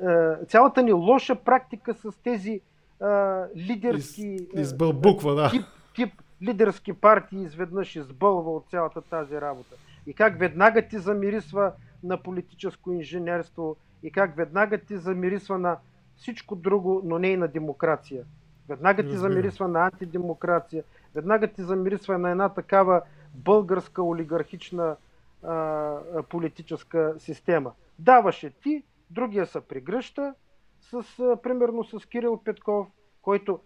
цялата 0.49 0.83
ни 0.83 0.93
лоша 0.93 1.35
практика 1.35 1.95
с 1.95 2.13
тези 2.23 2.61
а, 3.01 3.45
лидерски... 3.57 4.27
Из, 4.27 4.61
избълбуква, 4.61 5.35
да. 5.35 5.51
Тип, 5.51 5.65
тип 5.95 6.23
лидерски 6.43 6.93
партии 6.93 7.43
изведнъж 7.43 7.97
избълва 7.97 8.51
от 8.51 8.67
цялата 8.71 9.01
тази 9.01 9.41
работа. 9.41 9.75
И 10.07 10.15
как 10.15 10.39
веднага 10.39 10.89
ти 10.89 10.99
замирисва 10.99 11.73
на 12.03 12.23
политическо 12.23 12.93
инженерство 12.93 13.77
и 14.03 14.13
как 14.13 14.37
веднага 14.37 14.79
ти 14.79 14.97
замирисва 14.97 15.59
на 15.59 15.79
всичко 16.17 16.57
друго, 16.57 17.03
но 17.05 17.19
не 17.19 17.29
и 17.29 17.37
на 17.37 17.49
демокрация. 17.49 18.25
Веднага 18.69 19.03
ти 19.03 19.17
замирисва 19.17 19.69
на 19.69 19.85
антидемокрация, 19.85 20.85
веднага 21.15 21.49
ти 21.49 21.63
замирисва 21.63 22.19
на 22.19 22.31
една 22.31 22.49
такава 22.49 23.03
българска 23.35 24.03
олигархична 24.03 24.97
а, 25.43 26.23
политическа 26.29 27.15
система. 27.19 27.73
Даваше 27.99 28.51
ти, 28.51 28.85
другия 29.11 29.47
се 29.47 29.61
прегръща, 29.61 30.35
с, 30.81 31.19
а, 31.19 31.37
примерно 31.43 31.85
с 31.85 32.07
Кирил 32.07 32.41
Петков, 32.45 32.87
който 33.23 33.61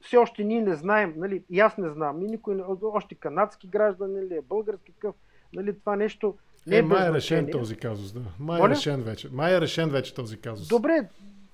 все 0.00 0.16
още 0.16 0.44
ние 0.44 0.62
не 0.62 0.74
знаем, 0.74 1.14
нали, 1.16 1.44
и 1.50 1.60
аз 1.60 1.78
не 1.78 1.88
знам, 1.88 2.22
и 2.22 2.26
никой 2.26 2.62
още 2.82 3.14
канадски 3.14 3.68
гражданин 3.68 4.24
ли 4.24 4.36
е, 4.36 4.42
български 4.42 4.92
къв, 4.92 5.14
нали, 5.52 5.78
това 5.78 5.96
нещо 5.96 6.38
не 6.66 6.76
е, 6.76 6.78
е 6.78 6.82
май 6.82 7.08
е 7.08 7.12
решен 7.12 7.48
този 7.52 7.76
казус, 7.76 8.12
да. 8.12 8.20
Май 8.38 8.60
е 8.60 8.68
решен 8.68 9.02
вече. 9.02 9.28
Май 9.32 9.56
е 9.56 9.60
решен 9.60 9.88
вече 9.88 10.14
този 10.14 10.40
казус. 10.40 10.68
Добре, 10.68 11.08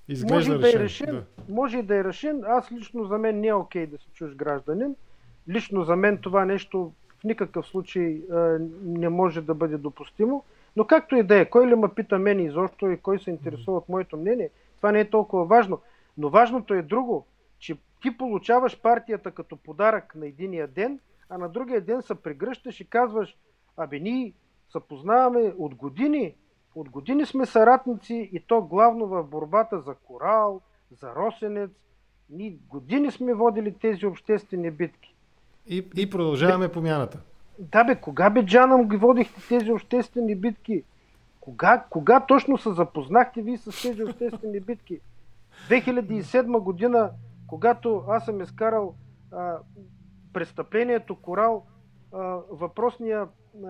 Изглежда 0.07 0.35
може 0.35 0.59
решен, 0.59 0.61
да 0.61 0.69
е 0.69 0.83
решен, 0.83 1.15
да. 1.15 1.53
може 1.53 1.77
и 1.77 1.83
да 1.83 1.95
е 1.95 2.03
решен. 2.03 2.43
Аз 2.47 2.71
лично 2.71 3.05
за 3.05 3.17
мен 3.17 3.39
не 3.39 3.47
е 3.47 3.53
окей 3.53 3.87
да 3.87 3.97
си 3.97 4.07
чуж 4.13 4.35
гражданин. 4.35 4.95
Лично 5.49 5.83
за 5.83 5.95
мен 5.95 6.17
това 6.17 6.45
нещо 6.45 6.91
в 7.19 7.23
никакъв 7.23 7.67
случай 7.67 8.21
а, 8.31 8.57
не 8.83 9.09
може 9.09 9.41
да 9.41 9.53
бъде 9.53 9.77
допустимо. 9.77 10.43
Но 10.75 10.85
както 10.85 11.15
и 11.15 11.23
да 11.23 11.39
е, 11.39 11.49
кой 11.49 11.67
ли 11.67 11.75
ме 11.75 11.93
пита 11.95 12.19
мен 12.19 12.39
изобщо 12.39 12.89
и 12.89 12.97
кой 12.97 13.19
се 13.19 13.29
интересува 13.29 13.77
от 13.77 13.89
моето 13.89 14.17
мнение, 14.17 14.49
това 14.77 14.91
не 14.91 14.99
е 14.99 15.09
толкова 15.09 15.45
важно. 15.45 15.81
Но 16.17 16.29
важното 16.29 16.73
е 16.73 16.81
друго, 16.81 17.25
че 17.59 17.77
ти 18.01 18.17
получаваш 18.17 18.81
партията 18.81 19.31
като 19.31 19.55
подарък 19.55 20.15
на 20.15 20.27
единия 20.27 20.67
ден, 20.67 20.99
а 21.29 21.37
на 21.37 21.49
другия 21.49 21.81
ден 21.81 22.01
се 22.01 22.15
прегръщаш 22.15 22.81
и 22.81 22.85
казваш, 22.85 23.37
абе 23.77 23.99
ние 23.99 24.33
се 24.71 24.79
познаваме 24.79 25.53
от 25.57 25.75
години, 25.75 26.35
от 26.75 26.89
години 26.89 27.25
сме 27.25 27.45
съратници 27.45 28.29
и 28.33 28.43
то 28.47 28.61
главно 28.61 29.07
в 29.07 29.23
борбата 29.23 29.79
за 29.79 29.95
корал, 29.95 30.61
за 30.91 31.15
росенец. 31.15 31.71
Ние 32.29 32.57
години 32.69 33.11
сме 33.11 33.33
водили 33.33 33.73
тези 33.73 34.05
обществени 34.05 34.71
битки. 34.71 35.15
И, 35.67 35.89
и 35.95 36.09
продължаваме 36.09 36.67
бе, 36.67 36.73
промяната. 36.73 37.21
Да 37.59 37.83
бе, 37.83 37.95
кога 37.95 38.29
бе 38.29 38.45
Джанам 38.45 38.89
ги 38.89 38.97
водихте 38.97 39.41
тези 39.47 39.71
обществени 39.71 40.35
битки? 40.35 40.83
Кога, 41.39 41.85
кога 41.89 42.19
точно 42.19 42.57
се 42.57 42.73
запознахте 42.73 43.41
вие 43.41 43.57
с 43.57 43.81
тези 43.81 44.03
обществени 44.03 44.59
битки? 44.59 44.99
2007 45.69 46.59
година, 46.59 47.11
когато 47.47 48.03
аз 48.07 48.25
съм 48.25 48.41
изкарал 48.41 48.95
а, 49.31 49.57
престъплението 50.33 51.15
Корал, 51.15 51.65
а, 52.13 52.17
въпросният 52.51 53.29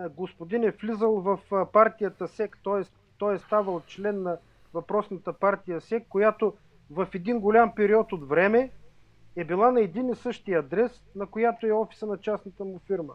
господин 0.09 0.63
е 0.63 0.71
влизал 0.71 1.11
в 1.11 1.39
партията 1.73 2.27
СЕК, 2.27 2.57
т.е. 2.63 2.81
той 3.17 3.35
е 3.35 3.39
ставал 3.39 3.81
член 3.87 4.23
на 4.23 4.37
въпросната 4.73 5.33
партия 5.33 5.81
СЕК, 5.81 6.07
която 6.09 6.53
в 6.91 7.07
един 7.13 7.39
голям 7.39 7.75
период 7.75 8.11
от 8.11 8.29
време 8.29 8.71
е 9.35 9.43
била 9.43 9.71
на 9.71 9.81
един 9.81 10.09
и 10.09 10.15
същи 10.15 10.53
адрес, 10.53 11.01
на 11.15 11.25
която 11.25 11.67
е 11.67 11.71
офиса 11.71 12.05
на 12.05 12.17
частната 12.17 12.65
му 12.65 12.79
фирма. 12.87 13.13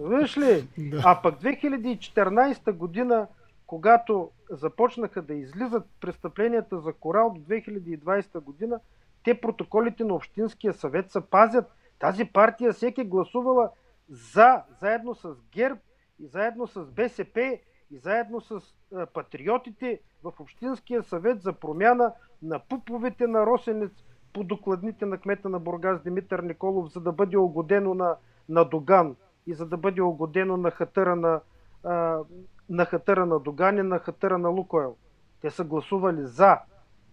Виж 0.00 0.38
ли? 0.38 0.68
Да. 0.90 1.02
А 1.04 1.22
пък 1.22 1.40
2014 1.40 2.72
година, 2.72 3.26
когато 3.66 4.30
започнаха 4.50 5.22
да 5.22 5.34
излизат 5.34 5.86
престъпленията 6.00 6.80
за 6.80 6.92
Корал 6.92 7.30
до 7.30 7.40
2020 7.40 8.40
година, 8.40 8.80
те 9.24 9.40
протоколите 9.40 10.04
на 10.04 10.14
Общинския 10.14 10.72
съвет 10.72 11.10
се 11.10 11.20
пазят. 11.20 11.72
Тази 11.98 12.24
партия 12.24 12.72
всеки 12.72 13.00
е 13.00 13.04
гласувала 13.04 13.70
за, 14.08 14.62
заедно 14.80 15.14
с 15.14 15.36
ГЕРБ 15.52 15.80
и 16.18 16.26
заедно 16.26 16.66
с 16.66 16.84
БСП 16.84 17.58
и 17.90 17.98
заедно 17.98 18.40
с 18.40 18.60
а, 18.94 19.06
патриотите 19.06 20.00
в 20.22 20.32
Общинския 20.40 21.02
съвет 21.02 21.42
за 21.42 21.52
промяна 21.52 22.12
на 22.42 22.58
пуповете 22.58 23.26
на 23.26 23.46
Росенец 23.46 23.92
по 24.32 24.44
докладните 24.44 25.06
на 25.06 25.18
кмета 25.18 25.48
на 25.48 25.60
Бургас 25.60 26.02
Димитър 26.02 26.40
Николов, 26.40 26.92
за 26.92 27.00
да 27.00 27.12
бъде 27.12 27.36
огодено 27.36 27.94
на, 27.94 28.16
на 28.48 28.64
Доган 28.64 29.16
и 29.46 29.54
за 29.54 29.66
да 29.66 29.76
бъде 29.76 30.00
огодено 30.00 30.56
на 30.56 30.70
хатъра 30.70 31.16
на, 31.16 31.40
а, 31.84 32.20
на 32.68 32.84
хатъра 32.84 33.26
на 33.26 33.40
Доган 33.40 33.78
и 33.78 33.82
на 33.82 33.98
хатъра 33.98 34.38
на 34.38 34.48
Лукойл. 34.48 34.96
Те 35.40 35.50
са 35.50 35.64
гласували 35.64 36.26
за. 36.26 36.58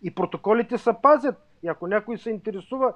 И 0.01 0.15
протоколите 0.15 0.77
са 0.77 0.95
пазят. 1.01 1.35
И 1.63 1.67
ако 1.67 1.87
някой 1.87 2.17
се 2.17 2.29
интересува, 2.29 2.93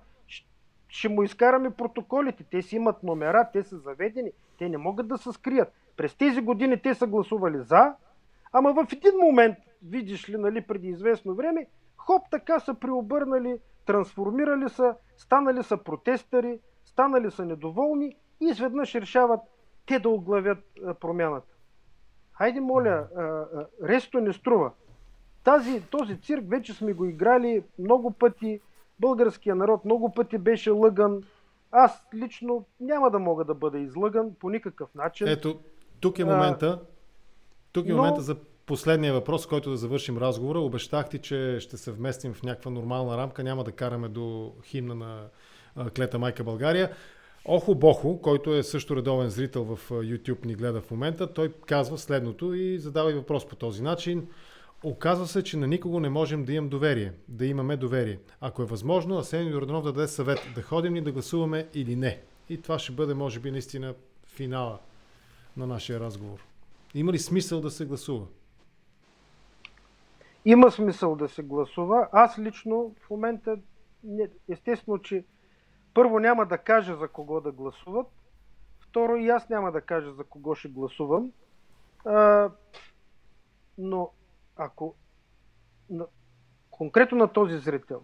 ще 0.89 1.09
му 1.09 1.23
изкараме 1.23 1.71
протоколите. 1.71 2.43
Те 2.43 2.61
си 2.61 2.75
имат 2.75 3.03
номера, 3.03 3.49
те 3.53 3.63
са 3.63 3.77
заведени, 3.77 4.31
те 4.57 4.69
не 4.69 4.77
могат 4.77 5.07
да 5.07 5.17
се 5.17 5.31
скрият. 5.31 5.73
През 5.97 6.15
тези 6.15 6.41
години 6.41 6.81
те 6.81 6.93
са 6.93 7.07
гласували 7.07 7.57
за, 7.61 7.95
ама 8.53 8.73
в 8.73 8.93
един 8.93 9.17
момент, 9.21 9.57
видиш 9.83 10.29
ли, 10.29 10.37
нали, 10.37 10.61
преди 10.61 10.87
известно 10.87 11.35
време, 11.35 11.67
хоп, 11.97 12.21
така 12.31 12.59
са 12.59 12.73
преобърнали, 12.73 13.59
трансформирали 13.85 14.69
са, 14.69 14.95
станали 15.17 15.63
са 15.63 15.77
протестъри, 15.77 16.59
станали 16.85 17.31
са 17.31 17.45
недоволни 17.45 18.15
и 18.41 18.45
изведнъж 18.45 18.95
решават 18.95 19.39
те 19.85 19.99
да 19.99 20.09
оглавят 20.09 20.79
промяната. 20.99 21.53
Хайде, 22.33 22.59
моля, 22.59 23.07
ресто 23.83 24.21
не 24.21 24.33
струва. 24.33 24.71
Тази, 25.43 25.81
този 25.81 26.21
цирк 26.21 26.49
вече 26.49 26.73
сме 26.73 26.93
го 26.93 27.05
играли 27.05 27.63
много 27.79 28.11
пъти 28.11 28.59
Българския 28.99 29.55
народ 29.55 29.85
много 29.85 30.13
пъти 30.13 30.37
беше 30.37 30.69
лъган. 30.69 31.23
Аз 31.71 32.07
лично 32.15 32.65
няма 32.79 33.11
да 33.11 33.19
мога 33.19 33.45
да 33.45 33.53
бъда 33.53 33.79
излъган 33.79 34.31
по 34.39 34.49
никакъв 34.49 34.95
начин. 34.95 35.27
Ето, 35.27 35.59
тук 35.99 36.19
е 36.19 36.25
момента. 36.25 36.79
Тук 37.71 37.85
е 37.85 37.89
Но... 37.89 37.97
момента 37.97 38.21
за 38.21 38.35
последния 38.65 39.13
въпрос, 39.13 39.47
който 39.47 39.69
да 39.69 39.77
завършим 39.77 40.17
разговора. 40.17 40.59
Обещахте, 40.59 41.17
че 41.17 41.59
ще 41.59 41.77
се 41.77 41.91
вместим 41.91 42.33
в 42.33 42.43
някаква 42.43 42.71
нормална 42.71 43.17
рамка. 43.17 43.43
Няма 43.43 43.63
да 43.63 43.71
караме 43.71 44.07
до 44.07 44.53
химна 44.63 44.95
на 44.95 45.89
Клета 45.95 46.19
Майка 46.19 46.43
България. 46.43 46.91
Охо 47.45 47.75
Бохо, 47.75 48.21
който 48.21 48.53
е 48.53 48.63
също 48.63 48.95
редовен 48.95 49.29
зрител 49.29 49.63
в 49.63 49.89
YouTube 49.89 50.45
ни 50.45 50.55
гледа 50.55 50.81
в 50.81 50.91
момента, 50.91 51.33
той 51.33 51.53
казва 51.65 51.97
следното 51.97 52.53
и 52.53 52.79
задава 52.79 53.11
и 53.11 53.13
въпрос 53.13 53.47
по 53.47 53.55
този 53.55 53.83
начин. 53.83 54.27
Оказва 54.83 55.27
се, 55.27 55.43
че 55.43 55.57
на 55.57 55.67
никого 55.67 55.99
не 55.99 56.09
можем 56.09 56.45
да 56.45 56.53
имам 56.53 56.69
доверие, 56.69 57.13
да 57.27 57.45
имаме 57.45 57.77
доверие. 57.77 58.19
Ако 58.41 58.61
е 58.61 58.65
възможно, 58.65 59.17
Асен 59.17 59.47
Йорданов 59.47 59.83
да 59.83 59.93
даде 59.93 60.07
съвет, 60.07 60.39
да 60.55 60.61
ходим 60.61 60.95
ли 60.95 61.01
да 61.01 61.11
гласуваме 61.11 61.67
или 61.73 61.95
не. 61.95 62.21
И 62.49 62.61
това 62.61 62.79
ще 62.79 62.91
бъде, 62.91 63.13
може 63.13 63.39
би, 63.39 63.51
наистина 63.51 63.95
финала 64.25 64.79
на 65.57 65.67
нашия 65.67 65.99
разговор. 65.99 66.39
Има 66.93 67.11
ли 67.11 67.19
смисъл 67.19 67.61
да 67.61 67.71
се 67.71 67.85
гласува? 67.85 68.25
Има 70.45 70.71
смисъл 70.71 71.15
да 71.15 71.29
се 71.29 71.43
гласува. 71.43 72.07
Аз 72.11 72.39
лично 72.39 72.95
в 73.01 73.09
момента, 73.09 73.57
естествено, 74.49 74.99
че 74.99 75.25
първо 75.93 76.19
няма 76.19 76.45
да 76.45 76.57
кажа 76.57 76.95
за 76.95 77.07
кого 77.07 77.41
да 77.41 77.51
гласуват, 77.51 78.07
второ 78.79 79.15
и 79.15 79.29
аз 79.29 79.49
няма 79.49 79.71
да 79.71 79.81
кажа 79.81 80.13
за 80.13 80.23
кого 80.23 80.55
ще 80.55 80.67
гласувам. 80.67 81.31
А, 82.05 82.49
но 83.77 84.11
ако 84.59 84.95
на, 85.89 86.05
конкретно 86.71 87.17
на 87.17 87.27
този 87.27 87.57
зрител 87.57 88.01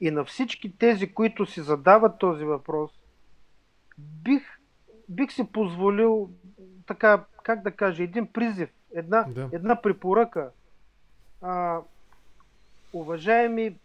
и 0.00 0.10
на 0.10 0.24
всички 0.24 0.78
тези, 0.78 1.14
които 1.14 1.46
си 1.46 1.60
задават 1.60 2.18
този 2.18 2.44
въпрос, 2.44 2.90
бих, 3.98 4.42
бих 5.08 5.32
си 5.32 5.52
позволил 5.52 6.30
така, 6.86 7.24
как 7.42 7.62
да 7.62 7.70
кажа, 7.70 8.02
един 8.02 8.32
призив, 8.32 8.70
една, 8.94 9.22
да. 9.22 9.48
една 9.52 9.82
препоръка. 9.82 10.50
А, 11.42 11.80
уважаеми 12.92 13.78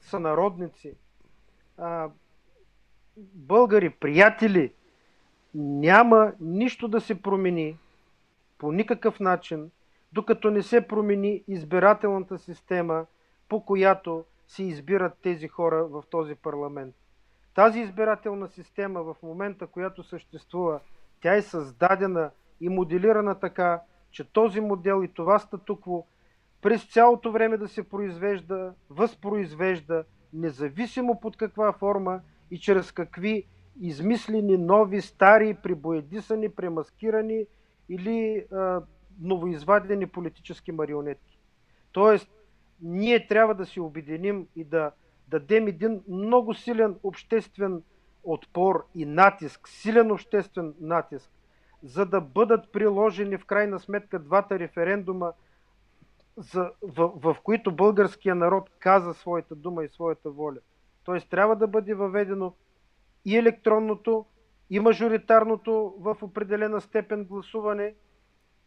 сънародници, 0.00 0.94
а, 1.78 2.10
българи, 3.16 3.90
приятели, 3.90 4.72
няма 5.54 6.32
нищо 6.40 6.88
да 6.88 7.00
се 7.00 7.22
промени 7.22 7.78
по 8.58 8.72
никакъв 8.72 9.20
начин, 9.20 9.70
докато 10.12 10.50
не 10.50 10.62
се 10.62 10.88
промени 10.88 11.44
избирателната 11.48 12.38
система, 12.38 13.06
по 13.48 13.64
която 13.64 14.24
се 14.46 14.62
избират 14.62 15.18
тези 15.22 15.48
хора 15.48 15.84
в 15.84 16.04
този 16.10 16.34
парламент. 16.34 16.94
Тази 17.54 17.80
избирателна 17.80 18.48
система 18.48 19.02
в 19.02 19.16
момента, 19.22 19.66
която 19.66 20.02
съществува, 20.02 20.80
тя 21.20 21.34
е 21.34 21.42
създадена 21.42 22.30
и 22.60 22.68
моделирана 22.68 23.40
така, 23.40 23.80
че 24.10 24.24
този 24.24 24.60
модел 24.60 25.04
и 25.04 25.08
това 25.08 25.38
статукво 25.38 26.06
през 26.62 26.92
цялото 26.92 27.32
време 27.32 27.56
да 27.56 27.68
се 27.68 27.88
произвежда, 27.88 28.74
възпроизвежда, 28.90 30.04
независимо 30.32 31.20
под 31.20 31.36
каква 31.36 31.72
форма 31.72 32.20
и 32.50 32.58
чрез 32.58 32.92
какви 32.92 33.46
измислени, 33.80 34.58
нови, 34.58 35.00
стари, 35.00 35.54
прибоедисани, 35.62 36.48
премаскирани 36.48 37.46
или 37.88 38.46
а, 38.52 38.82
новоизвадени 39.20 40.06
политически 40.06 40.72
марионетки. 40.72 41.38
Тоест, 41.92 42.30
ние 42.82 43.26
трябва 43.26 43.54
да 43.54 43.66
се 43.66 43.80
обединим 43.80 44.46
и 44.56 44.64
да 44.64 44.92
дадем 45.28 45.66
един 45.66 46.02
много 46.08 46.54
силен 46.54 46.96
обществен 47.02 47.82
отпор 48.24 48.86
и 48.94 49.04
натиск, 49.06 49.68
силен 49.68 50.12
обществен 50.12 50.74
натиск, 50.80 51.30
за 51.82 52.06
да 52.06 52.20
бъдат 52.20 52.72
приложени 52.72 53.38
в 53.38 53.44
крайна 53.44 53.80
сметка 53.80 54.18
двата 54.18 54.58
референдума, 54.58 55.32
за, 56.36 56.70
в, 56.82 57.12
в 57.16 57.36
които 57.42 57.72
българския 57.72 58.34
народ 58.34 58.70
каза 58.78 59.14
своята 59.14 59.54
дума 59.54 59.84
и 59.84 59.88
своята 59.88 60.30
воля. 60.30 60.58
Тоест 61.04 61.28
трябва 61.28 61.56
да 61.56 61.66
бъде 61.66 61.94
въведено 61.94 62.54
и 63.24 63.36
електронното, 63.36 64.26
и 64.70 64.80
мажоритарното 64.80 65.94
в 65.98 66.16
определена 66.22 66.80
степен 66.80 67.24
гласуване, 67.24 67.94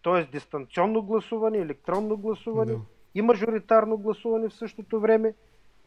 т.е. 0.05 0.23
дистанционно 0.31 1.01
гласуване, 1.01 1.57
електронно 1.57 2.17
гласуване 2.17 2.71
да. 2.71 2.81
и 3.15 3.21
мажоритарно 3.21 3.97
гласуване 3.97 4.49
в 4.49 4.53
същото 4.53 4.99
време. 4.99 5.33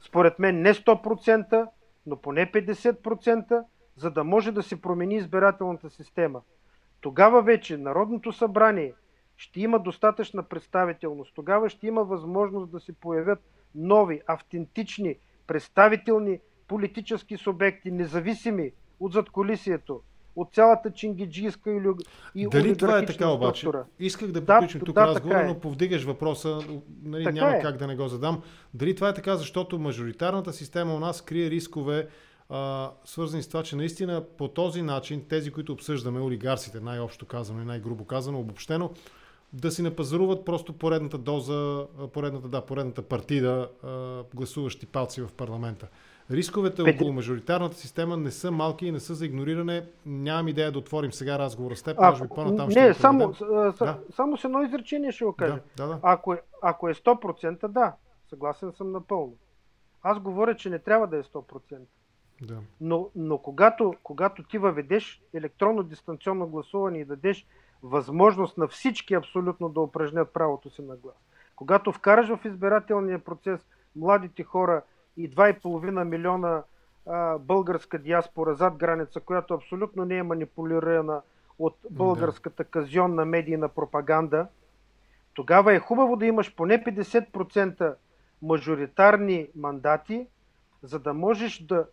Според 0.00 0.38
мен 0.38 0.62
не 0.62 0.74
100%, 0.74 1.68
но 2.06 2.16
поне 2.16 2.52
50%, 2.52 3.64
за 3.96 4.10
да 4.10 4.24
може 4.24 4.52
да 4.52 4.62
се 4.62 4.80
промени 4.80 5.14
избирателната 5.14 5.90
система. 5.90 6.42
Тогава 7.00 7.42
вече 7.42 7.76
Народното 7.76 8.32
събрание 8.32 8.94
ще 9.36 9.60
има 9.60 9.78
достатъчна 9.78 10.42
представителност. 10.42 11.34
Тогава 11.34 11.68
ще 11.68 11.86
има 11.86 12.04
възможност 12.04 12.70
да 12.70 12.80
се 12.80 12.92
появят 12.92 13.38
нови, 13.74 14.20
автентични, 14.26 15.16
представителни 15.46 16.38
политически 16.68 17.36
субекти, 17.36 17.90
независими 17.90 18.72
от 19.00 19.12
задколисието, 19.12 20.02
от 20.40 20.54
цялата 20.54 20.90
чингиджийска 20.90 21.70
или 21.70 21.88
и 22.34 22.48
Дали 22.48 22.76
това 22.76 22.98
е 22.98 23.06
така 23.06 23.28
обаче? 23.28 23.60
Структура. 23.60 23.84
Исках 23.98 24.32
да 24.32 24.46
приключим 24.46 24.78
да, 24.78 24.84
тук 24.84 24.94
да, 24.94 25.06
разговора, 25.06 25.40
е. 25.40 25.46
но 25.46 25.60
повдигаш 25.60 26.04
въпроса, 26.04 26.58
нали, 27.02 27.24
няма 27.24 27.56
е. 27.56 27.62
как 27.62 27.76
да 27.76 27.86
не 27.86 27.96
го 27.96 28.08
задам. 28.08 28.42
Дали 28.74 28.94
това 28.94 29.08
е 29.08 29.14
така, 29.14 29.36
защото 29.36 29.78
мажоритарната 29.78 30.52
система 30.52 30.94
у 30.94 30.98
нас 30.98 31.22
крие 31.22 31.50
рискове, 31.50 32.08
а, 32.48 32.90
свързани 33.04 33.42
с 33.42 33.48
това, 33.48 33.62
че 33.62 33.76
наистина 33.76 34.24
по 34.38 34.48
този 34.48 34.82
начин 34.82 35.24
тези, 35.28 35.50
които 35.50 35.72
обсъждаме, 35.72 36.20
олигарсите, 36.20 36.80
най-общо 36.80 37.26
казано 37.26 37.62
и 37.62 37.64
най-грубо 37.64 38.04
казано, 38.04 38.40
обобщено, 38.40 38.90
да 39.52 39.70
си 39.70 39.82
напазаруват 39.82 40.44
просто 40.44 40.72
поредната 40.72 41.18
доза, 41.18 41.86
поредната, 42.12 42.48
да, 42.48 42.60
поредната 42.60 43.02
партида 43.02 43.68
а, 43.82 44.22
гласуващи 44.34 44.86
палци 44.86 45.22
в 45.22 45.28
парламента. 45.36 45.88
Рисковете 46.30 46.84
Пет... 46.84 46.94
около 46.94 47.12
мажоритарната 47.12 47.76
система 47.76 48.16
не 48.16 48.30
са 48.30 48.50
малки 48.50 48.86
и 48.86 48.92
не 48.92 49.00
са 49.00 49.14
за 49.14 49.26
игнориране. 49.26 49.86
Нямам 50.06 50.48
идея 50.48 50.72
да 50.72 50.78
отворим 50.78 51.12
сега 51.12 51.38
разговора 51.38 51.76
с 51.76 51.82
теб, 51.82 51.96
а, 52.00 52.10
може 52.10 52.22
би 52.22 52.28
по-натам 52.28 52.70
ще 52.70 52.80
Не, 52.80 52.94
само, 52.94 53.34
с, 53.34 53.46
да. 53.78 53.98
само 54.10 54.36
с 54.36 54.44
едно 54.44 54.62
изречение 54.62 55.12
ще 55.12 55.24
го 55.24 55.32
кажа. 55.32 55.60
Да, 55.76 55.86
да, 55.86 55.94
да. 55.94 56.00
Ако, 56.02 56.34
е, 56.34 56.40
ако 56.62 56.88
е 56.88 56.94
100%, 56.94 57.68
да, 57.68 57.92
съгласен 58.30 58.72
съм 58.72 58.92
напълно. 58.92 59.36
Аз 60.02 60.20
говоря, 60.20 60.56
че 60.56 60.70
не 60.70 60.78
трябва 60.78 61.06
да 61.06 61.16
е 61.16 61.22
100%. 61.22 61.78
Да. 62.42 62.58
Но, 62.80 63.10
но 63.16 63.38
когато, 63.38 63.94
когато 64.02 64.42
ти 64.42 64.58
въведеш 64.58 65.22
електронно 65.34 65.82
дистанционно 65.82 66.46
гласуване 66.46 66.98
и 66.98 67.04
дадеш 67.04 67.46
възможност 67.82 68.58
на 68.58 68.68
всички 68.68 69.14
абсолютно 69.14 69.68
да 69.68 69.80
упражнят 69.80 70.32
правото 70.32 70.70
си 70.70 70.82
на 70.82 70.96
глас, 70.96 71.16
когато 71.56 71.92
вкараш 71.92 72.28
в 72.28 72.44
избирателния 72.44 73.18
процес 73.18 73.66
младите 73.96 74.42
хора 74.42 74.82
и 75.18 75.30
2,5 75.30 76.04
милиона 76.04 76.62
а, 77.06 77.38
българска 77.38 77.98
диаспора 77.98 78.54
зад 78.54 78.76
граница, 78.76 79.20
която 79.20 79.54
абсолютно 79.54 80.04
не 80.04 80.16
е 80.16 80.22
манипулирана 80.22 81.22
от 81.58 81.76
българската 81.90 82.64
казионна 82.64 83.24
медийна 83.24 83.68
пропаганда, 83.68 84.46
тогава 85.34 85.74
е 85.74 85.78
хубаво 85.78 86.16
да 86.16 86.26
имаш 86.26 86.54
поне 86.54 86.84
50% 86.84 87.94
мажоритарни 88.42 89.48
мандати, 89.56 90.26
за 90.82 90.98
да 90.98 91.14
можеш 91.14 91.58
да, 91.58 91.86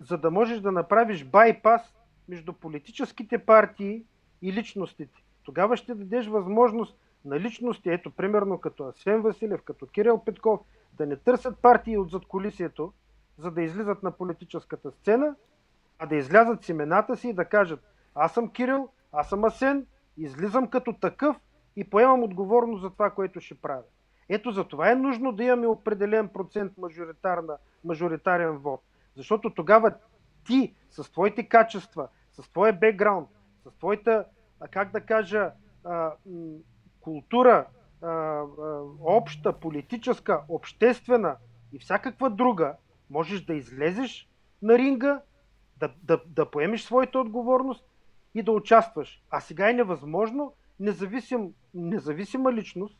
за 0.00 0.18
да, 0.18 0.30
можеш 0.30 0.60
да 0.60 0.72
направиш 0.72 1.24
байпас 1.24 1.82
между 2.28 2.52
политическите 2.52 3.38
партии 3.38 4.04
и 4.42 4.52
личностите. 4.52 5.22
Тогава 5.44 5.76
ще 5.76 5.94
дадеш 5.94 6.26
възможност 6.26 6.96
на 7.24 7.40
личности, 7.40 7.90
ето 7.90 8.10
примерно 8.10 8.58
като 8.58 8.84
Асен 8.84 9.20
Василев, 9.20 9.62
като 9.62 9.86
Кирил 9.86 10.18
Петков, 10.18 10.60
да 10.92 11.06
не 11.06 11.16
търсят 11.16 11.58
партии 11.58 11.98
от 11.98 12.10
задколисието, 12.10 12.92
за 13.38 13.50
да 13.50 13.62
излизат 13.62 14.02
на 14.02 14.10
политическата 14.10 14.90
сцена, 14.90 15.34
а 15.98 16.06
да 16.06 16.16
излязат 16.16 16.64
с 16.64 16.68
имената 16.68 17.16
си 17.16 17.28
и 17.28 17.32
да 17.32 17.44
кажат 17.44 17.80
аз 18.14 18.34
съм 18.34 18.50
Кирил, 18.50 18.88
аз 19.12 19.28
съм 19.28 19.44
Асен, 19.44 19.86
излизам 20.16 20.68
като 20.68 20.92
такъв 20.92 21.36
и 21.76 21.90
поемам 21.90 22.22
отговорност 22.22 22.82
за 22.82 22.90
това, 22.90 23.10
което 23.10 23.40
ще 23.40 23.54
правя. 23.54 23.82
Ето 24.28 24.50
за 24.50 24.64
това 24.64 24.90
е 24.90 24.94
нужно 24.94 25.32
да 25.32 25.44
имаме 25.44 25.66
определен 25.66 26.28
процент 26.28 26.72
мажоритарен 27.84 28.58
вод. 28.58 28.82
Защото 29.16 29.54
тогава 29.54 29.94
ти 30.46 30.74
с 30.90 31.12
твоите 31.12 31.48
качества, 31.48 32.08
с 32.32 32.50
твоя 32.50 32.72
бекграунд, 32.72 33.28
с 33.64 33.70
твоята, 33.78 34.24
как 34.70 34.90
да 34.90 35.00
кажа, 35.00 35.52
култура, 37.00 37.66
обща, 39.00 39.52
политическа, 39.52 40.42
обществена 40.48 41.36
и 41.72 41.78
всякаква 41.78 42.30
друга, 42.30 42.76
можеш 43.10 43.44
да 43.44 43.54
излезеш 43.54 44.28
на 44.62 44.78
ринга, 44.78 45.20
да, 45.76 45.90
да, 46.02 46.20
да 46.26 46.50
поемеш 46.50 46.82
своята 46.82 47.18
отговорност 47.18 47.84
и 48.34 48.42
да 48.42 48.52
участваш. 48.52 49.22
А 49.30 49.40
сега 49.40 49.70
е 49.70 49.72
невъзможно 49.72 50.52
независим, 50.80 51.52
независима 51.74 52.52
личност, 52.52 52.98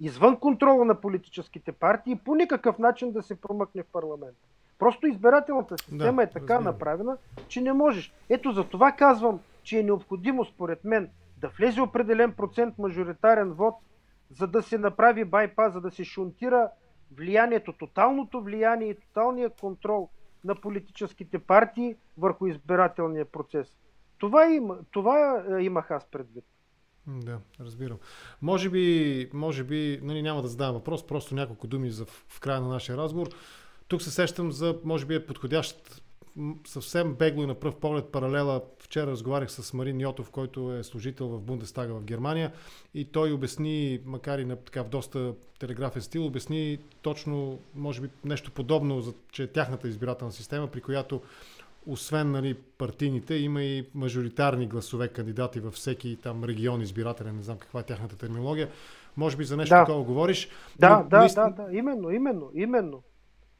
извън 0.00 0.36
контрола 0.36 0.84
на 0.84 1.00
политическите 1.00 1.72
партии, 1.72 2.20
по 2.24 2.34
никакъв 2.34 2.78
начин 2.78 3.12
да 3.12 3.22
се 3.22 3.40
промъкне 3.40 3.82
в 3.82 3.86
парламент. 3.92 4.36
Просто 4.78 5.06
избирателната 5.06 5.78
система 5.78 6.16
да, 6.16 6.22
е 6.22 6.30
така 6.30 6.54
разбира. 6.54 6.72
направена, 6.72 7.16
че 7.48 7.60
не 7.60 7.72
можеш. 7.72 8.12
Ето 8.28 8.52
за 8.52 8.64
това 8.64 8.92
казвам, 8.92 9.40
че 9.62 9.78
е 9.78 9.82
необходимо, 9.82 10.44
според 10.44 10.84
мен, 10.84 11.10
да 11.36 11.48
влезе 11.48 11.80
определен 11.80 12.32
процент 12.32 12.78
мажоритарен 12.78 13.52
вод 13.52 13.74
за 14.34 14.46
да 14.46 14.62
се 14.62 14.78
направи 14.78 15.24
байпас, 15.24 15.72
за 15.72 15.80
да 15.80 15.90
се 15.90 16.04
шунтира 16.04 16.70
влиянието, 17.16 17.72
тоталното 17.72 18.42
влияние 18.42 18.88
и 18.88 19.00
тоталния 19.00 19.50
контрол 19.50 20.08
на 20.44 20.54
политическите 20.54 21.38
партии 21.38 21.96
върху 22.18 22.46
избирателния 22.46 23.24
процес. 23.24 23.76
Това, 24.18 24.46
им, 24.46 24.70
това 24.90 25.44
е, 25.58 25.62
имах 25.62 25.90
аз 25.90 26.04
предвид. 26.10 26.44
Да, 27.06 27.38
разбирам. 27.60 27.98
Може 28.42 28.70
би, 28.70 29.30
може 29.32 29.64
би 29.64 30.00
нали, 30.02 30.22
няма 30.22 30.42
да 30.42 30.48
задавам 30.48 30.74
въпрос, 30.74 31.06
просто 31.06 31.34
няколко 31.34 31.66
думи 31.66 31.90
за 31.90 32.06
в 32.06 32.40
края 32.40 32.60
на 32.60 32.68
нашия 32.68 32.96
разговор. 32.96 33.28
Тук 33.88 34.02
се 34.02 34.10
сещам 34.10 34.52
за, 34.52 34.80
може 34.84 35.06
би 35.06 35.14
е 35.14 35.26
подходящ 35.26 36.01
съвсем 36.66 37.14
бегло 37.14 37.42
и 37.42 37.46
на 37.46 37.54
пръв 37.54 37.76
поглед 37.76 38.04
паралела. 38.06 38.62
Вчера 38.78 39.06
разговарях 39.06 39.50
с 39.50 39.72
Марин 39.72 40.00
Йотов, 40.00 40.30
който 40.30 40.74
е 40.74 40.82
служител 40.82 41.28
в 41.28 41.40
Бундестага 41.40 41.94
в 41.94 42.04
Германия 42.04 42.52
и 42.94 43.04
той 43.04 43.32
обясни, 43.32 44.00
макар 44.06 44.38
и 44.38 44.44
на 44.44 44.56
така 44.56 44.82
в 44.82 44.88
доста 44.88 45.34
телеграфен 45.58 46.02
стил, 46.02 46.26
обясни 46.26 46.78
точно, 47.02 47.58
може 47.74 48.00
би 48.00 48.08
нещо 48.24 48.50
подобно, 48.50 49.00
за, 49.00 49.12
че 49.32 49.42
е 49.42 49.46
тяхната 49.46 49.88
избирателна 49.88 50.32
система, 50.32 50.66
при 50.66 50.80
която 50.80 51.20
освен 51.86 52.30
нали, 52.30 52.54
партийните, 52.54 53.34
има 53.34 53.62
и 53.62 53.86
мажоритарни 53.94 54.66
гласове 54.66 55.08
кандидати 55.08 55.60
във 55.60 55.74
всеки 55.74 56.18
там 56.22 56.44
регион 56.44 56.82
избирателен, 56.82 57.36
не 57.36 57.42
знам 57.42 57.58
каква 57.58 57.80
е 57.80 57.82
тяхната 57.82 58.16
терминология. 58.16 58.68
Може 59.16 59.36
би 59.36 59.44
за 59.44 59.56
нещо 59.56 59.74
да. 59.74 59.80
такова 59.80 60.04
говориш. 60.04 60.48
Да, 60.78 60.96
но, 60.96 61.08
да, 61.08 61.18
наистина... 61.18 61.54
да, 61.56 61.62
да, 61.62 61.76
именно, 61.76 62.10
именно, 62.10 62.50
именно. 62.54 63.02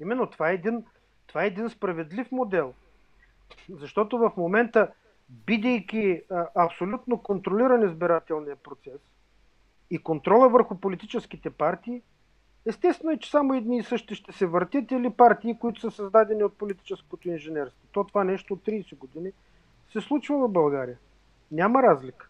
Именно 0.00 0.30
това 0.30 0.50
е 0.50 0.54
един 0.54 0.84
това 1.32 1.44
е 1.44 1.46
един 1.46 1.70
справедлив 1.70 2.32
модел. 2.32 2.74
Защото 3.68 4.18
в 4.18 4.32
момента, 4.36 4.88
бидейки 5.28 6.22
абсолютно 6.54 7.18
контролиран 7.18 7.88
избирателния 7.88 8.56
процес 8.56 9.00
и 9.90 9.98
контрола 9.98 10.48
върху 10.48 10.74
политическите 10.74 11.50
партии, 11.50 12.02
естествено 12.66 13.12
е, 13.12 13.18
че 13.18 13.30
само 13.30 13.54
едни 13.54 13.78
и 13.78 13.82
същи 13.82 14.14
ще 14.14 14.32
се 14.32 14.46
въртят 14.46 14.90
или 14.90 15.10
партии, 15.10 15.58
които 15.58 15.80
са 15.80 15.90
създадени 15.90 16.44
от 16.44 16.58
политическото 16.58 17.28
инженерство. 17.28 17.80
То 17.92 18.04
това 18.04 18.24
нещо 18.24 18.54
от 18.54 18.60
30 18.60 18.98
години 18.98 19.32
се 19.92 20.00
случва 20.00 20.48
в 20.48 20.52
България. 20.52 20.98
Няма 21.50 21.82
разлика. 21.82 22.28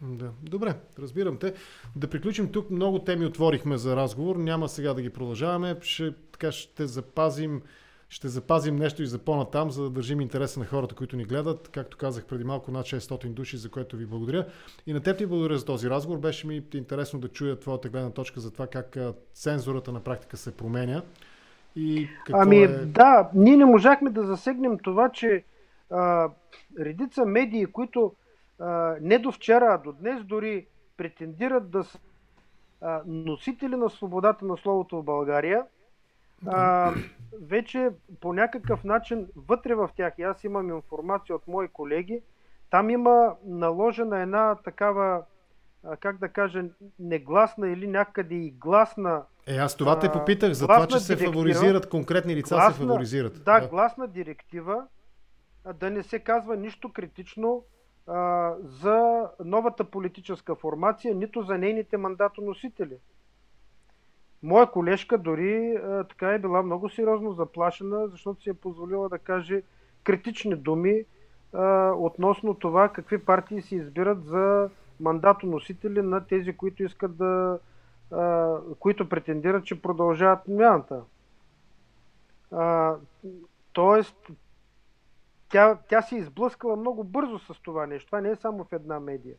Да. 0.00 0.30
Добре, 0.42 0.74
разбирам 0.98 1.38
те. 1.38 1.54
Да 1.96 2.10
приключим 2.10 2.52
тук. 2.52 2.70
Много 2.70 2.98
теми 2.98 3.26
отворихме 3.26 3.78
за 3.78 3.96
разговор. 3.96 4.36
Няма 4.36 4.68
сега 4.68 4.94
да 4.94 5.02
ги 5.02 5.10
продължаваме. 5.10 5.76
Ще, 5.80 6.14
така, 6.32 6.52
ще 6.52 6.86
запазим 6.86 7.62
ще 8.08 8.28
запазим 8.28 8.76
нещо 8.76 9.02
и 9.02 9.06
за 9.06 9.18
по-натам, 9.18 9.70
за 9.70 9.82
да 9.82 9.90
държим 9.90 10.20
интереса 10.20 10.60
на 10.60 10.66
хората, 10.66 10.94
които 10.94 11.16
ни 11.16 11.24
гледат. 11.24 11.68
Както 11.68 11.96
казах 11.96 12.24
преди 12.24 12.44
малко, 12.44 12.70
над 12.70 12.86
600 12.86 13.28
души, 13.28 13.56
за 13.56 13.70
което 13.70 13.96
ви 13.96 14.06
благодаря. 14.06 14.46
И 14.86 14.92
на 14.92 15.00
теб 15.00 15.18
ти 15.18 15.26
благодаря 15.26 15.58
за 15.58 15.64
този 15.64 15.90
разговор. 15.90 16.18
Беше 16.18 16.46
ми 16.46 16.62
интересно 16.74 17.20
да 17.20 17.28
чуя 17.28 17.60
твоята 17.60 17.88
гледна 17.88 18.10
точка 18.10 18.40
за 18.40 18.50
това 18.50 18.66
как 18.66 18.96
цензурата 19.34 19.92
на 19.92 20.00
практика 20.00 20.36
се 20.36 20.56
променя. 20.56 21.02
И 21.76 22.08
ами 22.32 22.56
е... 22.56 22.68
да, 22.68 23.30
ние 23.34 23.56
не 23.56 23.64
можахме 23.64 24.10
да 24.10 24.26
засегнем 24.26 24.78
това, 24.78 25.08
че 25.08 25.44
а, 25.90 26.30
редица 26.80 27.26
медии, 27.26 27.66
които 27.66 28.14
а, 28.58 28.96
не 29.00 29.18
до 29.18 29.32
вчера, 29.32 29.64
а 29.64 29.78
до 29.78 29.92
днес 29.92 30.24
дори 30.24 30.66
претендират 30.96 31.70
да 31.70 31.84
са 31.84 31.98
носители 33.06 33.76
на 33.76 33.90
свободата 33.90 34.44
на 34.44 34.56
словото 34.56 34.96
в 34.96 35.04
България, 35.04 35.64
а, 36.46 36.92
вече 37.42 37.90
по 38.20 38.32
някакъв 38.32 38.84
начин 38.84 39.28
вътре 39.36 39.74
в 39.74 39.90
тях, 39.96 40.14
и 40.18 40.22
аз 40.22 40.44
имам 40.44 40.70
информация 40.70 41.36
от 41.36 41.48
мои 41.48 41.68
колеги, 41.68 42.22
там 42.70 42.90
има 42.90 43.34
наложена 43.44 44.20
една 44.20 44.54
такава, 44.54 45.22
как 46.00 46.18
да 46.18 46.28
кажа, 46.28 46.64
негласна 46.98 47.68
или 47.68 47.86
някъде 47.86 48.34
и 48.34 48.50
гласна. 48.50 49.22
Е, 49.46 49.56
аз 49.56 49.76
това 49.76 49.98
те 49.98 50.12
попитах, 50.12 50.52
за 50.52 50.64
това, 50.64 50.86
че 50.86 51.00
се 51.00 51.16
фаворизират 51.16 51.88
конкретни 51.88 52.36
лица, 52.36 52.54
гласна, 52.54 52.74
се 52.74 52.80
фаворизират. 52.80 53.44
Да, 53.44 53.60
да, 53.60 53.68
гласна 53.68 54.08
директива, 54.08 54.86
да 55.74 55.90
не 55.90 56.02
се 56.02 56.18
казва 56.18 56.56
нищо 56.56 56.92
критично 56.92 57.64
а, 58.06 58.52
за 58.62 59.28
новата 59.44 59.84
политическа 59.84 60.54
формация, 60.54 61.14
нито 61.14 61.42
за 61.42 61.58
нейните 61.58 61.96
мандатоносители. 61.96 62.98
Моя 64.42 64.66
колежка 64.66 65.18
дори 65.18 65.76
а, 65.76 66.04
така 66.04 66.28
е 66.28 66.38
била 66.38 66.62
много 66.62 66.88
сериозно 66.88 67.32
заплашена, 67.32 68.08
защото 68.08 68.42
си 68.42 68.50
е 68.50 68.54
позволила 68.54 69.08
да 69.08 69.18
каже 69.18 69.62
критични 70.04 70.56
думи 70.56 71.04
а, 71.52 71.92
относно 71.96 72.54
това 72.54 72.88
какви 72.88 73.18
партии 73.18 73.62
се 73.62 73.76
избират 73.76 74.24
за 74.24 74.70
мандатоносители 75.00 76.02
на 76.02 76.26
тези, 76.26 76.56
които 76.56 76.82
искат 76.82 77.16
да. 77.16 77.58
А, 78.12 78.56
които 78.78 79.08
претендират, 79.08 79.64
че 79.64 79.82
продължават 79.82 80.44
промяната. 80.44 81.02
Тоест, 83.72 84.16
тя, 85.48 85.78
тя 85.88 86.02
се 86.02 86.16
изблъскала 86.16 86.76
много 86.76 87.04
бързо 87.04 87.38
с 87.38 87.62
това 87.62 87.86
нещо. 87.86 88.06
Това 88.06 88.20
не 88.20 88.30
е 88.30 88.36
само 88.36 88.64
в 88.64 88.72
една 88.72 89.00
медия. 89.00 89.36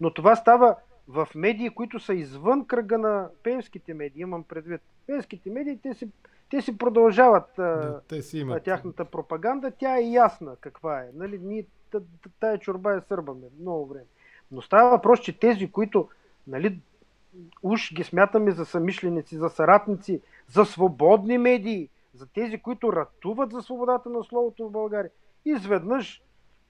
Но 0.00 0.14
това 0.14 0.36
става 0.36 0.76
в 1.08 1.28
медии, 1.34 1.70
които 1.70 2.00
са 2.00 2.14
извън 2.14 2.66
кръга 2.66 2.98
на 2.98 3.28
пенските 3.42 3.94
медии, 3.94 4.22
имам 4.22 4.44
предвид. 4.44 4.80
Пенските 5.06 5.50
медии, 5.50 5.78
те 5.82 5.94
си, 5.94 6.08
те 6.50 6.62
си 6.62 6.78
продължават 6.78 7.50
да, 7.56 8.00
те 8.08 8.22
си 8.22 8.38
имат. 8.38 8.64
тяхната 8.64 9.04
пропаганда. 9.04 9.70
Тя 9.70 9.98
е 9.98 10.10
ясна 10.10 10.56
каква 10.60 11.00
е. 11.00 11.10
Нали? 11.14 11.38
Ние 11.42 11.66
тая 12.40 12.58
чорба 12.58 12.94
е 12.96 13.00
сърбаме 13.00 13.46
много 13.60 13.86
време. 13.86 14.06
Но 14.52 14.62
става 14.62 14.90
въпрос, 14.90 15.20
че 15.20 15.38
тези, 15.38 15.72
които 15.72 16.08
нали, 16.46 16.80
уж 17.62 17.94
ги 17.94 18.04
смятаме 18.04 18.50
за 18.50 18.66
самишленици, 18.66 19.36
за 19.36 19.48
съратници, 19.48 20.20
за 20.46 20.64
свободни 20.64 21.38
медии, 21.38 21.88
за 22.14 22.26
тези, 22.26 22.58
които 22.58 22.92
ратуват 22.92 23.52
за 23.52 23.62
свободата 23.62 24.08
на 24.08 24.24
словото 24.24 24.68
в 24.68 24.70
България, 24.70 25.10
изведнъж 25.44 26.22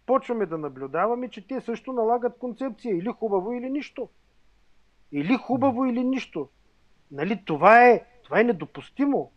почваме 0.07 0.47
да 0.47 0.59
наблюдаваме, 0.59 1.29
че 1.29 1.47
те 1.47 1.61
също 1.61 1.93
налагат 1.93 2.39
концепция 2.39 2.97
или 2.97 3.09
хубаво, 3.09 3.53
или 3.53 3.71
нищо. 3.71 4.09
Или 5.13 5.37
хубаво, 5.37 5.85
или 5.85 6.05
нищо. 6.05 6.49
Нали, 7.11 7.43
това, 7.45 7.89
е, 7.89 8.05
това 8.25 8.41
е 8.41 8.45
недопустимо. 8.45 9.33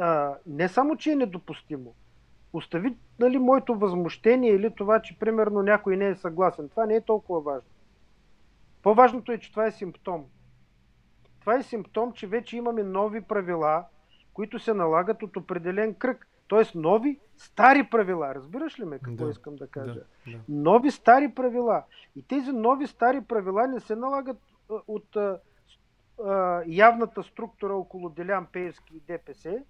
А, 0.00 0.34
не 0.46 0.68
само, 0.68 0.96
че 0.96 1.10
е 1.10 1.16
недопустимо. 1.16 1.94
Остави 2.52 2.96
нали, 3.18 3.38
моето 3.38 3.74
възмущение 3.74 4.50
или 4.50 4.74
това, 4.74 5.02
че 5.02 5.18
примерно 5.18 5.62
някой 5.62 5.96
не 5.96 6.08
е 6.08 6.14
съгласен. 6.14 6.68
Това 6.68 6.86
не 6.86 6.94
е 6.94 7.00
толкова 7.00 7.40
важно. 7.40 7.70
По-важното 8.82 9.32
е, 9.32 9.38
че 9.38 9.50
това 9.50 9.66
е 9.66 9.72
симптом. 9.72 10.24
Това 11.40 11.54
е 11.54 11.62
симптом, 11.62 12.12
че 12.12 12.26
вече 12.26 12.56
имаме 12.56 12.82
нови 12.82 13.20
правила, 13.20 13.84
които 14.34 14.58
се 14.58 14.74
налагат 14.74 15.22
от 15.22 15.36
определен 15.36 15.94
кръг. 15.94 16.28
Тоест 16.48 16.74
нови, 16.74 17.18
стари 17.36 17.88
правила. 17.90 18.34
Разбираш 18.34 18.80
ли 18.80 18.84
ме 18.84 18.98
какво 18.98 19.24
да, 19.24 19.30
искам 19.30 19.56
да 19.56 19.66
кажа? 19.66 19.94
Да, 19.94 20.32
да. 20.32 20.38
Нови, 20.48 20.90
стари 20.90 21.34
правила. 21.34 21.82
И 22.16 22.22
тези 22.22 22.52
нови, 22.52 22.86
стари 22.86 23.20
правила 23.20 23.66
не 23.66 23.80
се 23.80 23.96
налагат 23.96 24.38
от 24.68 25.16
явната 26.66 27.22
структура 27.22 27.74
около 27.74 28.08
Делян 28.08 28.46
Пеевски 28.52 28.96
и 28.96 29.00
ДПС, 29.00 29.62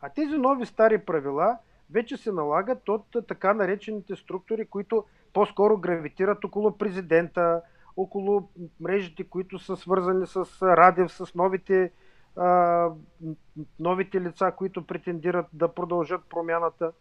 а 0.00 0.08
тези 0.08 0.36
нови 0.36 0.66
стари 0.66 0.98
правила 1.04 1.58
вече 1.90 2.16
се 2.16 2.32
налагат 2.32 2.88
от 2.88 3.16
така 3.28 3.54
наречените 3.54 4.16
структури, 4.16 4.66
които 4.66 5.04
по-скоро 5.32 5.78
гравитират 5.78 6.44
около 6.44 6.78
президента, 6.78 7.62
около 7.96 8.48
мрежите, 8.80 9.24
които 9.24 9.58
са 9.58 9.76
свързани 9.76 10.26
с 10.26 10.62
Радев, 10.62 11.12
с 11.12 11.34
новите, 11.34 11.92
новите 13.78 14.20
лица, 14.20 14.52
които 14.56 14.86
претендират 14.86 15.46
да 15.52 15.74
продължат 15.74 16.24
промяната. 16.28 16.92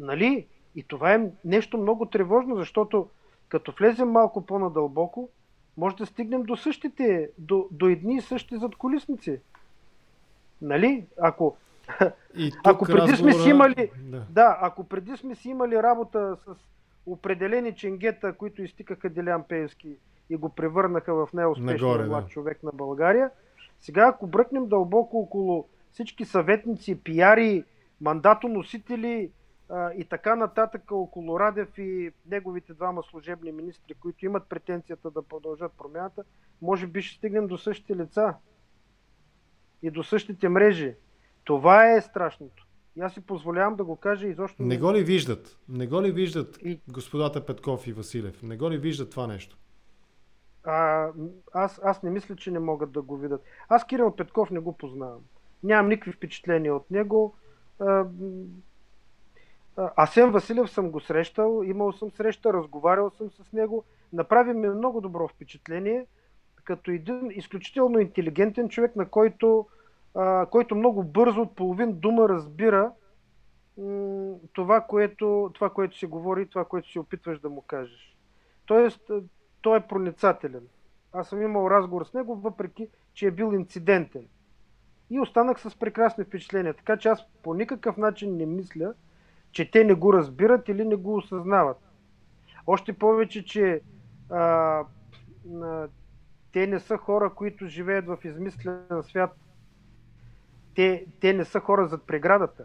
Нали? 0.00 0.48
И 0.74 0.82
това 0.82 1.14
е 1.14 1.30
нещо 1.44 1.78
много 1.78 2.06
тревожно, 2.06 2.56
защото 2.56 3.08
като 3.48 3.72
влезем 3.78 4.10
малко 4.10 4.46
по-надълбоко, 4.46 5.28
може 5.76 5.96
да 5.96 6.06
стигнем 6.06 6.42
до 6.42 6.56
същите, 6.56 7.30
до, 7.38 7.68
до 7.70 7.88
едни 7.88 8.16
и 8.16 8.20
същи 8.20 8.56
задколисници. 8.58 9.40
Нали? 10.62 11.06
Ако, 11.20 11.56
и 12.36 12.52
ако 12.64 12.84
преди 12.84 12.98
разговора... 12.98 13.16
сме 13.16 13.42
си 13.42 13.48
имали, 13.48 13.90
да. 13.98 14.26
да, 14.30 14.58
ако 14.60 14.84
преди 14.84 15.16
сме 15.16 15.34
си 15.34 15.48
имали 15.48 15.82
работа 15.82 16.36
с 16.44 16.54
определени 17.06 17.74
ченгета, 17.74 18.32
които 18.32 18.62
изтикаха 18.62 19.10
Делян 19.10 19.44
Пеевски 19.48 19.96
и 20.30 20.36
го 20.36 20.48
превърнаха 20.48 21.14
в 21.14 21.28
най-успешния 21.32 22.06
млад 22.06 22.24
да. 22.24 22.30
човек 22.30 22.62
на 22.62 22.70
България, 22.74 23.30
сега 23.80 24.08
ако 24.08 24.26
бръкнем 24.26 24.66
дълбоко 24.66 25.18
около 25.18 25.68
всички 25.92 26.24
съветници, 26.24 27.02
пиари, 27.02 27.64
мандатоносители, 28.00 29.30
и 29.96 30.04
така 30.04 30.36
нататък 30.36 30.90
около 30.90 31.40
Радев 31.40 31.78
и 31.78 32.12
неговите 32.26 32.74
двама 32.74 33.02
служебни 33.02 33.52
министри, 33.52 33.94
които 33.94 34.24
имат 34.24 34.48
претенцията 34.48 35.10
да 35.10 35.22
продължат 35.22 35.72
промяната, 35.72 36.24
може 36.62 36.86
би 36.86 37.02
ще 37.02 37.16
стигнем 37.16 37.46
до 37.46 37.58
същите 37.58 37.96
лица 37.96 38.34
и 39.82 39.90
до 39.90 40.02
същите 40.02 40.48
мрежи. 40.48 40.94
Това 41.44 41.92
е 41.92 42.00
страшното. 42.00 42.66
И 42.96 43.00
аз 43.00 43.14
си 43.14 43.20
позволявам 43.20 43.76
да 43.76 43.84
го 43.84 43.96
кажа 43.96 44.26
изобщо. 44.26 44.62
Не 44.62 44.78
го 44.78 44.94
ли 44.94 45.04
виждат? 45.04 45.58
Не 45.68 45.86
го 45.86 46.02
ли 46.02 46.12
виждат 46.12 46.58
и... 46.62 46.80
господата 46.88 47.46
Петков 47.46 47.86
и 47.86 47.92
Василев? 47.92 48.42
Не 48.42 48.56
го 48.56 48.70
ли 48.70 48.78
виждат 48.78 49.10
това 49.10 49.26
нещо? 49.26 49.58
А, 50.64 51.08
аз, 51.52 51.80
аз 51.84 52.02
не 52.02 52.10
мисля, 52.10 52.36
че 52.36 52.50
не 52.50 52.58
могат 52.58 52.92
да 52.92 53.02
го 53.02 53.16
видят. 53.16 53.42
Аз 53.68 53.86
Кирил 53.86 54.16
Петков 54.16 54.50
не 54.50 54.60
го 54.60 54.76
познавам. 54.76 55.20
Нямам 55.62 55.88
никакви 55.88 56.12
впечатления 56.12 56.74
от 56.74 56.90
него. 56.90 57.34
А, 57.78 58.06
Асен 59.96 60.30
Василев 60.30 60.70
съм 60.70 60.90
го 60.90 61.00
срещал, 61.00 61.62
имал 61.64 61.92
съм 61.92 62.10
среща, 62.10 62.52
разговарял 62.52 63.10
съм 63.10 63.30
с 63.30 63.52
него. 63.52 63.84
Направи 64.12 64.52
ми 64.52 64.68
много 64.68 65.00
добро 65.00 65.28
впечатление, 65.28 66.06
като 66.64 66.90
един 66.90 67.30
изключително 67.30 67.98
интелигентен 67.98 68.68
човек, 68.68 68.96
на 68.96 69.08
който, 69.08 69.66
а, 70.14 70.46
който 70.46 70.74
много 70.74 71.04
бързо 71.04 71.40
от 71.40 71.54
половин 71.54 71.92
дума 71.92 72.28
разбира 72.28 72.92
м- 73.78 74.34
това, 74.52 74.80
което, 74.80 75.50
това, 75.54 75.70
което 75.70 75.98
се 75.98 76.06
говори, 76.06 76.48
това, 76.48 76.64
което 76.64 76.90
си 76.90 76.98
опитваш 76.98 77.40
да 77.40 77.50
му 77.50 77.62
кажеш. 77.62 78.16
Тоест, 78.66 79.10
той 79.60 79.78
е 79.78 79.86
проницателен. 79.86 80.68
Аз 81.12 81.28
съм 81.28 81.42
имал 81.42 81.70
разговор 81.70 82.04
с 82.04 82.14
него, 82.14 82.36
въпреки, 82.36 82.88
че 83.14 83.26
е 83.26 83.30
бил 83.30 83.52
инцидентен. 83.54 84.26
И 85.10 85.20
останах 85.20 85.60
с 85.60 85.78
прекрасни 85.78 86.24
впечатления. 86.24 86.74
Така 86.74 86.96
че 86.96 87.08
аз 87.08 87.26
по 87.42 87.54
никакъв 87.54 87.96
начин 87.96 88.36
не 88.36 88.46
мисля, 88.46 88.94
че 89.52 89.70
те 89.70 89.84
не 89.84 89.94
го 89.94 90.12
разбират 90.12 90.68
или 90.68 90.84
не 90.84 90.96
го 90.96 91.16
осъзнават. 91.16 91.78
Още 92.66 92.92
повече, 92.92 93.44
че 93.44 93.80
а, 94.30 94.40
а, 95.62 95.88
те 96.52 96.66
не 96.66 96.80
са 96.80 96.96
хора, 96.96 97.30
които 97.34 97.66
живеят 97.66 98.06
в 98.06 98.18
измислен 98.24 98.82
свят. 99.02 99.36
Те, 100.74 101.06
те 101.20 101.32
не 101.32 101.44
са 101.44 101.60
хора 101.60 101.86
зад 101.86 102.02
преградата. 102.02 102.64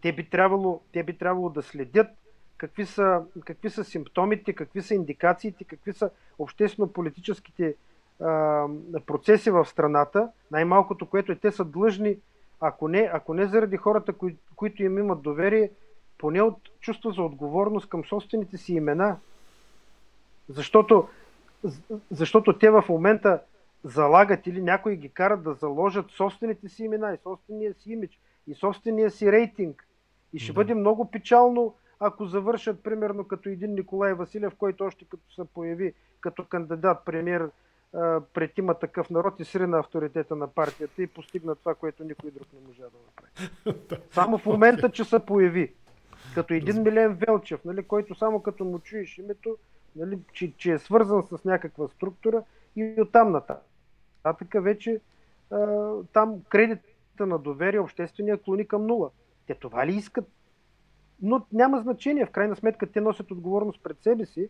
Те 0.00 0.12
би 0.12 0.30
трябвало, 0.30 0.80
те 0.92 1.02
би 1.02 1.18
трябвало 1.18 1.50
да 1.50 1.62
следят 1.62 2.08
какви 2.56 2.86
са, 2.86 3.22
какви 3.44 3.70
са 3.70 3.84
симптомите, 3.84 4.52
какви 4.52 4.82
са 4.82 4.94
индикациите, 4.94 5.64
какви 5.64 5.92
са 5.92 6.10
обществено-политическите 6.38 7.74
а, 8.20 8.66
процеси 9.06 9.50
в 9.50 9.64
страната. 9.64 10.28
Най-малкото, 10.50 11.06
което 11.06 11.32
е, 11.32 11.36
те 11.36 11.52
са 11.52 11.64
длъжни 11.64 12.16
ако 12.60 12.88
не, 12.88 13.10
ако 13.12 13.34
не 13.34 13.46
заради 13.46 13.76
хората, 13.76 14.12
кои, 14.12 14.36
които 14.56 14.82
им 14.82 14.98
имат 14.98 15.22
доверие, 15.22 15.70
поне 16.18 16.42
от 16.42 16.56
чувство 16.80 17.10
за 17.10 17.22
отговорност 17.22 17.88
към 17.88 18.04
собствените 18.04 18.56
си 18.56 18.74
имена. 18.74 19.16
Защото, 20.48 21.08
защото 22.10 22.58
те 22.58 22.70
в 22.70 22.84
момента 22.88 23.42
залагат 23.84 24.46
или 24.46 24.62
някои 24.62 24.96
ги 24.96 25.08
карат 25.08 25.42
да 25.42 25.54
заложат 25.54 26.10
собствените 26.10 26.68
си 26.68 26.84
имена 26.84 27.14
и 27.14 27.18
собствения 27.22 27.74
си 27.74 27.92
имидж 27.92 28.20
и 28.46 28.54
собствения 28.54 29.10
си 29.10 29.32
рейтинг. 29.32 29.86
И 30.32 30.38
ще 30.38 30.52
да. 30.52 30.54
бъде 30.54 30.74
много 30.74 31.10
печално, 31.10 31.74
ако 32.00 32.26
завършат 32.26 32.82
примерно 32.82 33.24
като 33.24 33.48
един 33.48 33.74
Николай 33.74 34.14
Василев, 34.14 34.54
който 34.54 34.84
още 34.84 35.04
като 35.04 35.34
се 35.34 35.44
появи 35.44 35.94
като 36.20 36.44
кандидат 36.44 37.04
премьер 37.04 37.50
пред 38.34 38.58
има 38.58 38.74
такъв 38.74 39.10
народ 39.10 39.40
и 39.40 39.44
срина 39.44 39.78
авторитета 39.78 40.36
на 40.36 40.48
партията 40.48 41.02
и 41.02 41.06
постигна 41.06 41.56
това, 41.56 41.74
което 41.74 42.04
никой 42.04 42.30
друг 42.30 42.46
не 42.52 42.68
можа 42.68 42.82
да 42.82 42.98
направи. 43.06 44.02
Само 44.10 44.38
в 44.38 44.46
момента, 44.46 44.90
че 44.90 45.04
се 45.04 45.18
появи. 45.18 45.74
Като 46.34 46.54
един 46.54 46.82
Милен 46.82 47.14
Велчев, 47.14 47.64
нали, 47.64 47.82
който 47.82 48.14
само 48.14 48.42
като 48.42 48.64
му 48.64 48.78
чуеш 48.78 49.18
името, 49.18 49.56
нали, 49.96 50.18
че, 50.32 50.52
че 50.56 50.72
е 50.72 50.78
свързан 50.78 51.22
с 51.22 51.44
някаква 51.44 51.88
структура 51.88 52.42
и 52.76 52.94
оттам 53.00 53.32
нататък. 53.32 53.64
Нататък 54.24 54.62
вече 54.62 55.00
а, 55.50 55.90
там 56.12 56.42
кредита 56.48 57.26
на 57.26 57.38
доверие 57.38 57.80
обществения 57.80 58.38
клони 58.38 58.68
към 58.68 58.86
нула. 58.86 59.10
Те 59.46 59.54
това 59.54 59.86
ли 59.86 59.94
искат? 59.94 60.28
Но 61.22 61.46
няма 61.52 61.80
значение. 61.80 62.26
В 62.26 62.30
крайна 62.30 62.56
сметка 62.56 62.86
те 62.86 63.00
носят 63.00 63.30
отговорност 63.30 63.82
пред 63.82 64.02
себе 64.02 64.26
си. 64.26 64.48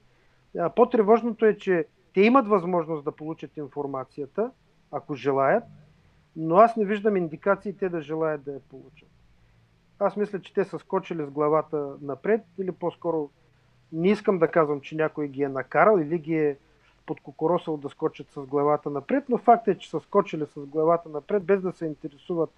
А, 0.59 0.71
по-тревожното 0.71 1.45
е, 1.45 1.57
че 1.57 1.87
те 2.19 2.23
имат 2.23 2.49
възможност 2.49 3.05
да 3.05 3.13
получат 3.13 3.57
информацията, 3.57 4.51
ако 4.93 5.15
желаят, 5.15 5.65
но 6.37 6.57
аз 6.57 6.77
не 6.77 6.85
виждам 6.85 7.17
индикации 7.17 7.77
те 7.77 7.89
да 7.89 8.01
желаят 8.01 8.43
да 8.43 8.53
я 8.53 8.61
получат. 8.61 9.09
Аз 9.99 10.17
мисля, 10.17 10.41
че 10.41 10.55
те 10.55 10.65
са 10.65 10.79
скочили 10.79 11.27
с 11.27 11.31
главата 11.31 11.97
напред 12.03 12.41
или 12.59 12.73
по-скоро 12.73 13.31
не 13.93 14.11
искам 14.11 14.39
да 14.39 14.49
казвам, 14.49 14.81
че 14.81 14.97
някой 14.97 15.29
ги 15.29 15.43
е 15.43 15.49
накарал 15.49 15.99
или 15.99 16.19
ги 16.19 16.35
е 16.35 16.57
подкокоросал 17.07 17.77
да 17.77 17.89
скочат 17.89 18.31
с 18.31 18.41
главата 18.41 18.91
напред, 18.91 19.25
но 19.29 19.39
факт 19.39 19.69
е, 19.69 19.79
че 19.79 19.91
са 19.91 20.01
скочили 20.01 20.47
с 20.47 20.61
главата 20.61 21.09
напред, 21.09 21.45
без 21.45 21.63
да 21.63 21.73
се 21.73 21.87
интересуват 21.87 22.51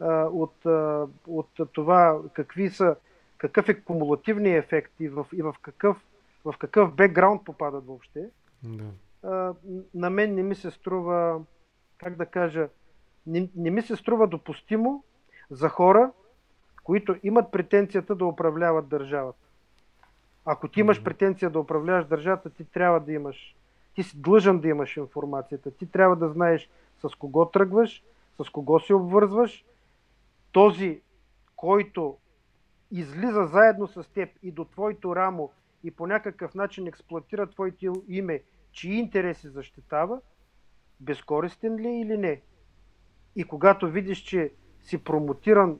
а, 0.00 0.24
от, 0.24 0.66
а, 0.66 1.06
от 1.26 1.48
това 1.72 2.20
какви 2.32 2.70
са, 2.70 2.96
какъв 3.38 3.68
е 3.68 3.80
кумулативният 3.80 4.64
ефект 4.64 4.92
и 5.00 5.08
в, 5.08 5.26
и 5.32 5.42
в 5.42 5.54
какъв, 5.62 5.96
в 6.44 6.54
какъв 6.58 6.94
бекграунд 6.94 7.44
попадат 7.44 7.86
въобще. 7.86 8.28
Да. 8.64 8.84
А, 9.22 9.54
на 9.94 10.10
мен 10.10 10.34
не 10.34 10.42
ми 10.42 10.54
се 10.54 10.70
струва, 10.70 11.42
как 11.98 12.16
да 12.16 12.26
кажа, 12.26 12.68
не, 13.26 13.48
не 13.56 13.70
ми 13.70 13.82
се 13.82 13.96
струва 13.96 14.26
допустимо 14.26 15.04
за 15.50 15.68
хора, 15.68 16.12
които 16.84 17.16
имат 17.22 17.52
претенцията 17.52 18.14
да 18.14 18.26
управляват 18.26 18.88
държавата. 18.88 19.38
Ако 20.44 20.68
ти 20.68 20.80
имаш 20.80 21.02
претенция 21.02 21.50
да 21.50 21.60
управляваш 21.60 22.06
държавата, 22.06 22.50
ти 22.50 22.64
трябва 22.64 23.00
да 23.00 23.12
имаш, 23.12 23.56
ти 23.94 24.02
си 24.02 24.18
длъжен 24.20 24.60
да 24.60 24.68
имаш 24.68 24.96
информацията. 24.96 25.70
Ти 25.70 25.86
трябва 25.86 26.16
да 26.16 26.28
знаеш 26.28 26.70
с 27.02 27.14
кого 27.14 27.46
тръгваш, 27.46 28.02
с 28.42 28.50
кого 28.50 28.80
се 28.80 28.94
обвързваш. 28.94 29.64
Този, 30.52 31.00
който 31.56 32.16
излиза 32.90 33.46
заедно 33.46 33.86
с 33.86 34.04
теб 34.14 34.30
и 34.42 34.50
до 34.50 34.64
твоето 34.64 35.16
рамо 35.16 35.50
и 35.84 35.90
по 35.90 36.06
някакъв 36.06 36.54
начин 36.54 36.86
експлуатира 36.86 37.46
твоето 37.46 38.02
име, 38.08 38.42
чии 38.74 38.98
интереси 38.98 39.48
защитава, 39.48 40.20
безкористен 41.00 41.76
ли 41.76 41.88
е 41.88 42.00
или 42.00 42.16
не? 42.16 42.40
И 43.36 43.44
когато 43.44 43.90
видиш, 43.90 44.18
че 44.18 44.50
си 44.82 44.98
промотиран 44.98 45.78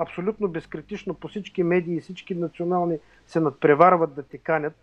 абсолютно 0.00 0.48
безкритично 0.48 1.14
по 1.14 1.28
всички 1.28 1.62
медии, 1.62 2.00
всички 2.00 2.34
национални 2.34 2.98
се 3.26 3.40
надпреварват 3.40 4.14
да 4.14 4.22
те 4.22 4.38
канят 4.38 4.74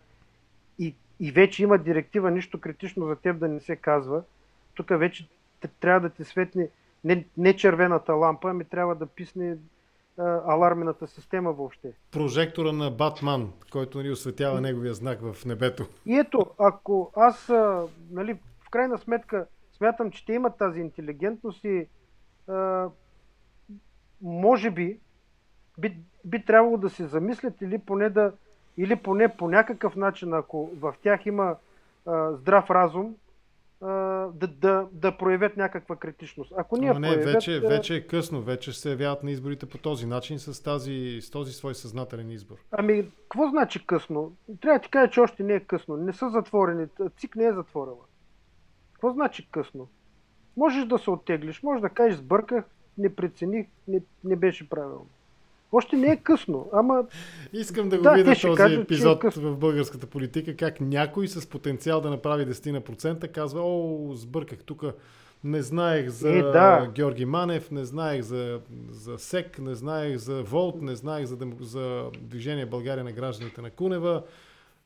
и, 0.80 0.96
и 1.20 1.32
вече 1.32 1.64
има 1.64 1.78
директива, 1.78 2.32
нищо 2.32 2.62
критично 2.62 3.08
за 3.08 3.16
теб 3.16 3.40
да 3.40 3.48
не 3.48 3.60
се 3.60 3.76
казва, 3.76 4.24
тук 4.74 4.90
вече 4.90 5.28
трябва 5.80 6.00
да 6.00 6.10
ти 6.10 6.24
светне 6.24 6.70
не, 7.04 7.26
не 7.38 7.56
червената 7.56 8.14
лампа, 8.14 8.50
ами 8.50 8.64
трябва 8.64 8.96
да 8.96 9.06
писне 9.06 9.58
алармената 10.48 11.08
система 11.08 11.54
въобще. 11.54 11.94
Прожектора 12.12 12.72
на 12.72 12.92
Батман, 12.92 13.54
който 13.72 14.02
ни 14.02 14.12
осветява 14.12 14.62
неговия 14.62 14.94
знак 14.94 15.20
в 15.22 15.46
небето. 15.46 15.86
И 16.06 16.18
ето, 16.18 16.46
ако 16.60 17.12
аз, 17.16 17.50
нали, 18.12 18.40
в 18.60 18.70
крайна 18.70 18.98
сметка, 18.98 19.48
смятам, 19.78 20.12
че 20.12 20.26
те 20.26 20.34
имат 20.34 20.58
тази 20.58 20.80
интелигентност 20.80 21.64
и 21.64 21.88
а, 22.48 22.90
може 24.22 24.72
би 24.72 25.00
би, 25.78 25.98
би 26.26 26.46
трябвало 26.46 26.78
да 26.78 26.90
се 26.90 27.08
замислят 27.08 27.62
или 27.62 27.78
поне 27.78 28.10
да 28.10 28.32
или 28.78 28.96
поне 28.96 29.38
по 29.38 29.48
някакъв 29.48 29.96
начин, 29.96 30.34
ако 30.34 30.70
в 30.80 30.96
тях 31.04 31.26
има 31.26 31.56
а, 32.06 32.32
здрав 32.32 32.70
разум, 32.70 33.16
да, 33.84 34.48
да, 34.48 34.88
да 34.92 35.18
проявят 35.18 35.58
някаква 35.58 35.96
критичност. 35.96 36.54
Ако 36.58 36.78
ние 36.78 36.94
не, 36.94 37.00
проявят, 37.00 37.34
вече, 37.34 37.60
вече 37.60 37.96
е 37.96 38.08
късно, 38.08 38.42
вече 38.42 38.74
се 38.74 38.90
явяват 38.90 39.24
на 39.24 39.32
изборите 39.32 39.66
по 39.66 39.78
този 39.78 40.06
начин 40.06 40.40
с, 40.40 40.64
тази, 40.64 41.20
с 41.22 41.30
този 41.30 41.54
свой 41.54 41.76
съзнателен 41.76 42.32
избор. 42.32 42.56
Ами, 42.72 43.06
какво 43.22 43.50
значи 43.50 43.86
късно? 43.86 44.36
Трябва 44.62 44.80
да 44.80 44.84
ти 44.84 44.90
кажа, 44.90 45.12
че 45.12 45.20
още 45.20 45.44
не 45.44 45.54
е 45.54 45.60
късно. 45.60 45.98
Не 45.98 46.14
са 46.14 46.30
затворени. 46.30 46.88
ЦИК 47.18 47.36
не 47.36 47.46
е 47.46 47.54
затворила. 47.54 48.06
Какво 48.94 49.12
значи 49.12 49.48
късно? 49.52 49.88
Можеш 50.58 50.86
да 50.86 51.00
се 51.00 51.10
оттеглиш, 51.10 51.64
можеш 51.64 51.82
да 51.82 51.90
кажеш 51.90 52.20
сбърках, 52.20 52.66
не 52.98 53.16
прецених, 53.16 53.68
не, 53.88 54.02
не 54.24 54.36
беше 54.36 54.70
правилно. 54.70 55.08
Още 55.74 55.96
не 55.96 56.08
е 56.08 56.18
късно, 56.18 56.70
ама... 56.74 57.04
Искам 57.54 57.90
да 57.90 57.98
го 57.98 58.04
да, 58.04 58.14
видя 58.14 58.36
този 58.42 58.58
кажат, 58.58 58.84
епизод 58.84 59.24
е 59.24 59.30
в 59.30 59.58
българската 59.58 60.08
политика, 60.08 60.56
как 60.56 60.82
някой 60.82 61.28
с 61.28 61.50
потенциал 61.50 62.02
да 62.02 62.10
направи 62.10 62.48
10% 62.48 63.32
казва, 63.32 63.62
о, 63.64 64.12
сбърках 64.14 64.60
тук, 64.64 64.84
не 65.44 65.62
знаех 65.62 66.10
за 66.10 66.30
е, 66.30 66.42
да. 66.42 66.92
Георги 66.96 67.26
Манев, 67.26 67.72
не 67.72 67.86
знаех 67.86 68.22
за, 68.22 68.60
за 68.92 69.18
СЕК, 69.18 69.60
не 69.60 69.76
знаех 69.76 70.18
за 70.18 70.44
Волт, 70.44 70.82
не 70.82 70.96
знаех 70.96 71.26
за, 71.26 71.38
за 71.62 72.04
Движение 72.22 72.66
България 72.66 73.04
на 73.04 73.12
гражданите 73.12 73.62
на 73.62 73.70
Кунева. 73.70 74.24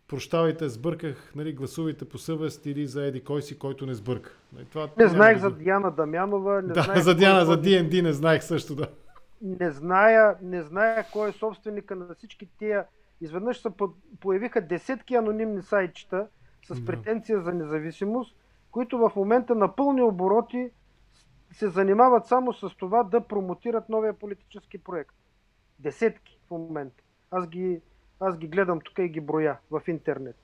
Прощавайте, 0.08 0.70
сбърках, 0.70 1.32
нали, 1.36 1.54
гласувайте 1.54 2.06
по 2.06 2.18
съвест 2.18 2.66
или 2.66 2.88
за 2.88 3.06
Еди 3.06 3.22
кой 3.22 3.42
си, 3.42 3.60
който 3.60 3.86
не 3.86 3.94
сбърка. 3.94 4.32
Нали, 4.56 4.66
това 4.66 4.88
не 4.98 5.08
знаех 5.08 5.36
да... 5.36 5.42
за 5.42 5.52
Диана 5.52 5.92
Дамянова. 5.92 6.62
Не 6.62 6.74
да, 6.74 6.82
знаех 6.82 7.02
за 7.02 7.16
Диана, 7.16 7.46
за 7.46 7.62
DND 7.62 8.02
не 8.02 8.14
знаех 8.14 8.44
също 8.44 8.76
да 8.76 8.88
не 9.42 9.72
зная, 9.72 10.36
не 10.42 10.64
зная 10.64 11.06
кой 11.14 11.30
е 11.30 11.32
собственика 11.32 11.96
на 11.96 12.16
всички 12.16 12.50
тия. 12.58 12.86
Изведнъж 13.22 13.62
се 13.62 13.70
появиха 14.20 14.62
десетки 14.62 15.16
анонимни 15.16 15.62
сайтчета 15.62 16.28
с 16.68 16.86
претенция 16.86 17.42
за 17.42 17.54
независимост, 17.54 18.38
които 18.72 18.98
в 18.98 19.12
момента 19.16 19.56
на 19.56 19.76
пълни 19.76 20.02
обороти 20.02 20.72
се 21.52 21.70
занимават 21.70 22.28
само 22.28 22.54
с 22.54 22.70
това 22.70 23.04
да 23.04 23.22
промотират 23.22 23.90
новия 23.90 24.14
политически 24.14 24.78
проект. 24.78 25.16
Десетки 25.80 26.40
в 26.48 26.52
момента. 26.52 27.04
Аз 27.32 27.48
ги, 27.48 27.82
аз 28.20 28.38
ги 28.38 28.48
гледам 28.48 28.80
тук 28.82 29.00
и 29.00 29.10
ги 29.10 29.22
броя 29.22 29.58
в 29.72 29.82
интернет. 29.88 30.36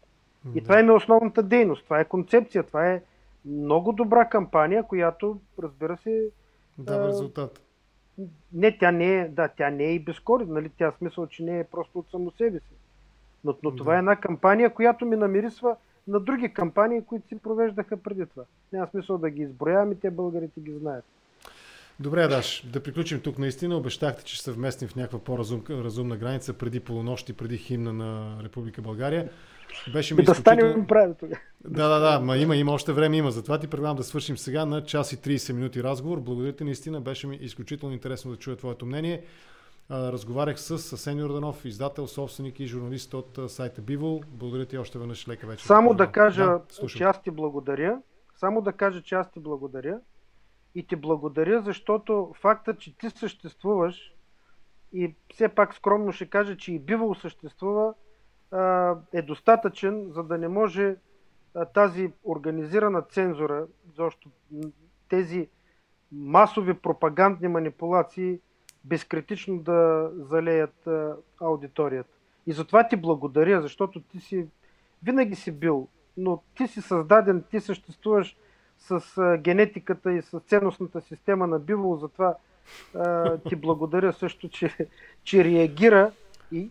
И 0.55 0.63
това 0.63 0.79
е 0.79 0.91
основната 0.91 1.43
дейност, 1.43 1.83
това 1.83 1.99
е 1.99 2.05
концепция, 2.05 2.63
това 2.63 2.87
е 2.87 3.03
много 3.45 3.91
добра 3.91 4.29
кампания, 4.29 4.83
която, 4.83 5.39
разбира 5.59 5.97
се, 5.97 6.29
дава 6.77 7.07
резултат. 7.07 7.61
Не, 8.53 8.77
тя 8.77 8.91
не 8.91 9.15
е, 9.15 9.29
да, 9.29 9.47
тя 9.47 9.69
не 9.69 9.83
е 9.83 9.93
и 9.93 9.99
безкористна, 9.99 10.53
нали? 10.53 10.69
Тя 10.77 10.91
смисъл, 10.91 11.27
че 11.27 11.43
не 11.43 11.59
е 11.59 11.63
просто 11.63 11.99
от 11.99 12.11
само 12.11 12.31
себе 12.31 12.59
си. 12.59 12.75
Но, 13.43 13.55
но 13.63 13.75
това 13.75 13.95
е 13.95 13.99
една 13.99 14.15
кампания, 14.15 14.73
която 14.73 15.05
ми 15.05 15.15
намирисва 15.15 15.75
на 16.07 16.19
други 16.19 16.53
кампании, 16.53 17.01
които 17.01 17.27
си 17.27 17.37
провеждаха 17.37 17.97
преди 17.97 18.25
това. 18.25 18.43
Няма 18.73 18.87
смисъл 18.87 19.17
да 19.17 19.29
ги 19.29 19.41
изброяваме, 19.41 19.95
те 19.95 20.11
българите 20.11 20.61
ги 20.61 20.71
знаят. 20.71 21.05
Добре, 21.99 22.27
Даш, 22.27 22.65
да 22.73 22.83
приключим 22.83 23.21
тук 23.21 23.37
наистина. 23.37 23.77
Обещахте, 23.77 24.23
че 24.23 24.35
ще 24.35 24.43
се 24.43 24.51
вместим 24.51 24.87
в 24.87 24.95
някаква 24.95 25.19
по-разумна 25.19 26.17
граница 26.17 26.53
преди 26.53 26.79
полунощ 26.79 27.37
преди 27.37 27.57
химна 27.57 27.93
на 27.93 28.37
Република 28.43 28.81
България. 28.81 29.29
Беше 29.93 30.15
ми 30.15 30.23
да 30.23 30.31
изключително... 30.31 30.87
прави 30.87 31.13
тогава. 31.19 31.39
Да, 31.63 31.87
да, 31.87 31.99
да, 31.99 32.19
ма 32.19 32.37
има, 32.37 32.55
има 32.55 32.71
още 32.71 32.93
време, 32.93 33.17
има. 33.17 33.31
Затова 33.31 33.59
ти 33.59 33.67
предлагам 33.67 33.97
да 33.97 34.03
свършим 34.03 34.37
сега 34.37 34.65
на 34.65 34.83
час 34.83 35.13
и 35.13 35.17
30 35.17 35.53
минути 35.53 35.83
разговор. 35.83 36.19
Благодаря 36.19 36.53
ти, 36.53 36.63
наистина. 36.63 37.01
Беше 37.01 37.27
ми 37.27 37.35
изключително 37.35 37.93
интересно 37.93 38.31
да 38.31 38.37
чуя 38.37 38.55
твоето 38.55 38.85
мнение. 38.85 39.23
Разговарях 39.91 40.59
с 40.59 40.93
Асен 40.93 41.19
Йорданов, 41.19 41.65
издател, 41.65 42.07
собственик 42.07 42.59
и 42.59 42.67
журналист 42.67 43.13
от 43.13 43.39
сайта 43.47 43.81
Бивол. 43.81 44.21
Благодаря 44.27 44.65
ти 44.65 44.77
още 44.77 44.99
веднъж 44.99 45.27
лека 45.27 45.47
вечер. 45.47 45.65
Само 45.65 45.93
да 45.93 46.07
кажа, 46.07 46.45
да, 46.45 46.87
че 46.87 47.03
аз 47.03 47.21
ти 47.21 47.31
благодаря. 47.31 47.97
Само 48.35 48.61
да 48.61 48.73
кажа, 48.73 49.01
че 49.01 49.15
аз 49.15 49.31
ти 49.31 49.39
благодаря. 49.39 49.99
И 50.75 50.87
ти 50.87 50.95
благодаря, 50.95 51.61
защото 51.61 52.33
факта, 52.41 52.77
че 52.77 52.97
ти 52.97 53.09
съществуваш 53.09 54.13
и 54.93 55.15
все 55.33 55.49
пак 55.49 55.73
скромно 55.73 56.11
ще 56.11 56.29
кажа, 56.29 56.57
че 56.57 56.73
и 56.73 56.79
Бивол 56.79 57.15
съществува, 57.15 57.93
е 59.13 59.21
достатъчен, 59.21 60.11
за 60.11 60.23
да 60.23 60.37
не 60.37 60.47
може 60.47 60.95
тази 61.73 62.11
организирана 62.23 63.01
цензура, 63.01 63.67
защото 63.87 64.29
тези 65.09 65.49
масови 66.11 66.73
пропагандни 66.73 67.47
манипулации 67.47 68.39
безкритично 68.83 69.59
да 69.59 70.09
залеят 70.13 70.87
аудиторията. 71.41 72.17
И 72.47 72.51
затова 72.51 72.87
ти 72.87 72.95
благодаря, 72.95 73.61
защото 73.61 74.01
ти 74.01 74.19
си 74.19 74.47
винаги 75.03 75.35
си 75.35 75.51
бил, 75.51 75.87
но 76.17 76.41
ти 76.55 76.67
си 76.67 76.81
създаден, 76.81 77.43
ти 77.49 77.59
съществуваш 77.59 78.37
с 78.83 79.37
генетиката 79.37 80.13
и 80.13 80.21
с 80.21 80.39
ценностната 80.39 81.01
система 81.01 81.47
на 81.47 81.59
Биво, 81.59 81.95
затова 81.95 82.35
ти 83.49 83.55
благодаря 83.55 84.13
също, 84.13 84.49
че, 84.49 84.87
че 85.23 85.43
реагира 85.43 86.11
и, 86.51 86.69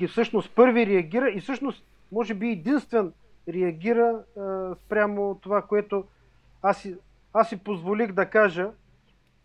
и 0.00 0.06
всъщност 0.08 0.54
първи 0.54 0.86
реагира 0.86 1.30
и 1.30 1.40
всъщност 1.40 1.84
може 2.12 2.34
би 2.34 2.48
единствен 2.48 3.12
реагира 3.48 4.24
а, 4.38 4.74
спрямо 4.74 5.38
това, 5.42 5.62
което 5.62 6.04
аз 6.62 6.86
аз 7.32 7.48
си 7.48 7.64
позволих 7.64 8.12
да 8.12 8.26
кажа, 8.26 8.70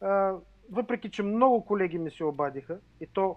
а, 0.02 0.34
въпреки 0.72 1.10
че 1.10 1.23
много 1.23 1.65
колеги 1.65 1.97
ми 1.97 2.11
се 2.11 2.23
обадиха 2.23 2.77
и 3.02 3.07
то 3.07 3.35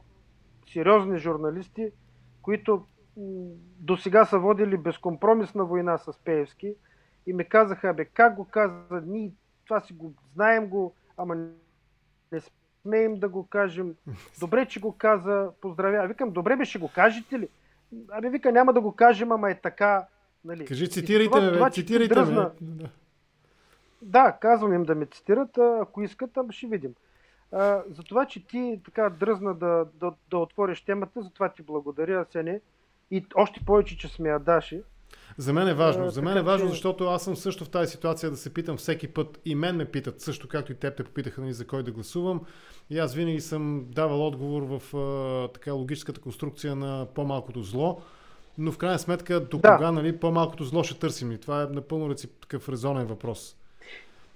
сериозни 0.72 1.18
журналисти, 1.18 1.90
които 2.42 2.84
до 3.80 3.96
сега 3.96 4.24
са 4.24 4.38
водили 4.38 4.76
безкомпромисна 4.76 5.64
война 5.64 5.98
с 5.98 6.18
Пеевски 6.24 6.74
и 7.28 7.32
ми 7.32 7.44
казаха, 7.44 7.94
бе, 7.94 8.04
как 8.04 8.34
го 8.34 8.44
каза, 8.44 9.02
ние 9.06 9.30
това 9.64 9.80
си 9.80 9.92
го 9.92 10.12
знаем 10.34 10.68
го, 10.68 10.94
ама 11.16 11.34
не 12.32 12.40
смеем 12.82 13.18
да 13.18 13.28
го 13.28 13.46
кажем. 13.46 13.94
Добре, 14.40 14.66
че 14.66 14.80
го 14.80 14.92
каза, 14.92 15.50
поздравя. 15.60 16.06
Викам, 16.06 16.30
добре 16.30 16.56
бе, 16.56 16.64
ще 16.64 16.78
го 16.78 16.88
кажете 16.88 17.38
ли? 17.38 17.48
Абе, 18.10 18.30
вика, 18.30 18.52
няма 18.52 18.72
да 18.72 18.80
го 18.80 18.92
кажем, 18.92 19.32
ама 19.32 19.50
е 19.50 19.60
така. 19.60 20.06
Нали? 20.44 20.64
Кажи, 20.64 20.90
цитирайте 20.90 21.30
това, 21.30 21.40
ме, 21.40 21.52
това, 21.52 21.70
цитирайте 21.70 22.14
дръзна... 22.14 22.52
ме. 22.60 22.90
Да, 24.02 24.38
казвам 24.40 24.72
им 24.72 24.84
да 24.84 24.94
ме 24.94 25.06
цитират, 25.06 25.58
ако 25.58 26.02
искат, 26.02 26.30
ще 26.50 26.66
видим. 26.66 26.94
А, 27.52 27.82
за 27.90 28.02
това, 28.02 28.26
че 28.26 28.46
ти 28.46 28.80
така 28.84 29.08
дръзна 29.08 29.54
да, 29.54 29.86
да, 29.94 30.12
да 30.30 30.38
отвориш 30.38 30.80
темата, 30.84 31.22
за 31.22 31.30
това 31.30 31.48
ти 31.48 31.62
благодаря, 31.62 32.26
Сене. 32.30 32.60
И 33.10 33.26
още 33.34 33.64
повече, 33.64 33.98
че 33.98 34.08
сме 34.08 34.28
Адаши. 34.30 34.82
За 35.38 35.52
мен 35.52 35.68
е 35.68 35.74
важно. 35.74 36.04
А, 36.04 36.10
за 36.10 36.22
мен 36.22 36.36
е 36.36 36.42
важно, 36.42 36.66
че... 36.66 36.70
защото 36.70 37.04
аз 37.04 37.22
съм 37.22 37.36
също 37.36 37.64
в 37.64 37.68
тази 37.68 37.90
ситуация 37.90 38.30
да 38.30 38.36
се 38.36 38.54
питам 38.54 38.76
всеки 38.76 39.08
път. 39.08 39.40
И 39.44 39.54
мен 39.54 39.76
ме 39.76 39.84
питат, 39.84 40.20
също 40.20 40.48
както 40.48 40.72
и 40.72 40.74
теб 40.74 40.96
те 40.96 41.04
попитаха 41.04 41.40
нали, 41.40 41.52
за 41.52 41.66
кой 41.66 41.82
да 41.82 41.92
гласувам. 41.92 42.40
И 42.90 42.98
аз 42.98 43.14
винаги 43.14 43.40
съм 43.40 43.84
давал 43.88 44.26
отговор 44.26 44.62
в 44.62 44.96
а, 44.96 45.52
така 45.52 45.72
логическата 45.72 46.20
конструкция 46.20 46.76
на 46.76 47.06
по-малкото 47.14 47.62
зло. 47.62 48.00
Но 48.58 48.72
в 48.72 48.78
крайна 48.78 48.98
сметка, 48.98 49.40
до 49.40 49.58
да. 49.58 49.76
кога 49.76 49.92
нали, 49.92 50.16
по-малкото 50.16 50.64
зло 50.64 50.84
ще 50.84 50.98
търсим? 50.98 51.32
И 51.32 51.38
това 51.38 51.62
е 51.62 51.66
напълно 51.66 52.14
такъв 52.40 52.68
резонен 52.68 53.06
въпрос. 53.06 53.56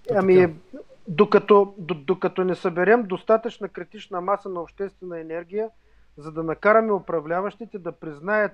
То 0.09 0.15
ами, 0.17 0.37
така... 0.37 0.85
докато, 1.09 1.75
докато 1.79 2.45
не 2.45 2.55
съберем 2.55 3.03
достатъчна 3.03 3.69
критична 3.69 4.21
маса 4.21 4.49
на 4.49 4.61
обществена 4.61 5.21
енергия, 5.21 5.69
за 6.17 6.33
да 6.33 6.43
накараме 6.43 6.93
управляващите 6.93 7.79
да 7.79 7.93
признаят 7.93 8.53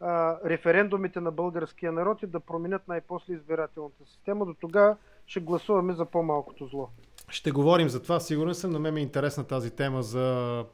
а, 0.00 0.38
референдумите 0.44 1.20
на 1.20 1.30
българския 1.30 1.92
народ 1.92 2.22
и 2.22 2.26
да 2.26 2.40
променят 2.40 2.88
най-после 2.88 3.34
избирателната 3.34 4.04
система. 4.04 4.46
До 4.46 4.54
тогава 4.54 4.96
ще 5.26 5.40
гласуваме 5.40 5.94
за 5.94 6.04
по-малкото 6.04 6.66
зло. 6.66 6.88
Ще 7.28 7.50
говорим 7.50 7.88
за 7.88 8.02
това. 8.02 8.20
Сигурен 8.20 8.54
съм, 8.54 8.72
на 8.72 8.78
мен 8.78 8.94
ми 8.94 9.00
е 9.00 9.02
интересна 9.02 9.44
тази 9.44 9.70
тема 9.70 10.02
за 10.02 10.64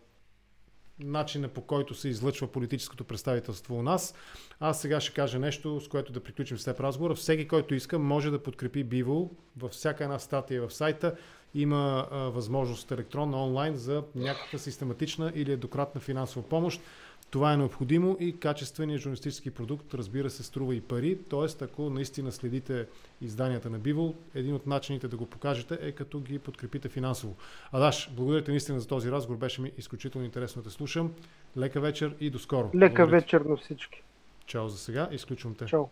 начина 0.99 1.49
по 1.49 1.61
който 1.61 1.95
се 1.95 2.09
излъчва 2.09 2.47
политическото 2.47 3.05
представителство 3.05 3.79
у 3.79 3.83
нас. 3.83 4.15
Аз 4.61 4.81
сега 4.81 5.01
ще 5.01 5.15
кажа 5.15 5.39
нещо, 5.39 5.81
с 5.81 5.89
което 5.89 6.13
да 6.13 6.23
приключим 6.23 6.59
с 6.59 6.65
теб 6.65 6.81
разговора. 6.81 7.15
Всеки, 7.15 7.49
който 7.49 7.75
иска, 7.75 7.99
може 7.99 8.31
да 8.31 8.43
подкрепи 8.43 8.85
Биво 8.85 9.31
във 9.57 9.71
всяка 9.71 10.05
една 10.05 10.19
статия 10.19 10.69
в 10.69 10.75
сайта. 10.75 11.17
Има 11.55 12.09
а, 12.11 12.19
възможност 12.19 12.91
електронна 12.91 13.45
онлайн 13.45 13.77
за 13.77 14.05
някаква 14.15 14.59
систематична 14.59 15.33
или 15.35 15.53
еднократна 15.53 16.01
финансова 16.01 16.49
помощ. 16.49 16.83
Това 17.33 17.53
е 17.53 17.57
необходимо 17.57 18.17
и 18.21 18.39
качественият 18.39 19.03
журналистически 19.03 19.51
продукт, 19.51 19.95
разбира 19.95 20.31
се, 20.31 20.43
струва 20.43 20.75
и 20.75 20.81
пари. 20.81 21.19
Тоест, 21.29 21.63
ако 21.63 21.91
наистина 21.91 22.33
следите 22.33 22.87
изданията 23.21 23.71
на 23.71 23.79
Бивол, 23.79 24.15
един 24.35 24.55
от 24.55 24.67
начините 24.67 25.09
да 25.09 25.17
го 25.17 25.27
покажете 25.27 25.79
е 25.81 25.93
като 25.93 26.21
ги 26.21 26.39
подкрепите 26.39 26.89
финансово. 26.89 27.37
Адаш, 27.73 28.11
благодаря 28.13 28.45
ти 28.45 28.51
наистина 28.51 28.81
за 28.81 28.89
този 28.89 29.11
разговор. 29.11 29.39
Беше 29.39 29.63
ми 29.63 29.73
изключително 29.79 30.25
интересно 30.25 30.63
да 30.63 30.69
те 30.69 30.75
слушам. 30.75 31.15
Лека 31.57 31.81
вечер 31.81 32.15
и 32.21 32.31
до 32.31 32.39
скоро. 32.39 32.71
Лека 32.75 33.07
вечер 33.07 33.41
на 33.41 33.57
всички. 33.57 34.03
Чао 34.47 34.69
за 34.69 34.79
сега. 34.79 35.09
Изключвам 35.13 35.55
те. 35.55 35.67
Чао. 35.67 35.85